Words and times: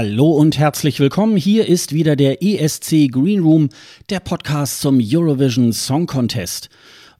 Hallo 0.00 0.30
und 0.30 0.56
herzlich 0.56 1.00
willkommen. 1.00 1.36
Hier 1.36 1.66
ist 1.66 1.92
wieder 1.92 2.14
der 2.14 2.40
ESC 2.40 3.10
Green 3.10 3.40
Room, 3.40 3.68
der 4.10 4.20
Podcast 4.20 4.80
zum 4.80 5.00
Eurovision 5.02 5.72
Song 5.72 6.06
Contest. 6.06 6.68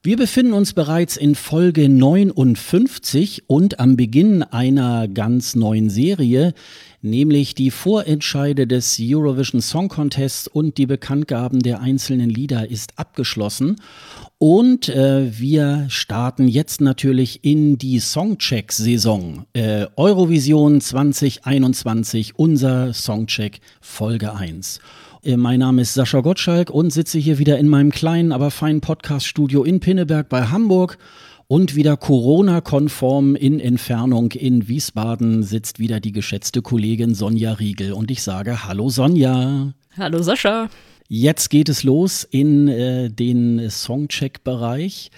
Wir 0.01 0.17
befinden 0.17 0.53
uns 0.53 0.75
bereits 0.75 1.17
in 1.17 1.35
Folge 1.35 1.89
59 1.89 3.43
und 3.49 3.81
am 3.81 3.97
Beginn 3.97 4.45
einer 4.45 5.09
ganz 5.09 5.57
neuen 5.57 5.91
Serie, 5.91 6.55
nämlich 7.03 7.57
die 7.57 7.73
Vorentscheide 7.73 8.69
des 8.69 8.97
Eurovision 9.01 9.61
Song 9.61 9.89
Contests 9.89 10.47
und 10.47 10.79
die 10.79 10.87
Bekanntgaben 10.87 11.59
der 11.61 11.81
einzelnen 11.81 12.31
Lieder 12.31 12.71
ist 12.71 12.97
abgeschlossen. 12.97 13.81
Und 14.39 14.89
äh, 14.89 15.37
wir 15.37 15.87
starten 15.89 16.47
jetzt 16.47 16.81
natürlich 16.81 17.41
in 17.43 17.77
die 17.77 17.99
Songcheck-Saison. 17.99 19.47
Äh, 19.53 19.87
Eurovision 19.97 20.81
2021, 20.81 22.39
unser 22.39 22.95
Songcheck 22.95 23.59
Folge 23.81 24.33
1. 24.33 24.79
Äh, 25.23 25.37
mein 25.37 25.61
Name 25.61 25.83
ist 25.83 25.95
Sascha 25.95 26.21
Gottschalk 26.21 26.71
und 26.71 26.93
sitze 26.93 27.19
hier 27.19 27.39
wieder 27.39 27.59
in 27.59 27.69
meinem 27.69 27.91
kleinen, 27.91 28.33
aber 28.33 28.51
feinen 28.51 28.81
Podcast-Studio 28.81 29.65
in 29.65 29.81
Pinneberg 29.81 30.29
bei 30.29 30.47
Hamburg. 30.47 30.99
Und 31.51 31.75
wieder 31.75 31.97
Corona-konform 31.97 33.35
in 33.35 33.59
Entfernung 33.59 34.33
in 34.33 34.69
Wiesbaden 34.69 35.43
sitzt 35.43 35.79
wieder 35.79 35.99
die 35.99 36.13
geschätzte 36.13 36.61
Kollegin 36.61 37.15
Sonja 37.15 37.55
Riegel. 37.55 37.95
Und 37.95 38.11
ich 38.11 38.23
sage 38.23 38.67
Hallo 38.67 38.91
Sonja. 38.91 39.73
Hallo 39.97 40.23
Sascha. 40.23 40.69
Jetzt 41.09 41.49
geht 41.49 41.71
es 41.71 41.85
los 41.85 42.23
in 42.23 42.69
äh, 42.69 43.09
den 43.09 43.71
Songcheck-Bereich. 43.71 45.11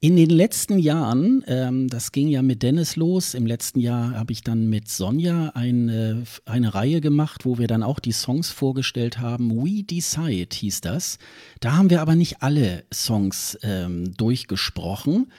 In 0.00 0.14
den 0.14 0.30
letzten 0.30 0.78
Jahren, 0.78 1.42
ähm, 1.48 1.88
das 1.88 2.12
ging 2.12 2.28
ja 2.28 2.40
mit 2.40 2.62
Dennis 2.62 2.94
los, 2.94 3.34
im 3.34 3.46
letzten 3.46 3.80
Jahr 3.80 4.12
habe 4.12 4.30
ich 4.30 4.42
dann 4.42 4.68
mit 4.68 4.88
Sonja 4.88 5.50
eine, 5.56 6.22
eine 6.44 6.72
Reihe 6.72 7.00
gemacht, 7.00 7.44
wo 7.44 7.58
wir 7.58 7.66
dann 7.66 7.82
auch 7.82 7.98
die 7.98 8.12
Songs 8.12 8.48
vorgestellt 8.52 9.18
haben. 9.18 9.50
We 9.50 9.82
Decide 9.82 10.54
hieß 10.54 10.82
das. 10.82 11.18
Da 11.58 11.72
haben 11.72 11.90
wir 11.90 12.00
aber 12.00 12.14
nicht 12.14 12.42
alle 12.42 12.84
Songs 12.94 13.58
ähm, 13.62 14.14
durchgesprochen. 14.16 15.32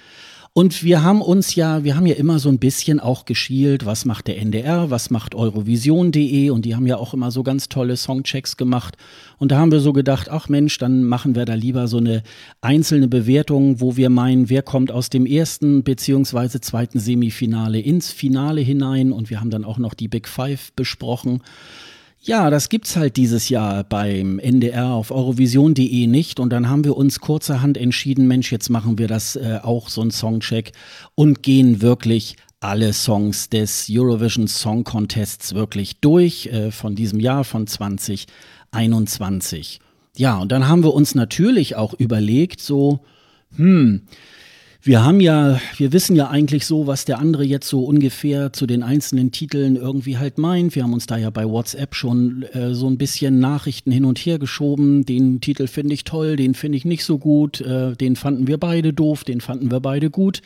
Und 0.59 0.83
wir 0.83 1.03
haben 1.03 1.21
uns 1.21 1.55
ja, 1.55 1.85
wir 1.85 1.95
haben 1.95 2.05
ja 2.05 2.15
immer 2.15 2.38
so 2.38 2.49
ein 2.49 2.59
bisschen 2.59 2.99
auch 2.99 3.23
geschielt, 3.23 3.85
was 3.85 4.03
macht 4.03 4.27
der 4.27 4.39
NDR, 4.39 4.89
was 4.89 5.09
macht 5.09 5.33
Eurovision.de 5.33 6.49
und 6.49 6.65
die 6.65 6.75
haben 6.75 6.85
ja 6.85 6.97
auch 6.97 7.13
immer 7.13 7.31
so 7.31 7.43
ganz 7.43 7.69
tolle 7.69 7.95
Songchecks 7.95 8.57
gemacht. 8.57 8.97
Und 9.37 9.53
da 9.53 9.57
haben 9.57 9.71
wir 9.71 9.80
so 9.80 9.93
gedacht, 9.93 10.27
ach 10.27 10.49
Mensch, 10.49 10.77
dann 10.77 11.05
machen 11.05 11.33
wir 11.33 11.45
da 11.45 11.53
lieber 11.53 11.87
so 11.87 11.95
eine 11.95 12.23
einzelne 12.59 13.07
Bewertung, 13.07 13.80
wo 13.80 13.95
wir 13.95 14.09
meinen, 14.09 14.49
wer 14.49 14.61
kommt 14.61 14.91
aus 14.91 15.09
dem 15.09 15.25
ersten 15.25 15.83
beziehungsweise 15.85 16.59
zweiten 16.59 16.99
Semifinale 16.99 17.80
ins 17.80 18.11
Finale 18.11 18.59
hinein. 18.59 19.13
Und 19.13 19.30
wir 19.30 19.39
haben 19.39 19.52
dann 19.52 19.63
auch 19.63 19.77
noch 19.77 19.93
die 19.93 20.09
Big 20.09 20.27
Five 20.27 20.73
besprochen. 20.73 21.41
Ja, 22.21 22.49
das 22.49 22.67
gibt's 22.67 22.97
halt 22.97 23.15
dieses 23.15 23.47
Jahr 23.47 23.85
beim 23.85 24.39
NDR 24.39 24.87
auf 24.87 25.09
Eurovision.de 25.09 26.05
nicht. 26.07 26.41
Und 26.41 26.49
dann 26.49 26.67
haben 26.69 26.83
wir 26.83 26.97
uns 26.97 27.21
kurzerhand 27.21 27.77
entschieden, 27.77 28.27
Mensch, 28.27 28.52
jetzt 28.52 28.67
machen 28.69 28.97
wir 28.97 29.07
das 29.07 29.37
äh, 29.37 29.59
auch 29.63 29.87
so 29.87 30.02
ein 30.02 30.11
Songcheck 30.11 30.73
und 31.15 31.43
gehen 31.43 31.81
wirklich 31.81 32.35
alle 32.59 32.91
Songs 32.91 33.47
des 33.49 33.87
Eurovision 33.89 34.49
Song 34.49 34.83
Contests 34.83 35.55
wirklich 35.55 36.02
durch 36.02 36.47
äh, 36.47 36.71
von 36.71 36.95
diesem 36.95 37.21
Jahr 37.21 37.45
von 37.45 37.67
2021. 37.67 39.79
Ja, 40.17 40.39
und 40.39 40.52
dann 40.52 40.67
haben 40.67 40.83
wir 40.83 40.93
uns 40.93 41.15
natürlich 41.15 41.77
auch 41.77 41.93
überlegt, 41.93 42.59
so, 42.59 42.99
hm, 43.55 44.02
wir 44.81 45.03
haben 45.03 45.19
ja, 45.19 45.59
wir 45.75 45.91
wissen 45.91 46.15
ja 46.15 46.29
eigentlich 46.29 46.65
so, 46.65 46.87
was 46.87 47.03
der 47.03 47.19
andere 47.19 47.43
jetzt 47.43 47.67
so 47.67 47.83
ungefähr 47.83 48.53
zu 48.53 48.65
den 48.65 48.81
einzelnen 48.81 49.31
Titeln 49.31 49.75
irgendwie 49.75 50.17
halt 50.17 50.37
meint. 50.37 50.73
Wir 50.73 50.83
haben 50.83 50.93
uns 50.93 51.05
da 51.05 51.17
ja 51.17 51.29
bei 51.29 51.45
WhatsApp 51.45 51.95
schon 51.95 52.43
äh, 52.53 52.73
so 52.73 52.87
ein 52.87 52.97
bisschen 52.97 53.39
Nachrichten 53.39 53.91
hin 53.91 54.05
und 54.05 54.19
her 54.19 54.39
geschoben. 54.39 55.05
Den 55.05 55.41
Titel 55.41 55.67
finde 55.67 55.93
ich 55.93 56.05
toll, 56.05 56.37
den 56.37 56.53
finde 56.53 56.77
ich 56.77 56.85
nicht 56.85 57.03
so 57.03 57.17
gut, 57.17 57.59
äh, 57.59 57.93
den 57.97 58.15
fanden 58.15 58.47
wir 58.47 58.57
beide 58.57 58.93
doof, 58.93 59.25
den 59.25 59.41
fanden 59.41 59.69
wir 59.69 59.81
beide 59.81 60.09
gut. 60.09 60.41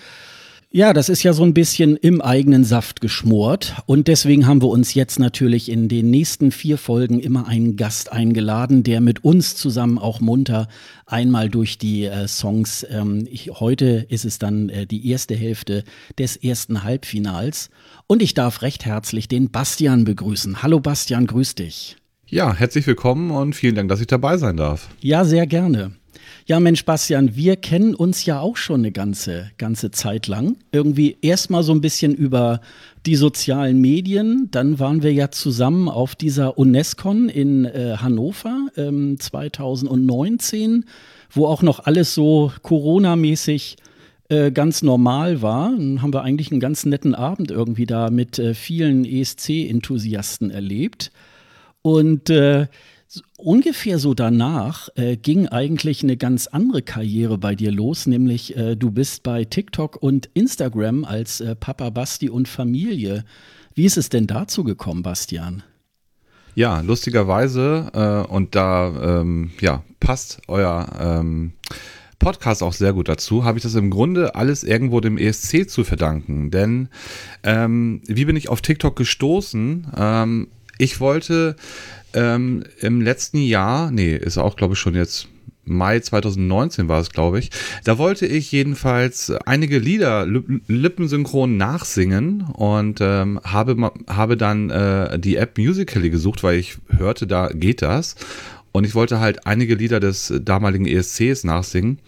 Ja, 0.76 0.92
das 0.92 1.08
ist 1.08 1.22
ja 1.22 1.34
so 1.34 1.44
ein 1.44 1.54
bisschen 1.54 1.98
im 1.98 2.20
eigenen 2.20 2.64
Saft 2.64 3.00
geschmort. 3.00 3.76
Und 3.86 4.08
deswegen 4.08 4.48
haben 4.48 4.64
wir 4.64 4.70
uns 4.70 4.96
jetzt 4.96 5.20
natürlich 5.20 5.70
in 5.70 5.88
den 5.88 6.10
nächsten 6.10 6.50
vier 6.50 6.80
Folgen 6.80 7.20
immer 7.20 7.48
einen 7.48 7.76
Gast 7.76 8.12
eingeladen, 8.12 8.82
der 8.82 9.00
mit 9.00 9.24
uns 9.24 9.56
zusammen 9.56 10.00
auch 10.00 10.20
munter 10.20 10.68
einmal 11.06 11.48
durch 11.48 11.78
die 11.78 12.06
äh, 12.06 12.28
Songs. 12.28 12.88
Ähm, 12.90 13.28
ich, 13.30 13.52
heute 13.52 14.08
ist 14.10 14.26
es 14.26 14.40
dann 14.40 14.70
äh, 14.70 14.88
die 14.88 15.08
erste 15.12 15.36
Hälfte 15.36 15.84
des 16.18 16.38
ersten 16.38 16.84
Halbfinals. 16.84 17.70
Und 18.08 18.24
ich 18.24 18.34
darf 18.34 18.64
recht 18.64 18.84
herzlich 18.84 19.28
den 19.28 19.52
Bastian 19.52 20.06
begrüßen. 20.06 20.64
Hallo 20.64 20.80
Bastian, 20.80 21.28
grüß 21.28 21.54
dich. 21.54 21.98
Ja, 22.26 22.52
herzlich 22.52 22.88
willkommen 22.88 23.30
und 23.30 23.56
vielen 23.56 23.76
Dank, 23.76 23.90
dass 23.90 24.02
ich 24.02 24.08
dabei 24.08 24.38
sein 24.38 24.58
darf. 24.58 24.90
Ja, 25.02 25.24
sehr 25.24 25.46
gerne. 25.46 25.92
Ja, 26.46 26.60
Mensch, 26.60 26.84
Bastian, 26.84 27.38
wir 27.38 27.56
kennen 27.56 27.96
uns 27.96 28.26
ja 28.26 28.42
auch 28.42 28.58
schon 28.58 28.82
eine 28.82 28.92
ganze, 28.92 29.52
ganze 29.58 29.92
Zeit 29.92 30.28
lang. 30.28 30.58
Irgendwie 30.74 31.16
erstmal 31.22 31.64
so 31.64 31.72
ein 31.72 31.80
bisschen 31.80 32.14
über 32.14 32.60
die 33.06 33.16
sozialen 33.16 33.80
Medien. 33.80 34.50
Dann 34.52 34.78
waren 34.78 35.04
wir 35.04 35.14
ja 35.14 35.32
zusammen 35.32 35.88
auf 35.88 36.16
dieser 36.16 36.58
UNESCON 36.58 37.30
in 37.30 37.64
äh, 37.64 37.96
Hannover 37.98 38.68
ähm, 38.76 39.18
2019, 39.18 40.84
wo 41.32 41.48
auch 41.48 41.62
noch 41.62 41.86
alles 41.86 42.14
so 42.14 42.52
Corona-mäßig 42.62 43.78
äh, 44.28 44.52
ganz 44.52 44.82
normal 44.82 45.42
war. 45.42 45.72
Dann 45.72 46.02
haben 46.02 46.14
wir 46.14 46.24
eigentlich 46.24 46.52
einen 46.52 46.60
ganz 46.60 46.86
netten 46.86 47.16
Abend 47.16 47.52
irgendwie 47.52 47.86
da 47.86 48.10
mit 48.10 48.38
äh, 48.38 48.54
vielen 48.54 49.06
ESC-Enthusiasten 49.06 50.52
erlebt. 50.52 51.14
Und 51.82 52.30
äh, 52.30 52.68
ungefähr 53.38 54.00
so 54.00 54.14
danach 54.14 54.90
äh, 54.96 55.18
ging 55.18 55.48
eigentlich 55.48 56.04
eine 56.04 56.18
ganz 56.18 56.48
andere 56.48 56.82
Karriere 56.82 57.38
bei 57.38 57.56
dir 57.56 57.72
los, 57.72 58.08
nämlich 58.08 58.56
äh, 58.56 58.76
du 58.76 58.92
bist 58.92 59.24
bei 59.24 59.46
TikTok 59.46 60.02
und 60.02 60.30
Instagram 60.34 61.04
als 61.04 61.42
äh, 61.42 61.56
Papa 61.56 61.90
Basti 61.90 62.30
und 62.30 62.48
Familie. 62.48 63.26
Wie 63.76 63.86
ist 63.86 63.98
es 63.98 64.10
denn 64.10 64.28
dazu 64.28 64.64
gekommen, 64.64 65.04
Bastian? 65.04 65.64
Ja, 66.56 66.82
lustigerweise, 66.82 67.90
äh, 67.94 68.32
und 68.32 68.56
da 68.56 69.22
ähm, 69.22 69.52
ja, 69.60 69.84
passt 70.00 70.42
euer 70.48 70.88
ähm, 71.00 71.54
Podcast 72.20 72.64
auch 72.64 72.74
sehr 72.74 72.94
gut 72.94 73.10
dazu, 73.10 73.44
habe 73.44 73.58
ich 73.58 73.64
das 73.64 73.76
im 73.76 73.90
Grunde 73.90 74.36
alles 74.36 74.64
irgendwo 74.64 75.02
dem 75.02 75.18
ESC 75.18 75.70
zu 75.70 75.84
verdanken. 75.84 76.52
Denn 76.52 76.90
ähm, 77.44 78.02
wie 78.06 78.26
bin 78.26 78.36
ich 78.36 78.50
auf 78.50 78.62
TikTok 78.62 78.96
gestoßen? 78.96 79.88
Ähm, 79.98 80.48
ich 80.78 81.00
wollte 81.00 81.56
ähm, 82.14 82.64
im 82.80 83.02
letzten 83.02 83.38
Jahr, 83.38 83.92
nee, 83.92 84.16
ist 84.16 84.38
auch, 84.38 84.56
glaube 84.56 84.74
ich, 84.74 84.80
schon 84.80 84.96
jetzt 84.96 85.28
Mai 85.66 86.00
2019 86.00 86.90
war 86.90 87.00
es, 87.00 87.12
glaube 87.12 87.40
ich. 87.40 87.50
Da 87.86 87.98
wollte 87.98 88.26
ich 88.26 88.52
jedenfalls 88.52 89.32
einige 89.46 89.80
Lieder 89.80 90.26
lippensynchron 90.26 91.56
nachsingen 91.56 92.42
und 92.42 93.00
ähm, 93.02 93.40
habe, 93.44 93.92
habe 94.08 94.36
dann 94.36 94.70
äh, 94.70 95.18
die 95.20 95.38
App 95.38 95.58
Musical.ly 95.58 96.10
gesucht, 96.10 96.44
weil 96.44 96.60
ich 96.60 96.78
hörte, 96.90 97.28
da 97.28 97.48
geht 97.48 97.82
das. 97.82 98.16
Und 98.74 98.86
ich 98.86 98.96
wollte 98.96 99.20
halt 99.20 99.46
einige 99.46 99.76
Lieder 99.76 100.00
des 100.00 100.34
damaligen 100.42 100.88
ESCs 100.88 101.44
nachsingen. 101.44 102.00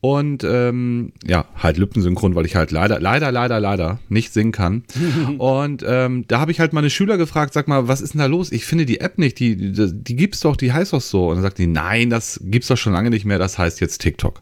Und 0.00 0.44
ähm, 0.44 1.12
ja, 1.26 1.44
halt 1.60 1.76
Lippensynchron, 1.76 2.36
weil 2.36 2.46
ich 2.46 2.54
halt 2.54 2.70
leider, 2.70 3.00
leider, 3.00 3.32
leider, 3.32 3.58
leider 3.58 3.98
nicht 4.08 4.32
singen 4.32 4.52
kann. 4.52 4.84
und 5.38 5.84
ähm, 5.86 6.24
da 6.28 6.38
habe 6.38 6.52
ich 6.52 6.60
halt 6.60 6.72
meine 6.72 6.88
Schüler 6.88 7.16
gefragt, 7.16 7.52
sag 7.52 7.66
mal, 7.66 7.88
was 7.88 8.00
ist 8.00 8.14
denn 8.14 8.20
da 8.20 8.26
los? 8.26 8.52
Ich 8.52 8.64
finde 8.64 8.86
die 8.86 9.00
App 9.00 9.18
nicht, 9.18 9.40
die, 9.40 9.56
die, 9.56 9.92
die 9.92 10.16
gibt's 10.16 10.40
doch, 10.40 10.56
die 10.56 10.72
heißt 10.72 10.92
doch 10.92 11.00
so. 11.00 11.30
Und 11.30 11.36
dann 11.36 11.42
sagt 11.42 11.58
die, 11.58 11.66
nein, 11.66 12.10
das 12.10 12.40
gibt's 12.44 12.68
doch 12.68 12.76
schon 12.78 12.92
lange 12.92 13.10
nicht 13.10 13.24
mehr, 13.24 13.40
das 13.40 13.58
heißt 13.58 13.80
jetzt 13.80 13.98
TikTok 13.98 14.40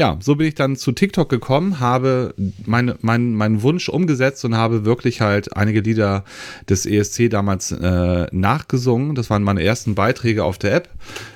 ja, 0.00 0.16
so 0.18 0.36
bin 0.36 0.46
ich 0.46 0.54
dann 0.54 0.76
zu 0.76 0.92
TikTok 0.92 1.28
gekommen, 1.28 1.78
habe 1.78 2.34
meine, 2.64 2.96
mein, 3.02 3.34
meinen 3.34 3.60
Wunsch 3.60 3.90
umgesetzt 3.90 4.42
und 4.46 4.56
habe 4.56 4.86
wirklich 4.86 5.20
halt 5.20 5.54
einige 5.54 5.80
Lieder 5.80 6.24
des 6.70 6.86
ESC 6.86 7.28
damals 7.28 7.70
äh, 7.70 8.26
nachgesungen. 8.32 9.14
Das 9.14 9.28
waren 9.28 9.42
meine 9.42 9.62
ersten 9.62 9.94
Beiträge 9.94 10.42
auf 10.42 10.56
der 10.56 10.74
App. 10.74 10.88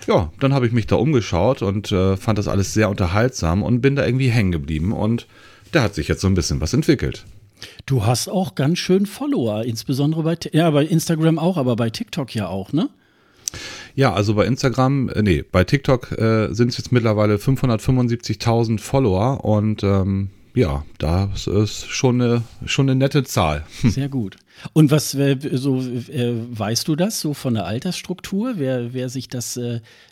Ja, 0.07 0.33
dann 0.41 0.55
habe 0.55 0.67
ich 0.67 0.73
mich 0.73 0.87
da 0.87 0.97
umgeschaut 0.97 1.61
und 1.61 1.93
äh, 1.93 2.17
fand 2.17 2.39
das 2.39 2.49
alles 2.49 2.73
sehr 2.73 2.89
unterhaltsam 2.89 3.63
und 3.63 3.83
bin 3.83 3.97
da 3.97 4.07
irgendwie 4.07 4.31
hängen 4.31 4.53
geblieben 4.53 4.93
und 4.93 5.27
da 5.73 5.83
hat 5.83 5.95
sich 5.95 6.09
jetzt 6.09 6.23
so 6.23 6.29
ein 6.29 6.35
bisschen 6.35 6.63
was 6.63 6.73
entwickelt. 6.73 7.27
Du 7.85 8.07
hast 8.07 8.29
auch 8.29 8.55
ganz 8.55 8.79
schön 8.79 9.05
Follower, 9.05 9.63
insbesondere 9.63 10.23
bei, 10.23 10.39
ja, 10.53 10.71
bei 10.71 10.87
Instagram 10.87 11.39
auch, 11.39 11.59
aber 11.59 11.77
bei 11.77 11.91
TikTok 11.91 12.35
ja 12.35 12.49
auch, 12.49 12.73
ne? 12.73 12.89
Ja, 13.95 14.13
also 14.13 14.35
bei 14.35 14.45
Instagram, 14.47 15.09
äh, 15.11 15.23
nee, 15.23 15.43
bei 15.43 15.65
TikTok 15.65 16.13
äh, 16.13 16.53
sind 16.53 16.71
es 16.71 16.79
jetzt 16.79 16.91
mittlerweile 16.91 17.37
575.000 17.37 18.81
Follower 18.81 19.45
und 19.45 19.85
ähm, 19.85 20.31
ja, 20.55 20.85
das 20.99 21.47
ist 21.47 21.87
schon 21.89 22.21
eine, 22.21 22.43
schon 22.65 22.89
eine 22.89 22.97
nette 22.97 23.25
Zahl. 23.25 23.65
Sehr 23.83 24.09
gut. 24.09 24.37
Und 24.73 24.91
was 24.91 25.15
äh, 25.15 25.37
so 25.53 25.81
äh, 25.81 26.35
weißt 26.51 26.87
du 26.89 26.97
das 26.97 27.21
so 27.21 27.35
von 27.35 27.55
der 27.55 27.67
Altersstruktur, 27.67 28.55
wer, 28.57 28.95
wer 28.95 29.09
sich 29.09 29.29
das, 29.29 29.59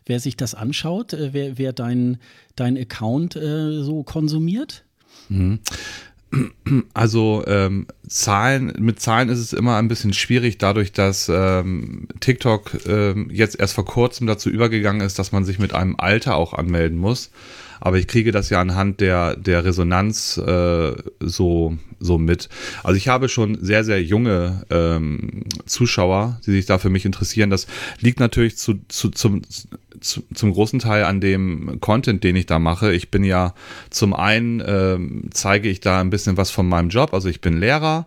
wer 0.06 0.20
sich 0.20 0.36
das 0.36 0.54
anschaut, 0.54 1.16
wer, 1.18 1.58
wer 1.58 1.72
dein, 1.72 2.18
dein 2.56 2.76
Account 2.76 3.34
so 3.34 4.02
konsumiert? 4.04 4.84
Mhm. 5.28 5.60
Also 6.94 7.44
ähm, 7.46 7.86
Zahlen, 8.08 8.72
mit 8.78 9.00
Zahlen 9.00 9.28
ist 9.28 9.38
es 9.38 9.52
immer 9.52 9.76
ein 9.76 9.88
bisschen 9.88 10.12
schwierig, 10.12 10.58
dadurch, 10.58 10.92
dass 10.92 11.30
ähm, 11.32 12.08
TikTok 12.20 12.86
ähm, 12.86 13.28
jetzt 13.30 13.60
erst 13.60 13.74
vor 13.74 13.84
kurzem 13.84 14.26
dazu 14.26 14.48
übergegangen 14.48 15.02
ist, 15.02 15.18
dass 15.18 15.32
man 15.32 15.44
sich 15.44 15.58
mit 15.58 15.74
einem 15.74 15.96
Alter 15.96 16.36
auch 16.36 16.54
anmelden 16.54 16.98
muss 16.98 17.30
aber 17.84 17.98
ich 17.98 18.06
kriege 18.06 18.30
das 18.30 18.48
ja 18.48 18.60
anhand 18.60 19.00
der, 19.00 19.34
der 19.34 19.64
Resonanz 19.64 20.36
äh, 20.38 20.92
so, 21.18 21.76
so 21.98 22.16
mit. 22.16 22.48
Also 22.84 22.96
ich 22.96 23.08
habe 23.08 23.28
schon 23.28 23.58
sehr, 23.60 23.82
sehr 23.82 24.00
junge 24.00 24.64
ähm, 24.70 25.42
Zuschauer, 25.66 26.40
die 26.46 26.52
sich 26.52 26.66
da 26.66 26.78
für 26.78 26.90
mich 26.90 27.04
interessieren. 27.04 27.50
Das 27.50 27.66
liegt 27.98 28.20
natürlich 28.20 28.56
zu, 28.56 28.74
zu, 28.86 29.10
zum, 29.10 29.42
zu, 30.00 30.22
zum 30.32 30.52
großen 30.52 30.78
Teil 30.78 31.02
an 31.02 31.20
dem 31.20 31.80
Content, 31.80 32.22
den 32.22 32.36
ich 32.36 32.46
da 32.46 32.60
mache. 32.60 32.92
Ich 32.92 33.10
bin 33.10 33.24
ja 33.24 33.52
zum 33.90 34.14
einen 34.14 34.62
ähm, 34.64 35.24
zeige 35.32 35.68
ich 35.68 35.80
da 35.80 36.00
ein 36.00 36.10
bisschen 36.10 36.36
was 36.36 36.52
von 36.52 36.68
meinem 36.68 36.88
Job, 36.88 37.12
also 37.12 37.28
ich 37.28 37.40
bin 37.40 37.58
Lehrer 37.58 38.06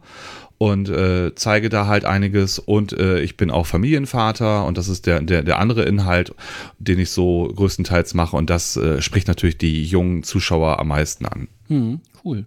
und 0.58 0.90
äh, 0.90 1.34
zeige 1.36 1.70
da 1.70 1.88
halt 1.88 2.06
einiges 2.06 2.60
und 2.60 2.94
äh, 2.94 3.20
ich 3.22 3.38
bin 3.38 3.52
auch 3.52 3.66
Familienvater 3.66 4.66
und 4.66 4.78
das 4.78 4.88
ist 4.88 5.06
der, 5.06 5.22
der, 5.22 5.44
der 5.44 5.60
andere 5.60 5.84
Inhalt, 5.84 6.34
den 6.80 7.00
ich 7.00 7.10
so 7.10 7.52
größtenteils 7.56 8.14
mache 8.14 8.36
und 8.38 8.50
das 8.50 8.78
äh, 8.78 9.02
spricht 9.02 9.28
natürlich 9.28 9.58
die 9.58 9.84
jungen 9.84 10.24
Zuschauer 10.24 10.80
am 10.80 10.88
meisten 10.88 11.26
an. 11.26 11.48
Hm, 11.68 12.00
cool. 12.24 12.46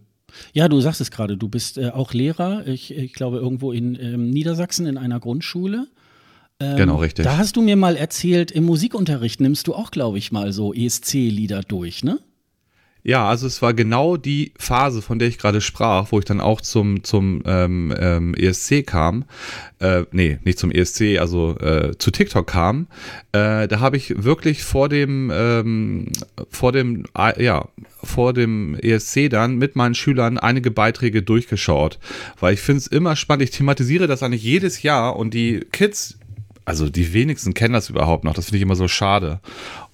Ja, 0.53 0.69
du 0.69 0.81
sagst 0.81 1.01
es 1.01 1.11
gerade, 1.11 1.37
du 1.37 1.49
bist 1.49 1.79
äh, 1.79 1.91
auch 1.91 2.13
Lehrer, 2.13 2.67
ich, 2.67 2.95
ich 2.97 3.13
glaube 3.13 3.39
irgendwo 3.39 3.73
in 3.73 3.99
ähm, 4.01 4.31
Niedersachsen 4.31 4.87
in 4.87 4.97
einer 4.97 5.21
Grundschule. 5.21 5.89
Ähm, 6.61 6.77
genau, 6.77 6.97
richtig. 6.97 7.25
Da 7.25 7.37
hast 7.37 7.57
du 7.57 7.63
mir 7.63 7.77
mal 7.77 7.97
erzählt, 7.97 8.51
im 8.51 8.65
Musikunterricht 8.65 9.41
nimmst 9.41 9.67
du 9.67 9.75
auch, 9.75 9.91
glaube 9.91 10.19
ich, 10.19 10.33
mal 10.33 10.53
so 10.53 10.75
ESC-Lieder 10.75 11.63
durch, 11.63 12.05
ne? 12.05 12.19
Ja, 13.05 13.29
also 13.29 13.47
es 13.47 13.63
war 13.63 13.75
genau 13.75 14.17
die 14.17 14.53
Phase, 14.59 15.03
von 15.03 15.19
der 15.19 15.29
ich 15.29 15.39
gerade 15.39 15.61
sprach, 15.61 16.09
wo 16.11 16.19
ich 16.19 16.25
dann 16.25 16.41
auch 16.41 16.61
zum, 16.61 17.05
zum 17.05 17.43
ähm, 17.47 17.95
ähm, 17.99 18.35
ESC 18.35 18.87
kam. 18.87 19.25
Äh, 19.79 20.05
nee, 20.11 20.39
nicht 20.45 20.59
zum 20.59 20.71
ESC, 20.71 21.19
also 21.19 21.57
äh, 21.59 21.97
zu 21.97 22.11
TikTok 22.11 22.47
kam. 22.47 22.89
Äh, 23.33 23.69
da 23.69 23.81
habe 23.81 23.97
ich 23.97 24.25
wirklich 24.25 24.63
vor 24.65 24.89
dem, 24.89 25.31
ähm, 25.33 26.09
vor 26.51 26.73
dem, 26.73 27.05
äh, 27.17 27.43
ja, 27.43 27.69
vor 28.03 28.33
dem 28.33 28.75
ESC 28.75 29.31
dann 29.31 29.57
mit 29.57 29.77
meinen 29.77 29.95
Schülern 29.95 30.37
einige 30.37 30.71
Beiträge 30.71 31.23
durchgeschaut. 31.23 31.99
Weil 32.41 32.55
ich 32.55 32.61
finde 32.61 32.79
es 32.79 32.87
immer 32.89 33.17
spannend. 33.17 33.45
Ich 33.45 33.51
thematisiere 33.53 34.07
das 34.07 34.23
eigentlich 34.23 34.43
jedes 34.43 34.83
Jahr 34.83 35.17
und 35.17 35.35
die 35.35 35.61
Kids, 35.73 36.19
also 36.65 36.89
die 36.91 37.13
wenigsten 37.13 37.55
kennen 37.55 37.75
das 37.75 37.89
überhaupt 37.89 38.25
noch. 38.25 38.35
Das 38.35 38.47
finde 38.47 38.59
ich 38.59 38.63
immer 38.63 38.77
so 38.77 38.89
schade. 38.89 39.41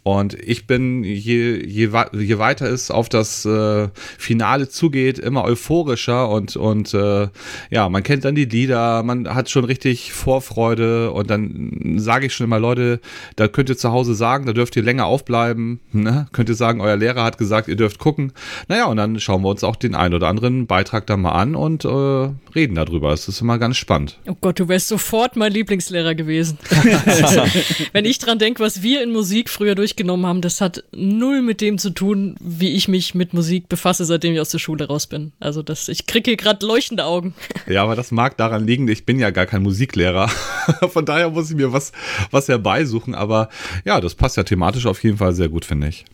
Und 0.05 0.35
ich 0.35 0.67
bin, 0.67 1.03
je, 1.03 1.65
je, 1.67 1.89
je 2.13 2.39
weiter 2.39 2.67
es 2.71 2.91
auf 2.91 3.09
das 3.09 3.47
äh, 3.47 3.89
Finale 4.19 4.69
zugeht, 4.69 5.19
immer 5.19 5.45
euphorischer 5.45 6.29
und, 6.29 6.57
und 6.57 6.93
äh, 6.93 7.29
ja, 7.71 7.89
man 7.89 8.03
kennt 8.03 8.27
dann 8.27 8.35
die 8.35 8.45
Lieder, 8.45 9.03
man 9.03 9.35
hat 9.35 9.49
schon 9.49 9.65
richtig 9.65 10.13
Vorfreude 10.13 11.11
und 11.11 11.31
dann 11.31 11.95
sage 11.97 12.27
ich 12.27 12.35
schon 12.35 12.45
immer, 12.45 12.59
Leute, 12.59 13.01
da 13.37 13.49
könnt 13.49 13.71
ihr 13.71 13.79
zu 13.79 13.93
Hause 13.93 14.15
sagen, 14.15 14.45
da 14.45 14.53
dürft 14.53 14.77
ihr 14.77 14.83
länger 14.83 15.07
aufbleiben, 15.07 15.81
ne? 15.93 16.27
könnt 16.33 16.51
ihr 16.51 16.55
sagen, 16.55 16.83
euer 16.83 16.97
Lehrer 16.97 17.25
hat 17.25 17.39
gesagt, 17.39 17.69
ihr 17.69 17.77
dürft 17.77 17.99
gucken. 17.99 18.35
Naja, 18.69 18.85
und 18.85 18.99
dann 18.99 19.19
schauen 19.21 19.41
wir 19.41 19.49
uns 19.49 19.65
auch 19.65 19.77
den 19.77 19.95
einen 19.95 20.13
oder 20.13 20.29
anderen 20.29 20.67
Beitrag 20.67 21.07
da 21.07 21.17
mal 21.17 21.33
an 21.33 21.55
und 21.55 21.87
äh, 21.87 22.29
reden 22.55 22.75
darüber. 22.75 23.15
Es 23.15 23.27
ist 23.27 23.41
immer 23.41 23.57
ganz 23.59 23.79
spannend. 23.79 24.19
Oh 24.27 24.37
Gott, 24.39 24.61
du 24.61 24.69
wärst 24.69 24.89
sofort 24.89 25.37
mein 25.37 25.53
Lieblingslehrer 25.53 26.15
gewesen. 26.15 26.59
Wenn 27.93 28.05
ich 28.05 28.19
dran 28.19 28.39
denke, 28.39 28.63
was 28.63 28.83
wir 28.83 29.03
in 29.03 29.11
Musik 29.11 29.49
früher 29.49 29.75
durch 29.75 29.94
genommen 29.97 30.27
haben, 30.27 30.41
das 30.41 30.61
hat 30.61 30.85
null 30.93 31.43
mit 31.43 31.61
dem 31.61 31.79
zu 31.79 31.91
tun, 31.91 32.37
wie 32.41 32.73
ich 32.73 32.89
mich 32.89 33.15
mit 33.15 33.35
Musik 33.35 33.69
befasse, 33.69 34.05
seitdem 34.05 34.35
ich 34.35 34.41
aus 34.41 34.51
der 34.51 34.59
Schule 34.59 34.87
raus 34.87 35.07
bin. 35.07 35.33
Also 35.41 35.63
das, 35.63 35.89
ich 35.89 36.07
kriege 36.07 36.31
hier 36.31 36.37
gerade 36.37 36.65
leuchtende 36.67 37.05
Augen. 37.05 37.35
Ja, 37.67 37.83
aber 37.83 37.97
das 37.97 38.11
mag 38.11 38.37
daran 38.37 38.67
liegen, 38.67 38.87
ich 38.89 39.07
bin 39.07 39.19
ja 39.19 39.31
gar 39.31 39.47
kein 39.47 39.63
Musiklehrer. 39.63 40.29
Von 40.89 41.07
daher 41.07 41.31
muss 41.31 41.51
ich 41.51 41.57
mir 41.57 41.73
was, 41.73 41.93
was 42.31 42.47
herbeisuchen. 42.47 43.15
Aber 43.15 43.49
ja, 43.87 44.01
das 44.03 44.15
passt 44.15 44.37
ja 44.37 44.43
thematisch 44.43 44.85
auf 44.85 45.03
jeden 45.03 45.17
Fall 45.17 45.33
sehr 45.33 45.49
gut, 45.49 45.65
finde 45.65 45.89
ich. 45.89 46.05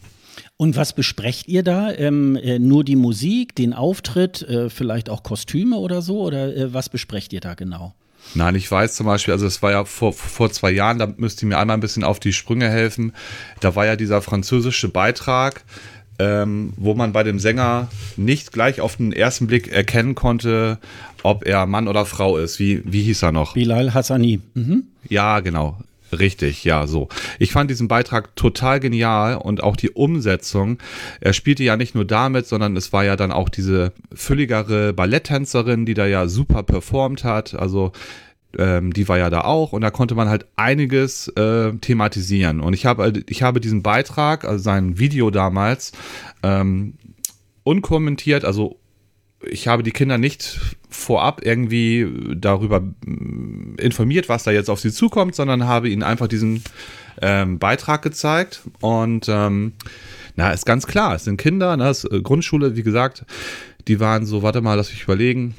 Und 0.57 0.77
was 0.77 0.93
besprecht 0.93 1.49
ihr 1.49 1.63
da? 1.63 1.91
Ähm, 1.91 2.37
äh, 2.37 2.59
nur 2.59 2.85
die 2.85 2.95
Musik, 2.95 3.55
den 3.55 3.73
Auftritt, 3.73 4.43
äh, 4.43 4.69
vielleicht 4.69 5.09
auch 5.09 5.23
Kostüme 5.23 5.77
oder 5.77 6.03
so? 6.03 6.21
Oder 6.21 6.55
äh, 6.55 6.75
was 6.75 6.89
besprecht 6.89 7.33
ihr 7.33 7.41
da 7.41 7.55
genau? 7.55 7.95
Nein, 8.35 8.55
ich 8.55 8.71
weiß 8.71 8.95
zum 8.95 9.07
Beispiel, 9.07 9.33
also 9.33 9.47
es 9.47 9.63
war 9.63 9.73
ja 9.73 9.85
vor, 9.85 10.13
vor 10.13 10.51
zwei 10.51 10.71
Jahren, 10.71 10.99
da 10.99 11.13
müsst 11.17 11.43
ihr 11.43 11.49
mir 11.49 11.59
einmal 11.59 11.77
ein 11.77 11.81
bisschen 11.81 12.05
auf 12.05 12.21
die 12.21 12.33
Sprünge 12.33 12.69
helfen. 12.69 13.13
Da 13.61 13.75
war 13.75 13.87
ja 13.87 13.97
dieser 13.97 14.23
französische 14.23 14.89
Beitrag, 14.89 15.65
ähm, 16.19 16.73
wo 16.77 16.95
man 16.95 17.13
bei 17.13 17.23
dem 17.23 17.39
Sänger 17.39 17.89
nicht 18.17 18.53
gleich 18.53 18.81
auf 18.81 18.97
den 18.97 19.13
ersten 19.13 19.47
Blick 19.47 19.69
erkennen 19.73 20.15
konnte, 20.15 20.79
ob 21.23 21.47
er 21.47 21.67
Mann 21.67 21.89
oder 21.89 22.07
Frau 22.07 22.37
ist. 22.37 22.59
Wie, 22.61 22.83
wie 22.85 23.03
hieß 23.03 23.23
er 23.23 23.33
noch? 23.33 23.55
Bilal 23.55 23.95
Hassani. 23.95 24.41
Mhm. 24.55 24.85
Ja, 25.09 25.41
genau. 25.41 25.79
Richtig, 26.13 26.65
ja, 26.65 26.87
so. 26.87 27.09
Ich 27.39 27.53
fand 27.53 27.71
diesen 27.71 27.89
Beitrag 27.89 28.35
total 28.35 28.81
genial 28.81 29.37
und 29.37 29.63
auch 29.63 29.77
die 29.77 29.91
Umsetzung. 29.91 30.79
Er 31.21 31.33
spielte 31.33 31.63
ja 31.63 31.77
nicht 31.77 31.95
nur 31.95 32.05
damit, 32.05 32.47
sondern 32.47 32.77
es 32.77 32.93
war 32.93 33.05
ja 33.05 33.17
dann 33.17 33.33
auch 33.33 33.49
diese 33.49 33.93
fülligere 34.13 34.93
Balletttänzerin, 34.93 35.87
die 35.87 35.95
da 35.95 36.07
ja 36.07 36.27
super 36.27 36.63
performt 36.63 37.23
hat. 37.25 37.55
Also 37.55 37.93
ähm, 38.59 38.93
die 38.93 39.09
war 39.09 39.19
ja 39.19 39.31
da 39.31 39.43
auch 39.43 39.73
und 39.73 39.83
da 39.83 39.91
konnte 39.91 40.15
man 40.15 40.29
halt 40.29 40.47
einiges 40.57 41.29
äh, 41.29 41.73
thematisieren. 41.75 42.61
Und 42.61 42.75
ich 42.75 42.87
habe, 42.87 43.13
ich 43.29 43.43
habe 43.43 43.61
diesen 43.61 43.83
Beitrag, 43.83 44.45
also 44.45 44.63
sein 44.63 44.99
Video 44.99 45.31
damals, 45.31 45.93
ähm, 46.43 46.95
unkommentiert, 47.63 48.45
also 48.45 48.80
ich 49.43 49.69
habe 49.69 49.83
die 49.83 49.91
Kinder 49.91 50.19
nicht 50.19 50.61
vorab 50.89 51.45
irgendwie 51.45 52.07
darüber 52.35 52.83
informiert, 53.79 54.29
was 54.29 54.45
da 54.45 54.51
jetzt 54.51 54.69
auf 54.69 54.81
sie 54.81 54.93
zukommt, 54.93 55.35
sondern 55.35 55.67
habe 55.67 55.89
ihnen 55.89 56.03
einfach 56.03 56.29
diesen 56.29 56.63
ähm, 57.23 57.59
Beitrag 57.59 58.03
gezeigt. 58.03 58.63
Und 58.81 59.27
ähm, 59.29 59.73
na, 60.37 60.51
ist 60.53 60.67
ganz 60.67 60.87
klar, 60.87 61.15
es 61.15 61.25
sind 61.25 61.37
Kinder, 61.37 61.77
ne, 61.77 61.85
das, 61.85 62.05
äh, 62.05 62.21
Grundschule, 62.21 62.77
wie 62.77 62.83
gesagt, 62.83 63.25
die 63.89 64.01
waren 64.01 64.27
so, 64.27 64.43
warte 64.43 64.61
mal, 64.61 64.75
lass 64.75 64.91
mich 64.91 65.05
überlegen, 65.05 65.55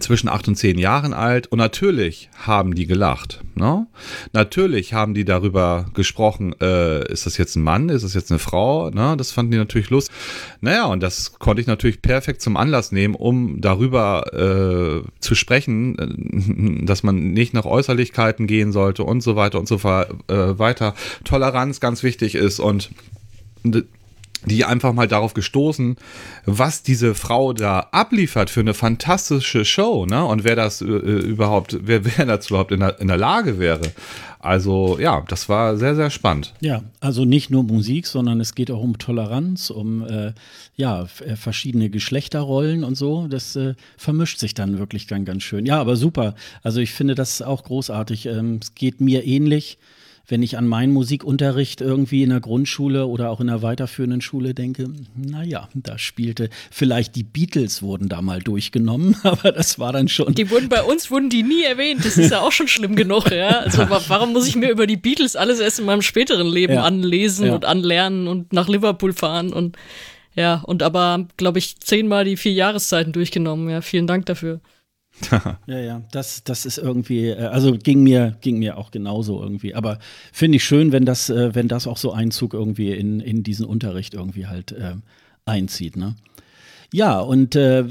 zwischen 0.00 0.28
acht 0.28 0.48
und 0.48 0.56
zehn 0.56 0.78
Jahren 0.78 1.12
alt 1.12 1.46
und 1.46 1.58
natürlich 1.58 2.28
haben 2.38 2.74
die 2.74 2.86
gelacht. 2.86 3.42
Ne? 3.54 3.86
Natürlich 4.32 4.92
haben 4.92 5.14
die 5.14 5.24
darüber 5.24 5.86
gesprochen, 5.94 6.54
äh, 6.60 7.10
ist 7.10 7.26
das 7.26 7.38
jetzt 7.38 7.56
ein 7.56 7.62
Mann, 7.62 7.88
ist 7.88 8.02
das 8.02 8.14
jetzt 8.14 8.30
eine 8.30 8.38
Frau? 8.38 8.90
Ne? 8.90 9.16
Das 9.16 9.32
fanden 9.32 9.52
die 9.52 9.58
natürlich 9.58 9.90
lustig. 9.90 10.14
Naja, 10.60 10.86
und 10.86 11.02
das 11.02 11.38
konnte 11.38 11.60
ich 11.60 11.66
natürlich 11.66 12.02
perfekt 12.02 12.42
zum 12.42 12.56
Anlass 12.56 12.92
nehmen, 12.92 13.14
um 13.14 13.60
darüber 13.60 14.32
äh, 14.32 15.08
zu 15.20 15.34
sprechen, 15.34 15.98
äh, 15.98 16.84
dass 16.84 17.02
man 17.02 17.32
nicht 17.32 17.54
nach 17.54 17.64
Äußerlichkeiten 17.64 18.46
gehen 18.46 18.72
sollte 18.72 19.04
und 19.04 19.22
so 19.22 19.36
weiter 19.36 19.58
und 19.58 19.68
so 19.68 19.76
äh, 19.76 20.58
weiter. 20.58 20.94
Toleranz 21.24 21.80
ganz 21.80 22.02
wichtig 22.02 22.34
ist 22.34 22.60
und 22.60 22.90
die 24.46 24.64
einfach 24.64 24.92
mal 24.92 25.08
darauf 25.08 25.34
gestoßen, 25.34 25.96
was 26.44 26.82
diese 26.82 27.14
Frau 27.14 27.52
da 27.52 27.88
abliefert 27.90 28.48
für 28.48 28.60
eine 28.60 28.74
fantastische 28.74 29.64
Show, 29.64 30.06
ne? 30.06 30.24
Und 30.24 30.44
wer 30.44 30.56
das 30.56 30.80
äh, 30.80 30.84
überhaupt, 30.84 31.78
wer, 31.82 32.04
wer 32.16 32.26
dazu 32.26 32.54
überhaupt 32.54 32.72
in 32.72 32.80
der, 32.80 33.00
in 33.00 33.08
der 33.08 33.18
Lage 33.18 33.58
wäre. 33.58 33.92
Also 34.38 34.98
ja, 35.00 35.24
das 35.26 35.48
war 35.48 35.76
sehr, 35.76 35.96
sehr 35.96 36.10
spannend. 36.10 36.54
Ja, 36.60 36.84
also 37.00 37.24
nicht 37.24 37.50
nur 37.50 37.64
Musik, 37.64 38.06
sondern 38.06 38.40
es 38.40 38.54
geht 38.54 38.70
auch 38.70 38.80
um 38.80 38.96
Toleranz, 38.96 39.70
um 39.70 40.06
äh, 40.06 40.34
ja, 40.76 41.08
äh, 41.24 41.34
verschiedene 41.34 41.90
Geschlechterrollen 41.90 42.84
und 42.84 42.94
so. 42.94 43.26
Das 43.26 43.56
äh, 43.56 43.74
vermischt 43.96 44.38
sich 44.38 44.54
dann 44.54 44.78
wirklich 44.78 45.08
ganz, 45.08 45.26
ganz 45.26 45.42
schön. 45.42 45.66
Ja, 45.66 45.80
aber 45.80 45.96
super. 45.96 46.36
Also 46.62 46.80
ich 46.80 46.92
finde 46.92 47.16
das 47.16 47.42
auch 47.42 47.64
großartig. 47.64 48.26
Ähm, 48.26 48.60
es 48.62 48.76
geht 48.76 49.00
mir 49.00 49.26
ähnlich 49.26 49.78
wenn 50.28 50.42
ich 50.42 50.58
an 50.58 50.66
meinen 50.66 50.92
Musikunterricht 50.92 51.80
irgendwie 51.80 52.22
in 52.22 52.30
der 52.30 52.40
Grundschule 52.40 53.06
oder 53.06 53.30
auch 53.30 53.40
in 53.40 53.46
der 53.46 53.62
weiterführenden 53.62 54.20
Schule 54.20 54.54
denke, 54.54 54.88
naja, 55.14 55.68
da 55.74 55.98
spielte 55.98 56.50
vielleicht 56.70 57.14
die 57.16 57.22
Beatles 57.22 57.82
wurden 57.82 58.08
da 58.08 58.22
mal 58.22 58.40
durchgenommen, 58.40 59.16
aber 59.22 59.52
das 59.52 59.78
war 59.78 59.92
dann 59.92 60.08
schon. 60.08 60.34
Die 60.34 60.50
wurden 60.50 60.68
bei 60.68 60.82
uns 60.82 61.10
wurden 61.10 61.30
die 61.30 61.42
nie 61.42 61.62
erwähnt. 61.62 62.04
Das 62.04 62.18
ist 62.18 62.30
ja 62.30 62.40
auch 62.40 62.52
schon 62.52 62.68
schlimm 62.68 62.96
genug, 62.96 63.30
ja. 63.30 63.60
Also 63.60 63.88
warum 63.88 64.32
muss 64.32 64.48
ich 64.48 64.56
mir 64.56 64.70
über 64.70 64.86
die 64.86 64.96
Beatles 64.96 65.36
alles 65.36 65.60
erst 65.60 65.78
in 65.78 65.86
meinem 65.86 66.02
späteren 66.02 66.48
Leben 66.48 66.74
ja. 66.74 66.82
anlesen 66.82 67.46
ja. 67.46 67.54
und 67.54 67.64
anlernen 67.64 68.28
und 68.28 68.52
nach 68.52 68.68
Liverpool 68.68 69.12
fahren 69.12 69.52
und 69.52 69.76
Ja, 70.34 70.62
und 70.66 70.82
aber, 70.82 71.26
glaube 71.36 71.58
ich, 71.58 71.78
zehnmal 71.80 72.24
die 72.24 72.36
vier 72.36 72.52
Jahreszeiten 72.52 73.12
durchgenommen. 73.12 73.70
Ja, 73.70 73.80
vielen 73.80 74.06
Dank 74.06 74.26
dafür. 74.26 74.60
ja, 75.66 75.78
ja, 75.78 76.02
das, 76.12 76.44
das 76.44 76.66
ist 76.66 76.78
irgendwie, 76.78 77.28
äh, 77.28 77.46
also 77.46 77.72
ging 77.72 78.02
mir, 78.02 78.36
ging 78.40 78.58
mir 78.58 78.76
auch 78.76 78.90
genauso 78.90 79.42
irgendwie. 79.42 79.74
Aber 79.74 79.98
finde 80.32 80.56
ich 80.56 80.64
schön, 80.64 80.92
wenn 80.92 81.04
das, 81.04 81.30
äh, 81.30 81.54
wenn 81.54 81.68
das 81.68 81.86
auch 81.86 81.96
so 81.96 82.12
Einzug 82.12 82.54
irgendwie 82.54 82.92
in, 82.92 83.20
in 83.20 83.42
diesen 83.42 83.66
Unterricht 83.66 84.14
irgendwie 84.14 84.46
halt 84.46 84.72
äh, 84.72 84.94
einzieht, 85.44 85.96
ne? 85.96 86.16
Ja, 86.92 87.18
und 87.18 87.56
äh, 87.56 87.84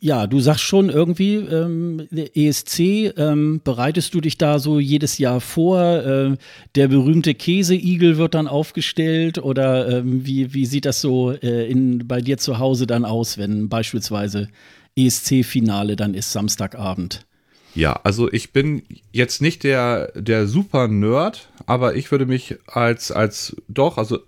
ja, 0.00 0.26
du 0.26 0.40
sagst 0.40 0.62
schon 0.62 0.90
irgendwie, 0.90 1.36
ähm, 1.36 2.08
ESC, 2.10 3.14
ähm, 3.16 3.60
bereitest 3.62 4.12
du 4.14 4.20
dich 4.20 4.36
da 4.36 4.58
so 4.58 4.80
jedes 4.80 5.18
Jahr 5.18 5.40
vor? 5.40 5.80
Äh, 5.80 6.36
der 6.74 6.88
berühmte 6.88 7.34
Käseigel 7.34 8.16
wird 8.18 8.34
dann 8.34 8.48
aufgestellt 8.48 9.38
oder 9.38 9.98
ähm, 9.98 10.26
wie, 10.26 10.52
wie 10.54 10.66
sieht 10.66 10.86
das 10.86 11.00
so 11.00 11.30
äh, 11.30 11.70
in, 11.70 12.08
bei 12.08 12.20
dir 12.20 12.36
zu 12.38 12.58
Hause 12.58 12.86
dann 12.86 13.04
aus, 13.04 13.38
wenn 13.38 13.68
beispielsweise 13.68 14.48
ESC-Finale 14.96 15.96
dann 15.96 16.14
ist 16.14 16.32
Samstagabend? 16.32 17.26
Ja, 17.74 18.00
also 18.02 18.30
ich 18.32 18.52
bin 18.52 18.82
jetzt 19.12 19.40
nicht 19.40 19.62
der, 19.62 20.10
der 20.16 20.48
super 20.48 20.88
Nerd, 20.88 21.50
aber 21.66 21.94
ich 21.94 22.10
würde 22.10 22.26
mich 22.26 22.56
als, 22.66 23.12
als 23.12 23.56
doch, 23.68 23.96
also, 23.96 24.18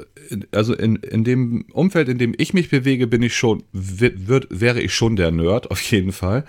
also 0.53 0.75
in, 0.75 0.97
in 0.97 1.25
dem 1.25 1.65
Umfeld, 1.73 2.09
in 2.09 2.19
dem 2.19 2.35
ich 2.39 2.55
mich 2.55 2.71
bewege, 2.71 3.09
bin 3.09 3.23
ich 3.23 3.37
schon, 3.37 3.65
wird, 3.73 4.47
wäre 4.51 4.81
ich 4.81 4.95
schon 4.95 5.17
der 5.17 5.33
Nerd, 5.33 5.71
auf 5.73 5.83
jeden 5.83 6.13
Fall. 6.13 6.45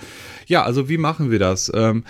Ja, 0.46 0.64
also 0.64 0.88
wie 0.88 1.00
machen 1.00 1.32
wir 1.32 1.40
das? 1.40 1.72
Ähm, 1.74 2.04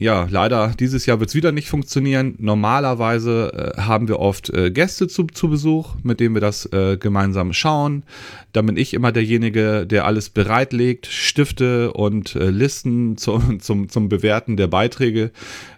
ja, 0.00 0.28
leider 0.30 0.74
dieses 0.78 1.06
Jahr 1.06 1.18
wird 1.18 1.30
es 1.30 1.34
wieder 1.34 1.50
nicht 1.50 1.68
funktionieren. 1.68 2.36
Normalerweise 2.38 3.74
äh, 3.76 3.80
haben 3.80 4.06
wir 4.06 4.20
oft 4.20 4.48
äh, 4.50 4.70
Gäste 4.70 5.08
zu, 5.08 5.24
zu 5.26 5.48
Besuch, 5.48 5.96
mit 6.04 6.20
denen 6.20 6.34
wir 6.34 6.40
das 6.40 6.66
äh, 6.72 6.96
gemeinsam 6.96 7.52
schauen. 7.52 8.04
Da 8.52 8.62
bin 8.62 8.76
ich 8.76 8.94
immer 8.94 9.10
derjenige, 9.10 9.86
der 9.86 10.04
alles 10.04 10.30
bereitlegt, 10.30 11.06
Stifte 11.06 11.92
und 11.92 12.36
äh, 12.36 12.50
Listen 12.50 13.16
zu, 13.16 13.40
zum, 13.58 13.88
zum 13.88 14.08
Bewerten 14.08 14.56
der 14.56 14.68
Beiträge. 14.68 15.32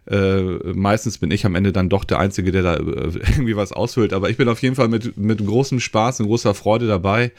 Äh, 0.07 0.41
meistens 0.75 1.19
bin 1.19 1.31
ich 1.31 1.47
am 1.47 1.55
Ende 1.55 1.73
dann 1.73 1.89
doch 1.89 2.05
der 2.05 2.19
Einzige, 2.19 2.53
der 2.53 2.63
da 2.63 2.75
äh, 2.75 2.81
irgendwie 2.81 3.57
was 3.57 3.73
ausfüllt. 3.73 4.13
Aber 4.13 4.31
ich 4.31 4.37
bin 4.37 4.49
auf 4.49 4.63
jeden 4.63 4.75
Fall 4.75 4.89
mit, 4.89 5.17
mit 5.17 5.45
großem 5.45 5.81
Spaß 5.81 6.21
und 6.21 6.27
großer 6.27 6.55
Freude 6.55 6.87
dabei. 6.87 7.33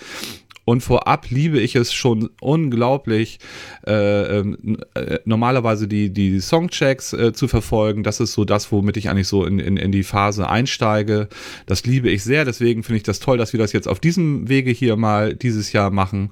Und 0.63 0.81
vorab 0.81 1.29
liebe 1.29 1.59
ich 1.59 1.75
es 1.75 1.91
schon 1.91 2.29
unglaublich, 2.39 3.39
äh, 3.87 4.39
ähm, 4.39 4.77
äh, 4.93 5.19
normalerweise 5.25 5.87
die, 5.87 6.13
die 6.13 6.39
Songchecks 6.39 7.13
äh, 7.13 7.33
zu 7.33 7.47
verfolgen. 7.47 8.03
Das 8.03 8.19
ist 8.19 8.33
so 8.33 8.45
das, 8.45 8.71
womit 8.71 8.95
ich 8.97 9.09
eigentlich 9.09 9.27
so 9.27 9.43
in, 9.43 9.59
in, 9.59 9.75
in 9.77 9.91
die 9.91 10.03
Phase 10.03 10.47
einsteige. 10.47 11.29
Das 11.65 11.83
liebe 11.85 12.09
ich 12.09 12.23
sehr. 12.23 12.45
Deswegen 12.45 12.83
finde 12.83 12.97
ich 12.97 13.03
das 13.03 13.19
toll, 13.19 13.37
dass 13.37 13.53
wir 13.53 13.59
das 13.59 13.73
jetzt 13.73 13.87
auf 13.87 13.99
diesem 13.99 14.49
Wege 14.49 14.71
hier 14.71 14.95
mal 14.97 15.35
dieses 15.35 15.73
Jahr 15.73 15.89
machen. 15.89 16.29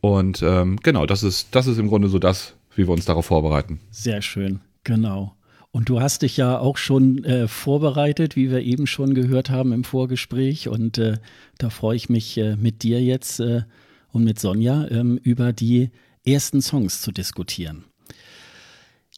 Und 0.00 0.42
ähm, 0.42 0.78
genau, 0.82 1.04
das 1.04 1.22
ist, 1.22 1.48
das 1.52 1.66
ist 1.66 1.78
im 1.78 1.88
Grunde 1.88 2.08
so 2.08 2.18
das, 2.18 2.54
wie 2.74 2.88
wir 2.88 2.92
uns 2.92 3.04
darauf 3.04 3.26
vorbereiten. 3.26 3.80
Sehr 3.90 4.22
schön, 4.22 4.60
genau. 4.82 5.34
Und 5.78 5.88
du 5.88 6.00
hast 6.00 6.22
dich 6.22 6.36
ja 6.36 6.58
auch 6.58 6.76
schon 6.76 7.22
äh, 7.22 7.46
vorbereitet, 7.46 8.34
wie 8.34 8.50
wir 8.50 8.62
eben 8.62 8.88
schon 8.88 9.14
gehört 9.14 9.48
haben 9.48 9.72
im 9.72 9.84
Vorgespräch. 9.84 10.66
Und 10.66 10.98
äh, 10.98 11.18
da 11.56 11.70
freue 11.70 11.94
ich 11.94 12.08
mich 12.08 12.36
äh, 12.36 12.56
mit 12.56 12.82
dir 12.82 13.00
jetzt 13.00 13.38
äh, 13.38 13.62
und 14.10 14.24
mit 14.24 14.40
Sonja 14.40 14.88
ähm, 14.90 15.20
über 15.22 15.52
die 15.52 15.90
ersten 16.26 16.62
Songs 16.62 17.00
zu 17.00 17.12
diskutieren. 17.12 17.84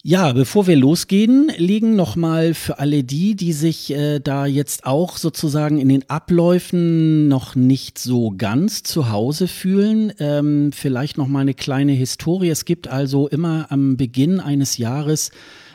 Ja, 0.03 0.33
bevor 0.33 0.67
wir 0.67 0.75
losgehen, 0.75 1.51
liegen 1.57 1.95
nochmal 1.95 2.53
für 2.53 2.77
alle 2.77 3.03
die, 3.03 3.35
die 3.35 3.53
sich 3.53 3.91
äh, 3.91 4.19
da 4.19 4.45
jetzt 4.45 4.85
auch 4.85 5.17
sozusagen 5.17 5.79
in 5.79 5.89
den 5.89 6.07
Abläufen 6.11 7.27
noch 7.27 7.55
nicht 7.55 7.97
so 7.97 8.35
ganz 8.37 8.83
zu 8.83 9.09
Hause 9.09 9.47
fühlen, 9.47 10.13
ähm, 10.19 10.73
vielleicht 10.73 11.17
nochmal 11.17 11.41
eine 11.41 11.55
kleine 11.55 11.93
Historie. 11.93 12.49
Es 12.49 12.65
gibt 12.65 12.87
also 12.87 13.27
immer 13.27 13.65
am 13.71 13.97
Beginn 13.97 14.39
eines 14.39 14.77
Jahres 14.77 15.31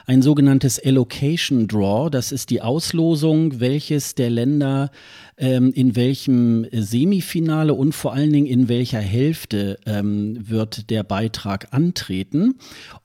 ein 0.06 0.22
sogenanntes 0.22 0.78
Allocation 0.78 1.66
Draw. 1.66 2.10
Das 2.10 2.30
ist 2.30 2.50
die 2.50 2.62
Auslosung, 2.62 3.58
welches 3.58 4.14
der 4.14 4.30
Länder 4.30 4.90
ähm, 5.36 5.72
in 5.72 5.96
welchem 5.96 6.66
Semifinale 6.72 7.74
und 7.74 7.92
vor 7.92 8.14
allen 8.14 8.32
Dingen 8.32 8.46
in 8.46 8.68
welcher 8.68 9.00
Hälfte 9.00 9.78
ähm, 9.84 10.38
wird 10.48 10.90
der 10.90 11.02
Beitrag 11.02 11.72
antreten. 11.72 12.54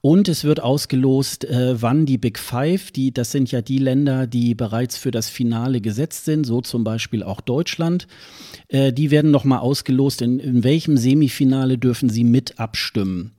Und 0.00 0.28
es 0.28 0.44
wird 0.44 0.62
ausgelost, 0.62 1.44
äh, 1.44 1.82
wann 1.82 2.06
die 2.06 2.18
Big 2.18 2.38
Five, 2.38 2.92
die, 2.92 3.12
das 3.12 3.32
sind 3.32 3.50
ja 3.50 3.62
die 3.62 3.78
Länder, 3.78 4.28
die 4.28 4.54
bereits 4.54 4.96
für 4.96 5.10
das 5.10 5.28
Finale 5.28 5.80
gesetzt 5.80 6.24
sind, 6.24 6.44
so 6.44 6.60
zum 6.60 6.84
Beispiel 6.84 7.24
auch 7.24 7.40
Deutschland, 7.40 8.06
äh, 8.68 8.92
die 8.92 9.10
werden 9.10 9.32
nochmal 9.32 9.58
ausgelost, 9.58 10.22
in, 10.22 10.38
in 10.38 10.62
welchem 10.62 10.96
Semifinale 10.96 11.78
dürfen 11.78 12.08
sie 12.08 12.24
mit 12.24 12.60
abstimmen. 12.60 13.32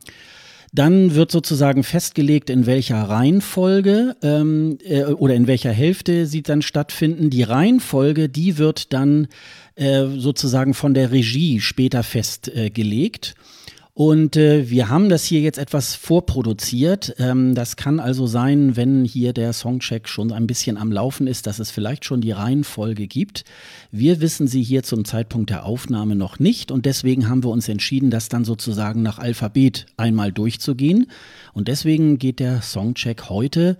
Dann 0.75 1.13
wird 1.13 1.31
sozusagen 1.31 1.83
festgelegt, 1.83 2.49
in 2.49 2.65
welcher 2.65 3.03
Reihenfolge 3.03 4.15
ähm, 4.23 4.79
äh, 4.83 5.03
oder 5.05 5.35
in 5.35 5.45
welcher 5.45 5.71
Hälfte 5.71 6.25
sie 6.25 6.41
dann 6.41 6.63
stattfinden. 6.63 7.29
Die 7.29 7.43
Reihenfolge, 7.43 8.27
die 8.27 8.57
wird 8.57 8.91
dann 8.91 9.27
äh, 9.75 10.07
sozusagen 10.17 10.73
von 10.73 10.95
der 10.95 11.11
Regie 11.11 11.59
später 11.59 12.01
festgelegt. 12.01 13.35
Äh, 13.37 13.62
und 13.95 14.37
äh, 14.37 14.71
wir 14.71 14.89
haben 14.89 15.07
das 15.07 15.23
hier 15.23 15.41
jetzt 15.41 15.59
etwas 15.59 15.93
vorproduziert. 15.93 17.13
Ähm, 17.19 17.53
das 17.53 17.75
kann 17.75 17.99
also 17.99 18.25
sein, 18.25 18.75
wenn 18.75 19.05
hier 19.05 19.33
der 19.33 19.53
Songcheck 19.53 20.09
schon 20.09 20.31
ein 20.31 20.47
bisschen 20.47 20.77
am 20.77 20.91
Laufen 20.91 21.27
ist, 21.27 21.45
dass 21.45 21.59
es 21.59 21.69
vielleicht 21.69 22.03
schon 22.03 22.19
die 22.19 22.31
Reihenfolge 22.31 23.05
gibt. 23.05 23.43
Wir 23.91 24.19
wissen 24.19 24.47
sie 24.47 24.63
hier 24.63 24.81
zum 24.81 25.05
Zeitpunkt 25.05 25.51
der 25.51 25.65
Aufnahme 25.65 26.15
noch 26.15 26.39
nicht 26.39 26.71
und 26.71 26.87
deswegen 26.87 27.29
haben 27.29 27.43
wir 27.43 27.51
uns 27.51 27.69
entschieden, 27.69 28.09
das 28.09 28.29
dann 28.29 28.45
sozusagen 28.45 29.03
nach 29.03 29.19
Alphabet 29.19 29.85
einmal 29.95 30.31
durchzugehen. 30.31 31.05
Und 31.53 31.67
deswegen 31.67 32.17
geht 32.17 32.39
der 32.39 32.63
Songcheck 32.63 33.29
heute 33.29 33.77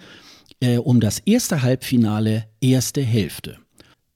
äh, 0.60 0.78
um 0.78 1.00
das 1.00 1.20
erste 1.26 1.64
Halbfinale, 1.64 2.46
erste 2.62 3.02
Hälfte. 3.02 3.58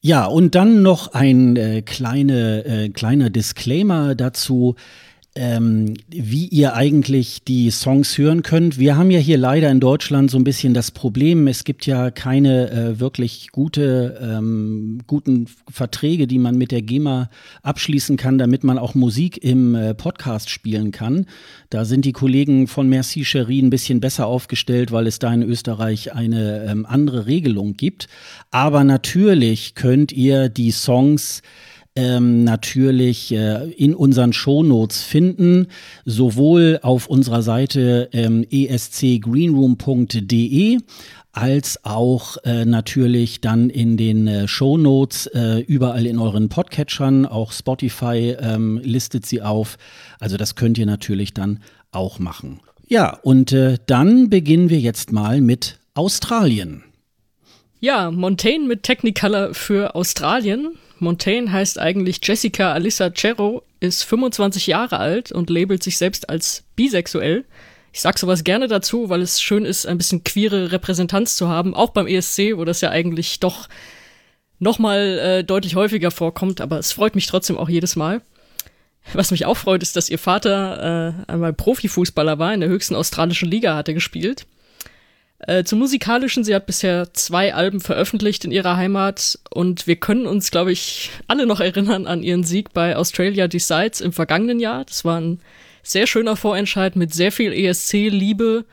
Ja, 0.02 0.26
und 0.26 0.54
dann 0.54 0.84
noch 0.84 1.14
ein 1.14 1.56
äh, 1.56 1.82
kleine, 1.82 2.64
äh, 2.66 2.90
kleiner 2.90 3.32
Disclaimer 3.32 4.14
dazu 4.14 4.76
ähm, 5.38 5.94
wie 6.10 6.48
ihr 6.48 6.74
eigentlich 6.74 7.44
die 7.44 7.70
Songs 7.70 8.18
hören 8.18 8.42
könnt. 8.42 8.80
Wir 8.80 8.98
haben 8.98 9.12
ja 9.12 9.20
hier 9.20 9.38
leider 9.38 9.70
in 9.70 9.80
Deutschland 9.80 10.32
so 10.32 10.38
ein 10.38 10.44
bisschen 10.44 10.74
das 10.74 10.92
Problem, 10.92 11.48
es 11.48 11.64
gibt 11.64 11.86
ja 11.86 12.10
keine 12.12 12.72
äh, 12.72 13.00
wirklich 13.00 13.52
gute, 13.52 14.20
ähm, 14.22 15.00
guten 15.06 15.48
Verträge, 15.70 16.26
die 16.28 16.40
man 16.40 16.58
mit 16.58 16.72
der 16.72 16.82
GEMA 16.82 17.30
abschließen 17.62 18.18
kann, 18.18 18.38
damit 18.38 18.64
man 18.64 18.78
auch 18.80 18.96
Musik 18.96 19.44
im 19.44 19.76
äh, 19.76 19.94
Podcast 19.94 20.50
spielen 20.50 20.92
kann. 20.92 21.28
Da 21.70 21.86
sind 21.86 22.06
die 22.06 22.14
Kollegen 22.14 22.68
von 22.68 22.90
Merci 22.90 23.24
Cherie 23.24 23.62
ein 23.62 23.70
bisschen 23.70 24.00
besser 24.00 24.26
aufgestellt, 24.26 24.92
weil 24.92 25.06
es 25.06 25.20
da 25.20 25.32
in 25.34 25.44
Österreich 25.44 26.14
eine 26.14 26.66
ähm, 26.66 26.86
andere 26.88 27.28
Regelung 27.28 27.76
gibt. 27.76 28.08
Aber 28.50 28.84
natürlich 28.84 29.76
könnt 29.76 30.12
ihr 30.12 30.50
die 30.50 30.72
Songs 30.72 31.44
ähm, 31.98 32.44
natürlich 32.44 33.34
äh, 33.34 33.72
in 33.72 33.96
unseren 33.96 34.32
Shownotes 34.32 35.04
finden, 35.04 35.68
sowohl 36.06 36.80
auf 36.84 37.08
unserer 37.08 37.42
Seite 37.42 38.10
ähm, 38.14 38.46
escgreenroom.de 38.50 40.78
als 41.32 41.84
auch 41.84 42.38
äh, 42.46 42.66
natürlich 42.66 43.42
dann 43.42 43.70
in 43.70 43.98
den 43.98 44.28
äh, 44.28 44.48
Show 44.48 44.78
Notes 44.78 45.26
äh, 45.28 45.60
überall 45.60 46.06
in 46.06 46.20
euren 46.20 46.50
Podcatchern, 46.50 47.26
auch 47.26 47.52
Spotify 47.52 48.38
ähm, 48.40 48.80
listet 48.84 49.26
sie 49.26 49.42
auf. 49.42 49.78
Also 50.20 50.38
das 50.38 50.56
könnt 50.56 50.78
ihr 50.78 50.86
natürlich 50.86 51.34
dann 51.34 51.60
auch 51.92 52.20
machen. 52.20 52.60
Ja, 52.88 53.20
und 53.22 53.52
äh, 53.52 53.78
dann 53.86 54.30
beginnen 54.30 54.70
wir 54.70 54.80
jetzt 54.80 55.12
mal 55.12 55.42
mit 55.42 55.78
Australien. 55.94 56.84
Ja, 57.80 58.10
Montaigne 58.10 58.66
mit 58.66 58.82
Technicolor 58.84 59.54
für 59.54 59.94
Australien. 59.94 60.78
Montaigne 61.00 61.52
heißt 61.52 61.80
eigentlich 61.80 62.20
Jessica 62.24 62.74
Alissa 62.74 63.12
Cerro, 63.16 63.64
ist 63.80 64.04
25 64.04 64.68
Jahre 64.68 65.00
alt 65.00 65.32
und 65.32 65.50
labelt 65.50 65.84
sich 65.84 65.98
selbst 65.98 66.30
als 66.30 66.64
bisexuell. 66.76 67.46
Ich 67.94 68.02
sag 68.02 68.20
sowas 68.20 68.44
gerne 68.44 68.68
dazu, 68.68 69.10
weil 69.10 69.22
es 69.22 69.42
schön 69.42 69.66
ist, 69.66 69.86
ein 69.86 69.98
bisschen 69.98 70.24
queere 70.24 70.72
Repräsentanz 70.72 71.36
zu 71.36 71.48
haben, 71.48 71.74
auch 71.74 71.92
beim 71.92 72.08
ESC, 72.08 72.56
wo 72.56 72.66
das 72.66 72.82
ja 72.82 72.90
eigentlich 72.90 73.40
doch 73.40 73.68
nochmal 74.60 75.20
äh, 75.20 75.44
deutlich 75.44 75.76
häufiger 75.76 76.12
vorkommt, 76.12 76.62
aber 76.62 76.80
es 76.80 76.92
freut 76.92 77.16
mich 77.16 77.28
trotzdem 77.28 77.58
auch 77.58 77.70
jedes 77.70 77.96
Mal. 77.96 78.22
Was 79.14 79.32
mich 79.32 79.46
auch 79.46 79.58
freut, 79.58 79.82
ist, 79.84 79.96
dass 79.96 80.10
ihr 80.10 80.20
Vater 80.20 81.24
äh, 81.28 81.32
einmal 81.32 81.54
Profifußballer 81.54 82.40
war, 82.40 82.54
in 82.54 82.60
der 82.60 82.70
höchsten 82.70 82.96
australischen 82.96 83.50
Liga 83.50 83.76
hat 83.76 83.88
er 83.88 83.94
gespielt. 83.94 84.46
Äh, 85.40 85.64
zum 85.64 85.80
musikalischen, 85.80 86.44
sie 86.44 86.56
hat 86.56 86.66
bisher 86.66 87.14
zwei 87.14 87.54
Alben 87.54 87.80
veröffentlicht 87.80 88.44
in 88.44 88.52
ihrer 88.52 88.76
Heimat 88.76 89.38
und 89.52 89.86
wir 89.86 89.96
können 89.96 90.26
uns, 90.26 90.50
glaube 90.50 90.72
ich, 90.72 91.12
alle 91.28 91.46
noch 91.46 91.60
erinnern 91.60 92.08
an 92.08 92.24
ihren 92.24 92.44
Sieg 92.44 92.74
bei 92.74 92.96
Australia 92.96 93.48
Decides 93.48 94.02
im 94.02 94.14
vergangenen 94.14 94.60
Jahr. 94.60 94.86
Das 94.86 95.06
war 95.06 95.20
ein 95.20 95.40
sehr 95.84 96.08
schöner 96.08 96.36
Vorentscheid 96.36 96.96
mit 96.96 97.14
sehr 97.14 97.32
viel 97.32 97.54
ESC-Liebe, 97.54 98.66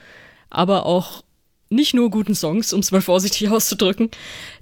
aber 0.49 0.87
auch 0.87 1.23
nicht 1.69 1.93
nur 1.93 2.09
guten 2.09 2.35
Songs, 2.35 2.73
um 2.73 2.81
es 2.81 2.93
mal 2.93 3.03
vorsichtig 3.03 3.49
auszudrücken. 3.51 4.11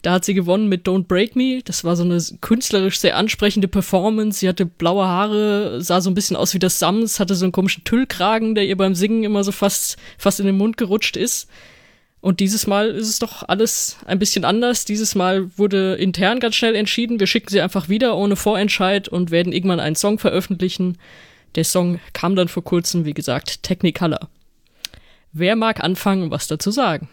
Da 0.02 0.12
hat 0.12 0.24
sie 0.24 0.34
gewonnen 0.34 0.68
mit 0.68 0.88
Don't 0.88 1.04
Break 1.04 1.36
Me. 1.36 1.60
Das 1.64 1.84
war 1.84 1.94
so 1.94 2.02
eine 2.02 2.20
künstlerisch 2.40 2.98
sehr 2.98 3.16
ansprechende 3.16 3.68
Performance. 3.68 4.40
Sie 4.40 4.48
hatte 4.48 4.66
blaue 4.66 5.06
Haare, 5.06 5.80
sah 5.80 6.00
so 6.00 6.10
ein 6.10 6.14
bisschen 6.14 6.36
aus 6.36 6.52
wie 6.52 6.58
das 6.58 6.80
Sams, 6.80 7.20
hatte 7.20 7.36
so 7.36 7.44
einen 7.44 7.52
komischen 7.52 7.84
Tüllkragen, 7.84 8.56
der 8.56 8.66
ihr 8.66 8.76
beim 8.76 8.96
Singen 8.96 9.22
immer 9.22 9.44
so 9.44 9.52
fast, 9.52 9.96
fast 10.18 10.40
in 10.40 10.46
den 10.46 10.56
Mund 10.56 10.76
gerutscht 10.76 11.16
ist. 11.16 11.48
Und 12.22 12.38
dieses 12.38 12.68
Mal 12.68 12.90
ist 12.90 13.08
es 13.08 13.18
doch 13.18 13.42
alles 13.48 13.96
ein 14.06 14.20
bisschen 14.20 14.44
anders. 14.44 14.84
Dieses 14.84 15.16
Mal 15.16 15.50
wurde 15.58 15.96
intern 15.96 16.38
ganz 16.38 16.54
schnell 16.54 16.76
entschieden, 16.76 17.18
wir 17.18 17.26
schicken 17.26 17.50
sie 17.50 17.60
einfach 17.60 17.88
wieder 17.88 18.16
ohne 18.16 18.36
Vorentscheid 18.36 19.08
und 19.08 19.32
werden 19.32 19.52
irgendwann 19.52 19.80
einen 19.80 19.96
Song 19.96 20.20
veröffentlichen. 20.20 20.98
Der 21.56 21.64
Song 21.64 21.98
kam 22.12 22.36
dann 22.36 22.46
vor 22.46 22.62
kurzem, 22.62 23.04
wie 23.04 23.12
gesagt, 23.12 23.64
Technicolor. 23.64 24.28
Wer 25.32 25.56
mag 25.56 25.82
anfangen, 25.82 26.30
was 26.30 26.46
dazu 26.46 26.70
sagen? 26.70 27.08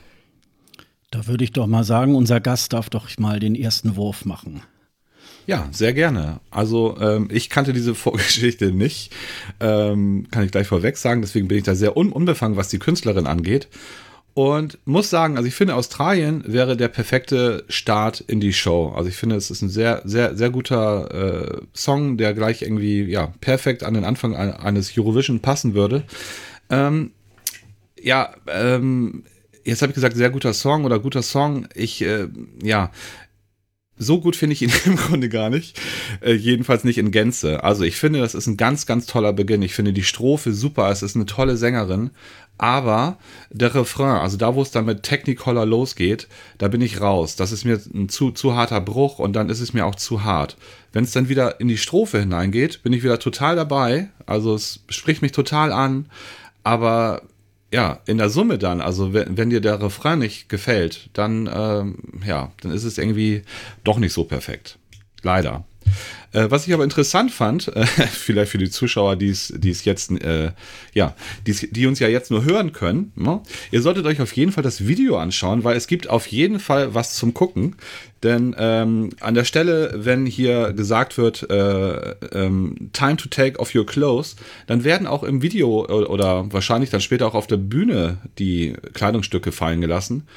Da 1.09 1.25
würde 1.25 1.43
ich 1.43 1.53
doch 1.53 1.65
mal 1.65 1.83
sagen, 1.83 2.13
unser 2.13 2.39
Gast 2.39 2.73
darf 2.73 2.91
doch 2.91 3.09
mal 3.17 3.39
den 3.39 3.55
ersten 3.55 3.95
Wurf 3.95 4.25
machen. 4.25 4.61
Ja, 5.47 5.67
sehr 5.71 5.93
gerne. 5.93 6.39
Also 6.51 6.95
ähm, 7.01 7.29
ich 7.31 7.49
kannte 7.49 7.73
diese 7.73 7.95
Vorgeschichte 7.95 8.71
nicht, 8.71 9.11
ähm, 9.59 10.27
kann 10.29 10.45
ich 10.45 10.51
gleich 10.51 10.67
vorweg 10.67 10.97
sagen. 10.97 11.21
Deswegen 11.21 11.47
bin 11.47 11.57
ich 11.57 11.63
da 11.63 11.73
sehr 11.73 11.97
un 11.97 12.11
unbefangen, 12.11 12.57
was 12.57 12.69
die 12.69 12.77
Künstlerin 12.77 13.25
angeht. 13.25 13.69
Und 14.39 14.77
muss 14.85 15.09
sagen, 15.09 15.35
also 15.35 15.49
ich 15.49 15.53
finde, 15.53 15.75
Australien 15.75 16.45
wäre 16.47 16.77
der 16.77 16.87
perfekte 16.87 17.65
Start 17.67 18.21
in 18.21 18.39
die 18.39 18.53
Show. 18.53 18.93
Also 18.95 19.09
ich 19.09 19.17
finde, 19.17 19.35
es 19.35 19.51
ist 19.51 19.61
ein 19.61 19.67
sehr, 19.67 20.01
sehr, 20.05 20.37
sehr 20.37 20.49
guter 20.49 21.57
äh, 21.57 21.61
Song, 21.73 22.15
der 22.15 22.33
gleich 22.33 22.61
irgendwie, 22.61 23.03
ja, 23.03 23.33
perfekt 23.41 23.83
an 23.83 23.95
den 23.95 24.05
Anfang 24.05 24.37
eines 24.37 24.97
Eurovision 24.97 25.41
passen 25.41 25.73
würde. 25.73 26.05
Ähm, 26.69 27.11
ja, 28.01 28.33
ähm, 28.47 29.25
jetzt 29.65 29.81
habe 29.81 29.89
ich 29.89 29.95
gesagt, 29.95 30.15
sehr 30.15 30.29
guter 30.29 30.53
Song 30.53 30.85
oder 30.85 30.99
guter 30.99 31.21
Song. 31.21 31.67
Ich, 31.75 32.01
äh, 32.01 32.29
ja, 32.63 32.91
so 33.97 34.21
gut 34.21 34.37
finde 34.37 34.53
ich 34.53 34.61
ihn 34.61 34.71
im 34.85 34.95
Grunde 34.95 35.27
gar 35.27 35.49
nicht. 35.49 35.77
Äh, 36.21 36.33
jedenfalls 36.33 36.85
nicht 36.85 36.97
in 36.97 37.11
Gänze. 37.11 37.63
Also 37.65 37.83
ich 37.83 37.97
finde, 37.97 38.19
das 38.19 38.35
ist 38.35 38.47
ein 38.47 38.55
ganz, 38.55 38.85
ganz 38.85 39.05
toller 39.05 39.33
Beginn. 39.33 39.61
Ich 39.61 39.73
finde 39.73 39.91
die 39.91 40.03
Strophe 40.03 40.53
super. 40.53 40.89
Es 40.89 41.03
ist 41.03 41.17
eine 41.17 41.25
tolle 41.25 41.57
Sängerin. 41.57 42.11
Aber 42.59 43.17
der 43.51 43.73
Refrain, 43.73 44.17
also 44.17 44.35
da, 44.35 44.53
wo 44.53 44.61
es 44.61 44.69
dann 44.69 44.85
mit 44.85 45.01
Technicolor 45.03 45.65
losgeht, 45.65 46.27
da 46.57 46.67
bin 46.67 46.81
ich 46.81 46.99
raus. 46.99 47.37
Das 47.37 47.53
ist 47.53 47.63
mir 47.63 47.79
ein 47.93 48.09
zu, 48.09 48.31
zu 48.31 48.53
harter 48.53 48.81
Bruch 48.81 49.17
und 49.17 49.31
dann 49.31 49.49
ist 49.49 49.61
es 49.61 49.73
mir 49.73 49.85
auch 49.85 49.95
zu 49.95 50.25
hart. 50.25 50.57
Wenn 50.91 51.05
es 51.05 51.13
dann 51.13 51.29
wieder 51.29 51.61
in 51.61 51.69
die 51.69 51.77
Strophe 51.77 52.19
hineingeht, 52.19 52.83
bin 52.83 52.91
ich 52.91 53.01
wieder 53.01 53.17
total 53.17 53.55
dabei. 53.55 54.09
Also 54.25 54.53
es 54.55 54.81
spricht 54.89 55.21
mich 55.21 55.31
total 55.31 55.71
an. 55.71 56.07
Aber 56.61 57.21
ja, 57.71 58.01
in 58.05 58.17
der 58.17 58.29
Summe 58.29 58.57
dann, 58.57 58.81
also 58.81 59.13
wenn, 59.13 59.37
wenn 59.37 59.49
dir 59.49 59.61
der 59.61 59.81
Refrain 59.81 60.19
nicht 60.19 60.49
gefällt, 60.49 61.09
dann, 61.13 61.49
ähm, 61.51 61.95
ja, 62.27 62.51
dann 62.61 62.73
ist 62.73 62.83
es 62.83 62.97
irgendwie 62.97 63.43
doch 63.85 63.99
nicht 63.99 64.11
so 64.11 64.25
perfekt. 64.25 64.77
Leider. 65.21 65.63
Äh, 66.31 66.51
was 66.51 66.67
ich 66.67 66.73
aber 66.73 66.83
interessant 66.83 67.31
fand, 67.31 67.69
äh, 67.69 67.85
vielleicht 68.11 68.51
für 68.51 68.57
die 68.57 68.69
Zuschauer, 68.69 69.15
die 69.15 69.29
es 69.29 69.83
jetzt, 69.83 70.11
äh, 70.11 70.51
ja, 70.93 71.15
die's, 71.47 71.67
die 71.71 71.87
uns 71.87 71.99
ja 71.99 72.07
jetzt 72.07 72.29
nur 72.31 72.43
hören 72.43 72.71
können, 72.71 73.11
ne? 73.15 73.41
ihr 73.71 73.81
solltet 73.81 74.05
euch 74.05 74.21
auf 74.21 74.33
jeden 74.33 74.51
Fall 74.51 74.63
das 74.63 74.87
Video 74.87 75.17
anschauen, 75.17 75.63
weil 75.63 75.75
es 75.75 75.87
gibt 75.87 76.09
auf 76.09 76.27
jeden 76.27 76.59
Fall 76.59 76.93
was 76.93 77.15
zum 77.15 77.33
Gucken. 77.33 77.75
Denn 78.21 78.53
ähm, 78.59 79.11
an 79.21 79.33
der 79.33 79.45
Stelle, 79.45 79.93
wenn 79.95 80.25
hier 80.25 80.73
gesagt 80.73 81.17
wird, 81.17 81.49
äh, 81.49 82.15
ähm, 82.33 82.89
Time 82.91 83.15
to 83.15 83.29
take 83.29 83.57
off 83.59 83.73
your 83.73 83.85
clothes, 83.85 84.35
dann 84.67 84.83
werden 84.83 85.07
auch 85.07 85.23
im 85.23 85.41
Video 85.41 85.85
oder 85.85 86.51
wahrscheinlich 86.51 86.89
dann 86.89 86.99
später 86.99 87.25
auch 87.27 87.33
auf 87.33 87.47
der 87.47 87.57
Bühne 87.57 88.17
die 88.37 88.73
Kleidungsstücke 88.93 89.53
fallen 89.53 89.79
gelassen 89.79 90.27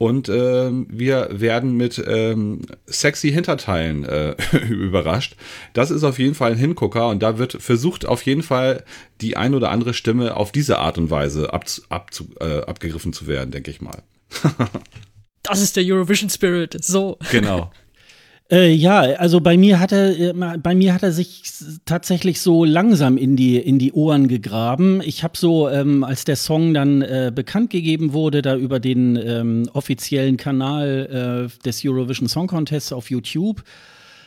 und 0.00 0.30
äh, 0.30 0.70
wir 0.88 1.28
werden 1.30 1.76
mit 1.76 2.02
ähm, 2.06 2.62
sexy 2.86 3.30
Hinterteilen 3.32 4.06
äh, 4.06 4.34
überrascht. 4.70 5.36
Das 5.74 5.90
ist 5.90 6.04
auf 6.04 6.18
jeden 6.18 6.34
Fall 6.34 6.52
ein 6.52 6.56
Hingucker 6.56 7.08
und 7.08 7.22
da 7.22 7.36
wird 7.36 7.60
versucht 7.60 8.06
auf 8.06 8.24
jeden 8.24 8.42
Fall 8.42 8.82
die 9.20 9.36
ein 9.36 9.54
oder 9.54 9.70
andere 9.70 9.92
Stimme 9.92 10.38
auf 10.38 10.52
diese 10.52 10.78
Art 10.78 10.96
und 10.96 11.10
Weise 11.10 11.52
ab, 11.52 11.66
ab, 11.90 12.08
äh, 12.40 12.62
abgegriffen 12.62 13.12
zu 13.12 13.26
werden, 13.26 13.50
denke 13.50 13.70
ich 13.70 13.82
mal. 13.82 14.02
das 15.42 15.60
ist 15.60 15.76
der 15.76 15.84
Eurovision 15.84 16.30
Spirit. 16.30 16.82
So. 16.82 17.18
Genau. 17.30 17.70
Äh, 18.50 18.72
ja, 18.72 19.00
also 19.00 19.40
bei 19.40 19.56
mir 19.56 19.78
hat 19.78 19.92
er, 19.92 20.18
äh, 20.18 20.58
bei 20.58 20.74
mir 20.74 20.92
hat 20.92 21.04
er 21.04 21.12
sich 21.12 21.42
tatsächlich 21.84 22.40
so 22.40 22.64
langsam 22.64 23.16
in 23.16 23.36
die 23.36 23.56
in 23.58 23.78
die 23.78 23.92
Ohren 23.92 24.26
gegraben. 24.26 25.00
Ich 25.04 25.22
habe 25.22 25.38
so, 25.38 25.68
ähm, 25.68 26.02
als 26.02 26.24
der 26.24 26.34
Song 26.34 26.74
dann 26.74 27.00
äh, 27.02 27.30
bekannt 27.32 27.70
gegeben 27.70 28.12
wurde, 28.12 28.42
da 28.42 28.56
über 28.56 28.80
den 28.80 29.16
ähm, 29.16 29.68
offiziellen 29.72 30.36
Kanal 30.36 31.48
äh, 31.48 31.62
des 31.64 31.82
Eurovision 31.84 32.28
Song 32.28 32.48
Contests 32.48 32.92
auf 32.92 33.08
YouTube, 33.08 33.62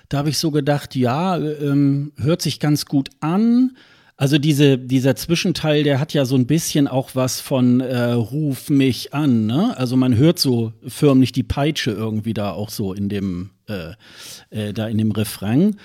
da 0.07 0.19
habe 0.19 0.29
ich 0.29 0.37
so 0.37 0.51
gedacht, 0.51 0.95
ja, 0.95 1.37
ähm, 1.37 2.13
hört 2.17 2.41
sich 2.41 2.61
ganz 2.61 2.85
gut 2.85 3.09
an. 3.19 3.75
Also 4.15 4.37
diese, 4.37 4.77
dieser 4.77 5.15
Zwischenteil, 5.15 5.83
der 5.83 5.99
hat 5.99 6.13
ja 6.13 6.25
so 6.25 6.35
ein 6.35 6.45
bisschen 6.45 6.87
auch 6.87 7.11
was 7.13 7.41
von 7.41 7.81
äh, 7.81 8.11
Ruf 8.11 8.69
mich 8.69 9.13
an. 9.13 9.47
Ne? 9.47 9.75
Also 9.75 9.97
man 9.97 10.15
hört 10.15 10.37
so 10.37 10.71
förmlich 10.87 11.31
die 11.31 11.43
Peitsche 11.43 11.91
irgendwie 11.91 12.33
da 12.33 12.51
auch 12.51 12.69
so 12.69 12.93
in 12.93 13.09
dem, 13.09 13.49
äh, 13.67 13.93
äh, 14.51 14.71
da 14.71 14.87
in 14.87 14.99
dem 14.99 15.11
Refrain. 15.11 15.77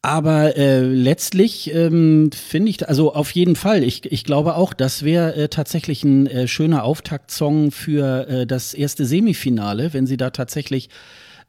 Aber 0.00 0.56
äh, 0.56 0.80
letztlich 0.80 1.74
ähm, 1.74 2.30
finde 2.32 2.70
ich, 2.70 2.88
also 2.88 3.14
auf 3.14 3.32
jeden 3.32 3.56
Fall, 3.56 3.82
ich, 3.82 4.10
ich 4.10 4.24
glaube 4.24 4.54
auch, 4.54 4.72
das 4.72 5.02
wäre 5.02 5.34
äh, 5.34 5.48
tatsächlich 5.48 6.04
ein 6.04 6.28
äh, 6.28 6.48
schöner 6.48 6.84
Auftaktsong 6.84 7.72
für 7.72 8.28
äh, 8.28 8.46
das 8.46 8.74
erste 8.74 9.04
Semifinale, 9.04 9.92
wenn 9.92 10.06
sie 10.06 10.16
da 10.16 10.30
tatsächlich 10.30 10.88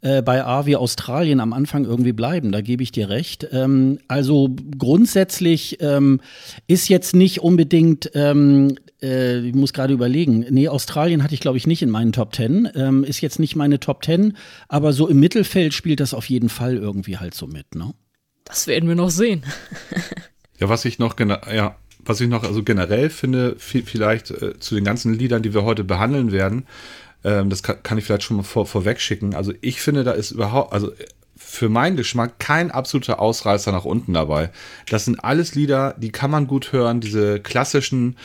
äh, 0.02 0.22
bei 0.22 0.44
A 0.44 0.66
wie 0.66 0.76
Australien 0.76 1.40
am 1.40 1.54
Anfang 1.54 1.86
irgendwie 1.86 2.14
bleiben. 2.14 2.52
Da 2.52 2.62
gebe 2.62 2.84
ich 2.84 2.92
dir 2.92 3.10
recht. 3.10 3.48
Ähm, 3.52 4.00
also 4.08 4.50
grundsätzlich 4.78 5.82
ähm, 5.82 6.22
ist 6.68 6.90
jetzt 6.90 7.16
nicht 7.16 7.42
unbedingt 7.42 8.12
ähm, 8.14 8.76
äh, 9.02 9.40
ich 9.40 9.56
muss 9.56 9.74
gerade 9.74 9.94
überlegen. 9.94 10.46
Nee, 10.50 10.68
Australien 10.68 11.24
hatte 11.24 11.34
ich, 11.34 11.40
glaube 11.40 11.58
ich, 11.58 11.68
nicht 11.68 11.82
in 11.82 11.90
meinen 11.90 12.12
Top 12.12 12.32
Ten. 12.32 12.70
Ähm, 12.76 13.04
ist 13.04 13.22
jetzt 13.22 13.40
nicht 13.40 13.56
meine 13.56 13.80
Top 13.80 14.02
Ten, 14.02 14.36
aber 14.68 14.94
so 14.94 15.08
im 15.08 15.20
Mittelfeld 15.20 15.74
spielt 15.74 16.00
das 16.00 16.14
auf 16.14 16.26
jeden 16.30 16.50
Fall 16.50 16.76
irgendwie 16.76 17.18
halt 17.18 17.34
so 17.34 17.48
mit, 17.48 17.76
ne? 17.76 17.94
Das 18.46 18.68
werden 18.68 18.90
wir 18.90 18.96
noch 18.96 19.12
sehen. 19.12 19.44
ja, 20.60 20.70
was 20.70 20.84
ich 20.86 20.98
noch 20.98 21.16
genau, 21.16 21.38
ja, 21.54 21.76
was 22.00 22.20
ich 22.20 22.28
noch 22.28 22.44
also 22.44 22.64
generell 22.64 23.10
finde, 23.10 23.56
vielleicht 23.58 24.32
äh, 24.32 24.60
zu 24.60 24.76
den 24.76 24.84
ganzen 24.84 25.14
Liedern, 25.14 25.44
die 25.44 25.54
wir 25.54 25.64
heute 25.64 25.84
behandeln 25.84 26.32
werden, 26.32 26.66
ähm, 27.24 27.50
das 27.50 27.64
kann, 27.64 27.82
kann, 27.84 27.98
ich 27.98 28.06
vielleicht 28.06 28.24
schon 28.24 28.38
mal 28.38 28.44
vor, 28.44 28.66
vorweg 28.66 29.00
schicken. 29.00 29.36
Also 29.36 29.54
ich 29.62 29.82
finde, 29.82 30.04
da 30.04 30.12
ist 30.12 30.32
überhaupt, 30.32 30.74
also 30.74 30.92
für 31.50 31.70
meinen 31.70 31.98
Geschmack 31.98 32.38
kein 32.38 32.70
absoluter 32.70 33.20
Ausreißer 33.20 33.72
nach 33.72 33.86
unten 33.86 34.14
dabei. 34.14 34.52
Das 34.90 35.06
sind 35.06 35.24
alles 35.24 35.56
Lieder, 35.56 35.96
die 35.98 36.12
kann 36.12 36.30
man 36.30 36.48
gut 36.48 36.74
hören, 36.74 37.02
diese 37.02 37.40
klassischen 37.40 38.18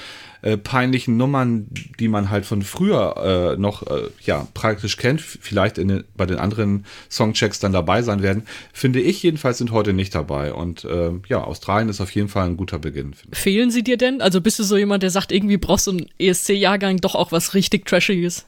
äh, 0.42 0.58
peinlichen 0.58 1.16
Nummern, 1.16 1.66
die 1.98 2.08
man 2.08 2.28
halt 2.28 2.44
von 2.44 2.60
früher 2.60 3.54
äh, 3.56 3.58
noch 3.58 3.86
äh, 3.86 4.10
ja 4.26 4.46
praktisch 4.52 4.98
kennt, 4.98 5.22
vielleicht 5.22 5.78
den, 5.78 6.04
bei 6.16 6.26
den 6.26 6.36
anderen 6.36 6.84
Songchecks 7.10 7.60
dann 7.60 7.72
dabei 7.72 8.02
sein 8.02 8.20
werden, 8.22 8.42
finde 8.74 9.00
ich 9.00 9.22
jedenfalls 9.22 9.56
sind 9.56 9.70
heute 9.70 9.94
nicht 9.94 10.14
dabei. 10.14 10.52
Und 10.52 10.84
äh, 10.84 11.12
ja, 11.28 11.42
Australien 11.42 11.88
ist 11.88 12.02
auf 12.02 12.10
jeden 12.10 12.28
Fall 12.28 12.46
ein 12.46 12.58
guter 12.58 12.78
Beginn. 12.78 13.14
Fehlen 13.32 13.70
sie 13.70 13.82
dir 13.82 13.96
denn? 13.96 14.20
Also 14.20 14.42
bist 14.42 14.58
du 14.58 14.64
so 14.64 14.76
jemand, 14.76 15.02
der 15.02 15.10
sagt, 15.10 15.32
irgendwie 15.32 15.56
brauchst 15.56 15.86
du 15.86 15.92
einen 15.92 16.06
ESC-Jahrgang 16.18 16.98
doch 16.98 17.14
auch 17.14 17.32
was 17.32 17.54
richtig 17.54 17.86
Trashiges? 17.86 18.44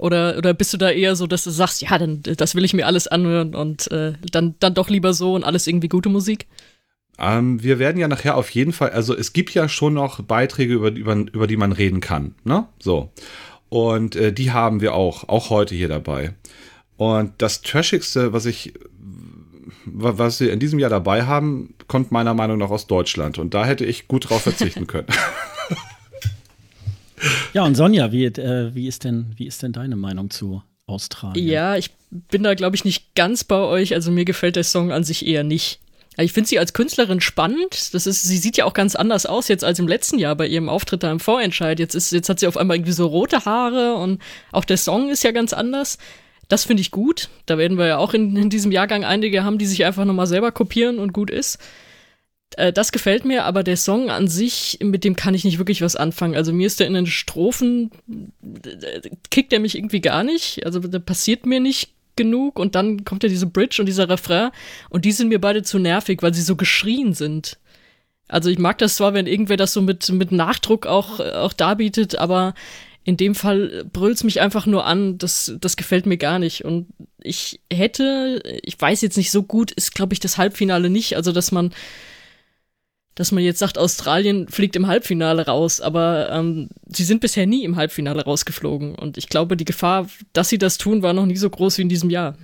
Oder, 0.00 0.38
oder 0.38 0.54
bist 0.54 0.72
du 0.72 0.78
da 0.78 0.90
eher 0.90 1.14
so, 1.14 1.26
dass 1.26 1.44
du 1.44 1.50
sagst, 1.50 1.82
ja, 1.82 1.98
dann 1.98 2.22
das 2.22 2.54
will 2.54 2.64
ich 2.64 2.72
mir 2.72 2.86
alles 2.86 3.06
anhören 3.06 3.54
und 3.54 3.90
äh, 3.90 4.14
dann, 4.32 4.54
dann 4.58 4.72
doch 4.72 4.88
lieber 4.88 5.12
so 5.12 5.34
und 5.34 5.44
alles 5.44 5.66
irgendwie 5.66 5.88
gute 5.88 6.08
Musik? 6.08 6.46
Ähm, 7.18 7.62
wir 7.62 7.78
werden 7.78 7.98
ja 7.98 8.08
nachher 8.08 8.38
auf 8.38 8.48
jeden 8.50 8.72
Fall, 8.72 8.90
also 8.90 9.14
es 9.14 9.34
gibt 9.34 9.52
ja 9.52 9.68
schon 9.68 9.92
noch 9.92 10.22
Beiträge, 10.22 10.72
über, 10.72 10.90
über, 10.90 11.14
über 11.14 11.46
die 11.46 11.58
man 11.58 11.72
reden 11.72 12.00
kann. 12.00 12.34
Ne? 12.44 12.66
So. 12.78 13.10
Und 13.68 14.16
äh, 14.16 14.32
die 14.32 14.52
haben 14.52 14.80
wir 14.80 14.94
auch, 14.94 15.28
auch 15.28 15.50
heute 15.50 15.74
hier 15.74 15.88
dabei. 15.88 16.32
Und 16.96 17.34
das 17.36 17.60
Trashigste, 17.60 18.32
was 18.32 18.46
ich, 18.46 18.72
was 19.84 20.40
wir 20.40 20.50
in 20.50 20.60
diesem 20.60 20.78
Jahr 20.78 20.88
dabei 20.88 21.26
haben, 21.26 21.74
kommt 21.88 22.10
meiner 22.10 22.32
Meinung 22.32 22.56
nach 22.56 22.70
aus 22.70 22.86
Deutschland. 22.86 23.36
Und 23.36 23.52
da 23.52 23.66
hätte 23.66 23.84
ich 23.84 24.08
gut 24.08 24.30
drauf 24.30 24.42
verzichten 24.42 24.86
können. 24.86 25.08
Ja, 27.52 27.64
und 27.64 27.74
Sonja, 27.74 28.12
wie, 28.12 28.24
äh, 28.24 28.74
wie, 28.74 28.86
ist 28.86 29.04
denn, 29.04 29.32
wie 29.36 29.46
ist 29.46 29.62
denn 29.62 29.72
deine 29.72 29.96
Meinung 29.96 30.30
zu 30.30 30.62
Australien? 30.86 31.46
Ja, 31.46 31.76
ich 31.76 31.90
bin 32.10 32.42
da, 32.42 32.54
glaube 32.54 32.76
ich, 32.76 32.84
nicht 32.84 33.14
ganz 33.14 33.44
bei 33.44 33.58
euch. 33.58 33.94
Also 33.94 34.10
mir 34.10 34.24
gefällt 34.24 34.56
der 34.56 34.64
Song 34.64 34.92
an 34.92 35.04
sich 35.04 35.26
eher 35.26 35.44
nicht. 35.44 35.80
Ich 36.16 36.32
finde 36.32 36.48
sie 36.48 36.58
als 36.58 36.72
Künstlerin 36.72 37.20
spannend. 37.20 37.94
Das 37.94 38.06
ist, 38.06 38.22
sie 38.22 38.36
sieht 38.36 38.56
ja 38.56 38.64
auch 38.64 38.74
ganz 38.74 38.94
anders 38.94 39.26
aus 39.26 39.48
jetzt 39.48 39.64
als 39.64 39.78
im 39.78 39.88
letzten 39.88 40.18
Jahr 40.18 40.34
bei 40.34 40.46
ihrem 40.46 40.68
Auftritt 40.68 41.02
da 41.02 41.10
im 41.10 41.20
Vorentscheid. 41.20 41.78
Jetzt 41.78 41.94
ist, 41.94 42.10
jetzt 42.12 42.28
hat 42.28 42.40
sie 42.40 42.46
auf 42.46 42.56
einmal 42.56 42.76
irgendwie 42.76 42.92
so 42.92 43.06
rote 43.06 43.44
Haare 43.44 43.94
und 43.94 44.20
auch 44.52 44.64
der 44.64 44.76
Song 44.76 45.08
ist 45.08 45.22
ja 45.22 45.30
ganz 45.30 45.52
anders. 45.52 45.98
Das 46.48 46.64
finde 46.64 46.80
ich 46.80 46.90
gut. 46.90 47.28
Da 47.46 47.58
werden 47.58 47.78
wir 47.78 47.86
ja 47.86 47.98
auch 47.98 48.12
in, 48.12 48.36
in 48.36 48.50
diesem 48.50 48.72
Jahrgang 48.72 49.04
einige 49.04 49.44
haben, 49.44 49.58
die 49.58 49.66
sich 49.66 49.84
einfach 49.84 50.04
nochmal 50.04 50.26
selber 50.26 50.50
kopieren 50.50 50.98
und 50.98 51.12
gut 51.12 51.30
ist. 51.30 51.58
Äh, 52.56 52.72
das 52.72 52.92
gefällt 52.92 53.24
mir, 53.24 53.44
aber 53.44 53.62
der 53.62 53.76
Song 53.76 54.10
an 54.10 54.28
sich, 54.28 54.78
mit 54.82 55.04
dem 55.04 55.16
kann 55.16 55.34
ich 55.34 55.44
nicht 55.44 55.58
wirklich 55.58 55.82
was 55.82 55.96
anfangen. 55.96 56.34
Also 56.34 56.52
mir 56.52 56.66
ist 56.66 56.80
der 56.80 56.86
in 56.86 56.94
den 56.94 57.06
Strophen, 57.06 57.90
kickt 59.30 59.52
er 59.52 59.60
mich 59.60 59.76
irgendwie 59.76 60.00
gar 60.00 60.24
nicht. 60.24 60.64
Also 60.66 60.80
da 60.80 60.98
passiert 60.98 61.46
mir 61.46 61.60
nicht 61.60 61.92
genug 62.16 62.58
und 62.58 62.74
dann 62.74 63.04
kommt 63.04 63.22
ja 63.22 63.28
diese 63.28 63.46
Bridge 63.46 63.76
und 63.80 63.86
dieser 63.86 64.08
Refrain 64.08 64.50
und 64.90 65.04
die 65.04 65.12
sind 65.12 65.28
mir 65.28 65.40
beide 65.40 65.62
zu 65.62 65.78
nervig, 65.78 66.22
weil 66.22 66.34
sie 66.34 66.42
so 66.42 66.56
geschrien 66.56 67.14
sind. 67.14 67.58
Also 68.28 68.50
ich 68.50 68.58
mag 68.58 68.78
das 68.78 68.96
zwar, 68.96 69.14
wenn 69.14 69.26
irgendwer 69.26 69.56
das 69.56 69.72
so 69.72 69.80
mit, 69.80 70.08
mit 70.10 70.30
Nachdruck 70.30 70.86
auch, 70.86 71.18
auch 71.18 71.52
darbietet, 71.52 72.16
aber 72.16 72.54
in 73.04 73.16
dem 73.16 73.34
Fall 73.34 73.84
brüllt's 73.92 74.24
mich 74.24 74.40
einfach 74.40 74.66
nur 74.66 74.84
an, 74.84 75.18
das, 75.18 75.54
das 75.60 75.76
gefällt 75.76 76.06
mir 76.06 76.18
gar 76.18 76.38
nicht. 76.38 76.64
Und 76.64 76.88
ich 77.22 77.60
hätte, 77.72 78.42
ich 78.62 78.78
weiß 78.78 79.00
jetzt 79.00 79.16
nicht 79.16 79.30
so 79.30 79.42
gut, 79.42 79.72
ist 79.72 79.94
glaube 79.94 80.12
ich 80.12 80.20
das 80.20 80.36
Halbfinale 80.36 80.90
nicht, 80.90 81.16
also 81.16 81.32
dass 81.32 81.50
man 81.50 81.72
dass 83.20 83.32
man 83.32 83.44
jetzt 83.44 83.58
sagt, 83.58 83.76
Australien 83.76 84.48
fliegt 84.48 84.76
im 84.76 84.86
Halbfinale 84.86 85.44
raus, 85.44 85.82
aber 85.82 86.30
ähm, 86.32 86.70
sie 86.86 87.04
sind 87.04 87.20
bisher 87.20 87.44
nie 87.44 87.64
im 87.64 87.76
Halbfinale 87.76 88.24
rausgeflogen. 88.24 88.94
Und 88.94 89.18
ich 89.18 89.28
glaube, 89.28 89.58
die 89.58 89.66
Gefahr, 89.66 90.08
dass 90.32 90.48
sie 90.48 90.56
das 90.56 90.78
tun, 90.78 91.02
war 91.02 91.12
noch 91.12 91.26
nie 91.26 91.36
so 91.36 91.50
groß 91.50 91.76
wie 91.76 91.82
in 91.82 91.90
diesem 91.90 92.08
Jahr. 92.08 92.38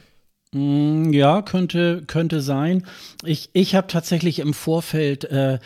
Mm, 0.52 1.14
ja, 1.14 1.40
könnte, 1.40 2.02
könnte 2.06 2.42
sein. 2.42 2.84
Ich, 3.24 3.48
ich 3.54 3.74
habe 3.74 3.86
tatsächlich 3.86 4.38
im 4.38 4.52
Vorfeld 4.52 5.24
äh, 5.24 5.60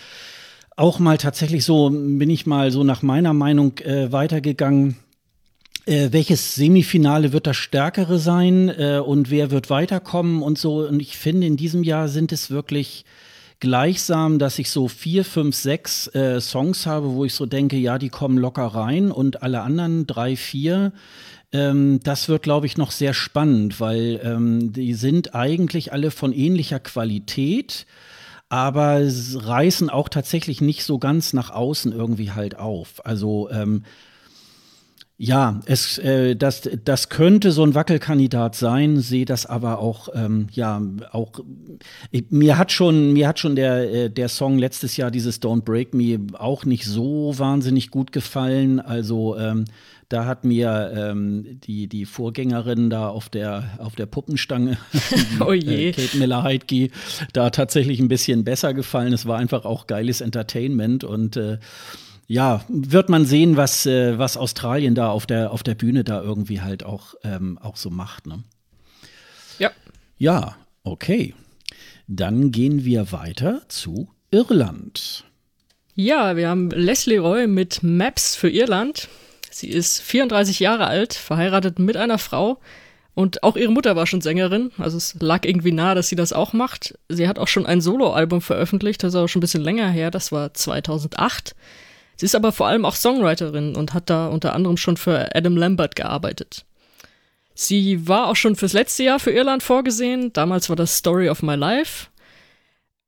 auch 0.77 1.01
mal 1.01 1.19
tatsächlich 1.19 1.65
so, 1.65 1.91
bin 1.91 2.31
ich 2.31 2.47
mal 2.47 2.71
so 2.71 2.85
nach 2.85 3.03
meiner 3.03 3.33
Meinung 3.33 3.79
äh, 3.79 4.13
weitergegangen. 4.13 4.95
Äh, 5.87 6.11
welches 6.13 6.55
Semifinale 6.55 7.33
wird 7.33 7.49
das 7.49 7.57
stärkere 7.57 8.21
sein 8.21 8.69
äh, 8.69 9.03
und 9.05 9.29
wer 9.29 9.51
wird 9.51 9.71
weiterkommen 9.71 10.41
und 10.41 10.57
so. 10.57 10.87
Und 10.87 11.01
ich 11.01 11.17
finde, 11.17 11.49
in 11.49 11.57
diesem 11.57 11.83
Jahr 11.83 12.07
sind 12.07 12.31
es 12.31 12.53
wirklich 12.53 13.05
gleichsam, 13.61 14.39
dass 14.39 14.59
ich 14.59 14.71
so 14.71 14.89
vier, 14.89 15.25
fünf, 15.25 15.55
sechs 15.55 16.07
äh, 16.15 16.41
Songs 16.41 16.87
habe, 16.87 17.13
wo 17.13 17.25
ich 17.25 17.35
so 17.35 17.47
denke, 17.47 17.77
ja, 17.77 17.99
die 17.99 18.09
kommen 18.09 18.39
locker 18.39 18.67
rein 18.67 19.13
und 19.13 19.43
alle 19.43 19.61
anderen 19.61 20.07
drei, 20.07 20.37
vier, 20.37 20.93
ähm, 21.53 22.01
das 22.03 22.29
wird, 22.29 22.43
glaube 22.43 22.67
ich, 22.67 22.77
noch 22.77 22.91
sehr 22.91 23.15
spannend, 23.15 23.81
weil 23.81 24.21
ähm, 24.25 24.73
die 24.73 24.95
sind 24.95 25.35
eigentlich 25.35 25.93
alle 25.93 26.11
von 26.11 26.33
ähnlicher 26.33 26.81
Qualität 26.81 27.87
aber 28.51 29.01
reißen 29.05 29.89
auch 29.91 30.09
tatsächlich 30.09 30.61
nicht 30.61 30.83
so 30.83 30.99
ganz 30.99 31.33
nach 31.33 31.51
außen 31.51 31.93
irgendwie 31.93 32.33
halt 32.33 32.59
auf. 32.59 33.07
Also 33.07 33.49
ähm, 33.51 33.85
ja, 35.23 35.61
es, 35.67 35.99
äh, 35.99 36.35
das, 36.35 36.63
das 36.83 37.11
könnte 37.11 37.53
so 37.53 37.63
ein 37.63 37.75
Wackelkandidat 37.75 38.57
sein, 38.57 39.01
sehe 39.01 39.27
das 39.27 39.45
aber 39.45 39.79
auch, 39.79 40.09
ähm, 40.15 40.47
ja, 40.51 40.81
auch, 41.13 41.33
ich, 42.11 42.25
mir 42.31 42.57
hat 42.57 42.73
schon, 42.73 43.13
mir 43.13 43.29
hat 43.29 43.39
schon 43.39 43.55
der, 43.55 43.93
äh, 43.93 44.09
der 44.09 44.31
Song 44.31 44.57
letztes 44.57 44.97
Jahr, 44.97 45.11
dieses 45.11 45.43
Don't 45.43 45.61
Break 45.61 45.93
Me, 45.93 46.21
auch 46.39 46.65
nicht 46.65 46.87
so 46.87 47.35
wahnsinnig 47.37 47.91
gut 47.91 48.13
gefallen. 48.13 48.81
Also, 48.81 49.37
ähm, 49.37 49.67
da 50.09 50.25
hat 50.25 50.47
mir 50.47 50.91
ähm, 50.97 51.61
die, 51.65 51.87
die 51.87 52.07
Vorgängerin 52.07 52.89
da 52.89 53.11
auf 53.11 53.29
der, 53.29 53.65
auf 53.77 53.97
der 53.97 54.07
Puppenstange, 54.07 54.79
oh. 55.41 55.53
Äh, 55.53 55.93
Kate 55.93 56.17
Miller-Heidke, 56.17 56.89
da 57.35 57.51
tatsächlich 57.51 58.01
ein 58.01 58.09
bisschen 58.09 58.45
besser 58.45 58.73
gefallen. 58.73 59.13
Es 59.13 59.27
war 59.27 59.37
einfach 59.37 59.67
auch 59.67 59.87
geiles 59.87 60.23
Entertainment 60.23 61.05
und 61.05 61.37
äh, 61.37 61.59
ja, 62.31 62.65
wird 62.69 63.09
man 63.09 63.27
sehen, 63.27 63.57
was, 63.57 63.87
äh, 63.87 64.17
was 64.17 64.37
Australien 64.37 64.95
da 64.95 65.11
auf 65.11 65.27
der, 65.27 65.51
auf 65.51 65.65
der 65.65 65.75
Bühne 65.75 66.05
da 66.05 66.23
irgendwie 66.23 66.61
halt 66.61 66.85
auch, 66.85 67.17
ähm, 67.25 67.59
auch 67.61 67.77
so 67.77 67.91
macht. 67.91 68.29
Ne? 68.29 68.45
Ja. 69.59 69.73
Ja, 70.17 70.55
okay. 70.85 71.35
Dann 72.07 72.53
gehen 72.53 72.85
wir 72.85 73.11
weiter 73.11 73.63
zu 73.67 74.11
Irland. 74.31 75.25
Ja, 75.97 76.37
wir 76.37 76.49
haben 76.49 76.71
Leslie 76.71 77.19
Roy 77.19 77.49
mit 77.49 77.83
Maps 77.83 78.37
für 78.37 78.49
Irland. 78.49 79.09
Sie 79.51 79.69
ist 79.69 80.01
34 80.01 80.61
Jahre 80.61 80.87
alt, 80.87 81.15
verheiratet 81.15 81.81
mit 81.81 81.97
einer 81.97 82.19
Frau 82.19 82.61
und 83.15 83.43
auch 83.43 83.57
ihre 83.57 83.73
Mutter 83.73 83.97
war 83.97 84.07
schon 84.07 84.21
Sängerin. 84.21 84.71
Also 84.79 84.99
es 84.99 85.17
lag 85.19 85.45
irgendwie 85.45 85.73
nahe, 85.73 85.97
dass 85.97 86.09
sie 86.09 86.17
das 86.17 86.33
auch 86.33 86.53
macht. 86.53 86.97
Sie 87.09 87.27
hat 87.27 87.41
auch 87.41 87.49
schon 87.49 87.67
ein 87.67 87.81
Soloalbum 87.81 88.41
veröffentlicht, 88.41 89.03
das 89.03 89.15
ist 89.15 89.21
auch 89.21 89.27
schon 89.27 89.41
ein 89.41 89.43
bisschen 89.43 89.65
länger 89.65 89.91
her, 89.91 90.13
das 90.13 90.31
war 90.31 90.55
2008. 90.55 91.57
Sie 92.21 92.27
ist 92.27 92.35
aber 92.35 92.53
vor 92.53 92.67
allem 92.67 92.85
auch 92.85 92.97
Songwriterin 92.97 93.75
und 93.75 93.95
hat 93.95 94.11
da 94.11 94.27
unter 94.27 94.55
anderem 94.55 94.77
schon 94.77 94.99
für 94.99 95.35
Adam 95.35 95.57
Lambert 95.57 95.97
gearbeitet. 95.97 96.67
Sie 97.55 98.07
war 98.07 98.27
auch 98.27 98.37
schon 98.37 98.57
fürs 98.57 98.75
letzte 98.75 99.05
Jahr 99.05 99.19
für 99.19 99.31
Irland 99.31 99.63
vorgesehen. 99.63 100.31
Damals 100.35 100.69
war 100.69 100.77
das 100.77 100.99
Story 100.99 101.31
of 101.31 101.43
My 101.43 101.55
Life. 101.55 102.09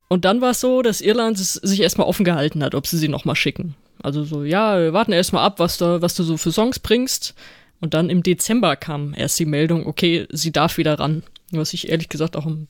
Und 0.09 0.25
dann 0.25 0.40
war 0.40 0.53
es 0.53 0.62
so, 0.62 0.81
dass 0.81 1.03
Irland 1.03 1.37
sich 1.37 1.81
erstmal 1.83 2.07
offen 2.07 2.25
gehalten 2.25 2.64
hat, 2.64 2.75
ob 2.75 2.87
sie 2.87 2.96
sie 2.96 3.09
nochmal 3.09 3.37
schicken. 3.37 3.75
Also 4.03 4.25
so, 4.25 4.44
ja, 4.44 4.81
wir 4.81 4.94
warten 4.94 5.12
erstmal 5.12 5.44
ab, 5.44 5.59
was, 5.59 5.77
da, 5.77 6.01
was 6.01 6.14
du 6.14 6.22
so 6.22 6.38
für 6.38 6.51
Songs 6.51 6.79
bringst. 6.79 7.35
Und 7.83 7.92
dann 7.92 8.09
im 8.09 8.22
Dezember 8.22 8.77
kam 8.77 9.12
erst 9.12 9.38
die 9.38 9.44
Meldung, 9.44 9.87
okay, 9.87 10.27
sie 10.31 10.53
darf 10.53 10.79
wieder 10.79 10.98
ran. 10.98 11.22
Was 11.51 11.75
ich 11.75 11.90
ehrlich 11.90 12.09
gesagt 12.09 12.35
auch 12.35 12.46
ein 12.46 12.66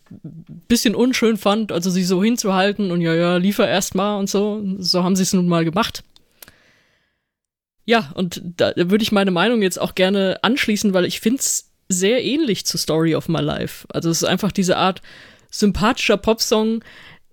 bisschen 0.66 0.96
unschön 0.96 1.36
fand, 1.36 1.70
also 1.70 1.88
sie 1.88 2.02
so 2.02 2.20
hinzuhalten 2.24 2.90
und 2.90 3.00
ja, 3.00 3.14
ja, 3.14 3.36
liefer 3.36 3.68
erstmal 3.68 4.18
und 4.18 4.28
so. 4.28 4.60
So 4.78 5.04
haben 5.04 5.14
sie 5.14 5.22
es 5.22 5.32
nun 5.32 5.46
mal 5.46 5.64
gemacht. 5.64 6.02
Ja, 7.84 8.12
und 8.14 8.40
da 8.56 8.72
würde 8.76 9.02
ich 9.02 9.12
meine 9.12 9.30
Meinung 9.30 9.62
jetzt 9.62 9.80
auch 9.80 9.94
gerne 9.94 10.38
anschließen, 10.42 10.94
weil 10.94 11.04
ich 11.04 11.20
finde 11.20 11.40
es 11.40 11.70
sehr 11.88 12.24
ähnlich 12.24 12.64
zu 12.64 12.78
Story 12.78 13.14
of 13.14 13.28
My 13.28 13.40
Life. 13.40 13.86
Also 13.92 14.10
es 14.10 14.22
ist 14.22 14.28
einfach 14.28 14.52
diese 14.52 14.76
Art 14.76 15.02
sympathischer 15.50 16.16
Popsong, 16.16 16.82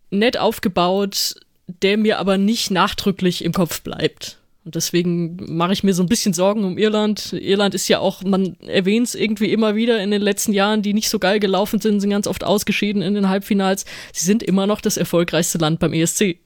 nett 0.10 0.38
aufgebaut, 0.38 1.36
der 1.68 1.98
mir 1.98 2.20
aber 2.20 2.38
nicht 2.38 2.72
nachdrücklich 2.72 3.44
im 3.44 3.54
Kopf 3.54 3.82
bleibt. 3.82 4.40
Und 4.66 4.76
deswegen 4.76 5.38
mache 5.56 5.74
ich 5.74 5.84
mir 5.84 5.94
so 5.94 6.04
ein 6.04 6.10
bisschen 6.10 6.34
Sorgen 6.34 6.64
um 6.66 6.78
Irland. 6.78 7.34
Irland 7.34 7.74
ist 7.74 7.88
ja 7.88 8.00
auch, 8.00 8.24
man 8.24 8.56
erwähnt 8.60 9.08
es 9.08 9.16
irgendwie 9.16 9.52
immer 9.52 9.76
wieder 9.76 10.04
in 10.04 10.12
den 10.12 10.22
letzten 10.22 10.54
Jahren, 10.54 10.82
die 10.82 10.94
nicht 10.94 11.10
so 11.10 11.18
geil 11.18 11.40
gelaufen 11.40 11.80
sind, 11.80 12.02
sind 12.02 12.10
ganz 12.10 12.28
oft 12.28 12.44
ausgeschieden 12.44 13.02
in 13.02 13.14
den 13.14 13.30
Halbfinals. 13.30 13.86
Sie 14.14 14.26
sind 14.26 14.44
immer 14.44 14.68
noch 14.68 14.82
das 14.82 14.98
erfolgreichste 14.98 15.60
Land 15.60 15.80
beim 15.80 15.94
ESC. 15.94 16.38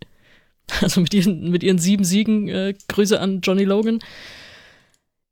Also 0.81 1.01
mit 1.01 1.13
ihren, 1.13 1.51
mit 1.51 1.63
ihren 1.63 1.77
sieben 1.77 2.03
Siegen, 2.03 2.47
äh, 2.47 2.73
Grüße 2.87 3.19
an 3.19 3.41
Johnny 3.41 3.63
Logan. 3.63 3.99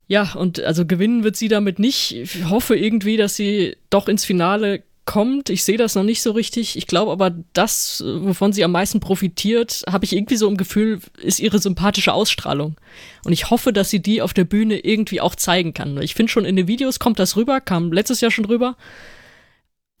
Ja, 0.06 0.34
und 0.34 0.60
also 0.60 0.84
gewinnen 0.84 1.24
wird 1.24 1.36
sie 1.36 1.48
damit 1.48 1.78
nicht. 1.78 2.12
Ich 2.12 2.44
hoffe 2.48 2.76
irgendwie, 2.76 3.16
dass 3.16 3.34
sie 3.36 3.76
doch 3.90 4.08
ins 4.08 4.24
Finale 4.24 4.82
kommt. 5.04 5.50
Ich 5.50 5.64
sehe 5.64 5.76
das 5.76 5.94
noch 5.94 6.04
nicht 6.04 6.22
so 6.22 6.32
richtig. 6.32 6.76
Ich 6.76 6.86
glaube 6.86 7.12
aber, 7.12 7.34
das, 7.52 8.02
wovon 8.04 8.52
sie 8.52 8.64
am 8.64 8.72
meisten 8.72 9.00
profitiert, 9.00 9.82
habe 9.88 10.04
ich 10.04 10.14
irgendwie 10.14 10.36
so 10.36 10.48
im 10.48 10.56
Gefühl, 10.56 11.00
ist 11.22 11.40
ihre 11.40 11.58
sympathische 11.58 12.12
Ausstrahlung. 12.12 12.76
Und 13.24 13.32
ich 13.32 13.50
hoffe, 13.50 13.72
dass 13.72 13.90
sie 13.90 14.00
die 14.00 14.22
auf 14.22 14.34
der 14.34 14.44
Bühne 14.44 14.78
irgendwie 14.78 15.20
auch 15.20 15.34
zeigen 15.34 15.74
kann. 15.74 16.00
Ich 16.02 16.14
finde 16.14 16.30
schon 16.30 16.44
in 16.44 16.56
den 16.56 16.68
Videos 16.68 16.98
kommt 16.98 17.18
das 17.18 17.36
rüber, 17.36 17.60
kam 17.60 17.92
letztes 17.92 18.20
Jahr 18.20 18.30
schon 18.30 18.44
rüber. 18.44 18.76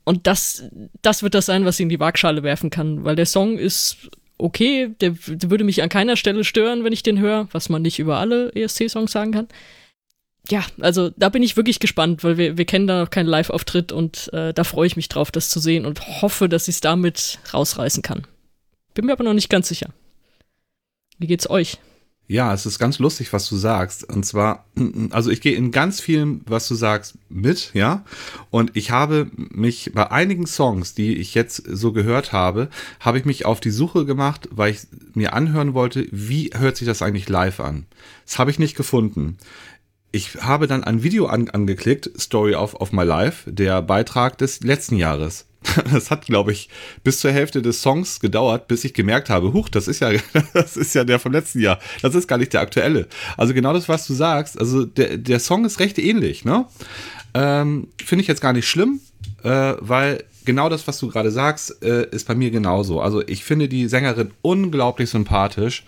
Und 0.04 0.26
das, 0.26 0.64
das 1.00 1.22
wird 1.22 1.34
das 1.34 1.46
sein, 1.46 1.64
was 1.64 1.76
sie 1.76 1.84
in 1.84 1.88
die 1.88 2.00
Waagschale 2.00 2.42
werfen 2.42 2.70
kann, 2.70 3.04
weil 3.04 3.16
der 3.16 3.26
Song 3.26 3.56
ist 3.56 4.10
okay, 4.42 4.94
der, 5.00 5.10
der 5.26 5.50
würde 5.50 5.64
mich 5.64 5.82
an 5.82 5.88
keiner 5.88 6.16
Stelle 6.16 6.44
stören, 6.44 6.84
wenn 6.84 6.92
ich 6.92 7.02
den 7.02 7.18
höre, 7.18 7.48
was 7.52 7.68
man 7.68 7.82
nicht 7.82 7.98
über 7.98 8.18
alle 8.18 8.52
ESC-Songs 8.54 9.12
sagen 9.12 9.32
kann. 9.32 9.48
Ja, 10.50 10.64
also 10.80 11.10
da 11.16 11.28
bin 11.28 11.42
ich 11.42 11.56
wirklich 11.56 11.78
gespannt, 11.78 12.24
weil 12.24 12.36
wir, 12.36 12.58
wir 12.58 12.64
kennen 12.64 12.88
da 12.88 13.00
noch 13.00 13.10
keinen 13.10 13.28
Live-Auftritt 13.28 13.92
und 13.92 14.32
äh, 14.32 14.52
da 14.52 14.64
freue 14.64 14.88
ich 14.88 14.96
mich 14.96 15.08
drauf, 15.08 15.30
das 15.30 15.50
zu 15.50 15.60
sehen 15.60 15.86
und 15.86 16.20
hoffe, 16.20 16.48
dass 16.48 16.66
ich 16.66 16.76
es 16.76 16.80
damit 16.80 17.38
rausreißen 17.54 18.02
kann. 18.02 18.26
Bin 18.94 19.06
mir 19.06 19.12
aber 19.12 19.24
noch 19.24 19.34
nicht 19.34 19.48
ganz 19.48 19.68
sicher. 19.68 19.90
Wie 21.18 21.28
geht's 21.28 21.48
euch? 21.48 21.78
Ja, 22.32 22.54
es 22.54 22.64
ist 22.64 22.78
ganz 22.78 22.98
lustig, 22.98 23.30
was 23.34 23.46
du 23.46 23.56
sagst. 23.56 24.08
Und 24.08 24.24
zwar, 24.24 24.64
also 25.10 25.28
ich 25.28 25.42
gehe 25.42 25.54
in 25.54 25.70
ganz 25.70 26.00
vielen, 26.00 26.40
was 26.46 26.66
du 26.66 26.74
sagst, 26.74 27.18
mit, 27.28 27.72
ja. 27.74 28.06
Und 28.48 28.70
ich 28.72 28.90
habe 28.90 29.30
mich 29.34 29.92
bei 29.94 30.10
einigen 30.10 30.46
Songs, 30.46 30.94
die 30.94 31.14
ich 31.16 31.34
jetzt 31.34 31.62
so 31.68 31.92
gehört 31.92 32.32
habe, 32.32 32.70
habe 33.00 33.18
ich 33.18 33.26
mich 33.26 33.44
auf 33.44 33.60
die 33.60 33.70
Suche 33.70 34.06
gemacht, 34.06 34.48
weil 34.50 34.72
ich 34.72 34.78
mir 35.12 35.34
anhören 35.34 35.74
wollte, 35.74 36.06
wie 36.10 36.48
hört 36.54 36.78
sich 36.78 36.86
das 36.86 37.02
eigentlich 37.02 37.28
live 37.28 37.60
an. 37.60 37.84
Das 38.24 38.38
habe 38.38 38.50
ich 38.50 38.58
nicht 38.58 38.78
gefunden. 38.78 39.36
Ich 40.10 40.36
habe 40.36 40.66
dann 40.66 40.84
ein 40.84 41.02
Video 41.02 41.26
an, 41.26 41.50
angeklickt, 41.50 42.12
Story 42.18 42.54
of, 42.54 42.74
of 42.80 42.92
My 42.92 43.04
Life, 43.04 43.52
der 43.52 43.82
Beitrag 43.82 44.38
des 44.38 44.60
letzten 44.60 44.96
Jahres. 44.96 45.44
Das 45.92 46.10
hat, 46.10 46.26
glaube 46.26 46.52
ich, 46.52 46.68
bis 47.04 47.20
zur 47.20 47.32
Hälfte 47.32 47.62
des 47.62 47.82
Songs 47.82 48.20
gedauert, 48.20 48.68
bis 48.68 48.84
ich 48.84 48.94
gemerkt 48.94 49.30
habe, 49.30 49.52
huch, 49.52 49.68
das 49.68 49.88
ist 49.88 50.00
ja, 50.00 50.10
das 50.54 50.76
ist 50.76 50.94
ja 50.94 51.04
der 51.04 51.18
vom 51.18 51.32
letzten 51.32 51.60
Jahr. 51.60 51.78
Das 52.02 52.14
ist 52.14 52.28
gar 52.28 52.38
nicht 52.38 52.52
der 52.52 52.60
aktuelle. 52.60 53.08
Also 53.36 53.54
genau 53.54 53.72
das, 53.72 53.88
was 53.88 54.06
du 54.06 54.14
sagst. 54.14 54.58
Also 54.58 54.84
der, 54.84 55.18
der 55.18 55.40
Song 55.40 55.64
ist 55.64 55.80
recht 55.80 55.98
ähnlich, 55.98 56.44
ne? 56.44 56.66
Ähm, 57.34 57.88
Finde 58.04 58.22
ich 58.22 58.28
jetzt 58.28 58.42
gar 58.42 58.52
nicht 58.52 58.68
schlimm, 58.68 59.00
äh, 59.42 59.74
weil 59.78 60.24
genau 60.44 60.68
das, 60.68 60.86
was 60.86 60.98
du 60.98 61.08
gerade 61.08 61.30
sagst, 61.30 61.82
äh, 61.82 62.06
ist 62.10 62.26
bei 62.26 62.34
mir 62.34 62.50
genauso. 62.50 63.00
Also 63.00 63.22
ich 63.26 63.44
finde 63.44 63.68
die 63.68 63.88
Sängerin 63.88 64.32
unglaublich 64.42 65.10
sympathisch. 65.10 65.84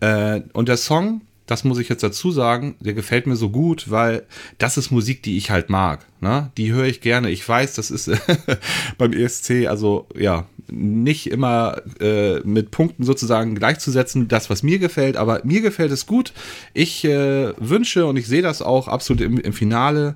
Äh, 0.00 0.42
und 0.52 0.68
der 0.68 0.76
Song, 0.76 1.22
das 1.46 1.64
muss 1.64 1.78
ich 1.78 1.88
jetzt 1.88 2.02
dazu 2.02 2.30
sagen, 2.30 2.74
der 2.80 2.94
gefällt 2.94 3.26
mir 3.26 3.36
so 3.36 3.50
gut, 3.50 3.90
weil 3.90 4.22
das 4.58 4.78
ist 4.78 4.90
Musik, 4.90 5.22
die 5.22 5.36
ich 5.36 5.50
halt 5.50 5.68
mag. 5.68 6.06
Ne? 6.20 6.50
Die 6.56 6.72
höre 6.72 6.86
ich 6.86 7.02
gerne. 7.02 7.30
Ich 7.30 7.46
weiß, 7.46 7.74
das 7.74 7.90
ist 7.90 8.10
beim 8.98 9.12
ESC, 9.12 9.66
also 9.68 10.06
ja, 10.16 10.46
nicht 10.70 11.30
immer 11.30 11.82
äh, 12.00 12.40
mit 12.40 12.70
Punkten 12.70 13.04
sozusagen 13.04 13.54
gleichzusetzen, 13.54 14.28
das, 14.28 14.48
was 14.48 14.62
mir 14.62 14.78
gefällt, 14.78 15.16
aber 15.16 15.42
mir 15.44 15.60
gefällt 15.60 15.92
es 15.92 16.06
gut. 16.06 16.32
Ich 16.72 17.04
äh, 17.04 17.52
wünsche 17.58 18.06
und 18.06 18.16
ich 18.16 18.26
sehe 18.26 18.42
das 18.42 18.62
auch 18.62 18.88
absolut 18.88 19.20
im, 19.20 19.38
im 19.38 19.52
Finale. 19.52 20.14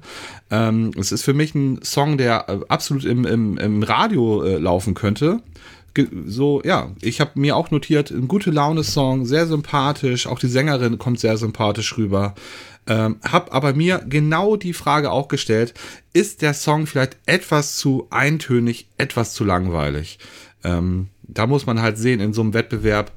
Ähm, 0.51 0.93
es 0.99 1.12
ist 1.12 1.25
für 1.25 1.35
mich 1.35 1.55
ein 1.55 1.81
Song, 1.83 2.17
der 2.17 2.49
äh, 2.49 2.59
absolut 2.69 3.05
im, 3.05 3.27
im, 3.27 3.59
im 3.59 3.83
Radio 3.83 4.43
äh, 4.45 4.57
laufen 4.57 4.95
könnte 4.95 5.43
so, 6.27 6.63
ja, 6.65 6.91
ich 7.01 7.21
habe 7.21 7.33
mir 7.35 7.57
auch 7.57 7.71
notiert, 7.71 8.11
ein 8.11 8.29
gute 8.29 8.51
Laune-Song, 8.51 9.27
sehr 9.27 9.47
sympathisch, 9.47 10.27
auch 10.27 10.39
die 10.39 10.49
Sängerin 10.49 10.99
kommt 10.99 11.21
sehr 11.21 11.37
sympathisch 11.37 11.97
rüber. 11.97 12.35
Ähm, 12.87 13.17
hab 13.23 13.55
aber 13.55 13.75
mir 13.75 14.03
genau 14.09 14.57
die 14.57 14.73
Frage 14.73 15.11
auch 15.11 15.29
gestellt, 15.29 15.75
ist 16.13 16.43
der 16.43 16.55
Song 16.55 16.87
vielleicht 16.87 17.17
etwas 17.27 17.77
zu 17.77 18.07
eintönig, 18.11 18.89
etwas 18.97 19.35
zu 19.35 19.45
langweilig? 19.45 20.19
Ähm, 20.65 21.09
da 21.23 21.47
muss 21.47 21.67
man 21.67 21.83
halt 21.83 21.99
sehen 21.99 22.21
in 22.21 22.33
so 22.33 22.41
einem 22.41 22.55
Wettbewerb, 22.55 23.13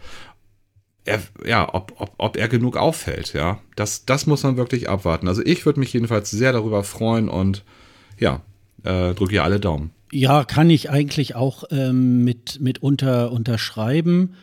er, 1.05 1.21
ja, 1.45 1.73
ob, 1.73 1.93
ob, 1.97 2.13
ob 2.17 2.37
er 2.37 2.47
genug 2.47 2.77
auffällt, 2.77 3.33
ja. 3.33 3.59
Das, 3.75 4.05
das 4.05 4.27
muss 4.27 4.43
man 4.43 4.57
wirklich 4.57 4.89
abwarten. 4.89 5.27
Also 5.27 5.41
ich 5.43 5.65
würde 5.65 5.79
mich 5.79 5.93
jedenfalls 5.93 6.29
sehr 6.29 6.51
darüber 6.51 6.83
freuen 6.83 7.29
und 7.29 7.63
ja, 8.19 8.41
äh, 8.83 9.13
drücke 9.13 9.35
ihr 9.35 9.43
alle 9.43 9.59
Daumen. 9.59 9.91
Ja, 10.11 10.43
kann 10.43 10.69
ich 10.69 10.89
eigentlich 10.89 11.35
auch 11.35 11.63
ähm, 11.71 12.23
mit, 12.23 12.59
mit 12.59 12.83
unter, 12.83 13.31
unterschreiben 13.31 14.35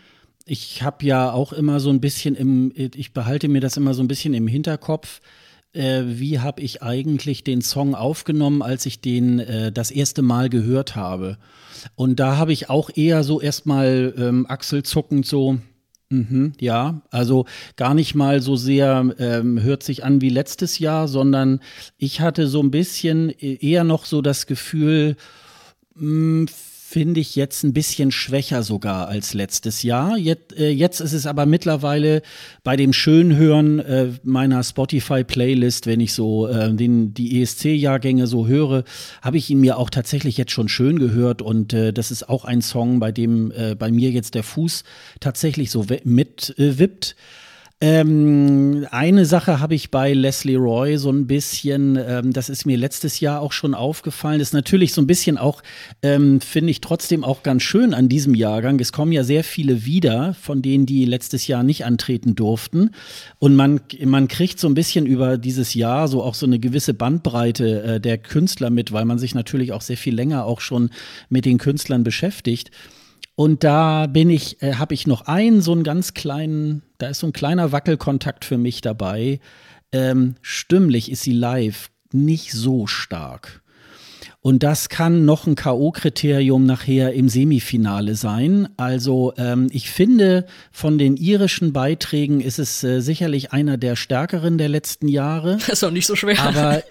ich 0.49 0.83
habe 0.83 1.05
ja 1.05 1.31
auch 1.31 1.53
immer 1.53 1.79
so 1.79 1.91
ein 1.91 2.01
bisschen 2.01 2.35
im, 2.35 2.73
ich 2.75 3.13
behalte 3.13 3.49
mir 3.49 3.61
das 3.61 3.77
immer 3.77 3.95
so 3.95 4.03
ein 4.03 4.09
bisschen 4.09 4.35
im 4.35 4.49
Hinterkopf. 4.49 5.21
Äh, 5.75 6.05
wie 6.07 6.39
habe 6.39 6.63
ich 6.63 6.83
eigentlich 6.83 7.45
den 7.45 7.61
Song 7.61 7.95
aufgenommen, 7.95 8.63
als 8.63 8.87
ich 8.87 9.03
den 9.03 9.39
äh, 9.41 9.71
das 9.71 9.91
erste 9.91 10.23
Mal 10.23 10.49
gehört 10.49 10.97
habe? 10.97 11.37
Und 11.95 12.19
da 12.19 12.39
habe 12.39 12.53
ich 12.53 12.71
auch 12.71 12.89
eher 12.95 13.23
so 13.23 13.41
erstmal 13.41 14.15
ähm, 14.17 14.47
achselzuckend 14.49 15.27
so, 15.27 15.59
Mhm, 16.11 16.55
ja, 16.59 17.03
also 17.11 17.45
gar 17.77 17.93
nicht 17.93 18.15
mal 18.15 18.41
so 18.41 18.57
sehr 18.57 19.15
ähm, 19.19 19.61
hört 19.61 19.83
sich 19.83 20.05
an 20.05 20.23
wie 20.23 20.31
letztes 20.31 20.79
Jahr, 20.79 21.07
sondern 21.07 21.61
ich 21.99 22.23
hatte 22.23 22.47
so 22.47 22.63
ein 22.63 22.71
bisschen 22.71 23.29
äh, 23.29 23.59
eher 23.61 23.85
noch 23.85 24.07
so 24.07 24.23
das 24.23 24.47
Gefühl, 24.47 25.17
finde 26.91 27.21
ich 27.21 27.37
jetzt 27.37 27.65
ein 27.65 27.75
bisschen 27.75 28.11
schwächer 28.11 28.63
sogar 28.63 29.09
als 29.09 29.35
letztes 29.35 29.83
Jahr. 29.83 30.17
Jetzt, 30.17 30.57
äh, 30.57 30.71
jetzt 30.71 31.01
ist 31.01 31.13
es 31.13 31.27
aber 31.27 31.45
mittlerweile 31.45 32.23
bei 32.65 32.77
dem 32.77 32.95
Schönhören 32.95 33.79
äh, 33.79 34.13
meiner 34.23 34.63
Spotify-Playlist, 34.63 35.87
wenn 35.87 36.01
ich 36.01 36.15
so 36.15 36.49
äh, 36.49 36.73
den, 36.73 37.13
die 37.13 37.43
ESC-Jahrgänge 37.43 38.27
so 38.27 38.47
höre, 38.47 38.85
habe 39.21 39.37
ich 39.37 39.51
ihn 39.51 39.61
mir 39.61 39.77
auch 39.77 39.91
tatsächlich 39.91 40.39
jetzt 40.39 40.53
schon 40.53 40.71
schön 40.71 40.99
gehört 40.99 41.43
und 41.43 41.75
äh, 41.75 41.93
das 41.93 42.11
ist 42.11 42.27
auch 42.27 42.47
ein 42.47 42.63
Song, 42.63 43.01
bei 43.01 43.13
dem 43.13 43.51
äh, 43.51 43.75
bei 43.75 43.91
mir 43.91 44.11
jetzt 44.11 44.35
der 44.35 44.43
Fuß 44.43 44.83
tatsächlich 45.21 45.71
so 45.71 45.85
mitwippt. 46.05 47.17
Äh, 47.81 47.99
ähm, 47.99 48.87
eine 48.91 49.25
Sache 49.25 49.61
habe 49.61 49.75
ich 49.75 49.91
bei 49.91 50.13
Leslie 50.13 50.57
Roy 50.57 50.99
so 50.99 51.11
ein 51.11 51.27
bisschen, 51.27 51.97
ähm, 51.97 52.33
das 52.33 52.49
ist 52.49 52.65
mir 52.65 52.77
letztes 52.77 53.21
Jahr 53.21 53.41
auch 53.41 53.53
schon 53.53 53.75
aufgefallen, 53.75 54.41
ist 54.41 54.53
natürlich 54.53 54.93
so 54.93 55.01
ein 55.01 55.07
bisschen 55.07 55.39
auch, 55.39 55.63
ähm, 56.03 56.41
finde 56.41 56.71
ich 56.71 56.81
trotzdem 56.81 57.25
auch 57.25 57.43
ganz 57.43 57.63
schön 57.63 57.95
an 57.95 58.09
diesem 58.09 58.35
Jahrgang. 58.35 58.79
Es 58.79 58.93
kommen 58.93 59.13
ja 59.13 59.25
sehr 59.25 59.43
viele 59.43 59.85
wieder, 59.85 60.35
von 60.35 60.63
denen, 60.63 60.87
die 60.87 61.05
letztes 61.05 61.47
Jahr 61.47 61.63
nicht 61.63 61.85
antreten 61.85 62.35
durften. 62.35 62.91
Und 63.39 63.57
man, 63.57 63.81
man 64.05 64.29
kriegt 64.29 64.61
so 64.61 64.69
ein 64.69 64.75
bisschen 64.75 65.07
über 65.07 65.39
dieses 65.39 65.75
Jahr 65.75 66.09
so 66.09 66.23
auch 66.23 66.35
so 66.35 66.47
eine 66.47 66.59
gewisse 66.59 66.95
Bandbreite 66.95 67.83
äh, 67.83 68.01
der 68.01 68.19
Künstler 68.19 68.71
mit, 68.71 68.93
weil 68.93 69.05
man 69.05 69.19
sich 69.19 69.35
natürlich 69.35 69.73
auch 69.73 69.83
sehr 69.83 69.97
viel 69.97 70.15
länger 70.15 70.45
auch 70.45 70.61
schon 70.61 70.91
mit 71.29 71.45
den 71.45 71.59
Künstlern 71.59 72.05
beschäftigt. 72.05 72.71
Und 73.39 73.63
da 73.63 74.09
bin 74.09 74.31
ich, 74.31 74.61
äh, 74.65 74.75
habe 74.75 74.95
ich 74.95 75.07
noch 75.07 75.29
einen, 75.29 75.61
so 75.61 75.71
einen 75.71 75.85
ganz 75.85 76.13
kleinen, 76.13 76.83
da 76.99 77.07
ist 77.07 77.21
so 77.21 77.29
ein 77.29 77.33
kleiner 77.33 77.71
Wackelkontakt 77.71 78.45
für 78.45 78.59
mich 78.59 78.81
dabei. 78.81 79.39
Ähm, 79.93 80.35
stimmlich 80.43 81.09
ist 81.09 81.23
sie 81.23 81.35
live 81.35 81.89
nicht 82.11 82.51
so 82.51 82.89
stark. 82.89 83.63
Und 84.41 84.65
das 84.65 84.89
kann 84.89 85.25
noch 85.25 85.47
ein 85.47 85.55
K.O.-Kriterium 85.55 86.65
nachher 86.65 87.13
im 87.13 87.29
Semifinale 87.29 88.17
sein. 88.17 88.71
Also 88.77 89.33
ähm, 89.37 89.69
ich 89.71 89.89
finde, 89.89 90.45
von 90.73 90.99
den 90.99 91.17
irischen 91.17 91.73
Beiträgen 91.73 92.41
ist 92.41 92.59
es 92.59 92.83
äh, 92.83 92.99
sicherlich 92.99 93.53
einer 93.53 93.77
der 93.77 93.95
stärkeren 93.95 94.59
der 94.59 94.69
letzten 94.69 95.07
Jahre. 95.07 95.59
Das 95.69 95.69
ist 95.69 95.85
auch 95.85 95.93
nicht 95.93 96.07
so 96.07 96.17
schwer. 96.17 96.43
Aber 96.43 96.83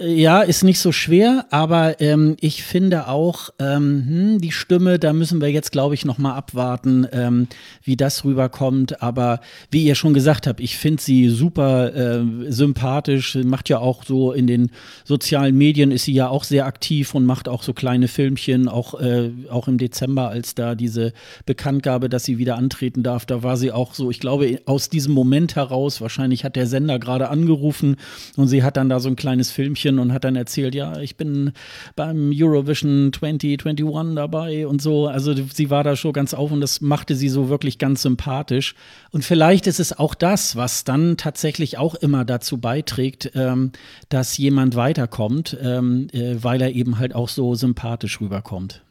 ja, 0.00 0.40
ist 0.40 0.64
nicht 0.64 0.80
so 0.80 0.92
schwer, 0.92 1.44
aber 1.50 2.00
ähm, 2.00 2.36
ich 2.40 2.62
finde 2.62 3.06
auch, 3.08 3.50
ähm, 3.58 4.04
hm, 4.06 4.40
die 4.40 4.50
Stimme, 4.50 4.98
da 4.98 5.12
müssen 5.12 5.42
wir 5.42 5.50
jetzt, 5.50 5.72
glaube 5.72 5.94
ich, 5.94 6.06
noch 6.06 6.16
mal 6.16 6.34
abwarten, 6.34 7.06
ähm, 7.12 7.48
wie 7.82 7.96
das 7.96 8.24
rüberkommt. 8.24 9.02
Aber 9.02 9.40
wie 9.70 9.84
ihr 9.84 9.94
schon 9.94 10.14
gesagt 10.14 10.46
habt, 10.46 10.60
ich 10.60 10.78
finde 10.78 11.02
sie 11.02 11.28
super 11.28 11.94
äh, 11.94 12.24
sympathisch, 12.48 13.34
macht 13.44 13.68
ja 13.68 13.78
auch 13.78 14.04
so 14.04 14.32
in 14.32 14.46
den 14.46 14.70
sozialen 15.04 15.56
Medien 15.58 15.90
ist 15.90 16.04
sie 16.04 16.14
ja 16.14 16.28
auch 16.28 16.44
sehr 16.44 16.64
aktiv 16.64 17.14
und 17.14 17.26
macht 17.26 17.46
auch 17.46 17.62
so 17.62 17.74
kleine 17.74 18.08
Filmchen, 18.08 18.68
auch, 18.68 18.98
äh, 18.98 19.30
auch 19.50 19.68
im 19.68 19.76
Dezember, 19.76 20.30
als 20.30 20.54
da 20.54 20.74
diese 20.74 21.12
Bekanntgabe, 21.44 22.08
dass 22.08 22.24
sie 22.24 22.38
wieder 22.38 22.56
antreten 22.56 23.02
darf, 23.02 23.26
da 23.26 23.42
war 23.42 23.58
sie 23.58 23.70
auch 23.70 23.92
so, 23.92 24.10
ich 24.10 24.20
glaube, 24.20 24.60
aus 24.64 24.88
diesem 24.88 25.12
Moment 25.12 25.56
heraus, 25.56 26.00
wahrscheinlich 26.00 26.44
hat 26.44 26.56
der 26.56 26.66
Sender 26.66 26.98
gerade 26.98 27.28
angerufen 27.28 27.96
und 28.36 28.48
sie 28.48 28.62
hat 28.62 28.78
dann 28.78 28.88
da 28.88 28.98
so 28.98 29.10
ein 29.10 29.16
kleines 29.16 29.50
Filmchen 29.50 29.89
Mädchen 29.90 29.98
und 29.98 30.12
hat 30.12 30.24
dann 30.24 30.36
erzählt, 30.36 30.74
ja, 30.74 30.98
ich 31.00 31.16
bin 31.16 31.52
beim 31.96 32.30
Eurovision 32.32 33.12
2021 33.12 34.14
dabei 34.14 34.66
und 34.66 34.80
so. 34.80 35.06
Also 35.06 35.34
sie 35.34 35.70
war 35.70 35.84
da 35.84 35.96
schon 35.96 36.12
ganz 36.12 36.34
auf 36.34 36.52
und 36.52 36.60
das 36.60 36.80
machte 36.80 37.14
sie 37.14 37.28
so 37.28 37.48
wirklich 37.48 37.78
ganz 37.78 38.02
sympathisch. 38.02 38.74
Und 39.10 39.24
vielleicht 39.24 39.66
ist 39.66 39.80
es 39.80 39.98
auch 39.98 40.14
das, 40.14 40.56
was 40.56 40.84
dann 40.84 41.16
tatsächlich 41.16 41.78
auch 41.78 41.94
immer 41.94 42.24
dazu 42.24 42.58
beiträgt, 42.58 43.32
ähm, 43.34 43.72
dass 44.08 44.38
jemand 44.38 44.76
weiterkommt, 44.76 45.56
ähm, 45.60 46.08
äh, 46.12 46.36
weil 46.42 46.62
er 46.62 46.72
eben 46.72 46.98
halt 46.98 47.14
auch 47.14 47.28
so 47.28 47.54
sympathisch 47.54 48.20
rüberkommt. 48.20 48.82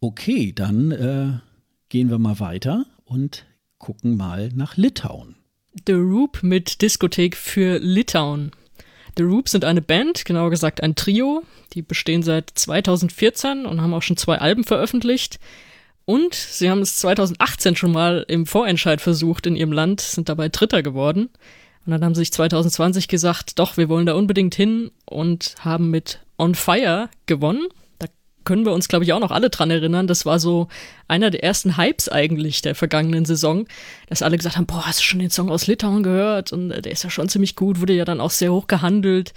Okay, 0.00 0.52
dann 0.54 0.90
äh, 0.92 1.38
gehen 1.88 2.10
wir 2.10 2.18
mal 2.18 2.40
weiter 2.40 2.86
und 3.04 3.44
gucken 3.78 4.16
mal 4.16 4.50
nach 4.54 4.76
Litauen. 4.76 5.36
The 5.86 5.92
Roop 5.92 6.42
mit 6.42 6.82
Diskothek 6.82 7.36
für 7.36 7.78
Litauen. 7.78 8.50
The 9.16 9.22
Roop 9.22 9.48
sind 9.48 9.64
eine 9.64 9.82
Band, 9.82 10.24
genauer 10.24 10.50
gesagt 10.50 10.82
ein 10.82 10.94
Trio. 10.94 11.42
Die 11.72 11.82
bestehen 11.82 12.22
seit 12.22 12.50
2014 12.54 13.66
und 13.66 13.80
haben 13.80 13.94
auch 13.94 14.02
schon 14.02 14.16
zwei 14.16 14.38
Alben 14.38 14.64
veröffentlicht. 14.64 15.38
Und 16.04 16.34
sie 16.34 16.70
haben 16.70 16.80
es 16.80 16.96
2018 16.96 17.76
schon 17.76 17.92
mal 17.92 18.24
im 18.26 18.46
Vorentscheid 18.46 19.00
versucht 19.00 19.46
in 19.46 19.56
ihrem 19.56 19.72
Land, 19.72 20.00
sind 20.00 20.28
dabei 20.28 20.48
Dritter 20.48 20.82
geworden. 20.82 21.28
Und 21.86 21.92
dann 21.92 22.04
haben 22.04 22.14
sie 22.14 22.20
sich 22.20 22.32
2020 22.32 23.08
gesagt, 23.08 23.58
doch, 23.58 23.76
wir 23.76 23.88
wollen 23.88 24.06
da 24.06 24.14
unbedingt 24.14 24.54
hin 24.54 24.90
und 25.04 25.54
haben 25.60 25.90
mit 25.90 26.20
On 26.38 26.54
Fire 26.54 27.08
gewonnen 27.26 27.66
können 28.50 28.66
wir 28.66 28.72
uns, 28.72 28.88
glaube 28.88 29.04
ich, 29.04 29.12
auch 29.12 29.20
noch 29.20 29.30
alle 29.30 29.48
dran 29.48 29.70
erinnern. 29.70 30.08
Das 30.08 30.26
war 30.26 30.40
so 30.40 30.66
einer 31.06 31.30
der 31.30 31.44
ersten 31.44 31.76
Hypes 31.76 32.08
eigentlich 32.08 32.62
der 32.62 32.74
vergangenen 32.74 33.24
Saison, 33.24 33.68
dass 34.08 34.22
alle 34.22 34.36
gesagt 34.36 34.56
haben, 34.56 34.66
boah, 34.66 34.88
hast 34.88 34.98
du 34.98 35.04
schon 35.04 35.20
den 35.20 35.30
Song 35.30 35.52
aus 35.52 35.68
Litauen 35.68 36.02
gehört? 36.02 36.52
Und 36.52 36.72
äh, 36.72 36.82
der 36.82 36.90
ist 36.90 37.04
ja 37.04 37.10
schon 37.10 37.28
ziemlich 37.28 37.54
gut, 37.54 37.80
wurde 37.80 37.92
ja 37.92 38.04
dann 38.04 38.20
auch 38.20 38.32
sehr 38.32 38.52
hoch 38.52 38.66
gehandelt 38.66 39.34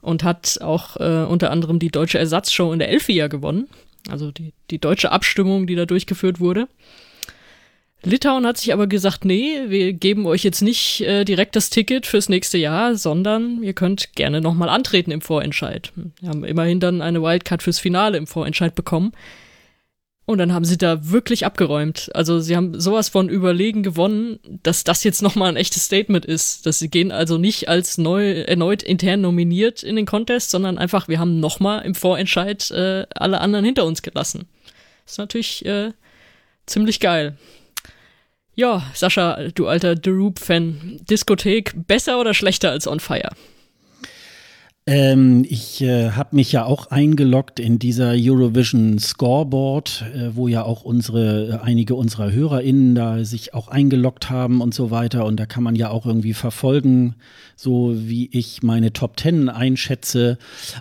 und 0.00 0.24
hat 0.24 0.62
auch 0.62 0.96
äh, 0.96 1.26
unter 1.26 1.50
anderem 1.50 1.78
die 1.78 1.90
deutsche 1.90 2.18
Ersatzshow 2.18 2.72
in 2.72 2.78
der 2.78 2.88
Elfia 2.88 3.26
gewonnen. 3.26 3.68
Also 4.08 4.30
die, 4.30 4.54
die 4.70 4.78
deutsche 4.78 5.12
Abstimmung, 5.12 5.66
die 5.66 5.74
da 5.74 5.84
durchgeführt 5.84 6.40
wurde. 6.40 6.66
Litauen 8.04 8.46
hat 8.46 8.58
sich 8.58 8.72
aber 8.72 8.86
gesagt, 8.86 9.24
nee, 9.24 9.62
wir 9.68 9.92
geben 9.94 10.26
euch 10.26 10.44
jetzt 10.44 10.60
nicht 10.60 11.00
äh, 11.00 11.24
direkt 11.24 11.56
das 11.56 11.70
Ticket 11.70 12.06
fürs 12.06 12.28
nächste 12.28 12.58
Jahr, 12.58 12.96
sondern 12.96 13.62
ihr 13.62 13.72
könnt 13.72 14.14
gerne 14.14 14.40
nochmal 14.40 14.68
antreten 14.68 15.10
im 15.10 15.22
Vorentscheid. 15.22 15.92
Wir 16.20 16.28
haben 16.28 16.44
immerhin 16.44 16.80
dann 16.80 17.00
eine 17.00 17.22
Wildcard 17.22 17.62
fürs 17.62 17.78
Finale 17.78 18.18
im 18.18 18.26
Vorentscheid 18.26 18.74
bekommen. 18.74 19.12
Und 20.26 20.38
dann 20.38 20.54
haben 20.54 20.64
sie 20.64 20.78
da 20.78 21.10
wirklich 21.10 21.44
abgeräumt. 21.44 22.10
Also 22.14 22.40
sie 22.40 22.56
haben 22.56 22.80
sowas 22.80 23.10
von 23.10 23.28
überlegen 23.28 23.82
gewonnen, 23.82 24.38
dass 24.62 24.82
das 24.82 25.04
jetzt 25.04 25.20
nochmal 25.20 25.50
ein 25.50 25.56
echtes 25.56 25.84
Statement 25.84 26.24
ist. 26.24 26.64
Dass 26.64 26.78
sie 26.78 26.88
gehen 26.88 27.12
also 27.12 27.36
nicht 27.36 27.68
als 27.68 27.98
neu, 27.98 28.40
erneut 28.40 28.82
intern 28.82 29.20
nominiert 29.20 29.82
in 29.82 29.96
den 29.96 30.06
Contest, 30.06 30.50
sondern 30.50 30.78
einfach, 30.78 31.08
wir 31.08 31.18
haben 31.18 31.40
nochmal 31.40 31.84
im 31.84 31.94
Vorentscheid 31.94 32.70
äh, 32.70 33.06
alle 33.14 33.40
anderen 33.40 33.66
hinter 33.66 33.84
uns 33.84 34.00
gelassen. 34.00 34.46
Ist 35.06 35.18
natürlich 35.18 35.64
äh, 35.66 35.92
ziemlich 36.64 37.00
geil. 37.00 37.36
Ja, 38.56 38.82
Sascha, 38.94 39.48
du 39.54 39.66
alter 39.66 39.96
The 40.02 40.10
Roop-Fan, 40.10 41.00
Diskothek 41.10 41.74
besser 41.88 42.20
oder 42.20 42.34
schlechter 42.34 42.70
als 42.70 42.86
On 42.86 43.00
Fire? 43.00 43.30
Ähm, 44.86 45.46
ich 45.48 45.80
äh, 45.80 46.10
habe 46.10 46.36
mich 46.36 46.52
ja 46.52 46.66
auch 46.66 46.88
eingeloggt 46.90 47.58
in 47.58 47.78
dieser 47.78 48.12
Eurovision 48.14 48.98
Scoreboard, 48.98 50.04
äh, 50.14 50.36
wo 50.36 50.46
ja 50.46 50.62
auch 50.62 50.84
unsere, 50.84 51.48
äh, 51.48 51.64
einige 51.64 51.94
unserer 51.94 52.30
HörerInnen 52.30 52.94
da 52.94 53.24
sich 53.24 53.54
auch 53.54 53.68
eingeloggt 53.68 54.28
haben 54.28 54.60
und 54.60 54.74
so 54.74 54.90
weiter. 54.90 55.24
Und 55.24 55.40
da 55.40 55.46
kann 55.46 55.62
man 55.62 55.74
ja 55.74 55.88
auch 55.88 56.04
irgendwie 56.04 56.34
verfolgen, 56.34 57.14
so 57.56 57.94
wie 57.96 58.28
ich 58.30 58.62
meine 58.62 58.92
Top 58.92 59.16
Ten 59.16 59.48
einschätze. 59.48 60.36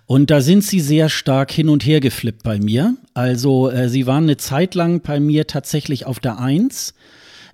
Und 0.05 0.31
da 0.31 0.41
sind 0.41 0.65
sie 0.65 0.81
sehr 0.81 1.07
stark 1.07 1.51
hin 1.51 1.69
und 1.69 1.85
her 1.85 2.01
geflippt 2.01 2.43
bei 2.43 2.59
mir. 2.59 2.97
Also 3.13 3.69
äh, 3.69 3.87
sie 3.87 4.05
waren 4.05 4.25
eine 4.25 4.37
Zeit 4.37 4.75
lang 4.75 5.01
bei 5.01 5.21
mir 5.21 5.47
tatsächlich 5.47 6.05
auf 6.05 6.19
der 6.19 6.39
Eins. 6.39 6.93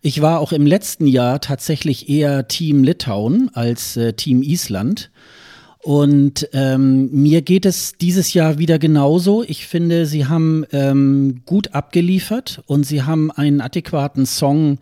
Ich 0.02 0.22
war 0.22 0.40
auch 0.40 0.54
im 0.54 0.66
letzten 0.66 1.08
Jahr 1.08 1.42
tatsächlich 1.42 2.10
eher 2.10 2.48
Team 2.48 2.84
Litauen 2.84 3.50
als 3.54 3.98
äh, 3.98 4.14
Team 4.14 4.42
Island. 4.42 5.12
Und 5.82 6.50
ähm, 6.54 7.10
mir 7.12 7.42
geht 7.42 7.66
es 7.66 7.94
dieses 7.94 8.34
Jahr 8.34 8.58
wieder 8.60 8.80
genauso. 8.80 9.44
Ich 9.44 9.66
finde, 9.66 10.06
sie 10.06 10.26
haben 10.26 10.66
ähm, 10.72 11.42
gut 11.46 11.74
abgeliefert 11.74 12.62
und 12.66 12.84
sie 12.84 13.04
haben 13.04 13.32
einen 13.32 13.62
adäquaten 13.62 14.26
Song 14.26 14.80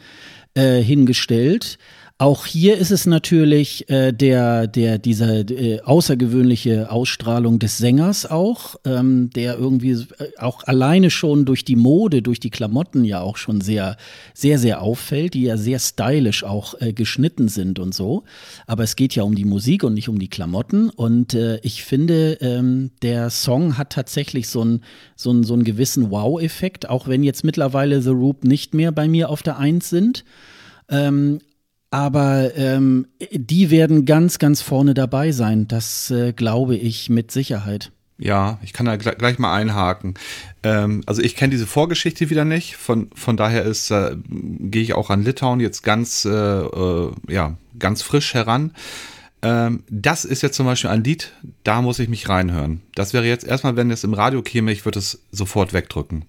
äh, 0.56 0.82
hingestellt. 0.82 1.78
Auch 2.20 2.48
hier 2.48 2.80
ist 2.80 2.90
es 2.90 3.06
natürlich 3.06 3.88
äh, 3.92 4.12
der, 4.12 4.66
der, 4.66 4.98
dieser 4.98 5.48
äh, 5.52 5.82
außergewöhnliche 5.82 6.90
Ausstrahlung 6.90 7.60
des 7.60 7.78
Sängers 7.78 8.26
auch, 8.26 8.76
ähm, 8.86 9.30
der 9.36 9.60
irgendwie 9.60 9.92
äh, 9.92 10.36
auch 10.40 10.64
alleine 10.64 11.12
schon 11.12 11.46
durch 11.46 11.64
die 11.64 11.76
Mode, 11.76 12.24
durch 12.24 12.40
die 12.40 12.50
Klamotten 12.50 13.06
ja 13.06 13.22
auch 13.22 13.38
schon 13.38 13.62
sehr, 13.62 13.98
sehr, 14.34 14.58
sehr 14.58 14.82
auffällt, 14.82 15.36
die 15.36 15.44
ja 15.44 15.58
sehr 15.58 15.78
stylisch 15.78 16.44
auch 16.44 16.74
äh, 16.82 16.92
geschnitten 16.92 17.50
sind 17.50 17.78
und 17.78 17.94
so. 17.94 18.24
Aber 18.66 18.84
es 18.84 18.96
geht 18.96 19.14
ja 19.14 19.22
um 19.22 19.36
die 19.36 19.46
Musik 19.46 19.84
und 19.84 19.94
nicht 19.94 20.10
um 20.10 20.18
die 20.18 20.30
Klamotten. 20.30 20.90
Und 20.90 21.36
äh, 21.36 21.60
ich 21.62 21.84
finde, 21.84 22.40
ähm, 22.42 22.90
der 23.04 23.30
Song 23.30 23.78
hat 23.78 23.92
tatsächlich 23.92 24.50
so 24.50 24.62
einen 24.62 24.84
so 25.16 25.30
einen, 25.30 25.44
so 25.44 25.54
einen 25.54 25.64
gewissen 25.64 26.10
Wow-Effekt, 26.10 26.90
auch 26.90 27.08
wenn 27.08 27.22
jetzt 27.22 27.44
mittlerweile 27.44 28.02
The 28.02 28.10
Roop 28.10 28.44
nicht 28.44 28.74
mehr 28.74 28.92
bei 28.92 29.08
mir 29.08 29.30
auf 29.30 29.44
der 29.44 29.60
Eins 29.60 29.92
sind. 29.92 30.26
Ähm, 30.90 31.42
aber 31.90 32.56
ähm, 32.56 33.08
die 33.32 33.70
werden 33.70 34.06
ganz, 34.06 34.40
ganz 34.40 34.62
vorne 34.62 34.94
dabei 34.94 35.32
sein. 35.32 35.68
Das 35.68 36.12
äh, 36.12 36.34
glaube 36.34 36.76
ich 36.76 37.10
mit 37.10 37.32
Sicherheit. 37.32 37.92
Ja, 38.20 38.58
ich 38.64 38.74
kann 38.74 38.88
da 38.88 38.96
gleich 38.96 39.38
mal 39.38 39.54
einhaken. 39.54 40.16
Ähm, 40.64 41.04
also 41.06 41.22
ich 41.22 41.36
kenne 41.36 41.52
diese 41.52 41.68
Vorgeschichte 41.68 42.30
wieder 42.30 42.46
nicht. 42.46 42.76
Von, 42.76 43.10
von 43.14 43.38
daher 43.38 43.66
äh, 43.66 44.16
gehe 44.26 44.82
ich 44.82 44.94
auch 44.94 45.12
an 45.12 45.24
Litauen 45.24 45.60
jetzt 45.60 45.84
ganz, 45.84 46.26
äh, 46.26 46.32
äh, 46.32 47.12
ja, 47.30 47.58
ganz 47.78 48.02
frisch 48.02 48.34
heran. 48.34 48.72
Ähm, 49.44 49.84
das 49.90 50.26
ist 50.26 50.42
jetzt 50.42 50.56
zum 50.56 50.66
Beispiel 50.66 50.90
ein 50.90 51.04
Lied, 51.04 51.32
da 51.64 51.84
muss 51.84 52.00
ich 52.00 52.10
mich 52.10 52.28
reinhören. 52.28 52.82
Das 52.96 53.14
wäre 53.14 53.26
jetzt 53.26 53.46
erstmal, 53.46 53.76
wenn 53.76 53.92
es 53.92 54.04
im 54.04 54.16
Radio 54.16 54.42
käme, 54.42 54.72
ich 54.72 54.84
würde 54.84 54.98
es 54.98 55.22
sofort 55.32 55.74
wegdrücken. 55.74 56.26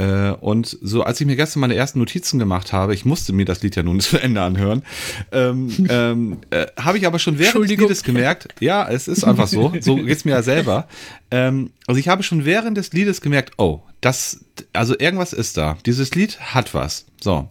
Äh, 0.00 0.30
und 0.40 0.78
so, 0.80 1.02
als 1.02 1.20
ich 1.20 1.26
mir 1.26 1.36
gestern 1.36 1.60
meine 1.60 1.74
ersten 1.74 1.98
Notizen 1.98 2.38
gemacht 2.38 2.72
habe, 2.72 2.94
ich 2.94 3.04
musste 3.04 3.34
mir 3.34 3.44
das 3.44 3.62
Lied 3.62 3.76
ja 3.76 3.82
nun 3.82 4.00
zu 4.00 4.16
Ende 4.16 4.40
anhören, 4.40 4.82
ähm, 5.30 5.70
ähm, 5.90 6.38
äh, 6.48 6.66
habe 6.78 6.96
ich 6.96 7.06
aber 7.06 7.18
schon 7.18 7.38
während 7.38 7.68
des 7.68 7.76
Liedes 7.78 8.02
gemerkt, 8.02 8.48
ja, 8.60 8.88
es 8.88 9.08
ist 9.08 9.24
einfach 9.24 9.46
so, 9.46 9.74
so 9.80 9.96
geht's 9.96 10.24
mir 10.24 10.30
ja 10.32 10.42
selber. 10.42 10.88
Ähm, 11.30 11.70
also 11.86 11.98
ich 11.98 12.08
habe 12.08 12.22
schon 12.22 12.46
während 12.46 12.78
des 12.78 12.92
Liedes 12.92 13.20
gemerkt, 13.20 13.52
oh, 13.58 13.80
das, 14.00 14.40
also 14.72 14.98
irgendwas 14.98 15.34
ist 15.34 15.58
da. 15.58 15.76
Dieses 15.84 16.14
Lied 16.14 16.40
hat 16.40 16.72
was. 16.72 17.04
So. 17.20 17.50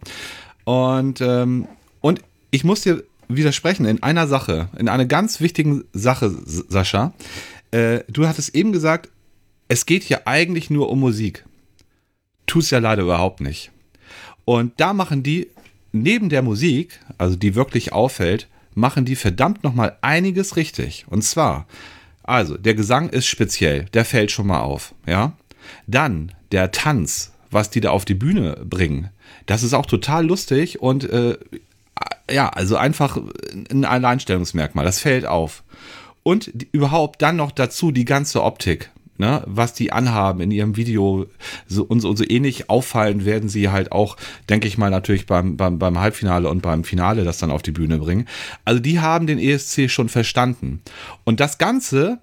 Und, 0.64 1.20
ähm, 1.20 1.68
und 2.00 2.20
ich 2.50 2.64
muss 2.64 2.80
dir 2.80 3.04
widersprechen 3.28 3.86
in 3.86 4.02
einer 4.02 4.26
Sache, 4.26 4.68
in 4.76 4.88
einer 4.88 5.06
ganz 5.06 5.40
wichtigen 5.40 5.84
Sache, 5.92 6.34
Sascha. 6.44 7.12
Äh, 7.70 8.00
du 8.08 8.26
hattest 8.26 8.56
eben 8.56 8.72
gesagt, 8.72 9.08
es 9.68 9.86
geht 9.86 10.02
hier 10.02 10.26
eigentlich 10.26 10.68
nur 10.68 10.90
um 10.90 10.98
Musik 10.98 11.44
es 12.58 12.70
ja 12.70 12.78
leider 12.78 13.02
überhaupt 13.02 13.40
nicht. 13.40 13.70
Und 14.44 14.72
da 14.78 14.92
machen 14.92 15.22
die 15.22 15.48
neben 15.92 16.28
der 16.28 16.42
Musik, 16.42 17.00
also 17.18 17.36
die 17.36 17.54
wirklich 17.54 17.92
auffällt, 17.92 18.48
machen 18.74 19.04
die 19.04 19.16
verdammt 19.16 19.64
nochmal 19.64 19.96
einiges 20.00 20.56
richtig. 20.56 21.06
Und 21.08 21.22
zwar, 21.22 21.66
also 22.22 22.56
der 22.56 22.74
Gesang 22.74 23.08
ist 23.08 23.26
speziell, 23.26 23.86
der 23.94 24.04
fällt 24.04 24.30
schon 24.30 24.46
mal 24.46 24.60
auf, 24.60 24.94
ja. 25.06 25.32
Dann 25.86 26.32
der 26.52 26.72
Tanz, 26.72 27.32
was 27.50 27.70
die 27.70 27.80
da 27.80 27.90
auf 27.90 28.04
die 28.04 28.14
Bühne 28.14 28.56
bringen, 28.64 29.10
das 29.46 29.62
ist 29.62 29.74
auch 29.74 29.86
total 29.86 30.26
lustig 30.26 30.80
und 30.80 31.04
äh, 31.10 31.36
ja, 32.30 32.48
also 32.48 32.76
einfach 32.76 33.18
ein 33.70 33.84
Alleinstellungsmerkmal, 33.84 34.84
das 34.84 35.00
fällt 35.00 35.26
auf. 35.26 35.62
Und 36.22 36.50
die, 36.54 36.68
überhaupt 36.72 37.22
dann 37.22 37.36
noch 37.36 37.50
dazu 37.50 37.90
die 37.90 38.04
ganze 38.04 38.42
Optik 38.42 38.90
ne, 39.20 39.44
was 39.46 39.74
die 39.74 39.92
anhaben 39.92 40.40
in 40.40 40.50
ihrem 40.50 40.76
Video 40.76 41.26
so, 41.68 41.84
und, 41.84 42.00
so, 42.00 42.08
und 42.08 42.16
so 42.16 42.24
ähnlich 42.26 42.68
auffallen 42.68 43.24
werden 43.24 43.48
sie 43.48 43.68
halt 43.68 43.92
auch, 43.92 44.16
denke 44.48 44.66
ich 44.66 44.78
mal, 44.78 44.90
natürlich 44.90 45.26
beim, 45.26 45.56
beim, 45.56 45.78
beim 45.78 46.00
Halbfinale 46.00 46.48
und 46.48 46.62
beim 46.62 46.82
Finale 46.82 47.22
das 47.22 47.38
dann 47.38 47.52
auf 47.52 47.62
die 47.62 47.70
Bühne 47.70 47.98
bringen. 47.98 48.26
Also 48.64 48.80
die 48.80 48.98
haben 48.98 49.28
den 49.28 49.38
ESC 49.38 49.88
schon 49.88 50.08
verstanden. 50.08 50.80
Und 51.24 51.38
das 51.38 51.58
Ganze, 51.58 52.18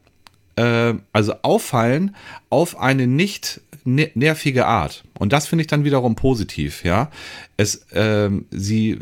äh, 0.56 0.96
also 1.14 1.36
auffallen 1.44 2.16
auf 2.50 2.80
eine 2.80 3.06
nicht 3.06 3.62
ne-, 3.86 4.12
nervige 4.16 4.66
Art. 4.66 5.04
Und 5.20 5.32
das 5.34 5.48
finde 5.48 5.62
ich 5.62 5.68
dann 5.68 5.86
wiederum 5.86 6.16
positiv, 6.16 6.84
ja. 6.84 7.12
Es, 7.58 7.86
ähm, 7.94 8.46
sie, 8.50 8.98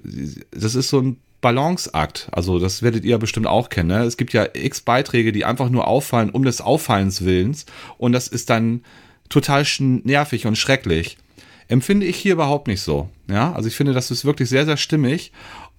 das 0.51 0.75
ist 0.75 0.89
so 0.89 0.99
ein 0.99 1.17
Balanceakt. 1.45 2.27
Also 2.31 2.57
das 2.57 2.81
werdet 2.81 3.05
ihr 3.05 3.19
bestimmt 3.19 3.45
auch 3.45 3.69
kennen. 3.69 3.89
Ne? 3.89 3.99
Es 3.99 4.17
gibt 4.17 4.33
ja 4.33 4.47
x 4.51 4.81
Beiträge, 4.81 5.31
die 5.31 5.45
einfach 5.45 5.69
nur 5.69 5.87
auffallen 5.87 6.31
um 6.31 6.43
des 6.43 6.59
Auffallens 6.59 7.23
willens. 7.23 7.67
Und 7.99 8.13
das 8.13 8.27
ist 8.27 8.49
dann 8.49 8.81
total 9.29 9.63
nervig 9.77 10.47
und 10.47 10.57
schrecklich. 10.57 11.19
Empfinde 11.67 12.07
ich 12.07 12.15
hier 12.15 12.33
überhaupt 12.33 12.67
nicht 12.67 12.81
so. 12.81 13.09
Ja, 13.29 13.53
also 13.53 13.67
ich 13.67 13.75
finde, 13.75 13.93
das 13.93 14.09
ist 14.09 14.25
wirklich 14.25 14.49
sehr, 14.49 14.65
sehr 14.65 14.77
stimmig. 14.77 15.31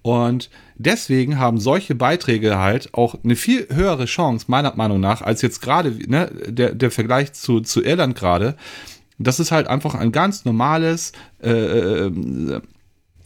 Und 0.03 0.49
deswegen 0.75 1.37
haben 1.37 1.59
solche 1.59 1.95
Beiträge 1.95 2.57
halt 2.57 2.93
auch 2.93 3.15
eine 3.21 3.35
viel 3.35 3.67
höhere 3.69 4.05
Chance, 4.05 4.45
meiner 4.47 4.73
Meinung 4.77 5.01
nach, 5.01 5.21
als 5.21 5.41
jetzt 5.41 5.61
gerade 5.61 5.91
ne, 6.07 6.31
der, 6.47 6.75
der 6.75 6.91
Vergleich 6.91 7.33
zu, 7.33 7.59
zu 7.59 7.83
Irland 7.83 8.15
gerade. 8.15 8.55
Das 9.19 9.41
ist 9.41 9.51
halt 9.51 9.67
einfach 9.67 9.95
ein 9.95 10.13
ganz 10.13 10.45
normales 10.45 11.11
äh, 11.43 11.49
äh 11.49 12.61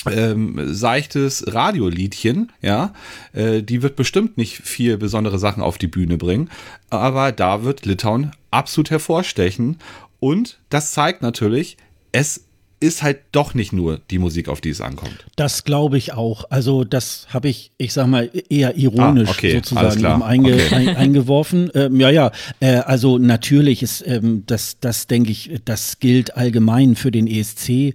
ähm, 0.10 0.74
seichtes 0.74 1.44
Radioliedchen, 1.48 2.52
ja, 2.62 2.94
äh, 3.34 3.62
die 3.62 3.82
wird 3.82 3.96
bestimmt 3.96 4.38
nicht 4.38 4.58
viel 4.58 4.98
besondere 4.98 5.40
Sachen 5.40 5.62
auf 5.62 5.78
die 5.78 5.88
Bühne 5.88 6.18
bringen, 6.18 6.50
aber 6.90 7.32
da 7.32 7.64
wird 7.64 7.86
Litauen 7.86 8.32
absolut 8.50 8.90
hervorstechen 8.90 9.78
und 10.20 10.60
das 10.70 10.92
zeigt 10.92 11.22
natürlich, 11.22 11.78
es 12.12 12.46
ist 12.82 13.04
halt 13.04 13.20
doch 13.32 13.54
nicht 13.54 13.74
nur 13.74 14.00
die 14.10 14.18
Musik, 14.18 14.50
auf 14.50 14.60
die 14.60 14.72
es 14.72 14.82
ankommt. 14.82 15.26
Das 15.36 15.64
glaube 15.64 16.00
ich 16.00 16.14
auch. 16.14 16.46
Also 16.50 16.84
das 16.84 17.28
habe 17.30 17.48
ich, 17.48 17.72
ich 17.78 17.94
sag 17.94 18.08
mal, 18.08 18.30
eher 18.50 18.76
ironisch 18.76 19.30
ah, 19.30 19.34
okay, 19.34 19.54
sozusagen 19.54 20.24
einge, 20.24 20.56
okay. 20.56 20.76
ein, 20.76 20.96
eingeworfen. 20.96 21.70
Ähm, 21.76 22.00
ja, 22.00 22.10
ja, 22.10 22.32
äh, 22.60 22.78
also 22.78 23.20
natürlich 23.20 23.84
ist 23.84 24.04
ähm, 24.08 24.44
das, 24.48 24.80
das 24.80 25.06
denke 25.06 25.32
ich, 25.32 25.62
das 25.64 26.00
gilt 26.00 26.36
allgemein 26.36 26.96
für 26.96 27.12
den 27.12 27.28
ESC 27.28 27.94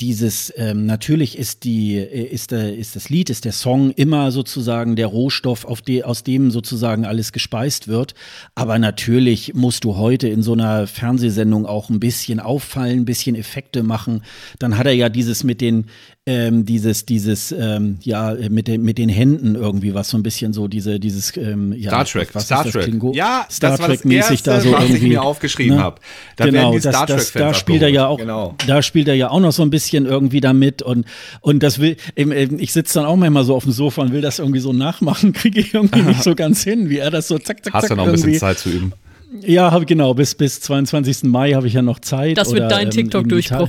dieses 0.00 0.52
ähm, 0.56 0.86
natürlich 0.86 1.38
ist 1.38 1.62
die 1.62 1.96
äh, 1.96 2.24
ist 2.24 2.50
der 2.50 2.76
ist 2.76 2.96
das 2.96 3.10
Lied 3.10 3.30
ist 3.30 3.44
der 3.44 3.52
Song 3.52 3.92
immer 3.92 4.32
sozusagen 4.32 4.96
der 4.96 5.06
Rohstoff 5.06 5.64
auf 5.64 5.82
die, 5.82 6.02
aus 6.02 6.24
dem 6.24 6.50
sozusagen 6.50 7.04
alles 7.04 7.32
gespeist 7.32 7.86
wird. 7.86 8.14
Aber 8.54 8.78
natürlich 8.78 9.54
musst 9.54 9.84
du 9.84 9.96
heute 9.96 10.28
in 10.28 10.42
so 10.42 10.52
einer 10.52 10.86
Fernsehsendung 10.88 11.66
auch 11.66 11.90
ein 11.90 12.00
bisschen 12.00 12.40
auffallen 12.40 13.00
ein 13.00 13.04
bisschen 13.04 13.36
Effekte 13.36 13.82
machen. 13.82 14.22
Dann 14.58 14.76
hat 14.76 14.86
er 14.86 14.94
ja 14.94 15.08
dieses 15.08 15.44
mit 15.44 15.60
den 15.60 15.86
ähm, 16.26 16.64
dieses, 16.64 17.04
dieses, 17.04 17.52
ähm, 17.52 17.98
ja, 18.00 18.34
mit, 18.48 18.66
den, 18.66 18.82
mit 18.82 18.96
den 18.96 19.10
Händen 19.10 19.56
irgendwie, 19.56 19.92
was 19.92 20.08
so 20.08 20.16
ein 20.16 20.22
bisschen 20.22 20.54
so 20.54 20.68
diese, 20.68 20.98
dieses, 20.98 21.36
ähm, 21.36 21.74
ja, 21.76 21.90
Star 21.90 22.04
Trek, 22.06 22.34
was 22.34 22.44
Star 22.44 22.64
Trek. 22.64 22.90
Ja, 23.12 23.46
Star 23.50 23.76
Trek 23.76 24.06
mäßig 24.06 24.42
da 24.42 24.60
so 24.60 24.72
was 24.72 24.84
irgendwie, 24.84 25.02
ich 25.02 25.08
mir 25.08 25.22
aufgeschrieben 25.22 25.76
ne? 25.76 25.82
habe. 25.82 26.00
Da 26.36 26.46
genau, 26.46 26.78
das, 26.78 27.04
das, 27.06 27.32
da 27.32 27.52
spielt 27.52 27.82
er 27.82 27.90
ja 27.90 28.06
auch, 28.06 28.18
genau. 28.18 28.54
da 28.66 28.80
spielt 28.80 29.08
er 29.08 29.14
ja 29.14 29.28
auch 29.28 29.40
noch 29.40 29.52
so 29.52 29.62
ein 29.62 29.68
bisschen 29.68 30.06
irgendwie 30.06 30.40
damit 30.40 30.80
und, 30.80 31.06
und 31.42 31.62
das 31.62 31.78
will, 31.78 31.96
ich 32.14 32.72
sitze 32.72 33.00
dann 33.00 33.06
auch 33.06 33.16
manchmal 33.16 33.44
so 33.44 33.54
auf 33.54 33.64
dem 33.64 33.72
Sofa 33.72 34.00
und 34.00 34.12
will 34.12 34.22
das 34.22 34.38
irgendwie 34.38 34.60
so 34.60 34.72
nachmachen, 34.72 35.32
kriege 35.34 35.60
ich 35.60 35.74
irgendwie 35.74 36.00
nicht 36.00 36.22
so 36.22 36.34
ganz 36.34 36.64
hin, 36.64 36.88
wie 36.88 36.98
er 36.98 37.10
das 37.10 37.28
so 37.28 37.38
zack, 37.38 37.62
zack, 37.62 37.74
Hast 37.74 37.88
zack. 37.88 37.90
Hast 37.90 37.90
du 37.90 37.96
noch 37.96 38.06
ein 38.06 38.12
bisschen 38.12 38.34
Zeit 38.38 38.58
zu 38.58 38.70
üben? 38.70 38.94
Ja, 39.40 39.72
hab, 39.72 39.86
genau, 39.86 40.14
bis, 40.14 40.34
bis 40.34 40.60
22. 40.60 41.24
Mai 41.24 41.52
habe 41.52 41.66
ich 41.66 41.74
ja 41.74 41.82
noch 41.82 41.98
Zeit. 41.98 42.38
Das 42.38 42.52
wird 42.52 42.70
dein 42.70 42.86
ähm, 42.86 42.90
TikTok-Durchbruch. 42.90 43.68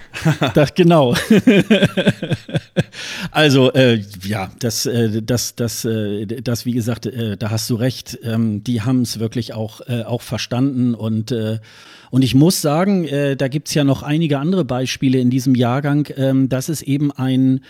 das, 0.54 0.74
genau. 0.74 1.14
also, 3.30 3.72
äh, 3.72 4.02
ja, 4.24 4.50
das, 4.58 4.86
äh, 4.86 5.22
das, 5.22 5.54
das, 5.54 5.84
äh, 5.84 6.26
das, 6.26 6.66
wie 6.66 6.72
gesagt, 6.72 7.06
äh, 7.06 7.36
da 7.36 7.50
hast 7.50 7.70
du 7.70 7.76
recht. 7.76 8.18
Ähm, 8.24 8.64
die 8.64 8.82
haben 8.82 9.02
es 9.02 9.20
wirklich 9.20 9.54
auch, 9.54 9.80
äh, 9.86 10.02
auch 10.02 10.22
verstanden 10.22 10.94
und 10.94 11.30
äh, 11.30 11.58
und 12.10 12.22
ich 12.22 12.36
muss 12.36 12.62
sagen, 12.62 13.08
da 13.36 13.48
gibt's 13.48 13.74
ja 13.74 13.82
noch 13.82 14.04
einige 14.04 14.38
andere 14.38 14.64
Beispiele 14.64 15.18
in 15.18 15.28
diesem 15.28 15.56
Jahrgang, 15.56 16.06
ähm, 16.16 16.48
dass 16.48 16.68
es 16.68 16.80
eben 16.80 17.10
ein 17.10 17.60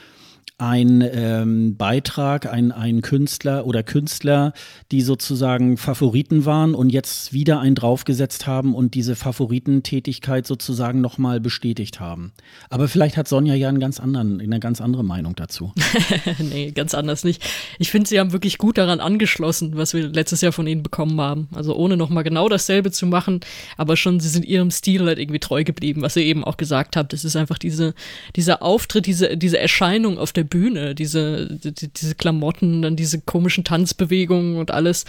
ein 0.58 1.06
ähm, 1.12 1.76
Beitrag, 1.76 2.50
ein, 2.50 2.72
ein 2.72 3.02
Künstler 3.02 3.66
oder 3.66 3.82
Künstler, 3.82 4.54
die 4.90 5.02
sozusagen 5.02 5.76
Favoriten 5.76 6.46
waren 6.46 6.74
und 6.74 6.88
jetzt 6.88 7.34
wieder 7.34 7.60
einen 7.60 7.74
draufgesetzt 7.74 8.46
haben 8.46 8.74
und 8.74 8.94
diese 8.94 9.16
Favoritentätigkeit 9.16 10.46
sozusagen 10.46 11.02
nochmal 11.02 11.40
bestätigt 11.40 12.00
haben. 12.00 12.32
Aber 12.70 12.88
vielleicht 12.88 13.18
hat 13.18 13.28
Sonja 13.28 13.54
ja 13.54 13.68
einen 13.68 13.80
ganz 13.80 14.00
anderen, 14.00 14.40
eine 14.40 14.58
ganz 14.58 14.80
andere 14.80 15.04
Meinung 15.04 15.36
dazu. 15.36 15.74
nee, 16.38 16.70
ganz 16.70 16.94
anders 16.94 17.22
nicht. 17.22 17.42
Ich 17.78 17.90
finde, 17.90 18.08
sie 18.08 18.18
haben 18.18 18.32
wirklich 18.32 18.56
gut 18.56 18.78
daran 18.78 19.00
angeschlossen, 19.00 19.76
was 19.76 19.92
wir 19.92 20.08
letztes 20.08 20.40
Jahr 20.40 20.52
von 20.52 20.66
ihnen 20.66 20.82
bekommen 20.82 21.20
haben. 21.20 21.48
Also 21.54 21.76
ohne 21.76 21.98
nochmal 21.98 22.24
genau 22.24 22.48
dasselbe 22.48 22.90
zu 22.92 23.04
machen, 23.04 23.40
aber 23.76 23.98
schon, 23.98 24.20
sie 24.20 24.30
sind 24.30 24.46
ihrem 24.46 24.70
Stil 24.70 25.04
halt 25.04 25.18
irgendwie 25.18 25.40
treu 25.40 25.64
geblieben, 25.64 26.00
was 26.00 26.16
ihr 26.16 26.22
eben 26.22 26.44
auch 26.44 26.56
gesagt 26.56 26.96
habt. 26.96 27.12
Es 27.12 27.26
ist 27.26 27.36
einfach 27.36 27.58
diese, 27.58 27.94
dieser 28.36 28.62
Auftritt, 28.62 29.04
diese, 29.04 29.36
diese 29.36 29.58
Erscheinung 29.58 30.16
auf 30.16 30.32
der 30.32 30.45
Bühne, 30.46 30.94
diese, 30.94 31.48
die, 31.48 31.88
diese 31.88 32.14
Klamotten, 32.14 32.82
dann 32.82 32.96
diese 32.96 33.20
komischen 33.20 33.64
Tanzbewegungen 33.64 34.56
und 34.56 34.70
alles. 34.70 35.04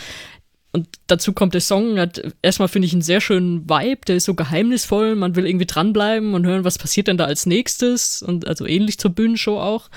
Und 0.73 0.87
dazu 1.07 1.33
kommt 1.33 1.53
der 1.53 1.61
Song, 1.61 1.97
hat 1.97 2.21
erstmal 2.41 2.67
finde 2.67 2.85
ich 2.85 2.93
einen 2.93 3.01
sehr 3.01 3.21
schönen 3.21 3.69
Vibe, 3.69 4.01
der 4.07 4.17
ist 4.17 4.25
so 4.25 4.35
geheimnisvoll, 4.35 5.15
man 5.15 5.35
will 5.35 5.47
irgendwie 5.47 5.65
dranbleiben 5.65 6.33
und 6.33 6.45
hören, 6.45 6.65
was 6.65 6.77
passiert 6.77 7.07
denn 7.07 7.17
da 7.17 7.25
als 7.25 7.45
nächstes 7.45 8.21
und 8.21 8.47
also 8.47 8.65
ähnlich 8.65 8.99
zur 8.99 9.11
Bühnenshow 9.11 9.59
auch. 9.59 9.89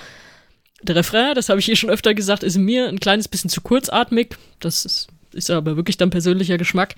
Der 0.82 0.96
Refrain, 0.96 1.34
das 1.34 1.48
habe 1.50 1.60
ich 1.60 1.66
hier 1.66 1.76
schon 1.76 1.90
öfter 1.90 2.14
gesagt, 2.14 2.42
ist 2.42 2.56
mir 2.56 2.88
ein 2.88 3.00
kleines 3.00 3.28
bisschen 3.28 3.50
zu 3.50 3.60
kurzatmig. 3.60 4.36
Das 4.60 4.86
ist, 4.86 5.08
ist 5.32 5.50
aber 5.50 5.76
wirklich 5.76 5.98
dann 5.98 6.08
persönlicher 6.08 6.56
Geschmack. 6.56 6.94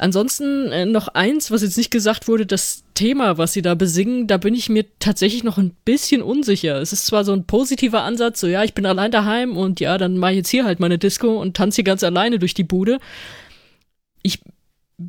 Ansonsten 0.00 0.72
äh, 0.72 0.86
noch 0.86 1.08
eins, 1.08 1.50
was 1.50 1.60
jetzt 1.60 1.76
nicht 1.76 1.90
gesagt 1.90 2.26
wurde, 2.26 2.46
das 2.46 2.84
Thema, 2.94 3.36
was 3.36 3.52
sie 3.52 3.60
da 3.60 3.74
besingen, 3.74 4.26
da 4.26 4.38
bin 4.38 4.54
ich 4.54 4.70
mir 4.70 4.86
tatsächlich 4.98 5.44
noch 5.44 5.58
ein 5.58 5.76
bisschen 5.84 6.22
unsicher. 6.22 6.80
Es 6.80 6.94
ist 6.94 7.04
zwar 7.04 7.22
so 7.22 7.32
ein 7.32 7.44
positiver 7.44 8.02
Ansatz, 8.02 8.40
so 8.40 8.46
ja, 8.46 8.64
ich 8.64 8.72
bin 8.72 8.86
allein 8.86 9.10
daheim 9.10 9.58
und 9.58 9.78
ja, 9.78 9.98
dann 9.98 10.16
mache 10.16 10.32
ich 10.32 10.36
jetzt 10.38 10.48
hier 10.48 10.64
halt 10.64 10.80
meine 10.80 10.96
Disco 10.96 11.38
und 11.38 11.54
tanze 11.54 11.76
hier 11.76 11.84
ganz 11.84 12.02
alleine 12.02 12.38
durch 12.38 12.54
die 12.54 12.64
Bude. 12.64 12.98
Ich 14.22 14.40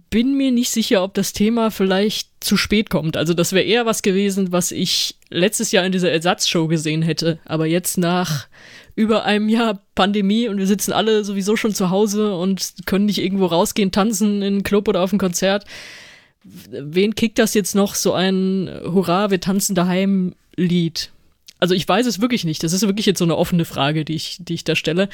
bin 0.10 0.36
mir 0.36 0.52
nicht 0.52 0.72
sicher, 0.72 1.04
ob 1.04 1.14
das 1.14 1.32
Thema 1.32 1.72
vielleicht 1.72 2.30
zu 2.42 2.58
spät 2.58 2.90
kommt. 2.90 3.16
Also 3.16 3.34
das 3.34 3.54
wäre 3.54 3.64
eher 3.64 3.86
was 3.86 4.02
gewesen, 4.02 4.52
was 4.52 4.74
ich 4.74 5.16
letztes 5.30 5.72
Jahr 5.72 5.86
in 5.86 5.94
dieser 5.94 6.12
Ersatzshow 6.12 6.68
gesehen 6.68 7.02
hätte. 7.02 7.40
Aber 7.46 7.66
jetzt 7.66 7.98
nach 7.98 8.48
über 8.96 9.24
einem 9.26 9.50
Jahr 9.50 9.82
Pandemie 9.96 10.48
und 10.48 10.58
wir 10.58 10.68
sitzen 10.68 10.94
alle 10.94 11.24
sowieso 11.24 11.56
schon 11.56 11.74
zu 11.74 11.90
Hause 11.90 12.36
und 12.36 12.74
können 12.86 13.06
nicht 13.06 13.20
irgendwo 13.20 13.46
rausgehen, 13.46 13.92
tanzen 13.92 14.42
in 14.42 14.44
einen 14.44 14.64
Club 14.64 14.88
oder 14.88 15.02
auf 15.02 15.14
ein 15.14 15.20
Konzert. 15.20 15.66
Wen 16.44 17.16
kickt 17.16 17.40
das 17.40 17.54
jetzt 17.54 17.76
noch, 17.76 17.96
so 17.96 18.14
ein 18.14 18.70
Hurra, 18.84 19.30
wir 19.30 19.40
tanzen 19.40 19.76
daheim 19.76 20.36
Lied? 20.56 21.12
Also 21.60 21.76
ich 21.76 21.88
weiß 21.88 22.08
es 22.08 22.20
wirklich 22.20 22.44
nicht. 22.44 22.64
Das 22.64 22.74
ist 22.74 22.82
wirklich 22.82 23.06
jetzt 23.06 23.20
so 23.20 23.26
eine 23.26 23.38
offene 23.38 23.66
Frage, 23.66 24.04
die 24.04 24.16
ich, 24.16 24.38
die 24.40 24.56
ich 24.56 24.64
da 24.64 24.76
stelle 24.76 25.10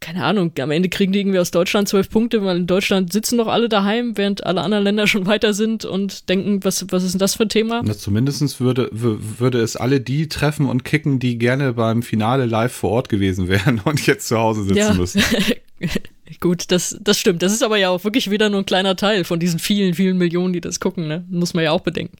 keine 0.00 0.24
Ahnung, 0.24 0.52
am 0.58 0.70
Ende 0.70 0.88
kriegen 0.88 1.12
die 1.12 1.20
irgendwie 1.20 1.38
aus 1.38 1.50
Deutschland 1.50 1.86
zwölf 1.86 2.08
Punkte, 2.08 2.42
weil 2.42 2.56
in 2.56 2.66
Deutschland 2.66 3.12
sitzen 3.12 3.36
noch 3.36 3.48
alle 3.48 3.68
daheim, 3.68 4.16
während 4.16 4.44
alle 4.46 4.62
anderen 4.62 4.84
Länder 4.84 5.06
schon 5.06 5.26
weiter 5.26 5.52
sind 5.52 5.84
und 5.84 6.30
denken, 6.30 6.64
was, 6.64 6.86
was 6.90 7.04
ist 7.04 7.12
denn 7.12 7.18
das 7.18 7.34
für 7.34 7.42
ein 7.42 7.50
Thema? 7.50 7.82
Na, 7.84 7.96
zumindest 7.96 8.60
würde, 8.60 8.88
würde 8.92 9.60
es 9.60 9.76
alle 9.76 10.00
die 10.00 10.28
treffen 10.28 10.66
und 10.66 10.84
kicken, 10.84 11.18
die 11.18 11.36
gerne 11.36 11.74
beim 11.74 12.02
Finale 12.02 12.46
live 12.46 12.72
vor 12.72 12.90
Ort 12.90 13.08
gewesen 13.10 13.48
wären 13.48 13.80
und 13.84 14.06
jetzt 14.06 14.26
zu 14.28 14.38
Hause 14.38 14.64
sitzen 14.64 14.78
ja. 14.78 14.94
müssen. 14.94 15.22
Gut, 16.40 16.70
das, 16.70 16.96
das 17.00 17.18
stimmt. 17.18 17.42
Das 17.42 17.52
ist 17.52 17.62
aber 17.62 17.76
ja 17.76 17.90
auch 17.90 18.04
wirklich 18.04 18.30
wieder 18.30 18.48
nur 18.48 18.60
ein 18.60 18.66
kleiner 18.66 18.96
Teil 18.96 19.24
von 19.24 19.38
diesen 19.38 19.58
vielen, 19.58 19.94
vielen 19.94 20.16
Millionen, 20.16 20.52
die 20.52 20.60
das 20.60 20.80
gucken, 20.80 21.08
ne? 21.08 21.24
Muss 21.28 21.54
man 21.54 21.64
ja 21.64 21.72
auch 21.72 21.80
bedenken. 21.80 22.16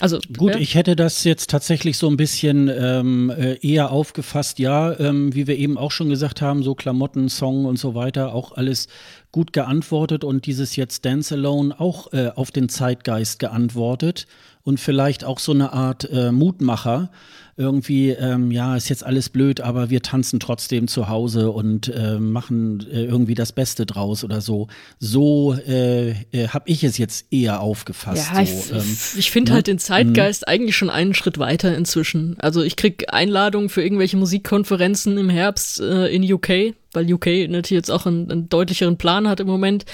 Also 0.00 0.18
gut, 0.36 0.54
ja. 0.54 0.60
ich 0.60 0.74
hätte 0.74 0.94
das 0.94 1.24
jetzt 1.24 1.48
tatsächlich 1.48 1.96
so 1.96 2.08
ein 2.08 2.18
bisschen 2.18 2.68
ähm, 2.68 3.30
äh, 3.30 3.54
eher 3.66 3.90
aufgefasst, 3.90 4.58
ja, 4.58 4.98
ähm, 5.00 5.34
wie 5.34 5.46
wir 5.46 5.56
eben 5.56 5.78
auch 5.78 5.90
schon 5.90 6.10
gesagt 6.10 6.42
haben, 6.42 6.62
so 6.62 6.74
Klamotten, 6.74 7.30
Song 7.30 7.64
und 7.64 7.78
so 7.78 7.94
weiter, 7.94 8.34
auch 8.34 8.52
alles 8.52 8.88
gut 9.32 9.54
geantwortet 9.54 10.22
und 10.22 10.44
dieses 10.44 10.76
jetzt 10.76 11.06
Dance 11.06 11.34
Alone 11.34 11.80
auch 11.80 12.12
äh, 12.12 12.30
auf 12.34 12.50
den 12.50 12.68
Zeitgeist 12.68 13.38
geantwortet 13.38 14.26
und 14.64 14.80
vielleicht 14.80 15.24
auch 15.24 15.38
so 15.38 15.52
eine 15.52 15.72
Art 15.72 16.08
äh, 16.10 16.30
Mutmacher 16.30 17.10
irgendwie, 17.58 18.10
ähm, 18.10 18.50
ja, 18.50 18.76
ist 18.76 18.90
jetzt 18.90 19.04
alles 19.04 19.30
blöd, 19.30 19.62
aber 19.62 19.88
wir 19.88 20.02
tanzen 20.02 20.40
trotzdem 20.40 20.88
zu 20.88 21.08
Hause 21.08 21.50
und 21.50 21.88
äh, 21.88 22.18
machen 22.18 22.86
äh, 22.90 23.04
irgendwie 23.04 23.34
das 23.34 23.52
Beste 23.52 23.86
draus 23.86 24.24
oder 24.24 24.42
so. 24.42 24.68
So 24.98 25.54
äh, 25.66 26.10
äh, 26.10 26.48
habe 26.48 26.68
ich 26.68 26.84
es 26.84 26.98
jetzt 26.98 27.32
eher 27.32 27.60
aufgefasst. 27.60 28.28
Ja, 28.30 28.44
so, 28.44 28.52
ich, 28.52 28.72
ähm, 28.72 28.98
ich 29.16 29.30
finde 29.30 29.52
ne? 29.52 29.54
halt 29.54 29.68
den 29.68 29.78
Zeitgeist 29.78 30.42
mhm. 30.42 30.52
eigentlich 30.52 30.76
schon 30.76 30.90
einen 30.90 31.14
Schritt 31.14 31.38
weiter 31.38 31.74
inzwischen. 31.74 32.36
Also 32.40 32.62
ich 32.62 32.76
krieg 32.76 33.06
Einladungen 33.08 33.70
für 33.70 33.82
irgendwelche 33.82 34.18
Musikkonferenzen 34.18 35.16
im 35.16 35.30
Herbst 35.30 35.80
äh, 35.80 36.08
in 36.08 36.30
UK, 36.30 36.74
weil 36.92 37.10
UK 37.10 37.48
natürlich 37.48 37.70
jetzt 37.70 37.90
auch 37.90 38.04
einen, 38.04 38.30
einen 38.30 38.48
deutlicheren 38.50 38.98
Plan 38.98 39.28
hat 39.28 39.40
im 39.40 39.46
Moment 39.46 39.86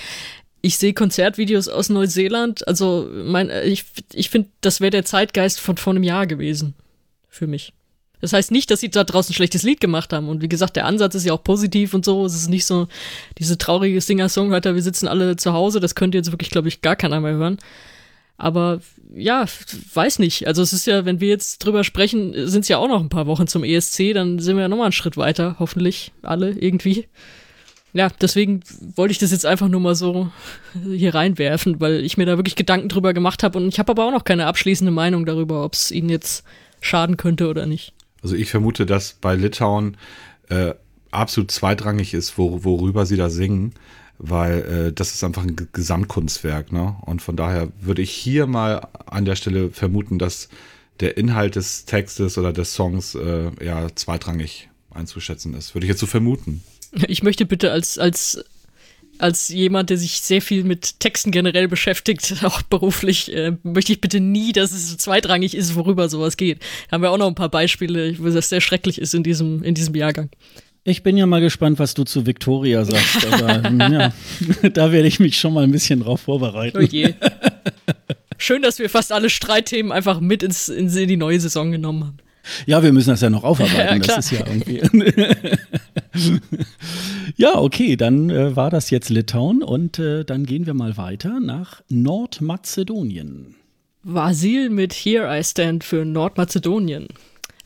ich 0.64 0.78
sehe 0.78 0.94
Konzertvideos 0.94 1.66
aus 1.66 1.88
Neuseeland. 1.88 2.68
Also 2.68 3.10
mein, 3.12 3.50
ich, 3.64 3.84
ich 4.12 4.30
finde, 4.30 4.48
das 4.60 4.80
wäre 4.80 4.92
der 4.92 5.04
Zeitgeist 5.04 5.58
von 5.58 5.76
vor 5.76 5.92
einem 5.92 6.04
Jahr 6.04 6.28
gewesen 6.28 6.74
für 7.32 7.46
mich. 7.46 7.72
Das 8.20 8.32
heißt 8.32 8.52
nicht, 8.52 8.70
dass 8.70 8.78
sie 8.78 8.88
da 8.88 9.02
draußen 9.02 9.32
ein 9.32 9.34
schlechtes 9.34 9.64
Lied 9.64 9.80
gemacht 9.80 10.12
haben. 10.12 10.28
Und 10.28 10.42
wie 10.42 10.48
gesagt, 10.48 10.76
der 10.76 10.86
Ansatz 10.86 11.16
ist 11.16 11.26
ja 11.26 11.32
auch 11.32 11.42
positiv 11.42 11.92
und 11.92 12.04
so. 12.04 12.24
Es 12.24 12.34
ist 12.34 12.48
nicht 12.48 12.66
so 12.66 12.86
diese 13.38 13.58
traurige 13.58 14.00
Singer-Songwriter, 14.00 14.76
wir 14.76 14.82
sitzen 14.82 15.08
alle 15.08 15.34
zu 15.34 15.52
Hause. 15.52 15.80
Das 15.80 15.96
könnte 15.96 16.18
jetzt 16.18 16.30
wirklich, 16.30 16.50
glaube 16.50 16.68
ich, 16.68 16.82
gar 16.82 16.94
keiner 16.94 17.20
mehr 17.20 17.32
hören. 17.32 17.58
Aber 18.36 18.80
ja, 19.14 19.44
weiß 19.94 20.20
nicht. 20.20 20.46
Also 20.46 20.62
es 20.62 20.72
ist 20.72 20.86
ja, 20.86 21.04
wenn 21.04 21.20
wir 21.20 21.28
jetzt 21.28 21.58
drüber 21.58 21.82
sprechen, 21.82 22.32
sind 22.48 22.60
es 22.60 22.68
ja 22.68 22.78
auch 22.78 22.88
noch 22.88 23.00
ein 23.00 23.08
paar 23.08 23.26
Wochen 23.26 23.48
zum 23.48 23.64
ESC, 23.64 24.14
dann 24.14 24.38
sind 24.38 24.56
wir 24.56 24.62
ja 24.62 24.68
nochmal 24.68 24.86
einen 24.86 24.92
Schritt 24.92 25.16
weiter, 25.16 25.56
hoffentlich 25.58 26.12
alle 26.22 26.50
irgendwie. 26.50 27.08
Ja, 27.92 28.08
deswegen 28.20 28.60
wollte 28.96 29.12
ich 29.12 29.18
das 29.18 29.32
jetzt 29.32 29.44
einfach 29.44 29.68
nur 29.68 29.80
mal 29.80 29.94
so 29.94 30.30
hier 30.84 31.14
reinwerfen, 31.14 31.80
weil 31.80 32.04
ich 32.04 32.16
mir 32.16 32.24
da 32.24 32.38
wirklich 32.38 32.56
Gedanken 32.56 32.88
drüber 32.88 33.12
gemacht 33.12 33.42
habe 33.42 33.58
und 33.58 33.68
ich 33.68 33.78
habe 33.78 33.92
aber 33.92 34.06
auch 34.06 34.12
noch 34.12 34.24
keine 34.24 34.46
abschließende 34.46 34.92
Meinung 34.92 35.26
darüber, 35.26 35.64
ob 35.64 35.74
es 35.74 35.90
ihnen 35.90 36.08
jetzt 36.08 36.44
schaden 36.82 37.16
könnte 37.16 37.48
oder 37.48 37.64
nicht. 37.64 37.94
Also 38.22 38.36
ich 38.36 38.50
vermute, 38.50 38.84
dass 38.84 39.14
bei 39.14 39.34
Litauen 39.34 39.96
äh, 40.50 40.74
absolut 41.10 41.50
zweitrangig 41.50 42.12
ist, 42.12 42.36
wo, 42.36 42.64
worüber 42.64 43.06
sie 43.06 43.16
da 43.16 43.30
singen, 43.30 43.72
weil 44.18 44.88
äh, 44.88 44.92
das 44.92 45.14
ist 45.14 45.24
einfach 45.24 45.42
ein 45.42 45.56
Gesamtkunstwerk. 45.72 46.72
Ne? 46.72 46.96
Und 47.02 47.22
von 47.22 47.36
daher 47.36 47.68
würde 47.80 48.02
ich 48.02 48.10
hier 48.10 48.46
mal 48.46 48.88
an 49.06 49.24
der 49.24 49.36
Stelle 49.36 49.70
vermuten, 49.70 50.18
dass 50.18 50.48
der 51.00 51.16
Inhalt 51.16 51.56
des 51.56 51.84
Textes 51.86 52.36
oder 52.38 52.52
des 52.52 52.74
Songs 52.74 53.14
äh, 53.14 53.50
ja 53.64 53.88
zweitrangig 53.94 54.68
einzuschätzen 54.90 55.54
ist. 55.54 55.74
Würde 55.74 55.86
ich 55.86 55.90
jetzt 55.90 56.00
so 56.00 56.06
vermuten. 56.06 56.62
Ich 57.08 57.22
möchte 57.22 57.46
bitte 57.46 57.72
als, 57.72 57.98
als 57.98 58.44
als 59.22 59.48
jemand, 59.48 59.90
der 59.90 59.98
sich 59.98 60.20
sehr 60.20 60.42
viel 60.42 60.64
mit 60.64 60.98
Texten 60.98 61.30
generell 61.30 61.68
beschäftigt, 61.68 62.34
auch 62.42 62.62
beruflich, 62.62 63.32
äh, 63.32 63.52
möchte 63.62 63.92
ich 63.92 64.00
bitte 64.00 64.20
nie, 64.20 64.52
dass 64.52 64.72
es 64.72 64.96
zweitrangig 64.96 65.56
ist, 65.56 65.76
worüber 65.76 66.08
sowas 66.08 66.36
geht. 66.36 66.60
Da 66.88 66.94
haben 66.94 67.02
wir 67.02 67.10
auch 67.10 67.18
noch 67.18 67.28
ein 67.28 67.34
paar 67.34 67.48
Beispiele, 67.48 68.18
wo 68.18 68.28
das 68.28 68.48
sehr 68.48 68.60
schrecklich 68.60 69.00
ist 69.00 69.14
in 69.14 69.22
diesem, 69.22 69.62
in 69.62 69.74
diesem 69.74 69.94
Jahrgang. 69.94 70.30
Ich 70.84 71.04
bin 71.04 71.16
ja 71.16 71.26
mal 71.26 71.40
gespannt, 71.40 71.78
was 71.78 71.94
du 71.94 72.02
zu 72.02 72.26
Victoria 72.26 72.84
sagst. 72.84 73.24
Aber 73.32 73.70
ja, 73.92 74.12
da 74.72 74.90
werde 74.90 75.06
ich 75.06 75.20
mich 75.20 75.38
schon 75.38 75.54
mal 75.54 75.62
ein 75.62 75.70
bisschen 75.70 76.00
drauf 76.00 76.22
vorbereiten. 76.22 76.78
Oh 76.78 76.80
je. 76.80 77.14
Schön, 78.38 78.62
dass 78.62 78.80
wir 78.80 78.90
fast 78.90 79.12
alle 79.12 79.30
Streitthemen 79.30 79.92
einfach 79.92 80.18
mit 80.18 80.42
ins, 80.42 80.68
in 80.68 80.88
die 80.88 81.16
neue 81.16 81.38
Saison 81.38 81.70
genommen 81.70 82.04
haben. 82.04 82.16
Ja, 82.66 82.82
wir 82.82 82.92
müssen 82.92 83.10
das 83.10 83.20
ja 83.20 83.30
noch 83.30 83.44
aufarbeiten. 83.44 84.02
Ja, 84.02 84.16
das 84.16 84.26
ist 84.26 84.32
ja 84.32 84.44
irgendwie. 84.44 84.82
ja, 87.36 87.58
okay, 87.58 87.96
dann 87.96 88.30
äh, 88.30 88.54
war 88.56 88.70
das 88.70 88.90
jetzt 88.90 89.08
Litauen 89.08 89.62
und 89.62 89.98
äh, 89.98 90.24
dann 90.24 90.44
gehen 90.44 90.66
wir 90.66 90.74
mal 90.74 90.96
weiter 90.96 91.40
nach 91.40 91.82
Nordmazedonien. 91.88 93.54
Vasil 94.02 94.68
mit 94.68 94.92
Here 94.92 95.38
I 95.38 95.44
Stand 95.44 95.84
für 95.84 96.04
Nordmazedonien. 96.04 97.08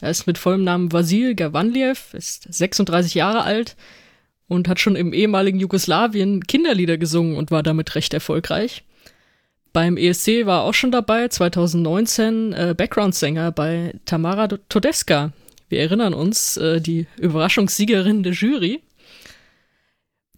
Er 0.00 0.10
ist 0.10 0.26
mit 0.26 0.38
vollem 0.38 0.64
Namen 0.64 0.92
Vasil 0.92 1.34
Gavanliev, 1.34 2.12
ist 2.12 2.52
36 2.52 3.14
Jahre 3.14 3.42
alt 3.42 3.76
und 4.46 4.68
hat 4.68 4.78
schon 4.78 4.96
im 4.96 5.12
ehemaligen 5.12 5.58
Jugoslawien 5.58 6.46
Kinderlieder 6.46 6.98
gesungen 6.98 7.36
und 7.36 7.50
war 7.50 7.62
damit 7.62 7.94
recht 7.94 8.12
erfolgreich. 8.12 8.84
Beim 9.72 9.96
ESC 9.96 10.46
war 10.46 10.60
er 10.60 10.64
auch 10.64 10.74
schon 10.74 10.90
dabei, 10.90 11.28
2019 11.28 12.52
äh, 12.52 12.74
Background-Sänger 12.76 13.52
bei 13.52 13.94
Tamara 14.04 14.48
Todeska. 14.48 15.32
Wir 15.68 15.80
erinnern 15.80 16.14
uns, 16.14 16.56
äh, 16.56 16.80
die 16.80 17.06
Überraschungssiegerin 17.18 18.22
der 18.22 18.32
Jury. 18.32 18.80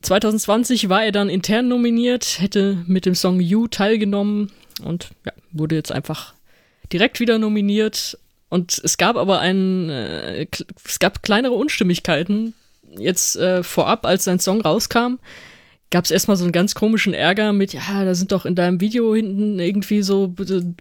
2020 0.02 0.88
war 0.88 1.04
er 1.04 1.12
dann 1.12 1.28
intern 1.28 1.68
nominiert, 1.68 2.40
hätte 2.40 2.84
mit 2.86 3.04
dem 3.04 3.14
Song 3.14 3.40
You 3.40 3.66
teilgenommen 3.66 4.52
und 4.82 5.10
ja, 5.26 5.32
wurde 5.50 5.74
jetzt 5.74 5.92
einfach 5.92 6.34
direkt 6.92 7.20
wieder 7.20 7.38
nominiert. 7.38 8.18
Und 8.48 8.80
es 8.82 8.96
gab 8.96 9.16
aber 9.16 9.40
ein, 9.40 9.90
äh, 9.90 10.46
es 10.84 10.98
gab 10.98 11.22
kleinere 11.22 11.54
Unstimmigkeiten 11.54 12.54
jetzt 12.96 13.36
äh, 13.36 13.62
vorab, 13.62 14.06
als 14.06 14.24
sein 14.24 14.38
Song 14.38 14.60
rauskam 14.60 15.18
gab 15.90 16.04
es 16.04 16.10
erstmal 16.10 16.36
so 16.36 16.44
einen 16.44 16.52
ganz 16.52 16.74
komischen 16.74 17.14
Ärger 17.14 17.52
mit, 17.52 17.72
ja, 17.72 18.04
da 18.04 18.14
sind 18.14 18.32
doch 18.32 18.44
in 18.44 18.54
deinem 18.54 18.80
Video 18.80 19.14
hinten 19.14 19.58
irgendwie 19.58 20.02
so 20.02 20.34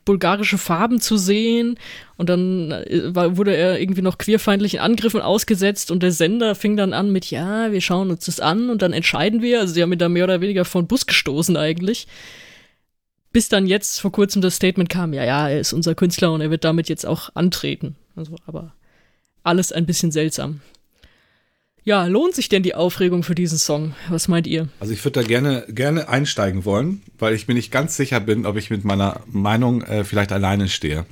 bulgarische 0.03 0.57
Farben 0.57 0.99
zu 0.99 1.17
sehen. 1.17 1.79
Und 2.17 2.29
dann 2.29 2.71
äh, 2.71 3.15
wurde 3.15 3.55
er 3.55 3.79
irgendwie 3.79 4.01
noch 4.01 4.17
queerfeindlichen 4.17 4.79
Angriffen 4.79 5.21
ausgesetzt 5.21 5.91
und 5.91 6.03
der 6.03 6.11
Sender 6.11 6.55
fing 6.55 6.75
dann 6.75 6.93
an 6.93 7.11
mit, 7.11 7.31
ja, 7.31 7.71
wir 7.71 7.79
schauen 7.79 8.09
uns 8.09 8.25
das 8.25 8.39
an 8.39 8.69
und 8.69 8.81
dann 8.81 8.91
entscheiden 8.91 9.41
wir. 9.41 9.61
Also 9.61 9.73
sie 9.73 9.81
haben 9.81 9.93
ihn 9.93 9.99
da 9.99 10.09
mehr 10.09 10.25
oder 10.25 10.41
weniger 10.41 10.65
von 10.65 10.87
Bus 10.87 11.05
gestoßen 11.05 11.55
eigentlich. 11.55 12.07
Bis 13.31 13.47
dann 13.47 13.67
jetzt 13.67 14.01
vor 14.01 14.11
kurzem 14.11 14.41
das 14.41 14.55
Statement 14.55 14.89
kam, 14.89 15.13
ja, 15.13 15.23
ja, 15.23 15.47
er 15.47 15.59
ist 15.59 15.71
unser 15.71 15.95
Künstler 15.95 16.33
und 16.33 16.41
er 16.41 16.51
wird 16.51 16.65
damit 16.65 16.89
jetzt 16.89 17.05
auch 17.05 17.29
antreten. 17.33 17.95
Also, 18.15 18.35
aber 18.45 18.73
alles 19.43 19.71
ein 19.71 19.85
bisschen 19.85 20.11
seltsam. 20.11 20.59
Ja, 21.87 22.05
lohnt 22.05 22.35
sich 22.35 22.49
denn 22.49 22.63
die 22.63 22.75
Aufregung 22.75 23.23
für 23.23 23.33
diesen 23.33 23.57
Song? 23.57 23.95
Was 24.09 24.27
meint 24.27 24.45
ihr? 24.45 24.67
Also 24.81 24.91
ich 24.91 25.05
würde 25.05 25.21
da 25.21 25.25
gerne, 25.25 25.63
gerne 25.69 26.09
einsteigen 26.09 26.65
wollen, 26.65 27.01
weil 27.17 27.33
ich 27.33 27.47
mir 27.47 27.53
nicht 27.53 27.71
ganz 27.71 27.95
sicher 27.95 28.19
bin, 28.19 28.45
ob 28.45 28.57
ich 28.57 28.69
mit 28.69 28.83
meiner 28.83 29.21
Meinung 29.25 29.83
äh, 29.83 30.03
vielleicht 30.03 30.33
alleine 30.33 30.67
stehe. 30.67 31.05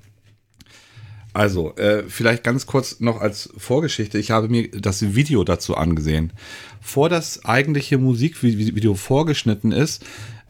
Also, 1.32 1.78
äh, 1.78 2.04
vielleicht 2.10 2.44
ganz 2.44 2.66
kurz 2.66 3.00
noch 3.00 3.22
als 3.22 3.54
Vorgeschichte. 3.56 4.18
Ich 4.18 4.32
habe 4.32 4.50
mir 4.50 4.70
das 4.70 5.16
Video 5.16 5.46
dazu 5.46 5.78
angesehen. 5.78 6.34
Vor 6.82 7.08
das 7.08 7.46
eigentliche 7.46 7.98
Musikvideo 7.98 8.96
vorgeschnitten 8.96 9.72
ist, 9.72 10.06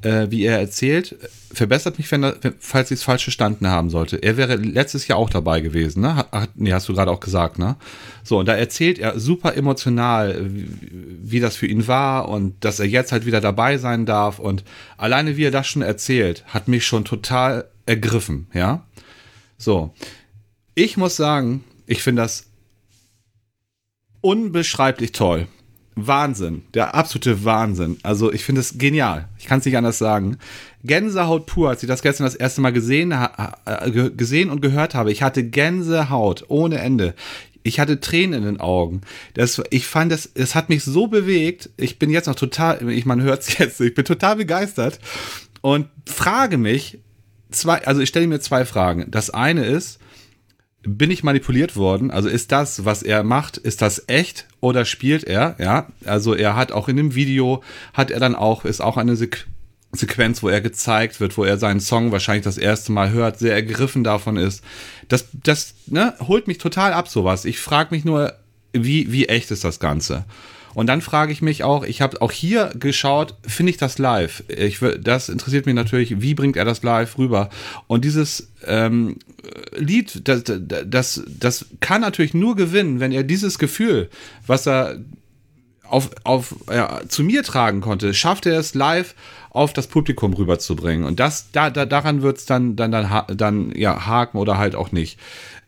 äh, 0.05 0.29
wie 0.29 0.43
er 0.43 0.59
erzählt, 0.59 1.15
verbessert 1.51 1.97
mich, 1.97 2.11
wenn 2.11 2.31
falls 2.59 2.91
ich 2.91 2.99
es 2.99 3.03
falsch 3.03 3.23
verstanden 3.23 3.67
haben 3.67 3.89
sollte. 3.89 4.17
Er 4.17 4.37
wäre 4.37 4.55
letztes 4.55 5.07
Jahr 5.07 5.17
auch 5.17 5.31
dabei 5.31 5.61
gewesen, 5.61 6.01
ne? 6.01 6.15
Hat, 6.31 6.51
nee, 6.53 6.71
hast 6.71 6.87
du 6.87 6.93
gerade 6.93 7.09
auch 7.09 7.19
gesagt, 7.19 7.57
ne? 7.57 7.75
So, 8.23 8.37
und 8.37 8.45
da 8.45 8.53
erzählt 8.53 8.99
er 8.99 9.19
super 9.19 9.55
emotional, 9.55 10.45
wie, 10.53 10.67
wie 11.23 11.39
das 11.39 11.55
für 11.55 11.65
ihn 11.65 11.87
war 11.87 12.29
und 12.29 12.63
dass 12.63 12.79
er 12.79 12.85
jetzt 12.85 13.11
halt 13.11 13.25
wieder 13.25 13.41
dabei 13.41 13.79
sein 13.79 14.05
darf. 14.05 14.37
Und 14.37 14.63
alleine 14.97 15.37
wie 15.37 15.45
er 15.45 15.51
das 15.51 15.67
schon 15.67 15.81
erzählt, 15.81 16.43
hat 16.47 16.67
mich 16.67 16.85
schon 16.85 17.03
total 17.03 17.67
ergriffen, 17.87 18.47
ja? 18.53 18.85
So. 19.57 19.91
Ich 20.75 20.97
muss 20.97 21.15
sagen, 21.15 21.63
ich 21.87 22.03
finde 22.03 22.21
das 22.21 22.45
unbeschreiblich 24.21 25.13
toll. 25.13 25.47
Wahnsinn, 25.95 26.63
der 26.73 26.93
absolute 26.93 27.45
Wahnsinn. 27.45 27.97
Also 28.03 28.31
ich 28.31 28.43
finde 28.43 28.61
es 28.61 28.77
genial. 28.77 29.29
Ich 29.37 29.45
kann 29.45 29.59
es 29.59 29.65
nicht 29.65 29.77
anders 29.77 29.97
sagen. 29.97 30.37
Gänsehaut 30.83 31.45
pur, 31.45 31.69
als 31.69 31.83
ich 31.83 31.87
das 31.87 32.01
gestern 32.01 32.25
das 32.25 32.35
erste 32.35 32.61
Mal 32.61 32.73
gesehen, 32.73 33.11
äh, 33.13 34.09
gesehen 34.11 34.49
und 34.49 34.61
gehört 34.61 34.93
habe. 34.93 35.11
Ich 35.11 35.23
hatte 35.23 35.43
Gänsehaut 35.43 36.45
ohne 36.49 36.79
Ende. 36.79 37.15
Ich 37.63 37.79
hatte 37.79 37.99
Tränen 37.99 38.39
in 38.39 38.45
den 38.45 38.59
Augen. 38.59 39.01
Das, 39.33 39.61
ich 39.71 39.87
fand 39.87 40.11
das, 40.11 40.29
es 40.35 40.53
hat 40.53 40.69
mich 40.69 40.83
so 40.83 41.07
bewegt. 41.07 41.69
Ich 41.77 41.97
bin 41.97 42.09
jetzt 42.09 42.27
noch 42.27 42.35
total, 42.35 42.87
ich 42.89 43.05
man 43.05 43.21
hört 43.21 43.41
es 43.41 43.57
jetzt, 43.57 43.79
ich 43.79 43.95
bin 43.95 44.05
total 44.05 44.35
begeistert 44.35 44.99
und 45.61 45.87
frage 46.05 46.57
mich 46.57 46.99
zwei, 47.51 47.85
also 47.87 48.01
ich 48.01 48.09
stelle 48.09 48.27
mir 48.27 48.39
zwei 48.39 48.65
Fragen. 48.65 49.05
Das 49.09 49.29
eine 49.29 49.65
ist, 49.65 49.99
bin 50.85 51.11
ich 51.11 51.23
manipuliert 51.23 51.75
worden? 51.75 52.11
Also 52.11 52.29
ist 52.29 52.51
das, 52.51 52.85
was 52.85 53.03
er 53.03 53.23
macht, 53.23 53.57
ist 53.57 53.81
das 53.81 54.03
echt 54.07 54.47
oder 54.61 54.85
spielt 54.85 55.23
er? 55.23 55.55
Ja, 55.59 55.87
also 56.05 56.33
er 56.33 56.55
hat 56.55 56.71
auch 56.71 56.87
in 56.87 56.97
dem 56.97 57.15
Video, 57.15 57.63
hat 57.93 58.11
er 58.11 58.19
dann 58.19 58.35
auch, 58.35 58.65
ist 58.65 58.81
auch 58.81 58.97
eine 58.97 59.15
Sequ 59.15 59.45
Sequenz, 59.91 60.43
wo 60.43 60.49
er 60.49 60.59
gezeigt 60.59 61.21
wird, 61.21 61.37
wo 61.37 61.45
er 61.45 61.57
seinen 61.57 61.79
Song 61.79 62.11
wahrscheinlich 62.11 62.43
das 62.43 62.57
erste 62.57 62.91
Mal 62.91 63.11
hört, 63.11 63.39
sehr 63.39 63.53
ergriffen 63.53 64.03
davon 64.03 64.35
ist. 64.35 64.61
Das, 65.07 65.27
das 65.31 65.73
ne, 65.87 66.13
holt 66.19 66.47
mich 66.47 66.57
total 66.57 66.91
ab, 66.91 67.07
sowas. 67.07 67.45
Ich 67.45 67.59
frage 67.59 67.95
mich 67.95 68.03
nur, 68.03 68.33
wie, 68.73 69.13
wie 69.13 69.27
echt 69.27 69.51
ist 69.51 69.63
das 69.63 69.79
Ganze? 69.79 70.25
Und 70.75 70.87
dann 70.87 71.01
frage 71.01 71.31
ich 71.31 71.41
mich 71.41 71.63
auch, 71.63 71.83
ich 71.83 72.01
habe 72.01 72.21
auch 72.21 72.31
hier 72.31 72.69
geschaut, 72.77 73.35
finde 73.47 73.71
ich 73.71 73.77
das 73.77 73.97
live? 73.97 74.43
Ich, 74.49 74.79
das 74.99 75.29
interessiert 75.29 75.65
mich 75.65 75.73
natürlich, 75.73 76.21
wie 76.21 76.35
bringt 76.35 76.57
er 76.57 76.65
das 76.65 76.83
live 76.83 77.17
rüber? 77.17 77.49
Und 77.87 78.05
dieses 78.05 78.51
ähm, 78.65 79.17
Lied, 79.75 80.27
das, 80.27 80.43
das, 80.43 81.23
das 81.27 81.65
kann 81.79 82.01
natürlich 82.01 82.33
nur 82.33 82.55
gewinnen, 82.55 82.99
wenn 82.99 83.13
er 83.13 83.23
dieses 83.23 83.57
Gefühl, 83.57 84.09
was 84.45 84.67
er 84.67 84.99
auf, 85.83 86.09
auf, 86.23 86.55
ja, 86.69 87.01
zu 87.07 87.23
mir 87.23 87.43
tragen 87.43 87.79
konnte, 87.79 88.13
schafft 88.13 88.45
er 88.45 88.59
es 88.59 88.73
live 88.73 89.15
auf 89.55 89.73
das 89.73 89.87
Publikum 89.87 90.33
rüberzubringen. 90.33 91.05
Und 91.05 91.19
das, 91.19 91.51
da, 91.51 91.69
da, 91.69 91.85
daran 91.85 92.21
wird 92.21 92.37
es 92.37 92.45
dann, 92.45 92.75
dann, 92.75 92.91
dann, 92.91 93.23
dann, 93.35 93.71
ja, 93.75 94.05
haken 94.05 94.37
oder 94.37 94.57
halt 94.57 94.75
auch 94.75 94.91
nicht. 94.91 95.17